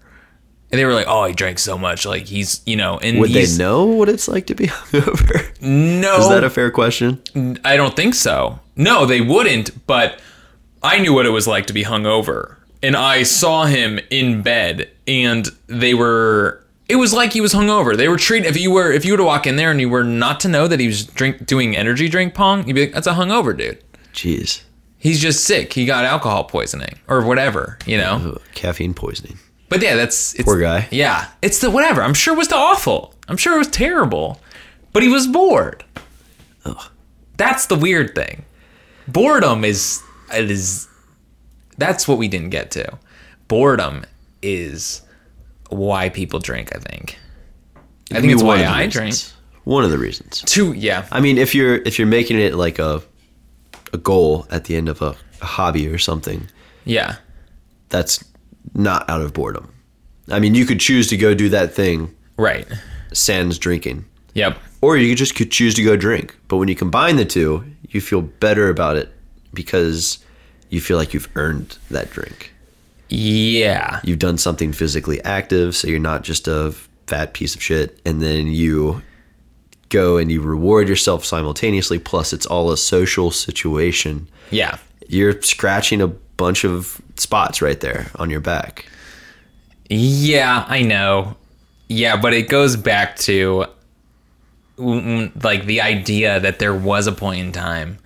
And 0.70 0.78
they 0.78 0.84
were 0.84 0.92
like, 0.92 1.06
"Oh, 1.08 1.24
he 1.24 1.32
drank 1.32 1.58
so 1.58 1.78
much, 1.78 2.04
like 2.04 2.26
he's, 2.26 2.60
you 2.66 2.76
know." 2.76 2.98
And 2.98 3.18
Would 3.18 3.30
they 3.30 3.46
know 3.56 3.86
what 3.86 4.10
it's 4.10 4.28
like 4.28 4.46
to 4.48 4.54
be 4.54 4.66
hungover? 4.66 5.58
No, 5.62 6.18
Is 6.18 6.28
that 6.28 6.44
a 6.44 6.50
fair 6.50 6.70
question? 6.70 7.22
I 7.64 7.78
don't 7.78 7.96
think 7.96 8.14
so. 8.14 8.58
No, 8.76 9.06
they 9.06 9.22
wouldn't. 9.22 9.86
But 9.86 10.20
I 10.82 10.98
knew 10.98 11.14
what 11.14 11.24
it 11.24 11.30
was 11.30 11.46
like 11.46 11.66
to 11.68 11.72
be 11.72 11.84
hungover, 11.84 12.56
and 12.82 12.94
I 12.94 13.22
saw 13.22 13.64
him 13.64 14.00
in 14.10 14.42
bed, 14.42 14.90
and 15.08 15.48
they 15.66 15.94
were. 15.94 16.62
It 16.88 16.96
was 16.96 17.12
like 17.12 17.32
he 17.32 17.40
was 17.40 17.52
hungover. 17.52 17.96
They 17.96 18.08
were 18.08 18.16
treating. 18.16 18.48
If 18.48 18.56
you 18.56 18.70
were, 18.70 18.92
if 18.92 19.04
you 19.04 19.12
were 19.12 19.18
to 19.18 19.24
walk 19.24 19.46
in 19.46 19.56
there 19.56 19.70
and 19.70 19.80
you 19.80 19.88
were 19.88 20.04
not 20.04 20.40
to 20.40 20.48
know 20.48 20.68
that 20.68 20.78
he 20.78 20.86
was 20.86 21.04
drink 21.04 21.44
doing 21.44 21.76
energy 21.76 22.08
drink 22.08 22.34
pong, 22.34 22.66
you'd 22.66 22.74
be 22.74 22.82
like, 22.82 22.94
"That's 22.94 23.08
a 23.08 23.14
hungover 23.14 23.56
dude." 23.56 23.82
Jeez. 24.12 24.62
He's 24.98 25.20
just 25.20 25.44
sick. 25.44 25.72
He 25.72 25.84
got 25.84 26.04
alcohol 26.04 26.44
poisoning 26.44 26.98
or 27.08 27.22
whatever, 27.22 27.78
you 27.86 27.98
know. 27.98 28.34
Ugh, 28.34 28.42
caffeine 28.54 28.94
poisoning. 28.94 29.38
But 29.68 29.82
yeah, 29.82 29.96
that's 29.96 30.34
it's, 30.34 30.44
Poor 30.44 30.60
guy. 30.60 30.88
Yeah, 30.90 31.28
it's 31.42 31.60
the 31.60 31.70
whatever. 31.70 32.02
I'm 32.02 32.14
sure 32.14 32.34
it 32.34 32.38
was 32.38 32.48
the 32.48 32.56
awful. 32.56 33.14
I'm 33.28 33.36
sure 33.36 33.54
it 33.54 33.58
was 33.58 33.68
terrible, 33.68 34.40
but 34.92 35.02
he 35.02 35.08
was 35.08 35.26
bored. 35.26 35.84
Ugh. 36.64 36.90
That's 37.36 37.66
the 37.66 37.76
weird 37.76 38.14
thing. 38.14 38.44
Boredom 39.08 39.64
is 39.64 40.02
it 40.32 40.50
is. 40.50 40.88
That's 41.78 42.08
what 42.08 42.18
we 42.18 42.28
didn't 42.28 42.50
get 42.50 42.70
to. 42.72 42.98
Boredom 43.48 44.04
is 44.42 45.02
why 45.70 46.08
people 46.08 46.38
drink. 46.38 46.74
I 46.74 46.78
think. 46.78 47.18
I 48.12 48.20
think 48.20 48.32
it's 48.32 48.42
why 48.42 48.64
I 48.64 48.86
drink. 48.86 49.14
One 49.64 49.82
of 49.84 49.90
the 49.90 49.98
reasons. 49.98 50.42
Two. 50.46 50.72
Yeah. 50.74 51.06
I 51.10 51.20
mean, 51.20 51.38
if 51.38 51.54
you're 51.54 51.76
if 51.76 51.98
you're 51.98 52.06
making 52.08 52.38
it 52.38 52.54
like 52.54 52.78
a 52.78 53.02
a 53.92 53.98
goal 53.98 54.46
at 54.50 54.64
the 54.64 54.76
end 54.76 54.88
of 54.88 55.02
a, 55.02 55.16
a 55.42 55.44
hobby 55.46 55.88
or 55.88 55.98
something, 55.98 56.46
Yeah. 56.84 57.16
that's 57.88 58.24
not 58.74 59.08
out 59.08 59.22
of 59.22 59.32
boredom. 59.32 59.72
I 60.30 60.40
mean, 60.40 60.54
you 60.56 60.66
could 60.66 60.80
choose 60.80 61.08
to 61.08 61.16
go 61.16 61.34
do 61.34 61.48
that 61.50 61.72
thing, 61.74 62.12
Right. 62.36 62.66
sans 63.12 63.58
drinking, 63.58 64.04
Yep. 64.34 64.58
or 64.80 64.96
you 64.96 65.08
could 65.10 65.18
just 65.18 65.36
could 65.36 65.52
choose 65.52 65.74
to 65.74 65.84
go 65.84 65.96
drink. 65.96 66.36
But 66.48 66.56
when 66.56 66.68
you 66.68 66.74
combine 66.74 67.16
the 67.16 67.24
two, 67.24 67.64
you 67.88 68.00
feel 68.00 68.22
better 68.22 68.68
about 68.70 68.96
it 68.96 69.12
because 69.54 70.18
you 70.68 70.80
feel 70.80 70.96
like 70.98 71.14
you've 71.14 71.28
earned 71.36 71.78
that 71.90 72.10
drink. 72.10 72.52
Yeah. 73.08 74.00
You've 74.02 74.18
done 74.18 74.38
something 74.38 74.72
physically 74.72 75.22
active, 75.22 75.76
so 75.76 75.88
you're 75.88 75.98
not 75.98 76.22
just 76.22 76.48
a 76.48 76.74
fat 77.06 77.34
piece 77.34 77.54
of 77.54 77.62
shit, 77.62 78.00
and 78.04 78.20
then 78.20 78.48
you 78.48 79.02
go 79.88 80.16
and 80.16 80.30
you 80.30 80.40
reward 80.40 80.88
yourself 80.88 81.24
simultaneously. 81.24 81.98
Plus, 81.98 82.32
it's 82.32 82.46
all 82.46 82.72
a 82.72 82.76
social 82.76 83.30
situation. 83.30 84.28
Yeah. 84.50 84.78
You're 85.08 85.40
scratching 85.42 86.00
a 86.00 86.08
bunch 86.08 86.64
of 86.64 87.00
spots 87.16 87.62
right 87.62 87.78
there 87.80 88.10
on 88.16 88.28
your 88.28 88.40
back. 88.40 88.86
Yeah, 89.88 90.64
I 90.68 90.82
know. 90.82 91.36
Yeah, 91.88 92.16
but 92.16 92.34
it 92.34 92.48
goes 92.48 92.76
back 92.76 93.16
to 93.18 93.66
like 94.76 95.64
the 95.66 95.80
idea 95.80 96.40
that 96.40 96.58
there 96.58 96.74
was 96.74 97.06
a 97.06 97.12
point 97.12 97.40
in 97.40 97.52
time 97.52 97.98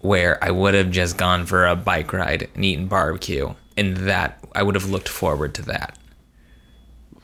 where 0.00 0.42
I 0.42 0.50
would 0.50 0.74
have 0.74 0.90
just 0.90 1.16
gone 1.16 1.46
for 1.46 1.66
a 1.66 1.76
bike 1.76 2.12
ride 2.12 2.48
and 2.54 2.64
eaten 2.64 2.88
barbecue, 2.88 3.54
and 3.76 3.96
that 3.98 4.44
I 4.58 4.62
would 4.62 4.74
have 4.74 4.90
looked 4.90 5.08
forward 5.08 5.54
to 5.54 5.62
that. 5.62 5.96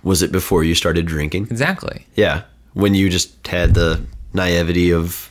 Was 0.02 0.22
it 0.22 0.30
before 0.30 0.62
you 0.64 0.74
started 0.74 1.06
drinking? 1.06 1.44
Exactly. 1.50 2.06
Yeah, 2.14 2.42
when 2.74 2.94
you 2.94 3.08
just 3.10 3.46
had 3.46 3.74
the 3.74 4.00
naivety 4.32 4.92
of 4.92 5.30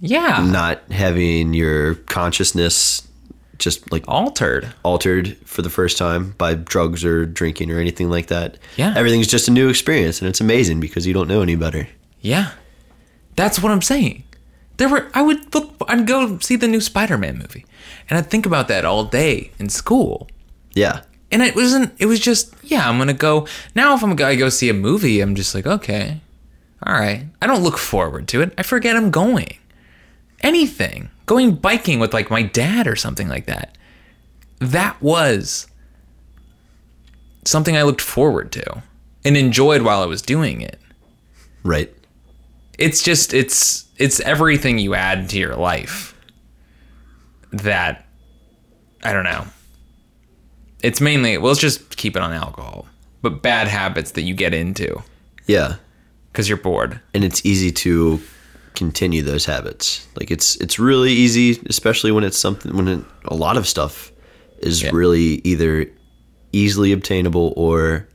Yeah. 0.00 0.46
not 0.50 0.80
having 0.90 1.52
your 1.54 1.94
consciousness 1.94 3.02
just 3.58 3.90
like 3.92 4.04
Altered. 4.08 4.68
altered 4.82 5.36
for 5.44 5.62
the 5.62 5.70
first 5.70 5.96
time 5.98 6.34
by 6.38 6.54
drugs 6.54 7.04
or 7.04 7.24
drinking 7.26 7.70
or 7.70 7.78
anything 7.78 8.10
like 8.10 8.26
that. 8.26 8.58
Yeah. 8.76 8.92
Everything's 8.96 9.28
just 9.28 9.46
a 9.48 9.50
new 9.52 9.68
experience 9.68 10.20
and 10.20 10.28
it's 10.28 10.40
amazing 10.40 10.80
because 10.80 11.06
you 11.06 11.14
don't 11.14 11.28
know 11.28 11.40
any 11.42 11.54
better. 11.56 11.86
Yeah. 12.20 12.50
That's 13.36 13.60
what 13.62 13.70
I'm 13.72 13.82
saying. 13.82 14.24
There 14.76 14.88
were 14.88 15.08
I 15.14 15.22
would 15.22 15.54
look 15.54 15.72
I'd 15.88 16.06
go 16.06 16.38
see 16.40 16.56
the 16.56 16.66
new 16.68 16.80
Spider-Man 16.80 17.38
movie. 17.38 17.64
And 18.10 18.18
I'd 18.18 18.28
think 18.30 18.44
about 18.46 18.66
that 18.68 18.84
all 18.84 19.04
day 19.04 19.50
in 19.58 19.68
school. 19.68 20.28
Yeah. 20.74 21.02
And 21.30 21.42
it 21.42 21.54
wasn't 21.54 21.92
it 21.98 22.06
was 22.06 22.20
just 22.20 22.54
yeah 22.62 22.88
i'm 22.88 22.98
gonna 22.98 23.12
go 23.12 23.46
now 23.74 23.94
if 23.94 24.02
i'm 24.02 24.14
gonna 24.14 24.36
go 24.36 24.48
see 24.48 24.68
a 24.68 24.74
movie 24.74 25.20
i'm 25.20 25.34
just 25.34 25.54
like 25.54 25.66
okay 25.66 26.20
all 26.86 26.92
right. 26.92 27.24
I 27.40 27.46
don't 27.46 27.62
look 27.62 27.78
forward 27.78 28.28
to 28.28 28.42
it. 28.42 28.52
I 28.58 28.62
forget 28.62 28.94
i'm 28.94 29.10
going. 29.10 29.56
Anything. 30.40 31.08
Going 31.24 31.54
biking 31.54 31.98
with 31.98 32.12
like 32.12 32.30
my 32.30 32.42
dad 32.42 32.86
or 32.86 32.94
something 32.94 33.26
like 33.26 33.46
that. 33.46 33.78
That 34.58 35.00
was 35.00 35.66
something 37.46 37.76
i 37.76 37.82
looked 37.82 38.00
forward 38.00 38.50
to 38.52 38.82
and 39.24 39.36
enjoyed 39.36 39.82
while 39.82 40.02
i 40.02 40.06
was 40.06 40.22
doing 40.22 40.60
it. 40.60 40.78
Right. 41.62 41.94
it's 42.78 43.02
just 43.02 43.32
it's 43.32 43.86
it's 43.96 44.20
everything 44.20 44.78
you 44.78 44.94
add 44.94 45.28
to 45.30 45.38
your 45.38 45.56
life 45.56 46.14
that 47.52 48.06
i 49.02 49.12
don't 49.12 49.24
know 49.24 49.44
it's 50.84 51.00
mainly 51.00 51.36
well 51.38 51.48
let's 51.48 51.60
just 51.60 51.96
keep 51.96 52.14
it 52.16 52.22
on 52.22 52.32
alcohol 52.32 52.86
but 53.22 53.42
bad 53.42 53.66
habits 53.68 54.10
that 54.12 54.22
you 54.22 54.34
get 54.34 54.52
into 54.54 55.02
Yeah. 55.46 55.76
because 56.30 56.48
you're 56.48 56.58
bored 56.58 57.00
And 57.14 57.24
it's 57.24 57.44
easy 57.44 57.72
to 57.72 58.20
continue 58.74 59.22
those 59.22 59.44
habits. 59.46 60.06
Like 60.18 60.30
it's 60.30 60.56
it's 60.56 60.78
really 60.80 61.12
easy, 61.12 61.60
especially 61.66 62.10
when 62.12 62.24
it's 62.24 62.36
something 62.38 62.76
when 62.76 62.88
it, 62.88 63.04
a 63.26 63.34
lot 63.34 63.56
of 63.56 63.66
stuff 63.68 64.10
is 64.58 64.82
Yeah. 64.82 64.90
really 64.92 65.40
either 65.44 65.86
easily 66.52 66.90
obtainable 66.92 67.52
or 67.56 68.06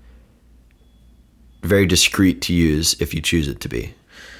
very 1.64 1.86
discreet 1.86 2.42
to 2.44 2.54
use 2.54 2.96
if 3.00 3.14
you 3.14 3.22
choose 3.22 3.48
it 3.48 3.60
to 3.62 3.70
be. 3.70 3.94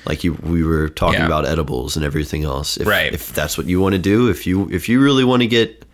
Like 0.06 0.24
you, 0.24 0.34
we 0.44 0.64
were 0.64 0.90
talking 0.90 1.20
Yeah. 1.22 1.26
about 1.26 1.46
edibles 1.46 1.96
and 1.96 2.06
everything 2.06 2.44
else. 2.44 2.78
If, 2.78 2.88
Right. 2.88 3.14
If 3.14 3.34
that's 3.34 3.58
what 3.58 3.68
you 3.68 3.80
want 3.82 3.94
to 3.94 4.00
do, 4.00 4.30
if 4.30 4.46
you 4.48 4.70
if 4.72 4.88
you 4.90 5.02
really 5.02 5.24
want 5.24 5.42
to 5.42 5.48
get 5.48 5.86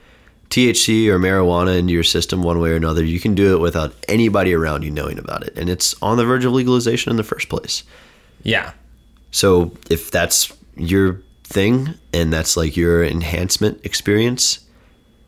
THC 0.49 1.07
or 1.07 1.19
marijuana 1.19 1.77
into 1.77 1.93
your 1.93 2.03
system 2.03 2.43
one 2.43 2.59
way 2.59 2.69
or 2.71 2.75
another, 2.75 3.03
you 3.03 3.19
can 3.19 3.35
do 3.35 3.55
it 3.55 3.59
without 3.59 3.93
anybody 4.07 4.53
around 4.53 4.83
you 4.83 4.91
knowing 4.91 5.17
about 5.19 5.43
it, 5.43 5.57
and 5.57 5.69
it's 5.69 5.95
on 6.01 6.17
the 6.17 6.25
verge 6.25 6.45
of 6.45 6.53
legalization 6.53 7.09
in 7.09 7.17
the 7.17 7.23
first 7.23 7.49
place. 7.49 7.83
yeah 8.43 8.71
So 9.31 9.71
if 9.89 10.11
that's 10.11 10.51
your 10.77 11.21
thing 11.43 11.93
and 12.13 12.31
that's 12.33 12.55
like 12.57 12.75
your 12.77 13.03
enhancement 13.03 13.79
experience 13.85 14.59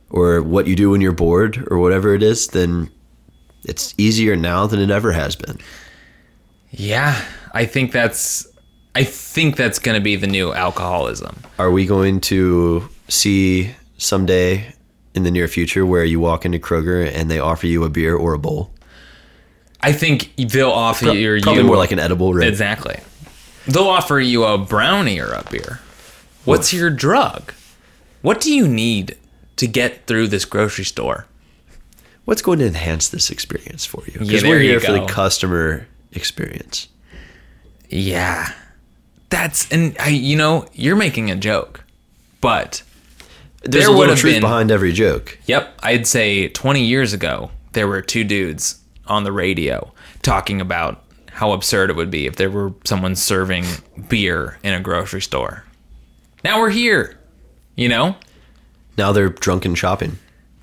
or 0.09 0.41
what 0.41 0.67
you 0.67 0.75
do 0.75 0.89
when 0.91 1.01
you're 1.01 1.11
bored 1.11 1.67
or 1.69 1.77
whatever 1.79 2.13
it 2.15 2.23
is, 2.23 2.47
then 2.49 2.89
it's 3.65 3.93
easier 3.97 4.35
now 4.35 4.65
than 4.67 4.79
it 4.79 4.89
ever 4.89 5.11
has 5.11 5.35
been. 5.35 5.57
yeah 6.71 7.21
i 7.53 7.65
think 7.65 7.91
that's 7.91 8.45
i 8.95 9.03
think 9.03 9.55
that's 9.55 9.79
gonna 9.79 9.99
be 10.01 10.15
the 10.15 10.27
new 10.27 10.53
alcoholism 10.53 11.35
Are 11.57 11.71
we 11.71 11.85
going 11.85 12.19
to 12.21 12.87
see 13.07 13.71
someday 13.97 14.73
in 15.17 15.23
the 15.23 15.31
near 15.31 15.47
future 15.49 15.85
where 15.85 16.05
you 16.05 16.19
walk 16.19 16.45
into 16.45 16.59
Kroger 16.59 17.05
and 17.13 17.29
they 17.29 17.39
offer 17.39 17.67
you 17.67 17.83
a 17.83 17.89
beer 17.89 18.15
or 18.15 18.33
a 18.33 18.39
bowl? 18.39 18.71
i 19.81 19.91
think 19.91 20.33
they'll 20.37 20.71
offer 20.71 21.11
you 21.11 21.39
Probably 21.41 21.61
more 21.61 21.77
like 21.77 21.91
an 21.91 21.99
edible, 21.99 22.33
right? 22.33 22.47
exactly 22.47 22.99
they'll 23.67 23.87
offer 23.87 24.19
you 24.19 24.43
a 24.43 24.57
brownie 24.57 25.19
or 25.19 25.31
a 25.31 25.43
beer 25.51 25.79
what's 26.45 26.73
your 26.73 26.89
drug 26.89 27.53
what 28.23 28.41
do 28.41 28.51
you 28.51 28.67
need 28.67 29.15
to 29.57 29.67
get 29.67 30.07
through 30.07 30.29
this 30.29 30.45
grocery 30.45 30.83
store 30.83 31.27
What's 32.27 32.41
going 32.41 32.59
to 32.59 32.67
enhance 32.67 33.07
this 33.07 33.29
experience 33.29 33.85
for 33.85 34.03
you? 34.05 34.19
Because 34.19 34.41
there 34.41 34.51
we're 34.51 34.59
here 34.59 34.81
for 34.81 34.91
the 34.91 35.05
customer 35.05 35.87
experience. 36.11 36.89
Yeah. 37.87 38.51
That's 39.29 39.71
and 39.71 39.95
I 39.97 40.09
you 40.09 40.35
know, 40.35 40.67
you're 40.73 40.97
making 40.97 41.31
a 41.31 41.37
joke. 41.37 41.85
But 42.41 42.83
There's 43.63 43.85
There 43.85 43.93
a 43.93 43.97
little 43.97 44.15
truth 44.15 44.35
been- 44.35 44.41
behind 44.41 44.71
every 44.71 44.93
joke. 44.93 45.37
yep, 45.45 45.77
I'd 45.83 46.07
say 46.07 46.47
20 46.47 46.83
years 46.83 47.13
ago 47.13 47.51
there 47.73 47.87
were 47.87 48.01
two 48.01 48.23
dudes 48.23 48.79
on 49.07 49.23
the 49.23 49.31
radio 49.31 49.91
talking 50.21 50.61
about 50.61 51.03
how 51.31 51.51
absurd 51.51 51.89
it 51.89 51.95
would 51.95 52.09
be 52.11 52.25
if 52.27 52.35
there 52.35 52.49
were 52.49 52.73
someone 52.83 53.15
serving 53.15 53.65
beer 54.09 54.57
in 54.63 54.73
a 54.73 54.79
grocery 54.79 55.21
store. 55.21 55.63
Now 56.43 56.59
we're 56.59 56.69
here. 56.71 57.17
You 57.75 57.89
know? 57.89 58.15
Now 58.97 59.11
they're 59.11 59.29
drunken 59.29 59.75
shopping. 59.75 60.17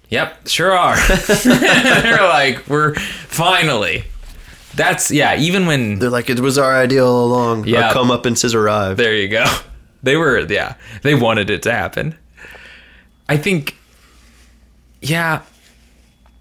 Yep, 0.09 0.49
sure 0.49 0.73
are. 0.73 0.97
They're 1.45 2.23
like, 2.29 2.67
we're 2.69 2.95
finally. 2.95 4.05
That's 4.75 5.11
yeah, 5.11 5.37
even 5.37 5.67
when 5.67 5.99
They're 5.99 6.11
like, 6.11 6.29
it 6.31 6.41
was 6.41 6.59
our 6.59 6.75
idea 6.77 7.05
all 7.05 7.25
along. 7.27 7.67
Yeah. 7.67 7.89
Our 7.89 7.93
come 7.93 8.11
up 8.11 8.27
and 8.27 8.37
arrived. 8.55 8.99
There 8.99 9.15
you 9.15 9.29
go. 9.29 9.45
They 10.03 10.17
were, 10.17 10.41
yeah, 10.41 10.75
they 11.03 11.15
wanted 11.15 11.49
it 11.51 11.63
to 11.63 11.73
happen. 11.73 12.17
I 13.29 13.37
think, 13.37 13.77
yeah, 15.01 15.43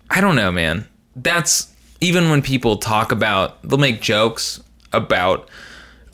I 0.10 0.22
don't 0.22 0.36
know, 0.36 0.52
man. 0.52 0.88
That's 1.16 1.74
even 2.02 2.30
when 2.30 2.42
people 2.42 2.78
talk 2.78 3.12
about, 3.12 3.62
they'll 3.64 3.80
make 3.80 4.02
jokes 4.02 4.62
about, 4.92 5.50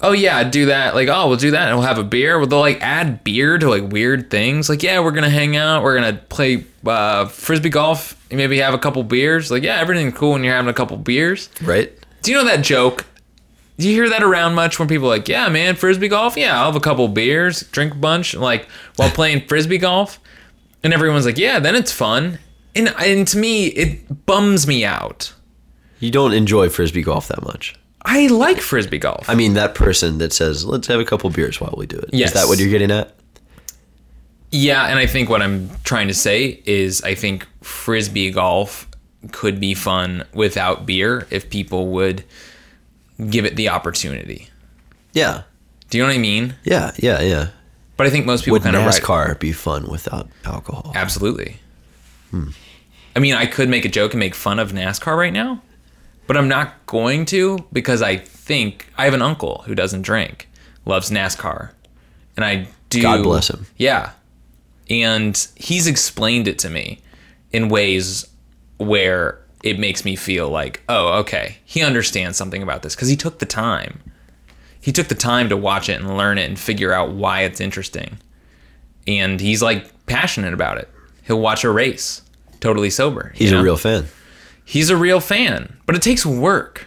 oh 0.01 0.11
yeah, 0.11 0.43
do 0.43 0.67
that. 0.67 0.95
Like, 0.95 1.09
oh, 1.09 1.27
we'll 1.27 1.37
do 1.37 1.51
that 1.51 1.69
and 1.69 1.77
we'll 1.77 1.87
have 1.87 1.97
a 1.97 2.03
beer. 2.03 2.37
Well, 2.37 2.47
they'll 2.47 2.59
like 2.59 2.81
add 2.81 3.23
beer 3.23 3.57
to 3.57 3.69
like 3.69 3.91
weird 3.91 4.29
things. 4.29 4.69
Like, 4.69 4.83
yeah, 4.83 4.99
we're 4.99 5.11
gonna 5.11 5.29
hang 5.29 5.55
out. 5.55 5.83
We're 5.83 5.95
gonna 5.95 6.21
play 6.29 6.65
uh, 6.85 7.25
frisbee 7.25 7.69
golf. 7.69 8.15
Maybe 8.31 8.59
have 8.59 8.73
a 8.73 8.79
couple 8.79 9.03
beers. 9.03 9.49
Like, 9.49 9.63
yeah, 9.63 9.77
everything's 9.77 10.13
cool 10.13 10.33
when 10.33 10.43
you're 10.43 10.53
having 10.53 10.69
a 10.69 10.73
couple 10.73 10.97
beers. 10.97 11.49
Right? 11.61 11.91
Do 12.21 12.31
you 12.31 12.37
know 12.37 12.45
that 12.45 12.63
joke? 12.63 13.05
Do 13.77 13.87
you 13.87 13.93
hear 13.95 14.09
that 14.09 14.23
around 14.23 14.55
much 14.55 14.77
when 14.77 14.89
people 14.89 15.07
are 15.07 15.11
like, 15.11 15.29
yeah, 15.29 15.47
man, 15.47 15.75
frisbee 15.75 16.09
golf? 16.09 16.35
Yeah, 16.35 16.59
I'll 16.59 16.65
have 16.65 16.75
a 16.75 16.81
couple 16.81 17.07
beers, 17.07 17.61
drink 17.61 17.93
a 17.93 17.97
bunch, 17.97 18.35
like 18.35 18.67
while 18.97 19.09
playing 19.09 19.47
frisbee 19.47 19.77
golf. 19.77 20.19
And 20.83 20.93
everyone's 20.93 21.25
like, 21.25 21.37
yeah, 21.37 21.59
then 21.59 21.75
it's 21.75 21.91
fun. 21.91 22.39
And, 22.75 22.93
and 22.99 23.27
to 23.27 23.37
me, 23.37 23.67
it 23.67 24.25
bums 24.25 24.67
me 24.67 24.85
out. 24.85 25.33
You 25.99 26.11
don't 26.11 26.33
enjoy 26.33 26.69
frisbee 26.69 27.01
golf 27.01 27.27
that 27.27 27.43
much. 27.43 27.75
I 28.03 28.27
like 28.27 28.61
frisbee 28.61 28.99
golf. 28.99 29.29
I 29.29 29.35
mean, 29.35 29.53
that 29.55 29.75
person 29.75 30.19
that 30.19 30.31
says, 30.31 30.65
let's 30.65 30.87
have 30.87 30.99
a 30.99 31.05
couple 31.05 31.29
beers 31.29 31.59
while 31.59 31.73
we 31.77 31.85
do 31.85 31.97
it. 31.97 32.09
Yes. 32.13 32.29
Is 32.29 32.33
that 32.35 32.47
what 32.47 32.59
you're 32.59 32.69
getting 32.69 32.91
at? 32.91 33.13
Yeah, 34.51 34.87
and 34.87 34.97
I 34.97 35.05
think 35.05 35.29
what 35.29 35.41
I'm 35.41 35.69
trying 35.83 36.07
to 36.07 36.13
say 36.13 36.61
is 36.65 37.03
I 37.03 37.13
think 37.13 37.45
frisbee 37.61 38.31
golf 38.31 38.87
could 39.31 39.59
be 39.59 39.73
fun 39.73 40.25
without 40.33 40.85
beer 40.85 41.27
if 41.29 41.49
people 41.49 41.87
would 41.87 42.23
give 43.29 43.45
it 43.45 43.57
the 43.57 43.69
opportunity. 43.69 44.47
Yeah. 45.13 45.43
Do 45.89 45.97
you 45.97 46.03
know 46.03 46.09
what 46.09 46.15
I 46.15 46.19
mean? 46.19 46.55
Yeah, 46.63 46.91
yeah, 46.97 47.21
yeah. 47.21 47.49
But 47.99 48.07
I 48.07 48.11
think 48.11 48.25
most 48.25 48.45
people 48.45 48.53
Would 48.53 48.63
kind 48.63 48.77
of 48.77 48.85
right. 48.85 48.95
NASCAR 48.95 49.37
be 49.39 49.51
fun 49.51 49.89
without 49.89 50.29
alcohol? 50.45 50.93
Absolutely. 50.95 51.57
Hmm. 52.31 52.51
I 53.13 53.19
mean, 53.19 53.33
I 53.33 53.45
could 53.45 53.67
make 53.67 53.83
a 53.83 53.89
joke 53.89 54.13
and 54.13 54.21
make 54.21 54.35
fun 54.35 54.57
of 54.57 54.71
NASCAR 54.71 55.17
right 55.17 55.33
now, 55.33 55.61
but 56.25 56.37
I'm 56.37 56.47
not 56.47 56.85
going 56.85 57.25
to 57.25 57.59
because 57.73 58.01
I 58.01 58.15
think 58.15 58.87
I 58.97 59.03
have 59.03 59.13
an 59.13 59.21
uncle 59.21 59.63
who 59.65 59.75
doesn't 59.75 60.03
drink, 60.03 60.47
loves 60.85 61.11
NASCAR, 61.11 61.71
and 62.37 62.45
I 62.45 62.69
do. 62.89 63.01
God 63.01 63.21
bless 63.21 63.49
him. 63.49 63.65
Yeah, 63.75 64.11
and 64.89 65.35
he's 65.57 65.85
explained 65.85 66.47
it 66.47 66.57
to 66.59 66.69
me 66.69 67.01
in 67.51 67.67
ways 67.67 68.25
where 68.77 69.41
it 69.61 69.77
makes 69.77 70.05
me 70.05 70.15
feel 70.15 70.47
like, 70.47 70.81
oh, 70.87 71.19
okay, 71.19 71.57
he 71.65 71.81
understands 71.81 72.37
something 72.37 72.63
about 72.63 72.81
this 72.81 72.95
because 72.95 73.09
he 73.09 73.17
took 73.17 73.39
the 73.39 73.45
time. 73.45 73.99
He 74.81 74.91
took 74.91 75.07
the 75.07 75.15
time 75.15 75.49
to 75.49 75.57
watch 75.57 75.89
it 75.89 75.99
and 75.99 76.17
learn 76.17 76.37
it 76.37 76.47
and 76.47 76.57
figure 76.57 76.93
out 76.93 77.11
why 77.11 77.41
it's 77.41 77.59
interesting. 77.59 78.17
And 79.07 79.39
he's 79.39 79.61
like 79.61 80.05
passionate 80.05 80.53
about 80.53 80.77
it. 80.77 80.89
He'll 81.23 81.41
watch 81.41 81.63
a 81.63 81.69
race 81.69 82.21
totally 82.59 82.89
sober. 82.89 83.31
He's 83.35 83.51
know? 83.51 83.59
a 83.59 83.63
real 83.63 83.77
fan. 83.77 84.05
He's 84.65 84.89
a 84.89 84.97
real 84.97 85.19
fan, 85.19 85.77
but 85.85 85.95
it 85.95 86.01
takes 86.01 86.25
work. 86.25 86.85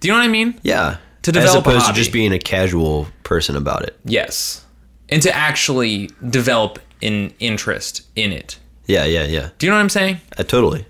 Do 0.00 0.08
you 0.08 0.12
know 0.12 0.18
what 0.18 0.26
I 0.26 0.28
mean? 0.28 0.58
Yeah. 0.62 0.98
To 1.22 1.30
As 1.30 1.34
develop 1.34 1.66
a 1.66 1.70
opposed 1.70 1.86
to 1.86 1.92
just 1.94 2.12
being 2.12 2.32
a 2.32 2.38
casual 2.38 3.06
person 3.22 3.56
about 3.56 3.82
it. 3.82 3.98
Yes. 4.04 4.64
And 5.08 5.22
to 5.22 5.34
actually 5.34 6.10
develop 6.28 6.78
an 7.00 7.32
interest 7.38 8.02
in 8.14 8.32
it. 8.32 8.58
Yeah, 8.86 9.04
yeah, 9.04 9.24
yeah. 9.24 9.50
Do 9.58 9.66
you 9.66 9.70
know 9.70 9.76
what 9.76 9.82
I'm 9.82 9.88
saying? 9.88 10.20
Uh, 10.36 10.42
totally. 10.42 10.84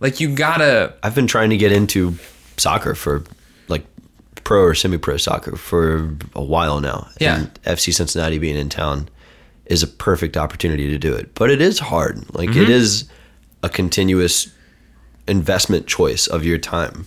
Like 0.00 0.20
you 0.20 0.34
gotta 0.34 0.94
I've 1.02 1.14
been 1.14 1.26
trying 1.26 1.50
to 1.50 1.56
get 1.56 1.72
into 1.72 2.16
soccer 2.56 2.94
for 2.94 3.24
pro 4.44 4.62
or 4.62 4.74
semi 4.74 4.98
pro 4.98 5.16
soccer 5.16 5.56
for 5.56 6.14
a 6.34 6.42
while 6.42 6.80
now. 6.80 7.08
Yeah. 7.20 7.36
And 7.38 7.54
FC 7.64 7.92
Cincinnati 7.94 8.38
being 8.38 8.56
in 8.56 8.68
town 8.68 9.08
is 9.66 9.82
a 9.82 9.86
perfect 9.86 10.36
opportunity 10.36 10.88
to 10.90 10.98
do 10.98 11.14
it. 11.14 11.34
But 11.34 11.50
it 11.50 11.60
is 11.60 11.78
hard. 11.78 12.22
Like 12.34 12.50
Mm-hmm. 12.50 12.62
it 12.62 12.68
is 12.70 13.08
a 13.62 13.68
continuous 13.68 14.52
investment 15.26 15.86
choice 15.86 16.26
of 16.26 16.44
your 16.44 16.58
time 16.58 17.06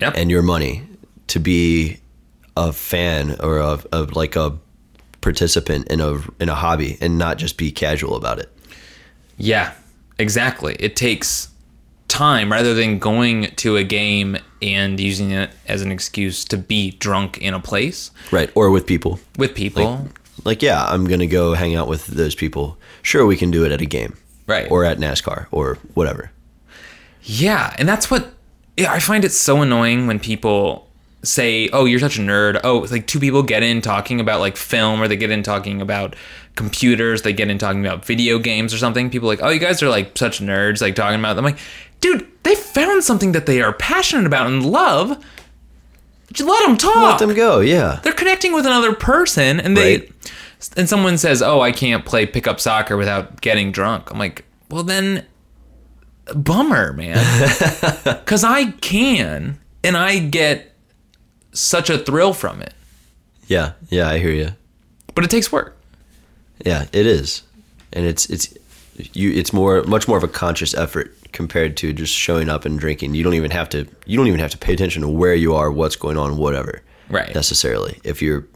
Yep. 0.00 0.12
and 0.16 0.30
your 0.30 0.42
money 0.42 0.82
to 1.28 1.38
be 1.38 1.98
a 2.56 2.72
fan 2.72 3.36
or 3.40 3.58
a, 3.58 3.78
a 3.92 4.02
like 4.14 4.36
a 4.36 4.56
participant 5.22 5.88
in 5.88 6.00
a 6.00 6.18
in 6.40 6.48
a 6.50 6.54
hobby 6.54 6.98
and 7.00 7.16
not 7.16 7.38
just 7.38 7.56
be 7.56 7.70
casual 7.72 8.14
about 8.16 8.38
it. 8.38 8.50
Yeah, 9.38 9.72
exactly. 10.18 10.76
It 10.78 10.94
takes 10.96 11.48
time 12.14 12.50
rather 12.52 12.72
than 12.74 12.98
going 12.98 13.36
to 13.56 13.76
a 13.76 13.84
game 13.84 14.36
and 14.62 15.00
using 15.00 15.30
it 15.32 15.50
as 15.66 15.82
an 15.82 15.90
excuse 15.90 16.44
to 16.44 16.56
be 16.56 16.92
drunk 17.06 17.38
in 17.38 17.52
a 17.54 17.60
place 17.60 18.10
Right. 18.30 18.50
Or 18.54 18.70
with 18.70 18.86
people. 18.86 19.18
with 19.38 19.54
people. 19.54 20.08
like 20.44 20.62
yeah 20.62 20.80
i'm 20.92 21.04
gonna 21.06 21.26
go 21.40 21.54
hang 21.54 21.74
out 21.78 21.88
with 21.88 22.06
those 22.06 22.34
people 22.42 22.76
sure 23.02 23.24
we 23.26 23.36
can 23.36 23.50
do 23.50 23.64
it 23.66 23.72
at 23.72 23.80
a 23.80 23.86
game 23.98 24.12
Right. 24.46 24.70
or 24.70 24.84
at 24.84 24.98
nascar 24.98 25.46
or 25.50 25.78
whatever 25.94 26.30
yeah, 27.26 27.74
and 27.78 27.88
that's 27.88 28.10
what 28.10 28.32
yeah, 28.76 28.92
I 28.92 28.98
find 28.98 29.24
it 29.24 29.30
so 29.32 29.62
annoying 29.62 30.06
when 30.06 30.18
people 30.18 30.88
say, 31.22 31.70
"Oh, 31.72 31.84
you're 31.86 32.00
such 32.00 32.18
a 32.18 32.20
nerd." 32.20 32.60
Oh, 32.64 32.82
it's 32.82 32.92
like 32.92 33.06
two 33.06 33.18
people 33.20 33.42
get 33.42 33.62
in 33.62 33.80
talking 33.80 34.20
about 34.20 34.40
like 34.40 34.56
film 34.58 35.00
or 35.00 35.08
they 35.08 35.16
get 35.16 35.30
in 35.30 35.42
talking 35.42 35.80
about 35.80 36.16
computers, 36.56 37.22
they 37.22 37.32
get 37.32 37.48
in 37.48 37.56
talking 37.58 37.84
about 37.86 38.04
video 38.04 38.38
games 38.38 38.74
or 38.74 38.78
something. 38.78 39.08
People 39.10 39.28
are 39.30 39.32
like, 39.36 39.42
"Oh, 39.42 39.48
you 39.50 39.60
guys 39.60 39.82
are 39.82 39.88
like 39.88 40.18
such 40.18 40.40
nerds 40.40 40.82
like 40.82 40.94
talking 40.96 41.18
about 41.18 41.34
them." 41.36 41.46
I'm 41.46 41.52
like, 41.54 41.62
"Dude, 42.04 42.26
they 42.42 42.54
found 42.54 43.02
something 43.02 43.32
that 43.32 43.46
they 43.46 43.62
are 43.62 43.72
passionate 43.72 44.26
about 44.26 44.46
and 44.46 44.64
love. 44.64 45.24
Just 46.32 46.48
let 46.48 46.66
them 46.66 46.76
talk." 46.76 46.96
let 46.96 47.18
them 47.18 47.34
go 47.34 47.60
yeah. 47.60 48.00
They're 48.02 48.12
connecting 48.12 48.52
with 48.52 48.66
another 48.66 48.92
person 48.94 49.58
and 49.60 49.74
they 49.76 49.96
Right. 49.98 50.12
and 50.76 50.88
someone 50.88 51.16
says 51.18 51.40
oh 51.42 51.60
i 51.60 51.72
can't 51.72 52.04
play 52.04 52.26
pickup 52.26 52.60
soccer 52.60 52.96
without 52.96 53.40
getting 53.40 53.72
drunk. 53.72 54.10
I'm 54.10 54.18
like 54.18 54.44
well 54.68 54.82
then 54.82 55.24
bummer 56.34 56.92
man. 56.92 57.16
Because 58.04 58.44
i 58.44 58.70
can 58.80 59.58
and 59.82 59.96
i 59.96 60.18
get 60.18 60.74
such 61.52 61.88
a 61.90 61.98
thrill 61.98 62.32
from 62.34 62.60
it. 62.62 62.74
Yeah 63.46 63.72
yeah 63.88 64.08
i 64.10 64.18
hear 64.18 64.32
you 64.32 64.50
but 65.14 65.24
it 65.24 65.30
takes 65.30 65.50
work. 65.52 65.76
Yeah 66.64 66.86
it 66.92 67.06
is. 67.06 67.42
And 67.92 68.04
it's 68.06 68.26
it's 68.28 68.52
you 69.12 69.30
it's 69.32 69.52
more 69.52 69.82
much 69.84 70.08
more 70.08 70.16
of 70.18 70.24
a 70.24 70.28
conscious 70.28 70.74
effort 70.74 71.14
compared 71.34 71.76
to 71.76 71.92
just 71.92 72.14
showing 72.14 72.48
up 72.48 72.64
and 72.64 72.78
drinking. 72.80 73.14
You 73.14 73.22
don't 73.22 73.34
even 73.34 73.50
have 73.50 73.68
to 73.70 73.86
you 74.06 74.16
don't 74.16 74.28
even 74.28 74.40
have 74.40 74.52
to 74.52 74.58
pay 74.58 74.72
attention 74.72 75.02
to 75.02 75.08
where 75.08 75.34
you 75.34 75.54
are 75.54 75.70
what's 75.70 75.96
going 75.96 76.16
on 76.16 76.38
whatever 76.38 76.80
Right. 77.10 77.34
necessarily. 77.34 78.00
If 78.04 78.22
you're 78.22 78.46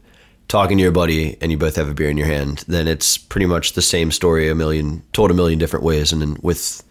talking 0.47 0.77
to 0.79 0.81
your 0.81 0.91
buddy 0.91 1.37
and 1.41 1.51
you 1.51 1.57
both 1.59 1.75
have 1.75 1.87
a 1.87 1.93
beer 1.93 2.09
in 2.09 2.17
your 2.17 2.25
hand 2.25 2.63
then 2.67 2.87
it's 2.87 3.15
pretty 3.19 3.45
much 3.45 3.73
the 3.73 3.81
same 3.83 4.09
story 4.11 4.49
a 4.49 4.55
million 4.55 5.03
told 5.13 5.29
a 5.29 5.33
million 5.35 5.59
different 5.59 5.85
ways 5.85 6.11
and 6.11 6.21
then 6.23 6.37
with 6.41 6.81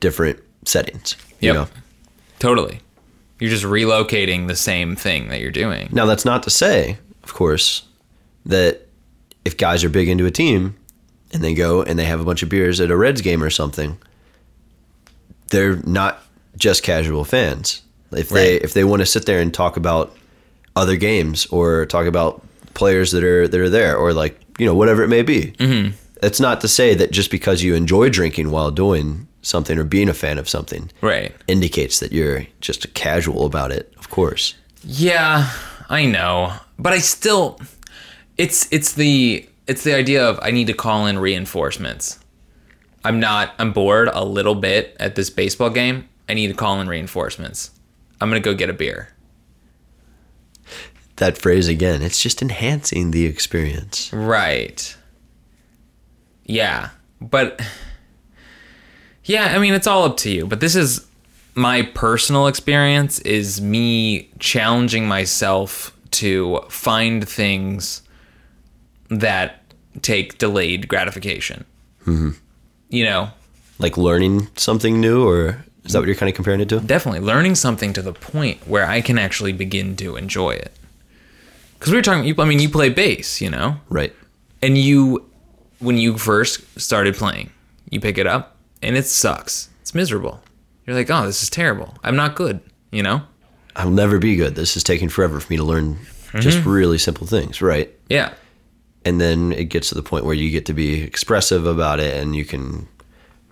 different 0.00 0.38
settings 0.66 1.16
you 1.40 1.48
Yep. 1.48 1.54
know? 1.54 1.68
Totally. 2.38 2.80
You're 3.40 3.50
just 3.50 3.64
relocating 3.64 4.46
the 4.48 4.56
same 4.56 4.96
thing 4.96 5.28
that 5.28 5.40
you're 5.40 5.50
doing. 5.50 5.88
Now, 5.92 6.06
that's 6.06 6.24
not 6.24 6.42
to 6.44 6.50
say, 6.50 6.96
of 7.22 7.32
course, 7.34 7.82
that 8.46 8.86
if 9.44 9.56
guys 9.58 9.84
are 9.84 9.88
big 9.90 10.08
into 10.08 10.24
a 10.26 10.30
team 10.30 10.74
and 11.32 11.42
they 11.44 11.52
go 11.54 11.82
and 11.82 11.98
they 11.98 12.04
have 12.06 12.20
a 12.20 12.24
bunch 12.24 12.42
of 12.42 12.48
beers 12.48 12.80
at 12.80 12.90
a 12.90 12.96
Reds 12.96 13.20
game 13.20 13.42
or 13.42 13.50
something, 13.50 13.98
they're 15.50 15.76
not 15.84 16.22
just 16.56 16.82
casual 16.82 17.24
fans. 17.24 17.82
If 18.12 18.28
they 18.30 18.54
Right. 18.54 18.62
if 18.62 18.72
they 18.72 18.84
want 18.84 19.00
to 19.00 19.06
sit 19.06 19.26
there 19.26 19.40
and 19.40 19.52
talk 19.52 19.76
about 19.76 20.16
other 20.74 20.96
games 20.96 21.46
or 21.46 21.86
talk 21.86 22.06
about 22.06 22.42
players 22.74 23.10
that 23.12 23.24
are 23.24 23.48
that 23.48 23.60
are 23.60 23.70
there 23.70 23.96
or 23.96 24.12
like 24.12 24.38
you 24.58 24.66
know 24.66 24.74
whatever 24.74 25.02
it 25.02 25.08
may 25.08 25.22
be, 25.22 25.52
mm-hmm. 25.58 25.94
it's 26.22 26.40
not 26.40 26.60
to 26.60 26.68
say 26.68 26.94
that 26.94 27.10
just 27.10 27.30
because 27.30 27.62
you 27.62 27.74
enjoy 27.74 28.08
drinking 28.08 28.50
while 28.50 28.70
doing 28.70 29.26
something 29.42 29.78
or 29.78 29.84
being 29.84 30.08
a 30.08 30.14
fan 30.14 30.38
of 30.38 30.48
something 30.48 30.90
right 31.00 31.32
indicates 31.46 32.00
that 32.00 32.12
you're 32.12 32.46
just 32.60 32.84
a 32.84 32.88
casual 32.88 33.44
about 33.46 33.70
it. 33.72 33.92
Of 33.98 34.10
course. 34.10 34.54
Yeah, 34.82 35.50
I 35.88 36.06
know, 36.06 36.52
but 36.78 36.92
I 36.92 36.98
still 36.98 37.58
it's 38.38 38.68
it's 38.70 38.92
the 38.92 39.48
it's 39.66 39.82
the 39.84 39.94
idea 39.94 40.28
of 40.28 40.38
I 40.42 40.50
need 40.50 40.68
to 40.68 40.74
call 40.74 41.06
in 41.06 41.18
reinforcements. 41.18 42.18
I'm 43.06 43.20
not 43.20 43.54
I'm 43.60 43.72
bored 43.72 44.08
a 44.12 44.24
little 44.24 44.56
bit 44.56 44.96
at 44.98 45.14
this 45.14 45.30
baseball 45.30 45.70
game. 45.70 46.08
I 46.28 46.34
need 46.34 46.48
to 46.48 46.54
call 46.54 46.80
in 46.80 46.88
reinforcements. 46.88 47.70
I'm 48.20 48.28
going 48.28 48.42
to 48.42 48.44
go 48.44 48.52
get 48.52 48.68
a 48.68 48.72
beer. 48.72 49.10
that 51.16 51.38
phrase 51.38 51.68
again. 51.68 52.02
It's 52.02 52.20
just 52.20 52.42
enhancing 52.42 53.12
the 53.12 53.24
experience. 53.26 54.12
Right. 54.12 54.96
Yeah, 56.46 56.90
but 57.20 57.60
yeah, 59.24 59.54
I 59.54 59.58
mean 59.60 59.72
it's 59.74 59.86
all 59.86 60.02
up 60.04 60.16
to 60.18 60.30
you, 60.30 60.44
but 60.46 60.58
this 60.58 60.74
is 60.74 61.06
my 61.54 61.82
personal 61.82 62.48
experience 62.48 63.20
is 63.20 63.60
me 63.60 64.30
challenging 64.40 65.06
myself 65.06 65.96
to 66.10 66.60
find 66.68 67.26
things 67.28 68.02
that 69.10 69.62
take 70.02 70.38
delayed 70.38 70.88
gratification. 70.88 71.64
Mm-hmm. 72.04 72.30
You 72.88 73.04
know, 73.04 73.30
Like 73.78 73.96
learning 73.96 74.48
something 74.56 75.00
new, 75.00 75.26
or 75.28 75.64
is 75.84 75.92
that 75.92 75.98
what 75.98 76.06
you're 76.06 76.16
kind 76.16 76.28
of 76.30 76.34
comparing 76.36 76.60
it 76.60 76.68
to? 76.70 76.80
definitely 76.80 77.20
learning 77.20 77.54
something 77.56 77.92
to 77.92 78.02
the 78.02 78.12
point 78.12 78.66
where 78.66 78.86
I 78.86 79.00
can 79.00 79.18
actually 79.18 79.52
begin 79.52 79.96
to 79.96 80.16
enjoy 80.16 80.50
it. 80.52 80.72
Because 81.78 81.92
we 81.92 81.98
were 81.98 82.02
talking, 82.02 82.24
you- 82.24 82.34
I 82.38 82.44
mean, 82.44 82.58
you 82.60 82.68
play 82.68 82.88
bass, 82.88 83.40
you 83.40 83.50
know, 83.50 83.76
Right. 83.88 84.14
and 84.62 84.78
you 84.78 85.24
when 85.78 85.98
you 85.98 86.16
first 86.16 86.62
started 86.80 87.14
playing, 87.16 87.50
you 87.90 88.00
pick 88.00 88.16
it 88.16 88.26
up 88.26 88.56
and 88.80 88.96
it 88.96 89.06
sucks. 89.06 89.68
It's 89.82 89.94
miserable. 89.94 90.42
You're 90.86 90.96
like, 90.96 91.10
oh, 91.10 91.26
this 91.26 91.42
is 91.42 91.50
terrible. 91.50 91.98
I'm 92.02 92.16
not 92.16 92.34
good. 92.34 92.60
You 92.90 93.02
know? 93.02 93.22
I'll 93.74 93.90
never 93.90 94.18
be 94.18 94.36
good. 94.36 94.54
This 94.54 94.74
is 94.76 94.82
taking 94.82 95.10
forever 95.10 95.38
for 95.38 95.52
me 95.52 95.58
to 95.58 95.64
learn 95.64 95.98
just 96.40 96.58
mm-hmm. 96.58 96.70
really 96.70 96.96
simple 96.98 97.26
things, 97.26 97.60
right? 97.60 97.90
Yeah. 98.08 98.32
And 99.06 99.20
then 99.20 99.52
it 99.52 99.66
gets 99.66 99.88
to 99.90 99.94
the 99.94 100.02
point 100.02 100.24
where 100.24 100.34
you 100.34 100.50
get 100.50 100.66
to 100.66 100.74
be 100.74 101.00
expressive 101.02 101.64
about 101.64 102.00
it 102.00 102.16
and 102.20 102.34
you 102.34 102.44
can 102.44 102.88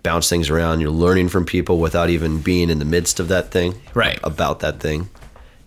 bounce 0.03 0.29
things 0.29 0.49
around. 0.49 0.81
You're 0.81 0.91
learning 0.91 1.29
from 1.29 1.45
people 1.45 1.79
without 1.79 2.09
even 2.09 2.41
being 2.41 2.69
in 2.69 2.77
the 2.77 2.85
midst 2.85 3.21
of 3.21 3.29
that 3.29 3.51
thing, 3.51 3.73
Right. 3.93 4.19
About 4.21 4.59
that 4.59 4.81
thing. 4.81 5.09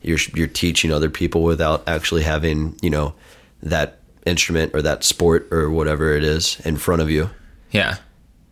You're 0.03 0.19
you're 0.35 0.47
teaching 0.47 0.93
other 0.93 1.09
people 1.11 1.43
without 1.43 1.89
actually 1.89 2.23
having, 2.23 2.77
you 2.83 2.91
know, 2.91 3.15
that 3.63 3.99
instrument 4.27 4.75
or 4.75 4.83
that 4.83 5.05
sport 5.05 5.49
or 5.51 5.71
whatever 5.71 6.13
it 6.13 6.23
is 6.23 6.61
in 6.67 6.77
front 6.77 7.03
of 7.03 7.11
you. 7.11 7.31
Yeah. 7.71 7.97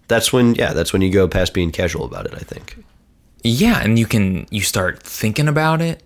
That's 0.09 0.33
when 0.33 0.55
yeah, 0.55 0.73
that's 0.73 0.93
when 0.93 1.03
you 1.03 1.11
go 1.11 1.29
past 1.29 1.53
being 1.53 1.71
casual 1.71 2.07
about 2.07 2.27
it, 2.27 2.35
I 2.35 2.39
think. 2.41 2.83
Yeah, 3.43 3.81
and 3.83 3.99
you 3.99 4.07
can 4.07 4.47
you 4.51 4.63
start 4.63 5.03
thinking 5.03 5.49
about 5.49 5.83
it 5.83 6.03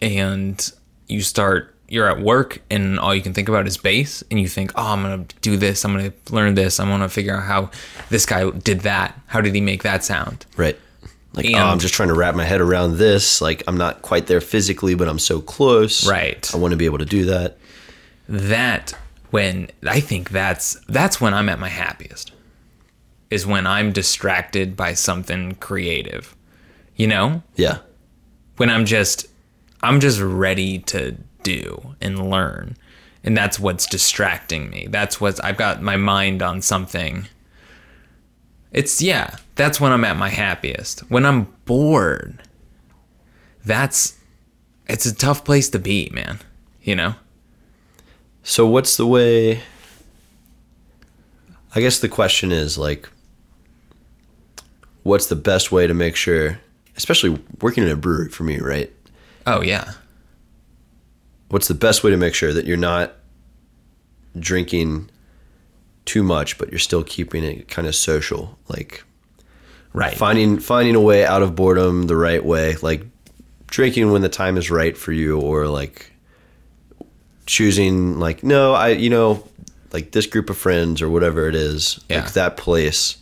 and 0.00 0.72
you 1.06 1.20
start 1.20 1.76
you're 1.90 2.08
at 2.08 2.20
work 2.20 2.62
and 2.70 2.98
all 2.98 3.14
you 3.14 3.20
can 3.20 3.34
think 3.34 3.48
about 3.48 3.66
is 3.66 3.76
bass 3.76 4.22
and 4.30 4.40
you 4.40 4.48
think, 4.48 4.72
"Oh, 4.76 4.92
I'm 4.92 5.02
going 5.02 5.26
to 5.26 5.36
do 5.40 5.56
this. 5.58 5.84
I'm 5.84 5.92
going 5.92 6.10
to 6.12 6.34
learn 6.34 6.54
this. 6.54 6.78
i'm 6.80 6.88
gonna 6.88 7.08
figure 7.08 7.36
out 7.36 7.42
how 7.42 7.70
this 8.08 8.24
guy 8.24 8.48
did 8.50 8.80
that. 8.82 9.20
How 9.26 9.40
did 9.40 9.54
he 9.54 9.60
make 9.60 9.82
that 9.82 10.04
sound?" 10.04 10.46
Right. 10.56 10.78
Like, 11.34 11.46
And- 11.46 11.56
oh, 11.56 11.66
I'm 11.66 11.78
just 11.78 11.92
trying 11.94 12.08
to 12.08 12.14
wrap 12.14 12.34
my 12.34 12.44
head 12.44 12.60
around 12.60 12.96
this. 12.98 13.40
Like, 13.40 13.62
I'm 13.68 13.76
not 13.76 14.02
quite 14.02 14.26
there 14.28 14.40
physically, 14.40 14.94
but 14.94 15.08
I'm 15.08 15.18
so 15.18 15.40
close. 15.40 16.06
Right. 16.08 16.48
I 16.54 16.56
want 16.56 16.72
to 16.72 16.76
be 16.76 16.86
able 16.86 16.98
to 16.98 17.04
do 17.04 17.24
that. 17.26 17.58
that 18.28 18.94
when 19.30 19.68
I 19.86 20.00
think 20.00 20.30
that's 20.30 20.74
that's 20.88 21.20
when 21.20 21.34
I'm 21.34 21.48
at 21.48 21.58
my 21.58 21.68
happiest 21.68 22.32
is 23.30 23.46
when 23.46 23.66
I'm 23.66 23.92
distracted 23.92 24.76
by 24.76 24.94
something 24.94 25.54
creative. 25.56 26.34
You 26.96 27.06
know? 27.08 27.42
Yeah. 27.56 27.78
When 28.56 28.70
I'm 28.70 28.84
just 28.84 29.26
I'm 29.82 30.00
just 30.00 30.20
ready 30.20 30.78
to 30.80 31.16
do 31.42 31.94
and 32.00 32.30
learn. 32.30 32.76
And 33.22 33.36
that's 33.36 33.60
what's 33.60 33.86
distracting 33.86 34.70
me. 34.70 34.86
That's 34.88 35.20
what 35.20 35.42
I've 35.44 35.56
got 35.56 35.82
my 35.82 35.96
mind 35.96 36.42
on 36.42 36.62
something. 36.62 37.26
It's 38.72 39.02
yeah, 39.02 39.36
that's 39.56 39.80
when 39.80 39.92
I'm 39.92 40.04
at 40.04 40.16
my 40.16 40.28
happiest. 40.28 41.00
When 41.10 41.26
I'm 41.26 41.44
bored, 41.64 42.42
that's 43.64 44.16
it's 44.86 45.06
a 45.06 45.14
tough 45.14 45.44
place 45.44 45.68
to 45.70 45.78
be, 45.78 46.10
man. 46.12 46.38
You 46.82 46.96
know? 46.96 47.14
So, 48.42 48.66
what's 48.66 48.96
the 48.96 49.06
way? 49.06 49.60
I 51.74 51.80
guess 51.80 52.00
the 52.00 52.08
question 52.08 52.52
is 52.52 52.78
like, 52.78 53.08
what's 55.02 55.26
the 55.26 55.36
best 55.36 55.70
way 55.70 55.86
to 55.86 55.94
make 55.94 56.16
sure, 56.16 56.58
especially 56.96 57.38
working 57.60 57.84
in 57.84 57.90
a 57.90 57.96
brewery 57.96 58.28
for 58.28 58.44
me, 58.44 58.58
right? 58.58 58.92
Oh 59.46 59.62
yeah. 59.62 59.92
What's 61.50 61.68
the 61.68 61.74
best 61.74 62.02
way 62.02 62.10
to 62.10 62.16
make 62.16 62.34
sure 62.34 62.52
that 62.52 62.64
you're 62.66 62.76
not 62.76 63.12
drinking 64.38 65.10
too 66.04 66.22
much, 66.22 66.58
but 66.58 66.70
you're 66.70 66.78
still 66.78 67.02
keeping 67.04 67.44
it 67.44 67.68
kind 67.68 67.86
of 67.86 67.94
social? 67.94 68.58
Like, 68.68 69.04
Right. 69.92 70.16
finding 70.16 70.60
finding 70.60 70.94
a 70.94 71.00
way 71.00 71.24
out 71.26 71.42
of 71.42 71.56
boredom 71.56 72.06
the 72.06 72.14
right 72.16 72.44
way 72.44 72.76
like 72.80 73.02
drinking 73.66 74.12
when 74.12 74.22
the 74.22 74.28
time 74.28 74.56
is 74.56 74.70
right 74.70 74.96
for 74.96 75.10
you 75.10 75.40
or 75.40 75.66
like 75.66 76.12
choosing 77.46 78.20
like 78.20 78.44
no 78.44 78.72
i 78.72 78.90
you 78.90 79.10
know 79.10 79.42
like 79.92 80.12
this 80.12 80.26
group 80.26 80.48
of 80.48 80.56
friends 80.56 81.02
or 81.02 81.10
whatever 81.10 81.48
it 81.48 81.56
is 81.56 81.98
Yeah. 82.08 82.20
like 82.22 82.32
that 82.34 82.56
place 82.56 83.16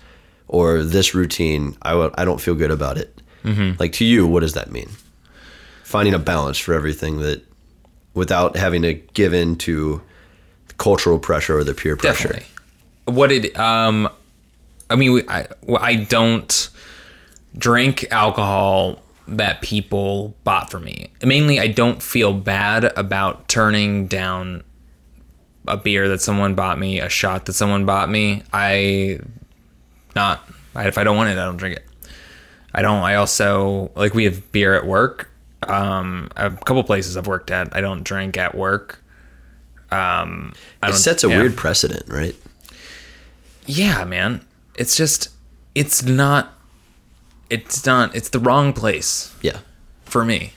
or 0.46 0.82
this 0.82 1.14
routine 1.14 1.74
i 1.80 1.92
w- 1.92 2.10
i 2.18 2.26
don't 2.26 2.38
feel 2.40 2.54
good 2.54 2.70
about 2.70 2.98
it 2.98 3.18
mm-hmm. 3.44 3.72
like 3.78 3.94
to 3.94 4.04
you 4.04 4.26
what 4.26 4.40
does 4.40 4.52
that 4.52 4.70
mean 4.70 4.90
finding 5.84 6.12
a 6.12 6.18
balance 6.18 6.58
for 6.58 6.74
everything 6.74 7.20
that 7.20 7.42
without 8.18 8.56
having 8.56 8.82
to 8.82 8.92
give 8.92 9.32
in 9.32 9.56
to 9.56 10.02
cultural 10.76 11.18
pressure 11.18 11.58
or 11.58 11.64
the 11.64 11.74
peer 11.74 11.96
pressure 11.96 12.28
Definitely. 12.28 12.48
What 13.06 13.28
did 13.28 13.56
um 13.56 14.08
I 14.90 14.96
mean 14.96 15.22
I 15.28 15.46
I 15.80 15.94
don't 15.94 16.70
drink 17.56 18.06
alcohol 18.10 19.00
that 19.26 19.60
people 19.60 20.34
bought 20.44 20.70
for 20.70 20.80
me. 20.80 21.10
Mainly 21.22 21.60
I 21.60 21.68
don't 21.68 22.02
feel 22.02 22.32
bad 22.32 22.84
about 22.96 23.48
turning 23.48 24.06
down 24.06 24.64
a 25.66 25.76
beer 25.76 26.08
that 26.08 26.20
someone 26.20 26.54
bought 26.54 26.78
me, 26.78 26.98
a 26.98 27.08
shot 27.08 27.46
that 27.46 27.52
someone 27.52 27.84
bought 27.84 28.08
me. 28.08 28.42
I 28.52 29.20
not 30.14 30.48
if 30.76 30.98
I 30.98 31.04
don't 31.04 31.16
want 31.16 31.30
it, 31.30 31.38
I 31.38 31.44
don't 31.44 31.56
drink 31.56 31.76
it. 31.76 31.84
I 32.74 32.82
don't 32.82 33.02
I 33.02 33.16
also 33.16 33.90
like 33.96 34.14
we 34.14 34.24
have 34.24 34.52
beer 34.52 34.74
at 34.74 34.86
work. 34.86 35.30
Um 35.62 36.30
a 36.36 36.50
couple 36.50 36.82
places 36.84 37.16
I've 37.16 37.26
worked 37.26 37.50
at, 37.50 37.74
I 37.74 37.80
don't 37.80 38.04
drink 38.04 38.36
at 38.36 38.54
work. 38.54 39.02
Um 39.90 40.52
it 40.82 40.94
sets 40.94 41.24
a 41.24 41.28
yeah. 41.28 41.38
weird 41.38 41.56
precedent 41.56 42.04
right 42.08 42.36
yeah 43.66 44.04
man 44.04 44.40
it's 44.76 44.96
just 44.96 45.28
it's 45.74 46.02
not 46.02 46.52
it's 47.50 47.84
not 47.86 48.14
it's 48.14 48.28
the 48.30 48.38
wrong 48.38 48.72
place 48.72 49.34
yeah 49.42 49.58
for 50.04 50.24
me 50.24 50.52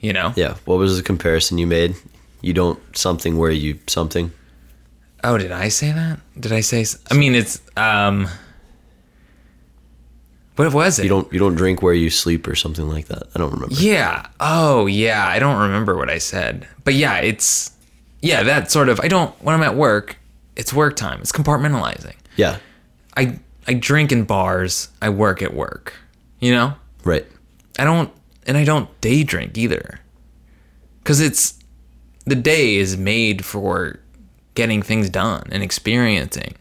you 0.00 0.12
know 0.12 0.32
Yeah. 0.36 0.54
What 0.64 0.78
was 0.78 0.96
the 0.96 1.02
comparison 1.02 1.58
you 1.58 1.66
made? 1.66 1.94
You 2.40 2.52
don't 2.52 2.78
something 2.96 3.36
where 3.36 3.50
you 3.50 3.78
something. 3.86 4.30
oh 5.24 5.36
did 5.36 5.50
i 5.52 5.68
say 5.68 5.90
that 5.92 6.20
did 6.38 6.52
i 6.52 6.60
say 6.60 6.84
I 7.10 7.14
mean 7.14 7.34
it's 7.34 7.60
um 7.76 8.28
what 10.58 10.72
was 10.74 10.98
it 10.98 11.04
You 11.04 11.08
don't 11.08 11.32
you 11.32 11.38
don't 11.38 11.54
drink 11.54 11.82
where 11.82 11.94
you 11.94 12.10
sleep 12.10 12.46
or 12.48 12.54
something 12.54 12.88
like 12.88 13.06
that. 13.06 13.24
I 13.34 13.38
don't 13.38 13.52
remember. 13.52 13.74
yeah 13.76 14.26
oh 14.40 14.86
yeah 14.86 15.26
i 15.26 15.38
don't 15.38 15.60
remember 15.60 15.96
what 15.96 16.10
i 16.10 16.18
said 16.18 16.66
but 16.84 16.94
yeah 16.94 17.16
it's 17.18 17.70
yeah 18.20 18.42
that 18.42 18.70
sort 18.70 18.88
of 18.88 18.98
i 19.00 19.08
don't 19.08 19.32
when 19.42 19.54
i'm 19.54 19.62
at 19.62 19.76
work 19.76 20.16
it's 20.56 20.72
work 20.72 20.96
time 20.96 21.20
it's 21.20 21.32
compartmentalizing 21.32 22.16
Yeah. 22.36 22.58
i 23.16 23.38
i 23.66 23.74
drink 23.74 24.10
in 24.12 24.24
bars 24.24 24.88
i 25.00 25.08
work 25.08 25.40
at 25.42 25.54
work 25.54 25.94
you 26.40 26.52
know 26.52 26.74
Right. 27.04 27.24
I 27.78 27.84
don't, 27.84 28.10
and 28.46 28.56
I 28.56 28.64
don't 28.64 28.88
day 29.00 29.22
drink 29.22 29.56
either. 29.56 30.00
Because 30.98 31.20
it's, 31.20 31.54
the 32.26 32.34
day 32.34 32.74
is 32.74 32.96
made 32.96 33.44
for 33.44 34.00
getting 34.54 34.82
things 34.82 35.08
done 35.08 35.44
and 35.52 35.62
experiencing. 35.62 36.56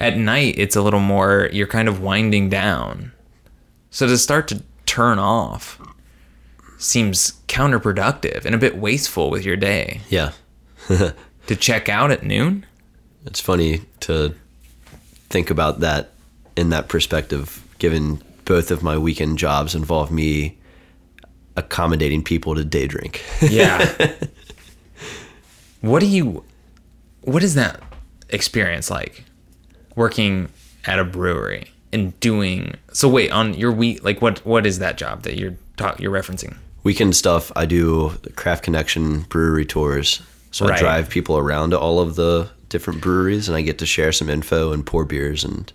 At 0.00 0.16
night, 0.16 0.54
it's 0.56 0.74
a 0.74 0.82
little 0.82 0.98
more, 1.00 1.48
you're 1.52 1.66
kind 1.68 1.86
of 1.86 2.00
winding 2.00 2.48
down. 2.48 3.12
So 3.90 4.06
to 4.06 4.16
start 4.18 4.48
to 4.48 4.62
turn 4.86 5.18
off 5.18 5.78
seems 6.78 7.34
counterproductive 7.46 8.44
and 8.46 8.54
a 8.54 8.58
bit 8.58 8.78
wasteful 8.78 9.30
with 9.30 9.44
your 9.44 9.56
day. 9.56 10.00
Yeah. 10.08 10.32
To 11.46 11.56
check 11.56 11.88
out 11.88 12.12
at 12.12 12.22
noon? 12.22 12.64
It's 13.26 13.40
funny 13.40 13.80
to 14.00 14.34
think 15.30 15.50
about 15.50 15.80
that 15.80 16.12
in 16.54 16.70
that 16.70 16.86
perspective, 16.86 17.66
given 17.80 18.22
both 18.44 18.70
of 18.70 18.84
my 18.84 18.96
weekend 18.96 19.36
jobs 19.36 19.74
involve 19.74 20.12
me 20.12 20.58
accommodating 21.56 22.22
people 22.22 22.54
to 22.54 22.62
day 22.64 22.86
drink. 22.86 23.24
Yeah. 23.50 24.12
what 25.80 25.98
do 26.00 26.06
you 26.06 26.44
what 27.22 27.42
is 27.42 27.54
that 27.56 27.82
experience 28.28 28.90
like 28.90 29.24
working 30.00 30.48
at 30.86 30.98
a 30.98 31.04
brewery 31.04 31.70
and 31.92 32.18
doing 32.20 32.74
so 32.92 33.08
wait 33.08 33.30
on 33.30 33.54
your 33.54 33.70
week 33.70 34.02
like 34.02 34.20
what 34.20 34.44
what 34.44 34.66
is 34.66 34.78
that 34.78 34.96
job 34.96 35.22
that 35.22 35.36
you're 35.38 35.54
talk, 35.76 36.00
you're 36.00 36.12
referencing 36.12 36.56
weekend 36.82 37.14
stuff, 37.16 37.52
I 37.56 37.66
do 37.66 38.10
craft 38.36 38.64
connection 38.64 39.22
brewery 39.22 39.66
tours. 39.66 40.22
So 40.52 40.66
I 40.66 40.78
drive 40.78 41.08
people 41.08 41.38
around 41.38 41.70
to 41.70 41.78
all 41.78 42.00
of 42.00 42.16
the 42.16 42.50
different 42.68 43.00
breweries 43.00 43.48
and 43.48 43.56
I 43.56 43.62
get 43.62 43.78
to 43.78 43.86
share 43.86 44.12
some 44.12 44.28
info 44.28 44.72
and 44.72 44.84
pour 44.84 45.04
beers 45.04 45.44
and 45.44 45.72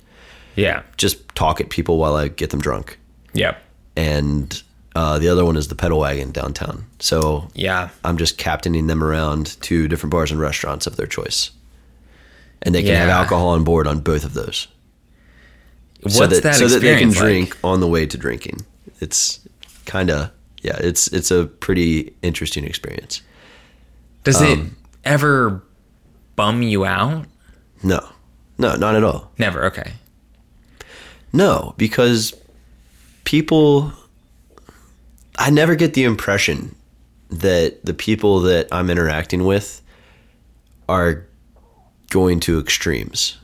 yeah 0.55 0.84
just 0.97 1.28
talk 1.36 1.61
at 1.61 1.69
people 1.69 1.97
while 1.97 2.15
I 2.15 2.28
get 2.28 2.49
them 2.49 2.61
drunk. 2.61 2.97
yep 3.34 3.61
and 3.95 4.61
uh, 4.95 5.19
the 5.19 5.28
other 5.28 5.43
one 5.43 5.57
is 5.57 5.67
the 5.67 5.76
pedal 5.76 5.99
wagon 5.99 6.32
downtown. 6.32 6.86
So 6.99 7.49
yeah 7.53 7.89
I'm 8.03 8.17
just 8.17 8.38
captaining 8.38 8.88
them 8.88 9.03
around 9.03 9.61
to 9.61 9.88
different 9.88 10.11
bars 10.11 10.32
and 10.32 10.39
restaurants 10.39 10.88
of 10.88 10.95
their 10.97 11.07
choice, 11.07 11.51
and 12.61 12.73
they 12.75 12.83
can 12.83 12.95
have 12.95 13.09
alcohol 13.09 13.49
on 13.49 13.63
board 13.63 13.87
on 13.87 13.99
both 13.99 14.23
of 14.23 14.33
those, 14.33 14.67
what's 16.01 16.15
so 16.17 16.27
that, 16.27 16.43
that 16.43 16.55
so 16.55 16.67
that 16.67 16.79
they 16.81 16.97
can 16.99 17.09
like? 17.09 17.17
drink 17.17 17.57
on 17.63 17.79
the 17.79 17.87
way 17.87 18.05
to 18.05 18.17
drinking. 18.17 18.65
It's 18.99 19.39
kind 19.85 20.09
of 20.09 20.31
yeah, 20.61 20.77
it's 20.79 21.07
it's 21.09 21.31
a 21.31 21.45
pretty 21.45 22.15
interesting 22.21 22.63
experience. 22.65 23.21
does 24.23 24.41
it 24.41 24.57
um, 24.59 24.75
ever 25.03 25.61
bum 26.35 26.61
you 26.63 26.85
out 26.85 27.25
No, 27.83 27.99
no, 28.57 28.75
not 28.75 28.95
at 28.95 29.03
all. 29.03 29.31
never 29.37 29.65
okay 29.65 29.91
No, 31.33 31.73
because 31.77 32.33
people, 33.25 33.91
I 35.37 35.49
never 35.49 35.75
get 35.75 35.93
the 35.93 36.03
impression 36.03 36.75
that 37.29 37.83
the 37.85 37.93
people 37.93 38.39
that 38.41 38.67
I'm 38.71 38.89
interacting 38.89 39.43
with 39.45 39.81
are 40.87 41.25
going 42.09 42.39
to 42.41 42.59
extremes. 42.59 43.37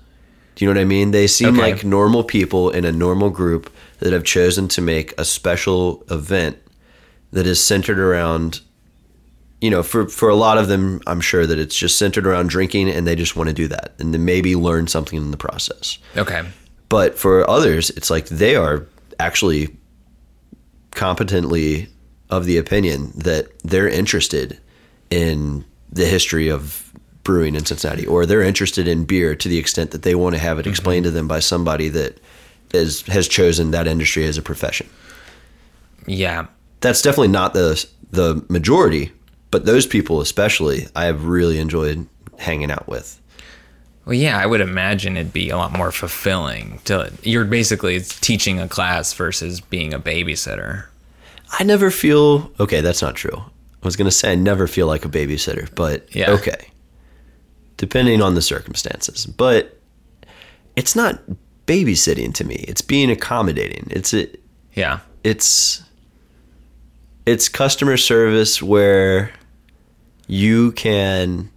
Do 0.55 0.65
you 0.65 0.71
know 0.73 0.79
what 0.79 0.81
I 0.81 0.85
mean? 0.85 1.11
They 1.11 1.27
seem 1.27 1.55
Okay. 1.59 1.73
like 1.73 1.83
normal 1.83 2.23
people 2.23 2.69
in 2.69 2.85
a 2.85 2.91
normal 2.91 3.29
group 3.29 3.71
that 3.99 4.13
have 4.13 4.23
chosen 4.23 4.67
to 4.69 4.81
make 4.81 5.13
a 5.19 5.25
special 5.25 6.03
event 6.11 6.57
that 7.31 7.47
is 7.47 7.63
centered 7.63 7.99
around 7.99 8.61
you 9.63 9.69
know, 9.69 9.83
for 9.83 10.07
for 10.07 10.27
a 10.27 10.33
lot 10.35 10.57
of 10.57 10.67
them, 10.69 10.99
I'm 11.05 11.21
sure 11.21 11.45
that 11.45 11.59
it's 11.59 11.75
just 11.75 11.99
centered 11.99 12.25
around 12.25 12.49
drinking 12.49 12.89
and 12.89 13.05
they 13.05 13.15
just 13.15 13.35
want 13.35 13.47
to 13.47 13.53
do 13.53 13.67
that 13.67 13.93
and 13.99 14.11
then 14.11 14.25
maybe 14.25 14.55
learn 14.55 14.87
something 14.87 15.17
in 15.21 15.29
the 15.29 15.37
process. 15.37 15.99
Okay. 16.17 16.41
But 16.89 17.15
for 17.15 17.47
others, 17.47 17.91
it's 17.91 18.09
like 18.09 18.25
they 18.29 18.55
are 18.55 18.87
actually 19.19 19.77
competently 20.91 21.87
of 22.29 22.45
the 22.45 22.57
opinion 22.57 23.11
that 23.15 23.47
they're 23.63 23.87
interested 23.87 24.59
in 25.09 25.63
the 25.91 26.05
history 26.05 26.49
of 26.49 26.91
brewing 27.23 27.55
in 27.55 27.65
Cincinnati, 27.65 28.05
or 28.05 28.25
they're 28.25 28.41
interested 28.41 28.87
in 28.87 29.05
beer 29.05 29.35
to 29.35 29.47
the 29.47 29.57
extent 29.57 29.91
that 29.91 30.03
they 30.03 30.15
want 30.15 30.35
to 30.35 30.39
have 30.41 30.57
it 30.57 30.63
mm-hmm. 30.63 30.71
explained 30.71 31.03
to 31.05 31.11
them 31.11 31.27
by 31.27 31.39
somebody 31.39 31.89
that 31.89 32.19
is 32.73 33.01
has 33.03 33.27
chosen 33.27 33.71
that 33.71 33.87
industry 33.87 34.25
as 34.25 34.37
a 34.37 34.41
profession. 34.41 34.89
Yeah. 36.07 36.47
That's 36.79 37.01
definitely 37.01 37.29
not 37.29 37.53
the 37.53 37.85
the 38.11 38.43
majority, 38.49 39.11
but 39.51 39.65
those 39.65 39.85
people 39.85 40.21
especially, 40.21 40.87
I 40.95 41.05
have 41.05 41.25
really 41.25 41.59
enjoyed 41.59 42.07
hanging 42.39 42.71
out 42.71 42.87
with. 42.87 43.19
Well, 44.05 44.15
yeah, 44.15 44.37
I 44.39 44.45
would 44.47 44.61
imagine 44.61 45.15
it'd 45.15 45.31
be 45.31 45.51
a 45.51 45.57
lot 45.57 45.71
more 45.71 45.91
fulfilling 45.91 46.79
to 46.85 47.11
you're 47.21 47.45
basically 47.45 47.99
teaching 48.01 48.59
a 48.59 48.67
class 48.67 49.13
versus 49.13 49.61
being 49.61 49.93
a 49.93 49.99
babysitter. 49.99 50.85
I 51.59 51.63
never 51.63 51.91
feel 51.91 52.51
okay. 52.59 52.81
That's 52.81 53.01
not 53.01 53.15
true. 53.15 53.37
I 53.37 53.85
was 53.85 53.95
gonna 53.95 54.11
say 54.11 54.31
I 54.31 54.35
never 54.35 54.67
feel 54.67 54.87
like 54.87 55.05
a 55.05 55.09
babysitter, 55.09 55.73
but 55.75 56.13
Yeah. 56.15 56.31
okay, 56.31 56.70
depending 57.77 58.21
on 58.21 58.35
the 58.35 58.41
circumstances. 58.41 59.25
But 59.25 59.79
it's 60.75 60.95
not 60.95 61.19
babysitting 61.67 62.33
to 62.35 62.43
me. 62.43 62.65
It's 62.67 62.81
being 62.81 63.09
accommodating. 63.11 63.87
It's 63.91 64.13
a, 64.13 64.27
Yeah. 64.75 64.99
it's 65.23 65.83
it's 67.25 67.47
customer 67.49 67.97
service 67.97 68.61
where 68.63 69.31
you 70.27 70.71
can 70.71 71.51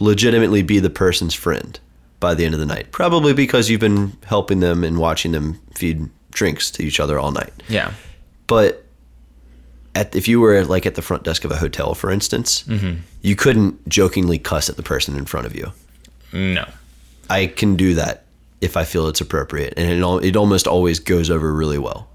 legitimately 0.00 0.62
be 0.62 0.78
the 0.80 0.90
person's 0.90 1.34
friend 1.34 1.78
by 2.20 2.34
the 2.34 2.44
end 2.44 2.54
of 2.54 2.60
the 2.60 2.66
night. 2.66 2.92
Probably 2.92 3.32
because 3.32 3.70
you've 3.70 3.80
been 3.80 4.16
helping 4.26 4.60
them 4.60 4.84
and 4.84 4.98
watching 4.98 5.32
them 5.32 5.60
feed 5.74 6.08
drinks 6.30 6.70
to 6.72 6.82
each 6.84 7.00
other 7.00 7.18
all 7.18 7.30
night. 7.32 7.52
Yeah. 7.68 7.92
But 8.48 8.84
at 9.98 10.14
if 10.14 10.28
you 10.28 10.40
were 10.40 10.64
like 10.64 10.86
at 10.86 10.94
the 10.94 11.02
front 11.02 11.24
desk 11.24 11.44
of 11.44 11.50
a 11.50 11.56
hotel, 11.56 11.94
for 11.94 12.10
instance, 12.10 12.62
mm-hmm. 12.62 13.00
you 13.22 13.34
couldn't 13.34 13.88
jokingly 13.88 14.38
cuss 14.38 14.68
at 14.68 14.76
the 14.76 14.82
person 14.82 15.16
in 15.16 15.24
front 15.26 15.46
of 15.46 15.54
you. 15.54 15.72
No. 16.32 16.66
I 17.28 17.46
can 17.46 17.76
do 17.76 17.94
that 17.94 18.24
if 18.60 18.76
I 18.76 18.84
feel 18.84 19.08
it's 19.08 19.20
appropriate, 19.20 19.74
and 19.76 19.90
it 19.90 20.00
al- 20.00 20.18
it 20.18 20.36
almost 20.36 20.66
always 20.66 21.00
goes 21.00 21.30
over 21.30 21.52
really 21.52 21.78
well. 21.78 22.08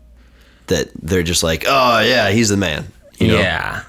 That 0.67 0.89
they're 1.01 1.23
just 1.23 1.43
like, 1.43 1.65
oh 1.67 1.99
yeah, 1.99 2.29
he's 2.31 2.49
the 2.49 2.57
man. 2.57 2.85
You 3.19 3.27
know? 3.27 3.39
Yeah. 3.39 3.83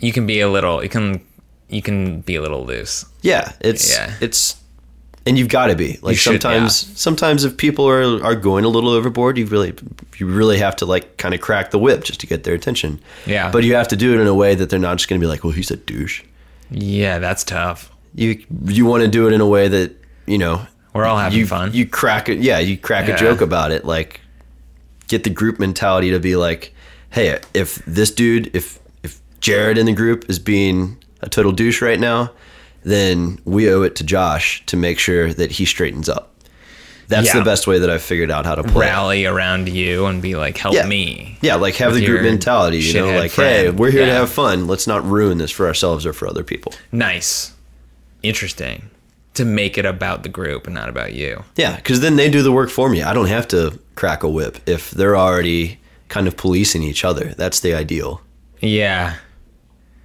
You 0.00 0.12
can 0.12 0.26
be 0.26 0.40
a 0.40 0.48
little 0.48 0.82
you 0.82 0.88
can 0.88 1.20
you 1.68 1.82
can 1.82 2.20
be 2.22 2.36
a 2.36 2.42
little 2.42 2.64
loose. 2.64 3.04
yeah. 3.22 3.52
It's 3.60 3.90
Yeah. 3.90 4.14
it's, 4.20 4.56
and 5.26 5.38
you've 5.38 5.48
got 5.48 5.68
to 5.68 5.76
be 5.76 5.98
like 6.02 6.16
should, 6.16 6.42
sometimes. 6.42 6.74
Sometimes 7.00 7.44
if 7.44 7.56
people 7.56 7.88
are 7.88 8.22
are 8.24 8.34
going 8.34 8.64
a 8.64 8.68
little 8.68 8.90
overboard, 8.90 9.38
you 9.38 9.46
really 9.46 9.74
you 10.18 10.26
really 10.26 10.58
have 10.58 10.76
to 10.76 10.86
like 10.86 11.16
kind 11.16 11.34
of 11.34 11.40
crack 11.40 11.70
the 11.70 11.78
whip 11.78 12.04
just 12.04 12.20
to 12.20 12.26
get 12.26 12.44
their 12.44 12.54
attention. 12.54 13.00
Yeah. 13.26 13.50
But 13.50 13.64
you 13.64 13.74
have 13.74 13.88
to 13.88 13.96
do 13.96 14.12
it 14.14 14.20
in 14.20 14.26
a 14.26 14.34
way 14.34 14.54
that 14.54 14.70
they're 14.70 14.78
not 14.78 14.98
just 14.98 15.08
going 15.08 15.20
to 15.20 15.24
be 15.24 15.28
like, 15.28 15.42
well, 15.44 15.52
he's 15.52 15.70
a 15.70 15.76
douche. 15.76 16.22
Yeah, 16.70 17.18
that's 17.18 17.44
tough. 17.44 17.90
you 18.14 18.44
you 18.66 18.84
want 18.86 19.02
to 19.02 19.08
do 19.08 19.26
it 19.26 19.32
in 19.32 19.40
a 19.40 19.46
way 19.48 19.68
that 19.68 19.92
you 20.26 20.38
know 20.38 20.66
We're 20.92 21.04
all 21.04 21.18
having 21.18 21.38
you, 21.38 21.46
fun. 21.46 21.72
You 21.72 21.86
crack 21.86 22.28
it, 22.28 22.38
yeah. 22.38 22.58
You 22.58 22.76
crack 22.76 23.08
Yeah. 23.08 23.14
a 23.14 23.18
joke 23.18 23.40
about 23.40 23.70
it, 23.72 23.84
like 23.84 24.20
get 25.08 25.24
the 25.24 25.30
group 25.30 25.58
mentality 25.58 26.10
to 26.10 26.18
be 26.20 26.34
like, 26.36 26.74
hey, 27.10 27.38
if 27.52 27.76
this 27.86 28.10
dude, 28.10 28.54
if 28.54 28.78
if 29.02 29.20
Jared 29.40 29.78
in 29.78 29.86
the 29.86 29.92
group 29.92 30.28
is 30.30 30.38
being 30.38 30.96
a 31.20 31.28
total 31.28 31.52
douche 31.52 31.82
right 31.82 32.00
now, 32.00 32.30
then 32.84 33.38
we 33.44 33.70
owe 33.70 33.82
it 33.82 33.96
to 33.96 34.04
Josh 34.04 34.64
to 34.66 34.76
make 34.76 34.98
sure 34.98 35.32
that 35.34 35.52
he 35.52 35.64
straightens 35.64 36.08
up. 36.08 36.30
That's 37.08 37.26
Yeah. 37.34 37.40
the 37.40 37.44
best 37.44 37.66
way 37.66 37.78
that 37.80 37.90
I've 37.90 38.02
figured 38.02 38.30
out 38.30 38.46
how 38.46 38.54
to 38.54 38.62
play. 38.62 38.86
Rally 38.86 39.26
around 39.26 39.68
you 39.68 40.06
and 40.06 40.22
be 40.22 40.36
like, 40.36 40.56
help 40.56 40.74
Yeah. 40.74 40.86
me. 40.86 41.36
Yeah, 41.42 41.56
like 41.56 41.74
have 41.76 41.92
the 41.94 42.04
group 42.04 42.22
mentality, 42.22 42.78
you 42.78 42.94
know, 42.94 43.10
like, 43.18 43.32
hey, 43.32 43.68
we're 43.70 43.90
here 43.90 44.06
to 44.06 44.12
have 44.12 44.30
fun. 44.30 44.66
Let's 44.66 44.86
not 44.86 45.04
ruin 45.06 45.36
this 45.38 45.50
for 45.50 45.66
ourselves 45.66 46.06
or 46.06 46.12
for 46.14 46.26
other 46.26 46.42
people. 46.42 46.72
Nice. 46.92 47.52
Interesting. 48.22 48.88
To 49.34 49.44
make 49.44 49.76
it 49.76 49.84
about 49.84 50.22
the 50.22 50.28
group 50.30 50.66
and 50.66 50.74
not 50.74 50.88
about 50.88 51.12
you. 51.12 51.44
Yeah, 51.56 51.76
because 51.76 52.00
then 52.00 52.16
they 52.16 52.30
do 52.30 52.42
the 52.42 52.52
work 52.52 52.70
for 52.70 52.88
me. 52.88 53.02
I 53.02 53.12
don't 53.12 53.26
have 53.26 53.48
to 53.48 53.78
crack 53.96 54.22
a 54.22 54.28
whip 54.28 54.58
if 54.66 54.90
they're 54.92 55.16
already 55.16 55.78
kind 56.08 56.26
of 56.26 56.36
policing 56.36 56.82
each 56.82 57.04
other. 57.04 57.34
That's 57.36 57.60
the 57.60 57.74
ideal. 57.74 58.22
Yeah. 58.60 59.16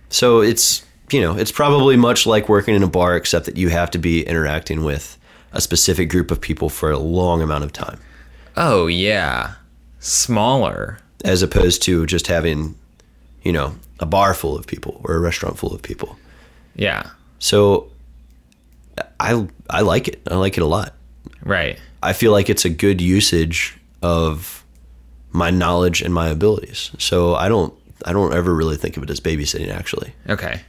So 0.10 0.42
it's 0.42 0.82
you 1.14 1.22
know 1.22 1.36
it's 1.38 1.52
probably 1.52 1.96
much 1.98 2.26
like 2.26 2.50
working 2.50 2.76
in 2.76 2.84
a 2.84 2.88
bar, 2.88 3.16
except 3.16 3.46
that 3.46 3.58
you 3.58 3.70
have 3.70 3.92
to 3.92 3.98
be 3.98 4.24
interacting 4.26 4.84
with 4.84 5.18
a 5.54 5.62
specific 5.62 6.10
group 6.10 6.30
of 6.32 6.40
people 6.40 6.70
for 6.70 6.92
a 6.92 7.00
long 7.00 7.42
amount 7.42 7.64
of 7.64 7.74
time, 7.74 8.00
Oh 8.56 8.88
yeah. 8.88 9.54
Smaller. 10.00 11.00
as 11.26 11.42
opposed 11.42 11.82
to 11.84 12.06
just 12.06 12.28
having 12.28 12.76
you 13.44 13.52
know 13.52 13.76
a 14.00 14.06
bar 14.06 14.34
full 14.34 14.56
of 14.58 14.66
people 14.68 15.02
or 15.04 15.16
a 15.16 15.20
restaurant 15.20 15.58
full 15.58 15.74
of 15.74 15.82
people. 15.82 16.18
Yeah. 16.76 17.10
So 17.40 17.90
I 19.20 19.48
I 19.70 19.82
like 19.82 20.08
it. 20.08 20.22
I 20.30 20.36
like 20.36 20.58
it 20.58 20.62
a 20.62 20.66
lot. 20.68 20.94
Right. 21.44 21.80
I 22.02 22.14
feel 22.14 22.32
like 22.32 22.50
it's 22.50 22.66
a 22.66 22.70
good 22.70 23.02
usage 23.02 23.78
of 24.02 24.64
my 25.32 25.50
knowledge 25.52 26.02
and 26.02 26.14
my 26.14 26.28
abilities. 26.30 26.92
So 26.98 27.36
I 27.36 27.50
don't 27.50 27.74
I 28.06 28.14
don't 28.14 28.34
ever 28.34 28.54
really 28.54 28.78
think 28.78 28.98
of 28.98 29.04
it 29.04 29.10
as 29.10 29.20
babysitting 29.20 29.70
actually. 29.74 30.14
Okay. 30.30 30.62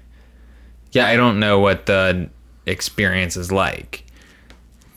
Yeah, 0.93 1.07
I 1.07 1.17
don't 1.17 1.39
know 1.39 1.61
what 1.61 1.87
the 1.87 2.29
experience 2.67 3.37
is 3.37 3.51
like, 3.53 4.05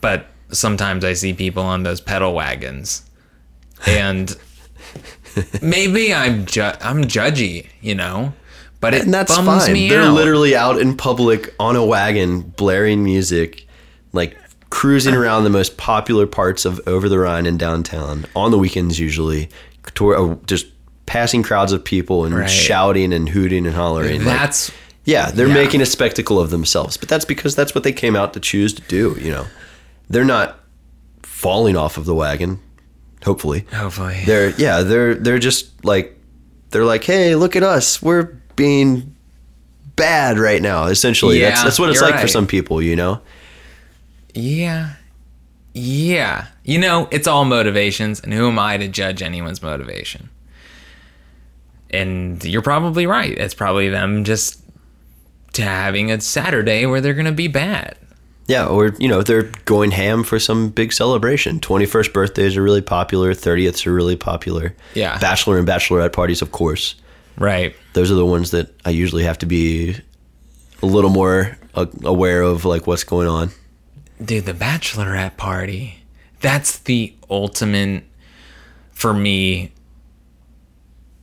but 0.00 0.26
sometimes 0.50 1.04
I 1.04 1.12
see 1.14 1.32
people 1.32 1.62
on 1.62 1.82
those 1.84 2.00
pedal 2.00 2.34
wagons, 2.34 3.08
and 3.86 4.36
maybe 5.62 6.12
I'm 6.14 6.46
ju- 6.46 6.62
I'm 6.80 7.04
judgy, 7.04 7.66
you 7.80 7.94
know, 7.94 8.32
but 8.80 8.94
it 8.94 9.02
And 9.04 9.14
that's 9.14 9.34
bums 9.34 9.64
fine. 9.64 9.72
me 9.72 9.88
They're 9.88 10.02
out. 10.02 10.14
literally 10.14 10.54
out 10.56 10.80
in 10.80 10.96
public 10.96 11.54
on 11.58 11.76
a 11.76 11.84
wagon 11.84 12.40
blaring 12.42 13.02
music 13.04 13.66
like 14.12 14.36
cruising 14.70 15.14
around 15.14 15.44
the 15.44 15.50
most 15.50 15.76
popular 15.76 16.26
parts 16.26 16.64
of 16.64 16.80
over 16.86 17.08
the 17.08 17.18
Rhine 17.18 17.46
and 17.46 17.58
downtown 17.58 18.26
on 18.34 18.50
the 18.50 18.58
weekends 18.58 18.98
usually 18.98 19.48
to, 19.94 20.14
uh, 20.14 20.36
just 20.46 20.66
passing 21.06 21.42
crowds 21.42 21.72
of 21.72 21.84
people 21.84 22.24
and 22.24 22.34
Right. 22.34 22.50
shouting 22.50 23.12
and 23.12 23.28
hooting 23.28 23.66
and 23.66 23.74
hollering. 23.76 24.24
Like, 24.24 24.38
That's 24.38 24.72
Yeah, 25.04 25.30
they're 25.30 25.48
Yeah. 25.48 25.54
making 25.54 25.80
a 25.82 25.86
spectacle 25.86 26.40
of 26.40 26.50
themselves, 26.50 26.96
but 26.96 27.08
that's 27.08 27.24
because 27.24 27.54
that's 27.54 27.74
what 27.74 27.84
they 27.84 27.92
came 27.92 28.16
out 28.16 28.32
to 28.34 28.40
choose 28.40 28.72
to 28.74 28.82
do. 28.82 29.16
You 29.20 29.30
know, 29.30 29.46
they're 30.08 30.24
not 30.24 30.60
falling 31.22 31.76
off 31.76 31.98
of 31.98 32.04
the 32.06 32.14
wagon. 32.14 32.60
Hopefully, 33.24 33.64
hopefully. 33.72 34.22
they're 34.26 34.50
yeah, 34.58 34.82
they're 34.82 35.14
they're 35.14 35.38
just 35.38 35.84
like 35.84 36.18
they're 36.70 36.84
like, 36.84 37.04
hey, 37.04 37.34
look 37.34 37.56
at 37.56 37.62
us, 37.62 38.02
we're 38.02 38.38
being 38.56 39.14
bad 39.96 40.38
right 40.38 40.60
now. 40.60 40.86
Essentially, 40.86 41.38
that's 41.40 41.58
Yeah, 41.60 41.64
that's 41.64 41.78
what 41.78 41.90
it's 41.90 42.02
like 42.02 42.18
for 42.20 42.28
some 42.28 42.46
people. 42.46 42.82
You 42.82 42.96
know, 42.96 43.20
Yeah. 44.34 44.94
Yeah. 45.74 46.46
You 46.64 46.78
know, 46.78 47.08
it's 47.10 47.26
all 47.26 47.44
motivations, 47.44 48.20
and 48.20 48.32
who 48.32 48.48
am 48.48 48.58
I 48.58 48.76
to 48.78 48.88
judge 48.88 49.22
anyone's 49.22 49.60
motivation? 49.62 50.28
And 51.90 52.44
you're 52.44 52.62
probably 52.62 53.06
right. 53.06 53.36
It's 53.36 53.54
probably 53.54 53.88
them 53.88 54.24
just 54.24 54.60
to 55.54 55.62
having 55.62 56.10
a 56.10 56.20
Saturday 56.20 56.86
where 56.86 57.00
they're 57.00 57.14
going 57.14 57.24
to 57.26 57.32
be 57.32 57.48
bad. 57.48 57.96
yeah, 58.46 58.66
or 58.66 58.88
you 58.98 59.08
know, 59.08 59.22
they're 59.22 59.50
going 59.64 59.90
ham 59.90 60.22
for 60.24 60.38
some 60.38 60.68
big 60.68 60.92
celebration. 60.92 61.60
Twenty 61.60 61.86
first 61.86 62.12
birthdays 62.12 62.56
are 62.56 62.62
really 62.62 62.82
popular. 62.82 63.32
Thirtieths 63.32 63.86
are 63.86 63.92
really 63.92 64.16
popular. 64.16 64.74
Yeah. 64.94 65.18
bachelor 65.18 65.58
and 65.58 65.66
bachelorette 65.66 66.12
parties, 66.12 66.42
of 66.42 66.52
course. 66.52 66.94
Right. 67.36 67.74
those 67.94 68.12
are 68.12 68.14
the 68.14 68.26
ones 68.26 68.52
that 68.52 68.72
I 68.84 68.90
usually 68.90 69.24
have 69.24 69.38
to 69.38 69.46
be 69.46 69.96
a 70.82 70.86
little 70.86 71.10
more 71.10 71.58
uh, 71.74 71.86
aware 72.04 72.42
of, 72.42 72.64
like 72.64 72.86
what's 72.86 73.02
going 73.02 73.26
on. 73.26 73.50
Dude, 74.24 74.44
the 74.44 74.52
bachelorette 74.54 75.36
party. 75.36 76.04
That's 76.40 76.78
the 76.78 77.12
ultimate 77.28 78.04
for 78.92 79.12
me. 79.14 79.72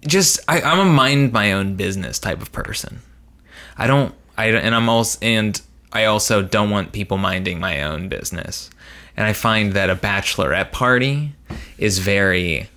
Just 0.05 0.39
I, 0.47 0.61
I'm 0.61 0.79
a 0.79 0.85
mind 0.85 1.31
my 1.31 1.53
own 1.53 1.75
business 1.75 2.17
type 2.19 2.41
of 2.41 2.51
person. 2.51 3.01
I 3.77 3.87
don't 3.87 4.13
I 4.41 4.47
and 4.47 4.73
I'm 4.73 4.89
also 4.89 5.19
and 5.21 5.61
I 5.93 6.05
also 6.05 6.41
don't 6.41 6.71
want 6.71 6.93
people 6.93 7.17
minding 7.17 7.59
my 7.59 7.83
own 7.83 8.09
business. 8.09 8.69
And 9.15 9.27
I 9.27 9.33
find 9.33 9.73
that 9.73 9.89
a 9.89 9.95
bachelorette 9.95 10.71
party 10.71 11.33
is 11.77 11.99
very 11.99 12.69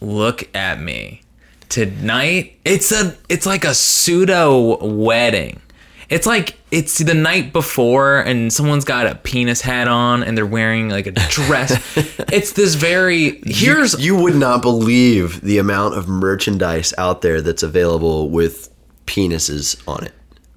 look 0.00 0.54
at 0.54 0.80
me. 0.80 1.22
Tonight 1.70 2.58
it's 2.64 2.92
a 2.92 3.16
it's 3.30 3.46
like 3.46 3.64
a 3.64 3.74
pseudo 3.74 4.84
wedding. 4.84 5.62
It's 6.10 6.26
like 6.26 6.58
it's 6.70 6.98
the 6.98 7.14
night 7.14 7.54
before 7.54 8.20
and 8.20 8.52
someone's 8.52 8.84
got 8.84 9.06
a 9.06 9.14
penis 9.14 9.62
hat 9.62 9.88
on 9.88 10.22
and 10.22 10.36
they're 10.36 10.44
wearing 10.44 10.90
like 10.90 11.06
a 11.06 11.12
dress. 11.12 11.72
it's 12.30 12.52
this 12.52 12.74
very 12.74 13.40
here's 13.46 13.98
you 13.98 14.14
would 14.16 14.36
not 14.36 14.60
believe 14.60 15.40
the 15.40 15.56
amount 15.56 15.96
of 15.96 16.06
merchandise 16.06 16.92
out 16.98 17.22
there 17.22 17.40
that's 17.40 17.62
available 17.62 18.28
with 18.28 18.68
penises 19.06 19.82
on 19.88 20.04
it 20.04 20.12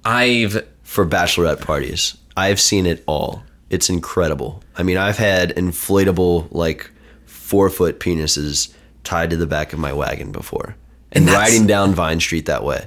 I've 0.06 0.66
for 0.82 1.04
bachelorette 1.06 1.60
parties. 1.60 2.16
I've 2.36 2.60
seen 2.60 2.86
it 2.86 3.02
all. 3.06 3.42
It's 3.70 3.90
incredible. 3.90 4.62
I 4.76 4.82
mean, 4.82 4.96
I've 4.96 5.18
had 5.18 5.54
inflatable 5.56 6.48
like 6.52 6.90
four 7.24 7.68
foot 7.70 7.98
penises 8.00 8.72
tied 9.04 9.30
to 9.30 9.36
the 9.36 9.46
back 9.46 9.72
of 9.72 9.78
my 9.78 9.92
wagon 9.92 10.32
before, 10.32 10.76
and, 11.12 11.28
And 11.28 11.34
riding 11.34 11.66
down 11.66 11.94
Vine 11.94 12.20
Street 12.20 12.46
that 12.46 12.62
way. 12.64 12.86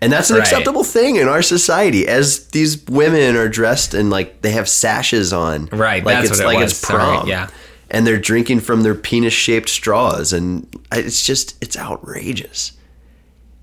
And 0.00 0.12
that's 0.12 0.30
an 0.30 0.36
Right. 0.36 0.42
acceptable 0.46 0.84
thing 0.84 1.16
in 1.16 1.26
our 1.28 1.42
society, 1.42 2.06
as 2.06 2.46
these 2.48 2.84
women 2.86 3.34
are 3.36 3.48
dressed 3.48 3.94
and 3.94 4.10
like 4.10 4.42
they 4.42 4.52
have 4.52 4.68
sashes 4.68 5.32
on, 5.32 5.66
Right, 5.72 6.04
Like 6.04 6.18
that's 6.18 6.30
it's 6.30 6.38
what 6.38 6.44
it 6.44 6.46
like 6.54 6.58
was. 6.62 6.72
it's 6.72 6.80
Sorry, 6.80 6.98
prom, 7.00 7.28
yeah. 7.28 7.48
And 7.90 8.06
they're 8.06 8.18
drinking 8.18 8.60
from 8.60 8.82
their 8.82 8.94
penis 8.94 9.32
shaped 9.32 9.68
straws, 9.68 10.32
and 10.32 10.66
it's 10.92 11.24
just 11.24 11.56
it's 11.60 11.76
outrageous. 11.76 12.72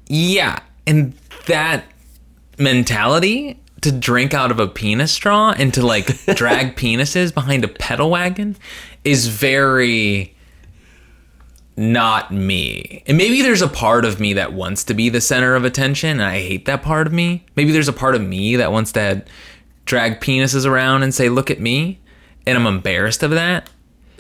Yeah, 0.08 0.60
and 0.88 1.14
that 1.48 1.86
mentality 2.58 3.60
to 3.82 3.92
drink 3.92 4.34
out 4.34 4.52
of 4.52 4.60
a 4.60 4.68
penis 4.68 5.12
straw 5.12 5.54
and 5.58 5.74
to 5.74 5.86
like 5.86 6.08
drag 6.36 6.76
penises 6.76 7.34
behind 7.34 7.64
a 7.64 7.68
pedal 7.68 8.10
wagon 8.10 8.56
is 9.04 9.28
very 9.28 10.36
not 11.78 12.32
me. 12.32 13.04
And 13.06 13.18
maybe 13.18 13.42
there's 13.42 13.62
a 13.62 13.68
part 13.68 14.06
of 14.06 14.20
me 14.20 14.34
that 14.34 14.54
wants 14.54 14.84
to 14.86 14.94
be 14.94 15.10
the 15.10 15.22
center 15.22 15.56
of 15.56 15.66
attention 15.66 16.12
and 16.12 16.24
I 16.24 16.40
hate 16.40 16.66
that 16.66 16.82
part 16.82 17.06
of 17.06 17.14
me. 17.14 17.46
Maybe 17.56 17.72
there's 17.72 17.90
a 17.90 17.94
part 17.94 18.16
of 18.16 18.22
me 18.22 18.56
that 18.56 18.72
wants 18.72 18.94
to 18.94 19.24
drag 19.84 20.22
penises 20.22 20.66
around 20.66 21.04
and 21.04 21.14
say 21.14 21.30
look 21.30 21.52
at 21.52 21.60
me 21.60 22.00
and 22.48 22.58
I'm 22.58 22.66
embarrassed 22.66 23.24
of 23.24 23.32
that. 23.32 23.70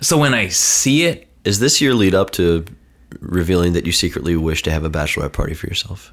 So 0.01 0.17
when 0.17 0.33
I 0.33 0.49
see 0.49 1.05
it 1.05 1.27
Is 1.45 1.59
this 1.59 1.79
your 1.79 1.93
lead 1.93 2.13
up 2.13 2.31
to 2.31 2.65
revealing 3.21 3.73
that 3.73 3.85
you 3.85 3.93
secretly 3.93 4.35
wish 4.35 4.61
to 4.63 4.71
have 4.71 4.83
a 4.83 4.89
bachelorette 4.89 5.31
party 5.31 5.53
for 5.53 5.67
yourself? 5.67 6.11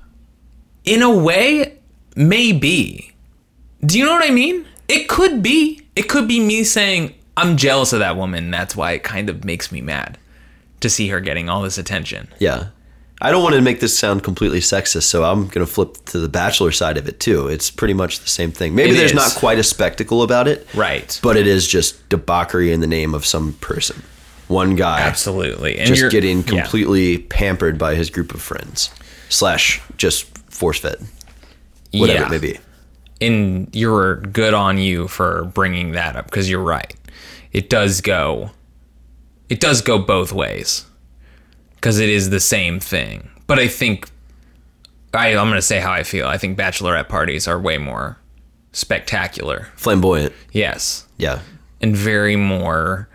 in 0.84 1.02
a 1.02 1.10
way, 1.10 1.78
maybe. 2.16 3.14
Do 3.84 3.98
you 3.98 4.04
know 4.04 4.12
what 4.12 4.24
I 4.24 4.30
mean? 4.30 4.66
It 4.88 5.08
could 5.08 5.42
be. 5.42 5.82
It 5.96 6.08
could 6.08 6.28
be 6.28 6.40
me 6.40 6.64
saying, 6.64 7.14
I'm 7.36 7.56
jealous 7.56 7.92
of 7.92 8.00
that 8.00 8.16
woman. 8.16 8.50
That's 8.50 8.76
why 8.76 8.92
it 8.92 9.02
kind 9.02 9.28
of 9.30 9.44
makes 9.44 9.72
me 9.72 9.80
mad 9.80 10.18
to 10.80 10.90
see 10.90 11.08
her 11.08 11.20
getting 11.20 11.48
all 11.48 11.62
this 11.62 11.78
attention. 11.78 12.28
Yeah. 12.38 12.68
I 13.20 13.30
don't 13.30 13.42
want 13.44 13.54
to 13.54 13.60
make 13.60 13.78
this 13.78 13.96
sound 13.96 14.24
completely 14.24 14.58
sexist, 14.58 15.04
so 15.04 15.22
I'm 15.22 15.42
going 15.42 15.64
to 15.64 15.72
flip 15.72 15.94
to 16.06 16.18
the 16.18 16.28
bachelor 16.28 16.72
side 16.72 16.96
of 16.96 17.08
it 17.08 17.20
too. 17.20 17.46
It's 17.46 17.70
pretty 17.70 17.94
much 17.94 18.18
the 18.18 18.28
same 18.28 18.50
thing. 18.50 18.74
Maybe 18.74 18.90
It 18.90 18.94
there's 18.94 19.12
is. 19.12 19.16
not 19.16 19.32
quite 19.36 19.58
a 19.60 19.62
spectacle 19.62 20.22
about 20.24 20.48
it. 20.48 20.66
Right. 20.74 21.18
But 21.22 21.36
it 21.36 21.46
is 21.46 21.68
just 21.68 22.08
debauchery 22.08 22.72
in 22.72 22.80
the 22.80 22.88
name 22.88 23.14
of 23.14 23.24
some 23.24 23.52
person. 23.54 24.02
One 24.48 24.74
guy 24.74 25.00
Absolutely. 25.02 25.78
And 25.78 25.94
just 25.94 26.10
getting 26.10 26.38
yeah. 26.38 26.62
completely 26.62 27.18
pampered 27.18 27.78
by 27.78 27.94
his 27.94 28.10
group 28.10 28.34
of 28.34 28.42
friends. 28.42 28.90
Slash 29.28 29.80
just 29.96 30.24
force 30.52 30.80
fed. 30.80 30.98
Whatever 31.94 32.20
Yeah. 32.20 32.26
it 32.26 32.30
may 32.30 32.38
be. 32.38 32.58
and 33.20 33.68
you're 33.72 34.16
good 34.16 34.52
on 34.54 34.78
you 34.78 35.06
for 35.08 35.44
bringing 35.54 35.92
that 35.92 36.16
up 36.16 36.24
because 36.26 36.48
you're 36.50 36.60
right. 36.62 36.94
It 37.52 37.68
does 37.70 38.00
go. 38.00 38.50
It 39.48 39.60
does 39.60 39.80
go 39.82 39.98
both 39.98 40.32
ways 40.32 40.86
because 41.74 41.98
it 42.00 42.08
is 42.08 42.30
the 42.30 42.40
same 42.40 42.80
thing. 42.80 43.28
But 43.46 43.58
I 43.58 43.68
think 43.68 44.08
I, 45.14 45.28
I'm 45.36 45.48
going 45.48 45.52
to 45.58 45.62
say 45.62 45.78
how 45.80 45.92
I 45.92 46.02
feel. 46.04 46.26
I 46.26 46.38
think 46.38 46.56
bachelorette 46.58 47.08
parties 47.08 47.46
are 47.46 47.60
way 47.60 47.76
more 47.78 48.16
spectacular. 48.72 49.68
Flamboyant. 49.76 50.32
Yes, 50.52 51.06
Yeah. 51.18 51.40
and 51.82 51.94
very 51.94 52.36
more. 52.36 53.08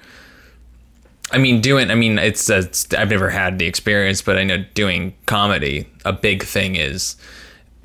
I 1.31 1.39
mean, 1.39 1.59
doing. 1.59 1.89
I 1.91 1.95
mean, 1.95 2.17
it's, 2.19 2.49
it's. 2.49 2.93
I've 2.93 3.09
never 3.09 3.29
had 3.29 3.59
the 3.59 3.65
experience, 3.65 4.21
but 4.21 4.37
I 4.37 4.43
know 4.45 4.63
doing 4.75 5.13
comedy. 5.25 5.89
A 6.05 6.13
big 6.13 6.43
thing 6.43 6.75
is 6.75 7.15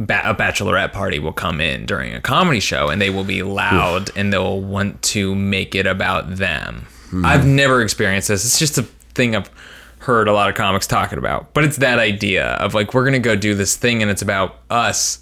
ba- 0.07 0.23
a 0.31 0.35
bachelorette 0.35 0.93
party 0.93 1.19
will 1.19 1.33
come 1.33 1.61
in 1.61 1.87
during 1.87 2.15
a 2.15 2.21
comedy 2.21 2.61
show, 2.61 2.89
and 2.89 3.01
they 3.01 3.11
will 3.11 3.25
be 3.25 3.43
loud, 3.43 4.11
and 4.17 4.33
they'll 4.33 4.61
want 4.61 5.03
to 5.03 5.35
make 5.35 5.75
it 5.75 5.87
about 5.87 6.37
them. 6.37 6.87
Hmm. 7.11 7.25
I've 7.27 7.47
never 7.47 7.83
experienced 7.83 8.29
this. 8.29 8.45
It's 8.45 8.59
just 8.59 8.79
a 8.79 8.83
thing 9.15 9.37
I've 9.37 9.51
heard 9.99 10.27
a 10.29 10.33
lot 10.33 10.49
of 10.49 10.55
comics 10.57 10.87
talking 10.87 11.19
about, 11.19 11.53
but 11.55 11.65
it's 11.65 11.77
that 11.79 11.99
idea 11.99 12.47
of 12.55 12.75
like 12.75 12.93
we're 12.95 13.05
gonna 13.05 13.19
go 13.19 13.37
do 13.37 13.55
this 13.55 13.77
thing, 13.77 14.03
and 14.03 14.11
it's 14.11 14.23
about 14.23 14.57
us, 14.71 15.21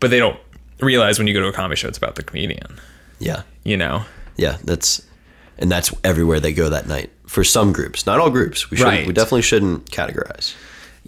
but 0.00 0.10
they 0.10 0.18
don't 0.18 0.38
realize 0.80 1.18
when 1.18 1.26
you 1.28 1.34
go 1.34 1.40
to 1.40 1.46
a 1.48 1.52
comedy 1.52 1.76
show, 1.78 1.88
it's 1.88 1.98
about 1.98 2.16
the 2.16 2.22
comedian. 2.22 2.78
Yeah. 3.18 3.42
You 3.64 3.76
know. 3.76 4.04
Yeah, 4.36 4.56
that's 4.64 5.00
and 5.58 5.70
that's 5.70 5.94
everywhere 6.02 6.40
they 6.40 6.52
go 6.52 6.68
that 6.70 6.88
night 6.88 7.10
for 7.26 7.44
some 7.44 7.72
groups, 7.72 8.04
not 8.04 8.18
all 8.18 8.30
groups. 8.30 8.70
We 8.70 8.76
should 8.76 8.84
Right. 8.86 9.06
we 9.06 9.12
definitely 9.12 9.42
shouldn't 9.42 9.90
categorize. 9.90 10.54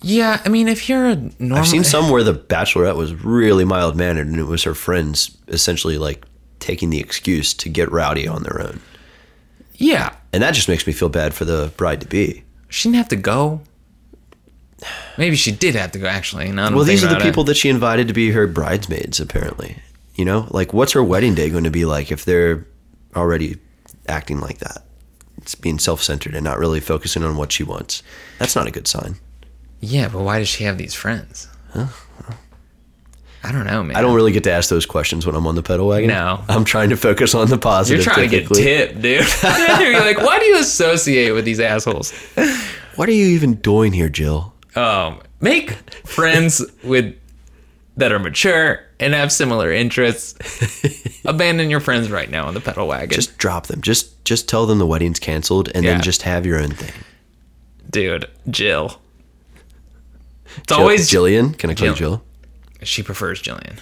Yeah, 0.02 0.40
I 0.44 0.48
mean, 0.48 0.68
if 0.68 0.88
you're 0.88 1.06
a 1.06 1.16
normal, 1.38 1.58
I've 1.58 1.66
seen 1.68 1.84
some 1.94 2.10
where 2.10 2.22
the 2.24 2.34
bachelorette 2.34 2.96
was 2.96 3.14
really 3.14 3.64
mild 3.64 3.96
mannered, 3.96 4.26
and 4.26 4.38
it 4.38 4.44
was 4.44 4.62
her 4.64 4.74
friends 4.74 5.36
essentially 5.48 5.98
like 5.98 6.24
taking 6.60 6.90
the 6.90 7.00
excuse 7.00 7.54
to 7.54 7.68
get 7.68 7.90
rowdy 7.92 8.26
on 8.26 8.42
their 8.42 8.60
own, 8.60 8.80
Yeah, 9.76 10.14
and 10.32 10.42
that 10.42 10.54
just 10.54 10.68
makes 10.68 10.86
me 10.86 10.92
feel 10.92 11.08
bad 11.08 11.34
for 11.34 11.44
the 11.44 11.72
bride 11.76 12.00
to 12.00 12.06
be. 12.06 12.44
she 12.68 12.88
didn't 12.88 12.96
have 12.96 13.08
to 13.08 13.16
go. 13.16 13.60
Maybe 15.16 15.36
she 15.36 15.52
did 15.52 15.74
have 15.76 15.92
to 15.92 15.98
go. 15.98 16.06
Actually, 16.06 16.50
now 16.50 16.74
Well, 16.74 16.84
these 16.84 17.04
are 17.04 17.08
the 17.14 17.20
people 17.20 17.44
that 17.44 17.56
she 17.56 17.68
invited 17.68 18.08
to 18.08 18.14
be 18.14 18.30
her 18.32 18.46
bridesmaids. 18.46 19.20
Apparently, 19.20 19.76
you 20.16 20.24
know, 20.24 20.46
like 20.50 20.72
what's 20.74 20.92
her 20.92 21.02
wedding 21.04 21.34
day 21.34 21.48
going 21.50 21.64
to 21.64 21.70
be 21.70 21.84
like 21.84 22.10
if 22.12 22.24
they're 22.24 22.66
already 23.14 23.56
acting 24.08 24.40
like 24.40 24.58
that? 24.58 24.84
It's 25.38 25.54
being 25.54 25.78
self 25.78 26.02
centered 26.02 26.34
and 26.34 26.44
not 26.44 26.58
really 26.58 26.80
focusing 26.80 27.22
on 27.22 27.36
what 27.36 27.52
she 27.52 27.62
wants. 27.62 28.02
That's 28.38 28.56
not 28.56 28.66
a 28.66 28.70
good 28.70 28.86
sign. 28.88 29.16
Yeah, 29.84 30.08
but 30.08 30.22
why 30.22 30.38
does 30.38 30.48
she 30.48 30.64
have 30.64 30.78
these 30.78 30.94
friends? 30.94 31.48
I 33.46 33.52
don't 33.52 33.66
know, 33.66 33.82
man. 33.82 33.94
I 33.96 34.00
don't 34.00 34.14
really 34.14 34.32
get 34.32 34.44
to 34.44 34.50
ask 34.52 34.70
those 34.70 34.86
questions 34.86 35.26
when 35.26 35.34
I'm 35.34 35.46
on 35.46 35.54
the 35.54 35.62
pedal 35.62 35.88
wagon. 35.88 36.08
No. 36.08 36.42
I'm 36.48 36.64
trying 36.64 36.88
to 36.90 36.96
focus 36.96 37.34
on 37.34 37.48
the 37.48 37.58
positive. 37.58 38.02
You're 38.04 38.14
trying 38.14 38.30
to 38.30 38.40
get 38.40 38.48
tipped, 38.48 39.02
dude. 39.02 39.26
You're 39.80 40.00
like, 40.00 40.18
why 40.18 40.38
do 40.38 40.46
you 40.46 40.58
associate 40.58 41.32
with 41.32 41.44
these 41.44 41.60
assholes? 41.60 42.12
What 42.96 43.08
are 43.08 43.12
you 43.12 43.26
even 43.26 43.54
doing 43.56 43.92
here, 43.92 44.08
Jill? 44.08 44.54
Um, 44.76 45.20
make 45.40 45.72
friends 46.06 46.64
with 46.82 47.14
that 47.98 48.12
are 48.12 48.18
mature 48.18 48.80
and 48.98 49.12
have 49.12 49.30
similar 49.30 49.70
interests. 49.70 51.20
Abandon 51.26 51.68
your 51.68 51.80
friends 51.80 52.10
right 52.10 52.30
now 52.30 52.46
on 52.46 52.54
the 52.54 52.60
pedal 52.60 52.88
wagon, 52.88 53.10
Just 53.14 53.36
drop 53.36 53.66
them. 53.66 53.82
Just 53.82 54.24
just 54.24 54.48
tell 54.48 54.64
them 54.64 54.78
the 54.78 54.86
wedding's 54.86 55.18
canceled, 55.20 55.70
and 55.74 55.84
Yeah. 55.84 55.92
then 55.92 56.02
just 56.02 56.22
have 56.22 56.46
your 56.46 56.58
own 56.60 56.70
thing. 56.70 56.92
dude. 57.90 58.26
Jill. 58.48 59.00
It's 60.58 60.66
Jill- 60.68 60.78
always 60.78 61.10
Jillian. 61.10 61.56
Can 61.58 61.70
I 61.70 61.74
call 61.74 61.88
you 61.88 61.94
Jill. 61.94 62.16
Jill? 62.16 62.24
She 62.82 63.02
prefers 63.02 63.42
Jillian. 63.42 63.78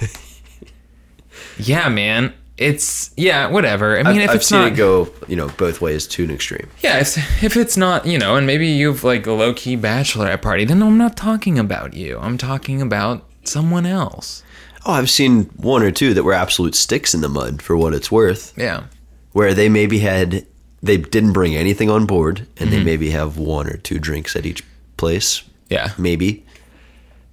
yeah, 1.58 1.88
man. 1.88 2.32
It's 2.56 3.12
yeah, 3.16 3.46
whatever. 3.48 3.96
I 3.98 4.02
mean, 4.02 4.16
I've, 4.18 4.22
if 4.24 4.30
I've 4.30 4.36
it's 4.36 4.46
seen 4.48 4.58
not, 4.60 4.72
it 4.72 4.76
go, 4.76 5.08
you 5.28 5.36
know, 5.36 5.48
both 5.48 5.80
ways 5.80 6.08
to 6.08 6.24
an 6.24 6.30
extreme. 6.32 6.68
yeah, 6.80 6.98
if, 6.98 7.16
if 7.44 7.56
it's 7.56 7.76
not, 7.76 8.04
you 8.04 8.18
know, 8.18 8.34
and 8.34 8.46
maybe 8.48 8.66
you've 8.66 9.04
like 9.04 9.26
a 9.28 9.32
low 9.32 9.54
key 9.54 9.76
bachelorette 9.76 10.42
party, 10.42 10.64
then 10.64 10.82
I'm 10.82 10.98
not 10.98 11.16
talking 11.16 11.56
about 11.58 11.94
you. 11.94 12.18
I'm 12.18 12.36
talking 12.36 12.82
about 12.82 13.24
someone 13.44 13.86
else. 13.86 14.42
Oh, 14.84 14.92
I've 14.92 15.08
seen 15.10 15.44
one 15.56 15.82
or 15.84 15.92
two 15.92 16.14
that 16.14 16.24
were 16.24 16.32
absolute 16.32 16.74
sticks 16.74 17.14
in 17.14 17.20
the 17.20 17.28
mud 17.28 17.62
for 17.62 17.76
what 17.76 17.94
it's 17.94 18.10
worth. 18.10 18.54
Yeah, 18.56 18.84
where 19.32 19.54
they 19.54 19.68
maybe 19.68 20.00
had 20.00 20.44
they 20.82 20.96
didn't 20.96 21.34
bring 21.34 21.54
anything 21.54 21.88
on 21.90 22.06
board 22.06 22.40
and 22.40 22.48
Mm-hmm. 22.56 22.70
they 22.70 22.82
maybe 22.84 23.10
have 23.10 23.36
one 23.38 23.68
or 23.68 23.76
two 23.76 24.00
drinks 24.00 24.34
at 24.34 24.46
each 24.46 24.64
place 24.96 25.42
yeah, 25.68 25.92
maybe 25.98 26.44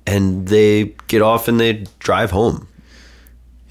and 0.07 0.47
they 0.47 0.93
get 1.07 1.21
off 1.21 1.47
and 1.47 1.59
they 1.59 1.83
drive 1.99 2.29
home 2.31 2.67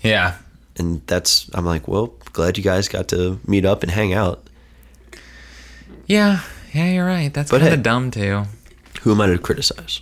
yeah. 0.03 0.37
and 0.77 1.01
that's 1.07 1.49
i'm 1.55 1.65
like 1.65 1.87
well 1.87 2.13
glad 2.33 2.59
you 2.59 2.65
guys 2.65 2.89
got 2.89 3.07
to 3.09 3.39
meet 3.47 3.65
up 3.65 3.83
and 3.85 3.93
hang 3.93 4.13
out 4.13 4.43
Yeah, 6.07 6.41
yeah, 6.75 6.91
you're 6.91 7.07
right. 7.07 7.33
That's 7.33 7.51
kind 7.53 7.63
of 7.63 7.69
hey. 7.69 7.77
dumb 7.77 8.11
too. 8.11 8.43
who 9.03 9.13
am 9.13 9.21
i 9.21 9.27
to 9.29 9.39
criticize 9.39 10.01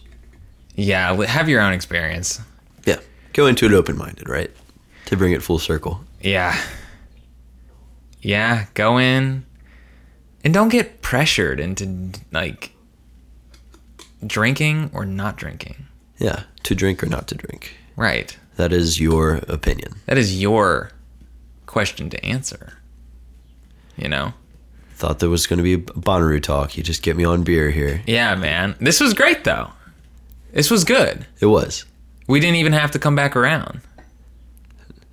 Yeah, 0.74 1.14
have 1.26 1.48
your 1.48 1.60
own 1.60 1.72
experience. 1.74 2.40
yeah 2.86 2.96
go 3.34 3.46
into 3.46 3.66
it 3.66 3.72
open-minded 3.72 4.28
right 4.28 4.50
to 5.06 5.16
bring 5.16 5.32
it 5.32 5.42
full 5.42 5.58
circle 5.58 6.00
Yeah. 6.20 6.56
Yeah, 8.20 8.66
go 8.74 8.98
in 8.98 9.44
and 10.44 10.54
don't 10.54 10.68
get 10.68 11.02
pressured 11.02 11.58
into 11.60 12.12
like 12.30 12.71
drinking 14.26 14.90
or 14.92 15.04
not 15.04 15.36
drinking. 15.36 15.86
yeah 16.18 16.44
to 16.62 16.74
drink 16.74 17.02
or 17.02 17.06
not 17.06 17.26
to 17.28 17.34
drink 17.34 17.74
Right. 17.96 18.36
that 18.56 18.72
is 18.72 19.00
your 19.00 19.36
opinion 19.48 19.94
That 20.06 20.18
is 20.18 20.40
your 20.40 20.90
question 21.66 22.10
to 22.10 22.24
answer. 22.24 22.74
You 23.96 24.08
know? 24.08 24.34
thought 24.94 25.18
there 25.18 25.28
was 25.30 25.46
going 25.46 25.58
to 25.58 25.62
be 25.64 25.76
Bonnaroo 25.76 26.40
talk 26.42 26.76
you 26.76 26.82
just 26.82 27.02
get 27.02 27.16
me 27.16 27.24
on 27.24 27.42
beer 27.42 27.70
here 27.70 28.02
Yeah, 28.06 28.34
man. 28.36 28.76
This 28.80 29.00
was 29.00 29.14
great 29.14 29.44
though. 29.44 29.70
This 30.52 30.70
was 30.70 30.84
good. 30.84 31.26
it 31.40 31.46
was 31.46 31.84
We 32.28 32.38
didn't 32.40 32.56
even 32.56 32.72
have 32.72 32.90
to 32.92 32.98
come 32.98 33.16
back 33.16 33.34
around. 33.36 33.80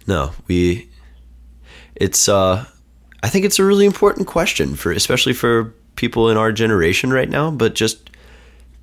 No, 0.08 0.32
we. 0.48 0.90
It's. 1.96 2.28
uh 2.30 2.66
I 3.22 3.30
think 3.30 3.46
it's 3.46 3.60
a 3.60 3.64
really 3.66 3.86
important 3.86 4.28
question 4.28 4.76
for, 4.76 4.92
especially 4.92 5.34
for 5.34 5.74
people 5.96 6.30
in 6.30 6.38
our 6.38 6.52
generation 6.52 7.12
right 7.12 7.30
now, 7.30 7.52
but 7.52 7.76
just 7.76 8.09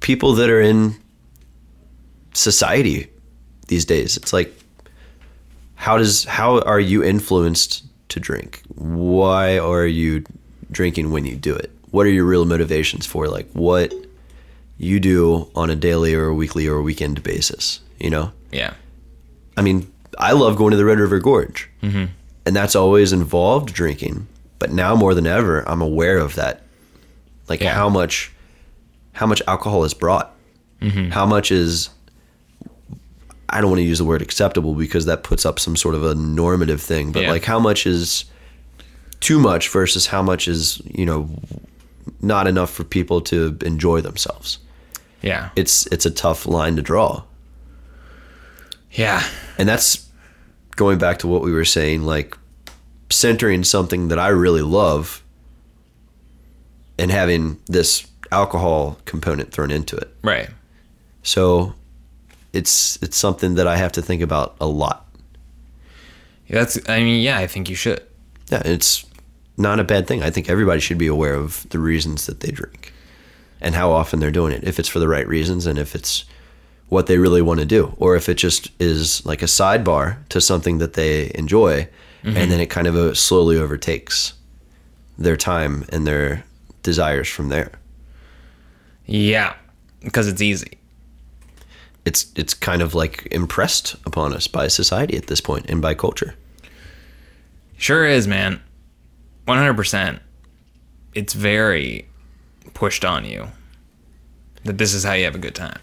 people 0.01 0.34
that 0.34 0.51
are 0.51 0.61
in 0.61 0.94
society 2.34 3.09
these 3.68 3.84
days. 3.84 4.16
It's 4.16 4.32
like, 4.32 4.53
how 5.74 5.99
does 5.99 6.24
how 6.24 6.61
are 6.61 6.80
you 6.80 7.03
influenced 7.03 7.84
to 8.11 8.20
drink? 8.20 8.62
Why 8.74 9.59
are 9.59 9.86
you 9.86 10.24
drinking 10.70 11.11
when 11.11 11.24
you 11.26 11.36
do 11.36 11.55
it? 11.55 11.70
What 11.90 12.07
are 12.07 12.11
your 12.11 12.24
real 12.24 12.44
motivations 12.44 13.07
for 13.07 13.28
like 13.28 13.49
what 13.53 13.94
you 14.78 15.01
do 15.01 15.51
on 15.55 15.70
a 15.70 15.76
daily 15.76 16.14
or 16.14 16.26
a 16.26 16.34
weekly 16.34 16.66
or 16.66 16.76
a 16.76 16.82
weekend 16.82 17.22
basis? 17.22 17.80
You 17.99 18.11
know, 18.11 18.32
Yeah. 18.53 18.74
I 19.57 19.62
mean, 19.62 19.90
I 20.18 20.32
love 20.32 20.57
going 20.57 20.72
to 20.72 20.76
the 20.76 20.84
Red 20.84 20.99
River 20.99 21.18
Gorge, 21.18 21.70
Mm-hmm. 21.82 22.05
and 22.44 22.57
that's 22.57 22.76
always 22.76 23.12
involved 23.12 23.72
drinking. 23.72 24.26
But 24.59 24.70
now 24.72 24.94
more 24.94 25.14
than 25.14 25.26
ever, 25.26 25.66
I'm 25.68 25.80
aware 25.82 26.18
of 26.18 26.34
that, 26.34 26.62
like 27.49 27.61
Yeah. 27.62 27.74
how 27.74 27.88
much, 27.88 28.32
how 29.17 29.27
much 29.27 29.43
alcohol 29.47 29.85
is 29.85 29.95
brought, 29.95 30.33
Mm-hmm. 30.81 31.11
how 31.11 31.25
much 31.27 31.51
is. 31.51 31.89
I 33.49 33.61
don't 33.61 33.71
want 33.71 33.79
to 33.81 33.85
use 33.85 33.99
the 33.99 34.05
word 34.05 34.23
acceptable 34.23 34.75
because 34.75 35.07
that 35.07 35.23
puts 35.23 35.47
up 35.47 35.59
some 35.59 35.77
sort 35.77 35.95
of 35.95 36.05
a 36.05 36.14
normative 36.14 36.83
thing, 36.83 37.12
but 37.12 37.23
Yeah. 37.23 37.31
like 37.31 37.45
how 37.45 37.59
much 37.61 37.87
is 37.87 38.25
too 39.21 39.39
much 39.39 39.69
versus 39.71 40.07
how 40.09 40.21
much 40.23 40.47
is 40.49 40.83
you 40.85 41.07
know 41.07 41.29
not 42.21 42.47
enough 42.47 42.71
for 42.71 42.85
people 42.85 43.21
to 43.23 43.57
enjoy 43.64 44.01
themselves. 44.01 44.59
Yeah. 45.23 45.49
It's 45.57 45.87
it's 45.87 46.05
a 46.07 46.11
tough 46.11 46.47
line 46.47 46.77
to 46.77 46.83
draw. 46.83 47.23
Yeah. 48.93 49.23
And 49.59 49.69
that's 49.69 50.07
going 50.77 50.99
back 50.99 51.19
to 51.21 51.27
what 51.29 51.43
we 51.43 51.53
were 51.53 51.64
saying, 51.64 52.03
like 52.03 52.37
centering 53.11 53.64
something 53.64 54.09
that 54.09 54.19
I 54.19 54.29
really 54.29 54.62
love 54.62 55.23
and 56.99 57.11
having 57.11 57.59
this 57.67 58.07
alcohol 58.37 58.99
component 59.07 59.51
thrown 59.53 59.70
into 59.70 59.97
it. 59.97 60.14
Right. 60.22 60.51
So 61.22 61.74
it's 62.53 62.99
it's 63.03 63.16
something 63.16 63.55
that 63.57 63.66
I 63.66 63.76
have 63.76 63.93
to 63.93 64.03
think 64.03 64.22
about 64.22 64.57
a 64.61 64.66
lot. 64.66 65.07
That's. 66.49 66.78
I 66.89 66.99
mean, 67.03 67.22
yeah. 67.22 67.39
I 67.39 67.47
think 67.47 67.68
you 67.68 67.76
should. 67.76 68.01
Yeah, 68.53 68.62
it's 68.64 69.05
not 69.57 69.80
a 69.80 69.84
bad 69.84 70.07
thing. 70.07 70.22
I 70.22 70.30
think 70.30 70.49
everybody 70.49 70.80
should 70.80 70.99
be 70.99 71.09
aware 71.09 71.34
of 71.34 71.66
the 71.70 71.78
reasons 71.78 72.26
that 72.26 72.41
they 72.41 72.51
drink 72.51 72.93
and 73.61 73.74
how 73.74 73.91
often 73.91 74.20
they're 74.20 74.30
doing 74.30 74.53
it. 74.53 74.62
If 74.62 74.78
it's 74.78 74.89
for 74.89 75.01
the 75.01 75.09
right 75.09 75.26
reasons 75.26 75.66
and 75.66 75.78
if 75.78 75.95
it's 75.95 76.24
what 76.89 77.07
they 77.07 77.18
really 77.18 77.43
want 77.43 77.59
to 77.61 77.66
do, 77.66 77.95
or 77.99 78.14
if 78.14 78.28
it 78.28 78.34
just 78.34 78.70
is 78.78 79.24
like 79.26 79.43
a 79.43 79.47
sidebar 79.47 80.18
to 80.28 80.41
something 80.41 80.78
that 80.78 80.93
they 80.93 81.32
enjoy, 81.34 81.89
and 82.22 82.51
then 82.51 82.61
it 82.61 82.66
kind 82.66 82.87
of 82.87 82.97
uh, 82.97 83.14
slowly 83.14 83.57
overtakes 83.57 84.34
their 85.18 85.37
time 85.37 85.84
and 85.89 86.07
their 86.07 86.45
desires 86.82 87.28
from 87.28 87.49
there. 87.49 87.70
Yeah. 89.07 89.55
Because 90.01 90.29
it's 90.29 90.43
easy. 90.43 90.79
It's 92.05 92.27
it's 92.37 92.55
kind 92.55 92.83
of 92.83 92.95
like 92.95 93.27
impressed 93.31 93.97
upon 94.07 94.33
us 94.33 94.47
by 94.47 94.69
society 94.69 95.17
at 95.17 95.27
this 95.27 95.41
point 95.41 95.67
and 95.69 95.83
by 95.83 95.95
culture. 95.95 96.37
Sure 97.77 98.07
is, 98.07 98.29
man. 98.29 98.61
100%. 99.49 100.21
It's 101.15 101.33
very 101.33 102.07
pushed 102.75 103.05
on 103.05 103.25
you 103.25 103.49
that 104.65 104.79
this 104.79 104.95
is 104.95 105.05
how 105.05 105.15
you 105.15 105.25
have 105.25 105.35
a 105.35 105.39
good 105.39 105.55
time. 105.55 105.81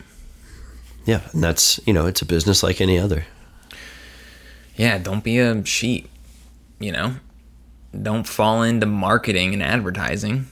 Yeah, 1.06 1.22
and 1.34 1.44
that's 1.44 1.80
you 1.86 1.94
know 1.94 2.06
it's 2.06 2.22
a 2.22 2.26
business 2.26 2.64
like 2.64 2.80
any 2.80 2.98
other. 2.98 3.26
Yeah, 4.76 4.98
don't 4.98 5.24
be 5.24 5.40
a 5.40 5.64
sheep, 5.66 6.10
you 6.80 6.92
know? 6.92 7.16
Don't 8.00 8.28
fall 8.28 8.64
into 8.64 8.88
marketing 8.88 9.54
and 9.54 9.62
advertising. 9.62 10.48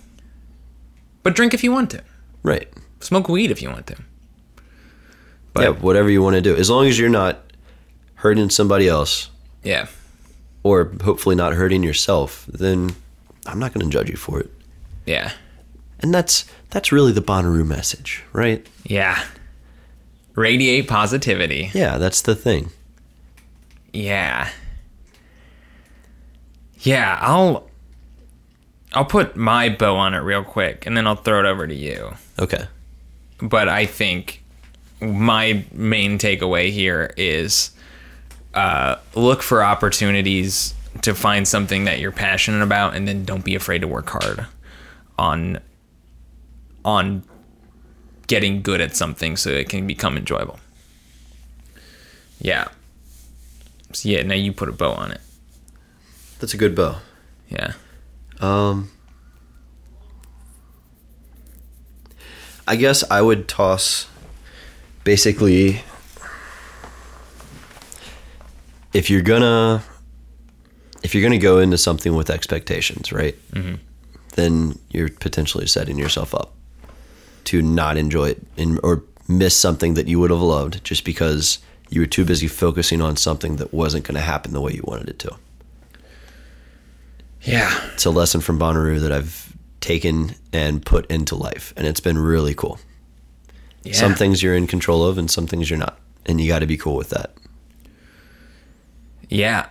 But 1.23 1.35
drink 1.35 1.53
if 1.53 1.63
you 1.63 1.71
want 1.71 1.89
to. 1.91 2.03
Right. 2.43 2.67
Smoke 2.99 3.29
weed 3.29 3.51
if 3.51 3.61
you 3.61 3.69
want 3.69 3.87
to. 3.87 3.97
But 5.53 5.61
yeah, 5.61 5.69
whatever 5.69 6.09
you 6.09 6.21
want 6.21 6.35
to 6.35 6.41
do, 6.41 6.55
as 6.55 6.69
long 6.69 6.87
as 6.87 6.97
you're 6.97 7.09
not 7.09 7.39
hurting 8.15 8.49
somebody 8.49 8.87
else 8.87 9.29
yeah. 9.63 9.87
or 10.63 10.91
hopefully 11.03 11.35
not 11.35 11.53
hurting 11.53 11.83
yourself, 11.83 12.45
then 12.47 12.95
I'm 13.45 13.59
not 13.59 13.73
going 13.73 13.85
to 13.85 13.91
judge 13.91 14.09
you 14.09 14.15
for 14.15 14.39
it. 14.39 14.51
Yeah. 15.05 15.31
And 15.99 16.13
that's 16.13 16.45
that's 16.69 16.91
really 16.91 17.11
the 17.11 17.21
Bonnaroo 17.21 17.65
message, 17.65 18.23
right? 18.31 18.65
Yeah. 18.83 19.23
Radiate 20.35 20.87
positivity. 20.87 21.69
Yeah, 21.73 21.97
that's 21.97 22.21
the 22.21 22.35
thing. 22.35 22.71
Yeah. 23.91 24.49
Yeah, 26.79 27.19
I'll 27.21 27.69
I'll 28.93 29.05
put 29.05 29.35
my 29.35 29.69
bow 29.69 29.95
on 29.95 30.13
it 30.13 30.19
real 30.19 30.43
quick 30.43 30.85
and 30.85 30.97
then 30.97 31.07
I'll 31.07 31.15
throw 31.15 31.39
it 31.39 31.45
over 31.45 31.65
to 31.67 31.73
you. 31.73 32.13
Okay. 32.39 32.65
But 33.41 33.69
I 33.69 33.85
think 33.85 34.43
my 34.99 35.65
main 35.71 36.17
takeaway 36.17 36.71
here 36.71 37.13
is 37.17 37.71
uh, 38.53 38.97
look 39.15 39.41
for 39.41 39.63
opportunities 39.63 40.73
to 41.01 41.15
find 41.15 41.47
something 41.47 41.85
that 41.85 41.99
you're 41.99 42.11
passionate 42.11 42.61
about 42.61 42.95
and 42.95 43.07
then 43.07 43.23
don't 43.23 43.45
be 43.45 43.55
afraid 43.55 43.79
to 43.79 43.87
work 43.87 44.09
hard 44.09 44.45
on 45.17 45.59
on 46.83 47.23
getting 48.27 48.61
good 48.61 48.81
at 48.81 48.95
something 48.95 49.37
so 49.37 49.49
it 49.49 49.69
can 49.69 49.85
become 49.87 50.17
enjoyable. 50.17 50.59
Yeah. 52.39 52.67
So 53.93 54.09
yeah, 54.09 54.23
now 54.23 54.35
you 54.35 54.51
put 54.51 54.69
a 54.69 54.71
bow 54.71 54.91
on 54.91 55.11
it. 55.11 55.21
That's 56.39 56.53
a 56.53 56.57
good 56.57 56.75
bow. 56.75 56.97
Yeah. 57.49 57.73
Um 58.41 58.91
I 62.67 62.75
guess 62.75 63.03
I 63.09 63.21
would 63.21 63.47
toss 63.47 64.07
basically 65.03 65.81
if 68.93 69.09
you're 69.09 69.21
gonna 69.21 69.83
if 71.03 71.15
you're 71.15 71.23
gonna 71.23 71.37
go 71.37 71.59
into 71.59 71.77
something 71.77 72.15
with 72.15 72.29
expectations, 72.29 73.11
right? 73.11 73.35
Mm-hmm. 73.51 73.75
Then 74.35 74.79
you're 74.89 75.09
potentially 75.09 75.67
setting 75.67 75.97
yourself 75.97 76.33
up 76.33 76.53
to 77.45 77.61
not 77.61 77.97
enjoy 77.97 78.29
it 78.29 78.41
in, 78.55 78.79
or 78.83 79.03
miss 79.27 79.57
something 79.57 79.95
that 79.95 80.07
you 80.07 80.19
would 80.19 80.29
have 80.29 80.41
loved 80.41 80.83
just 80.83 81.03
because 81.03 81.59
you 81.89 82.01
were 82.01 82.07
too 82.07 82.23
busy 82.23 82.47
focusing 82.47 83.01
on 83.01 83.17
something 83.17 83.57
that 83.57 83.73
wasn't 83.73 84.05
going 84.05 84.15
to 84.15 84.21
happen 84.21 84.53
the 84.53 84.61
way 84.61 84.71
you 84.71 84.81
wanted 84.85 85.09
it 85.09 85.19
to. 85.19 85.35
Yeah. 87.43 87.71
It's 87.93 88.05
a 88.05 88.09
lesson 88.11 88.41
from 88.41 88.59
Bonnaroo 88.59 88.99
that 89.01 89.11
I've 89.11 89.55
taken 89.79 90.35
and 90.53 90.85
put 90.85 91.09
into 91.09 91.35
life, 91.35 91.73
and 91.75 91.87
it's 91.87 91.99
been 91.99 92.17
really 92.17 92.53
cool. 92.53 92.79
yeah. 93.83 93.93
Some 93.93 94.13
things 94.15 94.43
you're 94.43 94.55
in 94.55 94.67
control 94.67 95.03
of, 95.05 95.17
and 95.17 95.29
some 95.29 95.47
things 95.47 95.69
you're 95.69 95.79
not, 95.79 95.97
and 96.25 96.39
you 96.39 96.47
got 96.47 96.59
to 96.59 96.67
be 96.67 96.77
cool 96.77 96.95
with 96.95 97.09
that. 97.09 97.31
Yeah. 99.29 99.67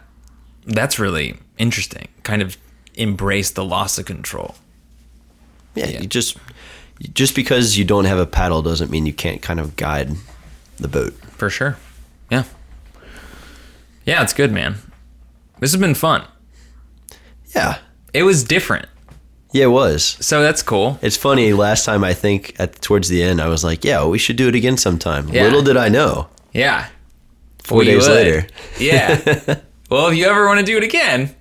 That's 0.67 0.99
really 0.99 1.37
interesting. 1.59 2.09
Kind 2.23 2.43
of 2.43 2.57
embrace 2.95 3.51
the 3.51 3.65
loss 3.65 3.99
of 3.99 4.05
control. 4.07 4.57
Yeah, 5.75 5.87
Yeah. 5.87 6.01
you 6.01 6.07
just 6.07 6.37
just 7.15 7.35
because 7.35 7.79
you 7.79 7.85
don't 7.85 8.05
have 8.05 8.19
a 8.19 8.27
paddle 8.27 8.61
doesn't 8.61 8.91
mean 8.91 9.07
you 9.07 9.13
can't 9.15 9.41
kind 9.41 9.59
of 9.59 9.75
guide 9.77 10.11
the 10.77 10.89
boat. 10.89 11.15
For 11.37 11.49
sure. 11.49 11.79
Yeah. 12.31 12.45
Yeah, 14.05 14.23
it's 14.23 14.35
good, 14.35 14.53
man. 14.53 14.75
This 15.61 15.73
has 15.73 15.81
been 15.81 15.95
fun. 15.95 16.25
Yeah, 17.55 17.79
It 18.13 18.23
was 18.25 18.45
different. 18.45 18.87
yeah, 19.53 19.65
it 19.65 19.69
was. 19.71 20.17
So 20.21 20.43
that's 20.43 20.63
cool. 20.63 20.99
It's 21.03 21.17
funny. 21.17 21.53
Last 21.53 21.85
time 21.85 22.05
I 22.05 22.15
think 22.15 22.55
at 22.59 22.81
towards 22.81 23.09
the 23.09 23.23
end, 23.23 23.41
I 23.41 23.49
was 23.49 23.65
like, 23.65 23.85
"Yeah, 23.85 24.05
we 24.07 24.19
should 24.19 24.37
do 24.37 24.49
it 24.49 24.55
again 24.55 24.77
sometime." 24.77 25.29
Yeah. 25.29 25.45
Little 25.45 25.63
did 25.63 25.77
I 25.77 25.89
know, 25.89 26.29
Yeah. 26.53 26.87
four 27.63 27.79
We 27.81 27.87
days 27.87 28.07
would. 28.09 28.15
later. 28.15 28.47
Yeah. 28.79 29.57
well, 29.91 30.07
if 30.09 30.17
you 30.17 30.27
ever 30.27 30.47
want 30.47 30.61
to 30.61 30.67
do 30.67 30.77
it 30.77 30.85
again, 30.85 31.35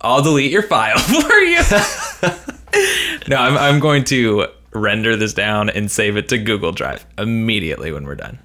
I'll 0.00 0.22
delete 0.22 0.50
your 0.50 0.62
file 0.62 0.98
for 0.98 1.34
you. 1.38 1.60
no, 3.28 3.36
I'm, 3.36 3.56
I'm 3.56 3.80
going 3.80 4.04
to 4.04 4.46
render 4.72 5.14
this 5.16 5.32
down 5.34 5.70
and 5.70 5.88
save 5.90 6.16
it 6.16 6.28
to 6.30 6.38
Google 6.38 6.72
Drive 6.72 7.06
immediately 7.16 7.92
when 7.92 8.04
we're 8.04 8.16
done. 8.16 8.38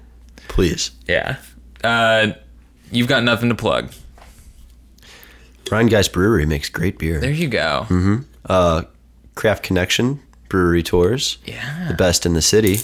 Please, 0.48 0.92
Yeah. 1.08 1.36
Uh, 1.82 2.32
you've 2.92 3.08
got 3.08 3.24
nothing 3.24 3.48
to 3.48 3.54
plug. 3.54 3.90
Rhinegeist 5.70 6.12
Brewery 6.12 6.46
makes 6.46 6.68
great 6.68 6.98
beer. 6.98 7.20
There 7.20 7.30
you 7.30 7.48
go. 7.48 7.86
uh, 8.46 8.82
Craft 9.34 9.62
Connection 9.62 10.20
Brewery 10.48 10.82
Tours, 10.82 11.38
Yeah. 11.46 11.86
the 11.88 11.94
best 11.94 12.26
in 12.26 12.34
the 12.34 12.42
city, 12.42 12.80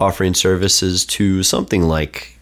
offering 0.00 0.34
services 0.34 1.04
to 1.06 1.42
something 1.42 1.82
like, 1.84 2.38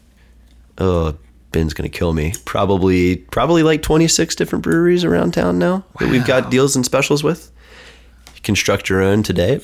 oh, 0.79 1.15
Ben's 1.53 1.73
gonna 1.75 1.89
kill 1.89 2.13
me. 2.13 2.35
Probably, 2.45 3.17
probably 3.17 3.63
like 3.63 3.83
26 3.83 4.35
different 4.35 4.63
breweries 4.63 5.05
around 5.05 5.33
town 5.33 5.59
now 5.59 5.85
that 6.01 6.11
we've 6.11 6.27
got 6.27 6.51
deals 6.51 6.77
and 6.77 6.85
specials 6.85 7.23
with. 7.23 7.51
Construct 8.43 8.89
your 8.89 9.03
own 9.03 9.23
today. 9.23 9.61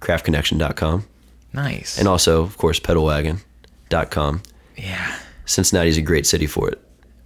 Craftconnection.com. 0.00 1.04
Nice. 1.52 1.98
And 1.98 2.08
also, 2.08 2.42
of 2.42 2.56
course, 2.58 2.80
pedalwagon.com. 2.80 4.42
yeah. 4.76 5.18
Cincinnati's 5.44 5.98
a 5.98 6.02
great 6.02 6.26
city 6.26 6.46
for 6.46 6.68
it. 6.70 6.80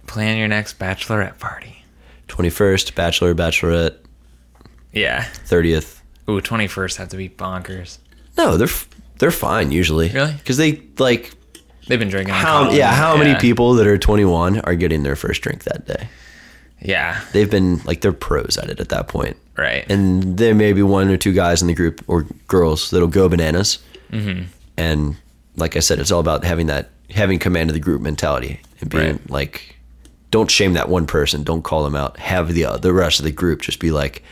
Plan 0.07 0.37
your 0.37 0.47
next 0.47 0.79
bachelorette 0.79 1.37
party. 1.39 1.76
21st, 2.27 2.95
bachelor, 2.95 3.33
bachelorette, 3.35 3.95
Yeah. 4.93 5.25
30th. 5.45 6.01
Ooh, 6.29 6.41
21st 6.41 6.97
have 6.97 7.09
to 7.09 7.17
be 7.17 7.29
bonkers. 7.29 7.97
No, 8.37 8.57
they're 8.57 8.67
they're 9.19 9.31
fine 9.31 9.71
usually. 9.71 10.09
Really? 10.09 10.33
Because 10.33 10.57
they 10.57 10.81
like 10.99 11.33
They've 11.87 11.97
been 11.97 12.09
drinking. 12.09 12.33
how 12.35 12.71
yeah 12.71 12.91
how 12.93 13.15
many 13.17 13.33
people 13.39 13.73
that 13.75 13.87
are 13.87 13.97
21 13.97 14.59
are 14.61 14.75
getting 14.75 15.03
their 15.03 15.15
first 15.15 15.41
drink 15.41 15.63
that 15.63 15.87
day? 15.87 16.07
Yeah. 16.81 17.19
They've 17.33 17.49
been 17.49 17.79
like 17.85 18.01
they're 18.01 18.13
pros 18.13 18.57
at 18.57 18.69
it 18.69 18.79
at 18.79 18.89
that 18.89 19.07
point. 19.07 19.37
Right. 19.57 19.89
And 19.89 20.37
there 20.37 20.53
may 20.53 20.73
be 20.73 20.83
one 20.83 21.09
or 21.09 21.17
two 21.17 21.33
guys 21.33 21.61
in 21.61 21.67
the 21.67 21.73
group 21.73 22.03
or 22.07 22.23
girls 22.47 22.91
that'll 22.91 23.07
go 23.07 23.27
bananas. 23.29 23.79
Mm-hmm. 24.11 24.43
And 24.77 25.15
like 25.55 25.75
I 25.75 25.79
said, 25.79 25.97
it's 25.99 26.11
all 26.11 26.19
about 26.19 26.43
having 26.43 26.67
that 26.67 26.89
having 27.09 27.39
command 27.39 27.69
of 27.69 27.73
the 27.73 27.79
group 27.79 28.01
mentality 28.01 28.59
and 28.81 28.89
being 28.89 29.11
Right. 29.13 29.29
like, 29.29 29.76
don't 30.31 30.51
shame 30.51 30.73
that 30.73 30.89
one 30.89 31.05
person. 31.07 31.43
Don't 31.43 31.63
call 31.63 31.83
them 31.83 31.95
out. 31.95 32.17
Have 32.17 32.53
the 32.53 32.65
uh, 32.65 32.77
the 32.77 32.93
rest 32.93 33.19
of 33.19 33.23
the 33.25 33.31
group 33.31 33.61
just 33.61 33.79
be 33.79 33.91
like, 33.91 34.23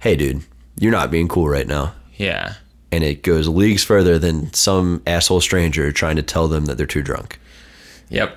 hey, 0.00 0.16
dude, 0.16 0.42
you're 0.78 0.92
not 0.92 1.10
being 1.10 1.28
cool 1.28 1.48
right 1.48 1.66
now. 1.66 1.94
yeah. 2.16 2.54
And 2.92 3.02
it 3.02 3.24
goes 3.24 3.48
leagues 3.48 3.82
further 3.82 4.20
than 4.20 4.52
some 4.52 5.02
asshole 5.04 5.40
stranger 5.40 5.90
trying 5.90 6.14
to 6.14 6.22
tell 6.22 6.46
them 6.46 6.66
that 6.66 6.76
they're 6.76 6.86
too 6.86 7.02
drunk. 7.02 7.40
Yep. 8.08 8.36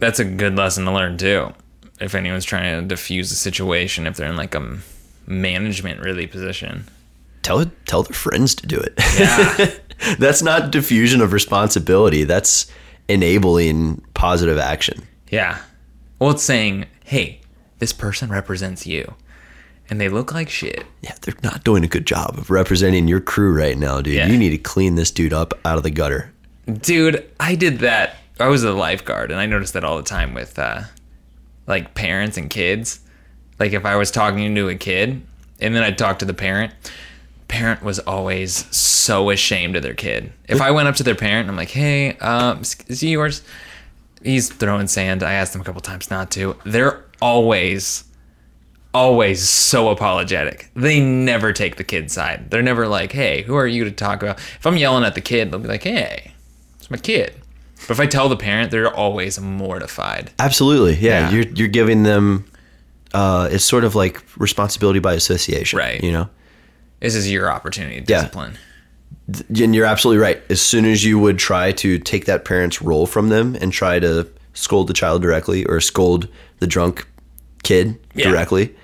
That's 0.00 0.18
a 0.18 0.24
good 0.24 0.56
lesson 0.56 0.84
to 0.86 0.90
learn 0.92 1.16
too. 1.16 1.52
If 2.00 2.16
anyone's 2.16 2.44
trying 2.44 2.80
to 2.80 2.88
diffuse 2.88 3.30
a 3.30 3.36
situation, 3.36 4.08
if 4.08 4.16
they're 4.16 4.28
in 4.28 4.36
like 4.36 4.56
a 4.56 4.78
management 5.26 6.00
really 6.00 6.26
position. 6.26 6.86
Tell 7.42 7.64
tell 7.86 8.02
their 8.02 8.14
friends 8.14 8.54
to 8.56 8.66
do 8.66 8.78
it. 8.80 8.94
Yeah. 9.18 9.70
That's 10.18 10.42
not 10.42 10.72
diffusion 10.72 11.20
of 11.20 11.32
responsibility. 11.32 12.24
That's 12.24 12.66
enabling 13.08 14.02
positive 14.14 14.58
action. 14.58 15.06
yeah. 15.30 15.58
Well, 16.20 16.30
it's 16.32 16.42
saying, 16.42 16.84
hey, 17.02 17.40
this 17.78 17.94
person 17.94 18.28
represents 18.28 18.86
you, 18.86 19.14
and 19.88 19.98
they 19.98 20.10
look 20.10 20.32
like 20.34 20.50
shit. 20.50 20.84
Yeah, 21.00 21.14
they're 21.22 21.34
not 21.42 21.64
doing 21.64 21.82
a 21.82 21.88
good 21.88 22.06
job 22.06 22.36
of 22.36 22.50
representing 22.50 23.08
your 23.08 23.20
crew 23.20 23.56
right 23.56 23.76
now, 23.76 24.02
dude. 24.02 24.14
Yeah. 24.14 24.26
You 24.26 24.36
need 24.36 24.50
to 24.50 24.58
clean 24.58 24.96
this 24.96 25.10
dude 25.10 25.32
up 25.32 25.54
out 25.64 25.78
of 25.78 25.82
the 25.82 25.90
gutter. 25.90 26.30
Dude, 26.70 27.26
I 27.40 27.54
did 27.54 27.78
that. 27.78 28.16
I 28.38 28.48
was 28.48 28.62
a 28.62 28.72
lifeguard, 28.72 29.30
and 29.30 29.40
I 29.40 29.46
noticed 29.46 29.72
that 29.72 29.82
all 29.82 29.96
the 29.96 30.02
time 30.02 30.34
with 30.34 30.58
uh, 30.58 30.82
like 31.66 31.94
parents 31.94 32.36
and 32.36 32.50
kids. 32.50 33.00
Like 33.58 33.72
if 33.72 33.86
I 33.86 33.96
was 33.96 34.10
talking 34.10 34.54
to 34.54 34.68
a 34.68 34.74
kid, 34.74 35.22
and 35.58 35.74
then 35.74 35.82
I'd 35.82 35.96
talk 35.98 36.18
to 36.18 36.26
the 36.26 36.34
parent. 36.34 36.74
Parent 37.48 37.82
was 37.82 37.98
always 37.98 38.74
so 38.76 39.30
ashamed 39.30 39.74
of 39.74 39.82
their 39.82 39.94
kid. 39.94 40.32
If 40.48 40.60
I 40.60 40.70
went 40.70 40.86
up 40.86 40.96
to 40.96 41.02
their 41.02 41.14
parent, 41.14 41.40
and 41.40 41.50
I'm 41.50 41.56
like, 41.56 41.70
"Hey, 41.70 42.16
um, 42.18 42.60
is 42.60 43.00
he 43.00 43.12
yours?" 43.12 43.42
He's 44.22 44.50
throwing 44.50 44.86
sand. 44.86 45.22
I 45.22 45.32
asked 45.32 45.52
them 45.52 45.62
a 45.62 45.64
couple 45.64 45.80
times 45.80 46.10
not 46.10 46.30
to. 46.32 46.56
They're 46.64 47.04
always, 47.22 48.04
always 48.92 49.48
so 49.48 49.88
apologetic. 49.88 50.70
They 50.74 51.00
never 51.00 51.52
take 51.52 51.76
the 51.76 51.84
kid's 51.84 52.12
side. 52.12 52.50
They're 52.50 52.62
never 52.62 52.86
like, 52.88 53.12
"Hey, 53.12 53.42
who 53.42 53.54
are 53.54 53.66
you 53.66 53.84
to 53.84 53.90
talk 53.90 54.22
about?" 54.22 54.38
If 54.38 54.66
I'm 54.66 54.76
yelling 54.76 55.04
at 55.04 55.14
the 55.14 55.20
kid, 55.20 55.50
they'll 55.50 55.60
be 55.60 55.68
like, 55.68 55.84
"Hey, 55.84 56.32
it's 56.78 56.90
my 56.90 56.96
kid." 56.98 57.34
But 57.82 57.90
if 57.92 58.00
I 58.00 58.06
tell 58.06 58.28
the 58.28 58.36
parent, 58.36 58.70
they're 58.70 58.92
always 58.94 59.40
mortified. 59.40 60.30
Absolutely. 60.38 60.96
Yeah, 60.96 61.30
Yeah. 61.30 61.30
you're 61.30 61.52
you're 61.54 61.68
giving 61.68 62.02
them 62.02 62.44
uh 63.14 63.48
it's 63.50 63.64
sort 63.64 63.84
of 63.84 63.94
like 63.94 64.22
responsibility 64.36 64.98
by 65.00 65.14
association, 65.14 65.78
Right. 65.78 66.02
You 66.04 66.12
know? 66.12 66.28
This 67.00 67.14
is 67.14 67.30
your 67.30 67.50
opportunity 67.50 68.02
to 68.02 68.12
Yeah. 68.12 68.28
And 69.48 69.74
you're 69.74 69.86
absolutely 69.86 70.20
right. 70.22 70.42
As 70.50 70.60
soon 70.60 70.84
as 70.84 71.04
you 71.04 71.18
would 71.18 71.38
try 71.38 71.70
to 71.72 71.98
take 71.98 72.24
that 72.26 72.44
parent's 72.44 72.82
role 72.82 73.06
from 73.06 73.28
them 73.28 73.56
and 73.60 73.72
try 73.72 73.98
to 74.00 74.26
scold 74.54 74.88
the 74.88 74.92
child 74.92 75.22
directly 75.22 75.64
or 75.66 75.80
scold 75.80 76.26
the 76.58 76.66
drunk 76.66 77.06
kid 77.62 77.96
Yeah. 78.14 78.28
directly, 78.30 78.74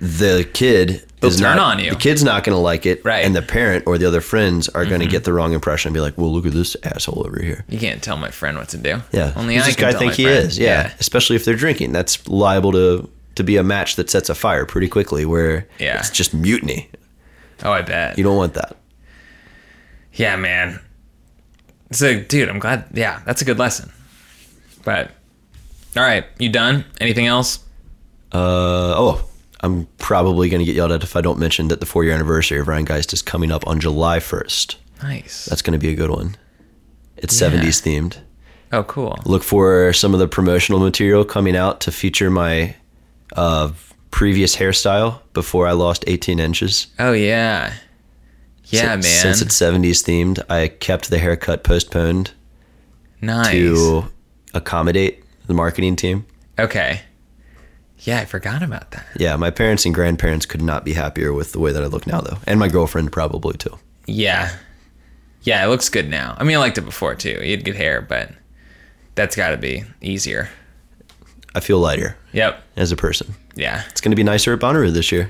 the 0.00 0.48
kid 0.52 1.04
They'll 1.20 1.30
is 1.30 1.36
turn 1.40 1.56
not, 1.56 1.78
on 1.78 1.84
you. 1.84 1.90
The 1.90 1.96
kid's 1.96 2.22
not 2.24 2.44
going 2.44 2.54
to 2.56 2.60
like 2.60 2.86
it, 2.86 3.04
Right. 3.04 3.18
Mm-hmm. 3.18 3.26
And 3.26 3.36
the 3.36 3.42
parent 3.42 3.84
or 3.86 3.98
the 3.98 4.06
other 4.06 4.20
friends 4.20 4.68
are 4.70 4.84
going 4.84 5.00
to 5.00 5.06
get 5.06 5.24
the 5.24 5.32
wrong 5.32 5.52
impression 5.52 5.88
and 5.90 5.94
be 5.94 6.00
like, 6.00 6.16
"Well, 6.18 6.32
look 6.32 6.46
at 6.46 6.52
this 6.52 6.76
asshole 6.82 7.24
over 7.26 7.40
here." 7.42 7.64
You 7.68 7.78
can't 7.78 8.02
tell 8.02 8.16
my 8.16 8.30
friend 8.30 8.56
what 8.58 8.68
to 8.70 8.76
do. 8.76 9.02
Yeah, 9.12 9.32
Only 9.36 9.54
Who's 9.54 9.64
I 9.64 9.66
this 9.66 9.76
guy 9.76 9.92
think 9.92 10.14
he 10.14 10.24
friend. 10.24 10.46
is. 10.46 10.58
Yeah. 10.58 10.92
especially 11.00 11.36
if 11.36 11.44
they're 11.44 11.54
drinking, 11.56 11.92
that's 11.92 12.26
liable 12.28 12.72
to 12.72 13.08
to 13.36 13.42
be 13.44 13.56
a 13.56 13.62
match 13.64 13.96
that 13.96 14.08
sets 14.10 14.28
a 14.28 14.34
fire 14.34 14.64
pretty 14.66 14.88
quickly. 14.88 15.24
Where 15.24 15.66
Yeah. 15.78 15.98
it's 15.98 16.10
just 16.10 16.34
mutiny. 16.34 16.90
Oh, 17.62 17.72
I 17.72 17.82
bet. 17.82 18.18
You 18.18 18.24
don't 18.24 18.36
want 18.36 18.54
that. 18.54 18.76
Yeah, 20.12 20.36
man. 20.36 20.80
So, 21.92 22.20
dude, 22.20 22.48
I'm 22.48 22.58
glad. 22.58 22.86
Yeah, 22.92 23.20
that's 23.24 23.42
a 23.42 23.44
good 23.44 23.58
lesson. 23.58 23.90
But, 24.84 25.10
all 25.96 26.02
right, 26.02 26.24
you 26.38 26.48
done? 26.50 26.84
Anything 27.00 27.26
else? 27.26 27.58
Uh 28.32 28.94
oh, 28.96 29.24
I'm 29.60 29.86
probably 29.98 30.48
going 30.48 30.58
to 30.58 30.64
get 30.64 30.74
yelled 30.74 30.90
at 30.92 31.04
if 31.04 31.14
I 31.14 31.20
don't 31.20 31.38
mention 31.38 31.68
that 31.68 31.78
the 31.80 31.86
four 31.86 32.02
year 32.04 32.12
anniversary 32.12 32.58
of 32.58 32.66
Rhinegeist 32.66 33.12
is 33.12 33.22
coming 33.22 33.52
up 33.52 33.64
on 33.66 33.78
July 33.80 34.18
1st. 34.18 34.74
Nice. 35.02 35.44
That's 35.46 35.62
going 35.62 35.72
to 35.72 35.78
be 35.78 35.92
a 35.92 35.94
good 35.94 36.10
one. 36.10 36.36
It's 37.16 37.40
Yeah. 37.40 37.50
70s 37.50 37.80
themed. 37.82 38.16
oh, 38.72 38.82
cool. 38.82 39.16
Look 39.24 39.44
for 39.44 39.92
some 39.92 40.14
of 40.14 40.20
the 40.20 40.26
promotional 40.26 40.80
material 40.80 41.24
coming 41.24 41.54
out 41.56 41.80
to 41.82 41.92
feature 41.92 42.28
my 42.30 42.74
uh, 43.36 43.70
previous 44.14 44.54
hairstyle 44.54 45.18
before 45.32 45.66
I 45.66 45.72
lost 45.72 46.04
18 46.06 46.38
inches. 46.38 46.86
Oh, 47.00 47.10
yeah. 47.10 47.74
Yeah, 48.66 48.90
man. 48.90 49.02
Since 49.02 49.42
it's 49.42 49.58
70s 49.60 50.04
themed, 50.04 50.38
I 50.48 50.68
kept 50.68 51.10
the 51.10 51.18
haircut 51.18 51.64
postponed 51.64 52.30
nice. 53.20 53.50
to 53.50 54.04
accommodate 54.54 55.24
the 55.48 55.54
marketing 55.54 55.96
team. 55.96 56.26
Okay. 56.60 57.00
Yeah, 57.98 58.20
I 58.20 58.24
forgot 58.26 58.62
about 58.62 58.92
that. 58.92 59.04
Yeah, 59.18 59.34
my 59.34 59.50
parents 59.50 59.84
and 59.84 59.92
grandparents 59.92 60.46
could 60.46 60.62
not 60.62 60.84
be 60.84 60.92
happier 60.92 61.32
with 61.32 61.50
the 61.50 61.58
way 61.58 61.72
that 61.72 61.82
I 61.82 61.86
look 61.86 62.06
now, 62.06 62.20
though, 62.20 62.38
and 62.46 62.60
my 62.60 62.68
girlfriend 62.68 63.10
probably 63.10 63.56
too. 63.56 63.80
Yeah. 64.06 64.54
Yeah, 65.42 65.64
it 65.64 65.68
looks 65.70 65.88
good 65.88 66.08
now. 66.08 66.36
I 66.38 66.44
mean, 66.44 66.54
I 66.56 66.60
liked 66.60 66.78
it 66.78 66.82
before, 66.82 67.16
too. 67.16 67.40
You 67.42 67.50
had 67.50 67.64
good 67.64 67.74
hair, 67.74 68.00
but 68.00 68.30
that's 69.16 69.34
got 69.34 69.50
to 69.50 69.56
be 69.56 69.82
easier. 70.00 70.50
I 71.52 71.58
feel 71.58 71.80
lighter 71.80 72.16
Yep. 72.32 72.62
as 72.76 72.92
a 72.92 72.96
person. 72.96 73.34
Yeah. 73.54 73.84
It's 73.90 74.00
going 74.00 74.12
to 74.12 74.16
be 74.16 74.22
nicer 74.22 74.52
at 74.52 74.60
Bonnaroo 74.60 74.92
this 74.92 75.12
year. 75.12 75.28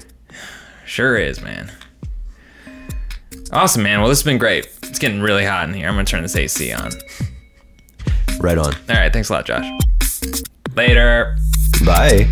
Sure 0.86 1.16
is, 1.16 1.40
man. 1.40 1.72
Awesome, 3.52 3.82
man. 3.82 4.00
Well, 4.00 4.08
this 4.08 4.18
has 4.18 4.24
been 4.24 4.38
great. 4.38 4.66
It's 4.82 4.98
getting 4.98 5.20
really 5.20 5.44
hot 5.44 5.68
in 5.68 5.74
here. 5.74 5.88
I'm 5.88 5.94
going 5.94 6.06
to 6.06 6.10
turn 6.10 6.22
this 6.22 6.36
AC 6.36 6.72
on. 6.72 6.90
Right 8.40 8.58
on. 8.58 8.74
All 8.74 8.96
right. 8.96 9.12
Thanks 9.12 9.30
a 9.30 9.32
lot, 9.32 9.46
Josh. 9.46 9.66
Later. 10.74 11.36
Bye. 11.84 12.28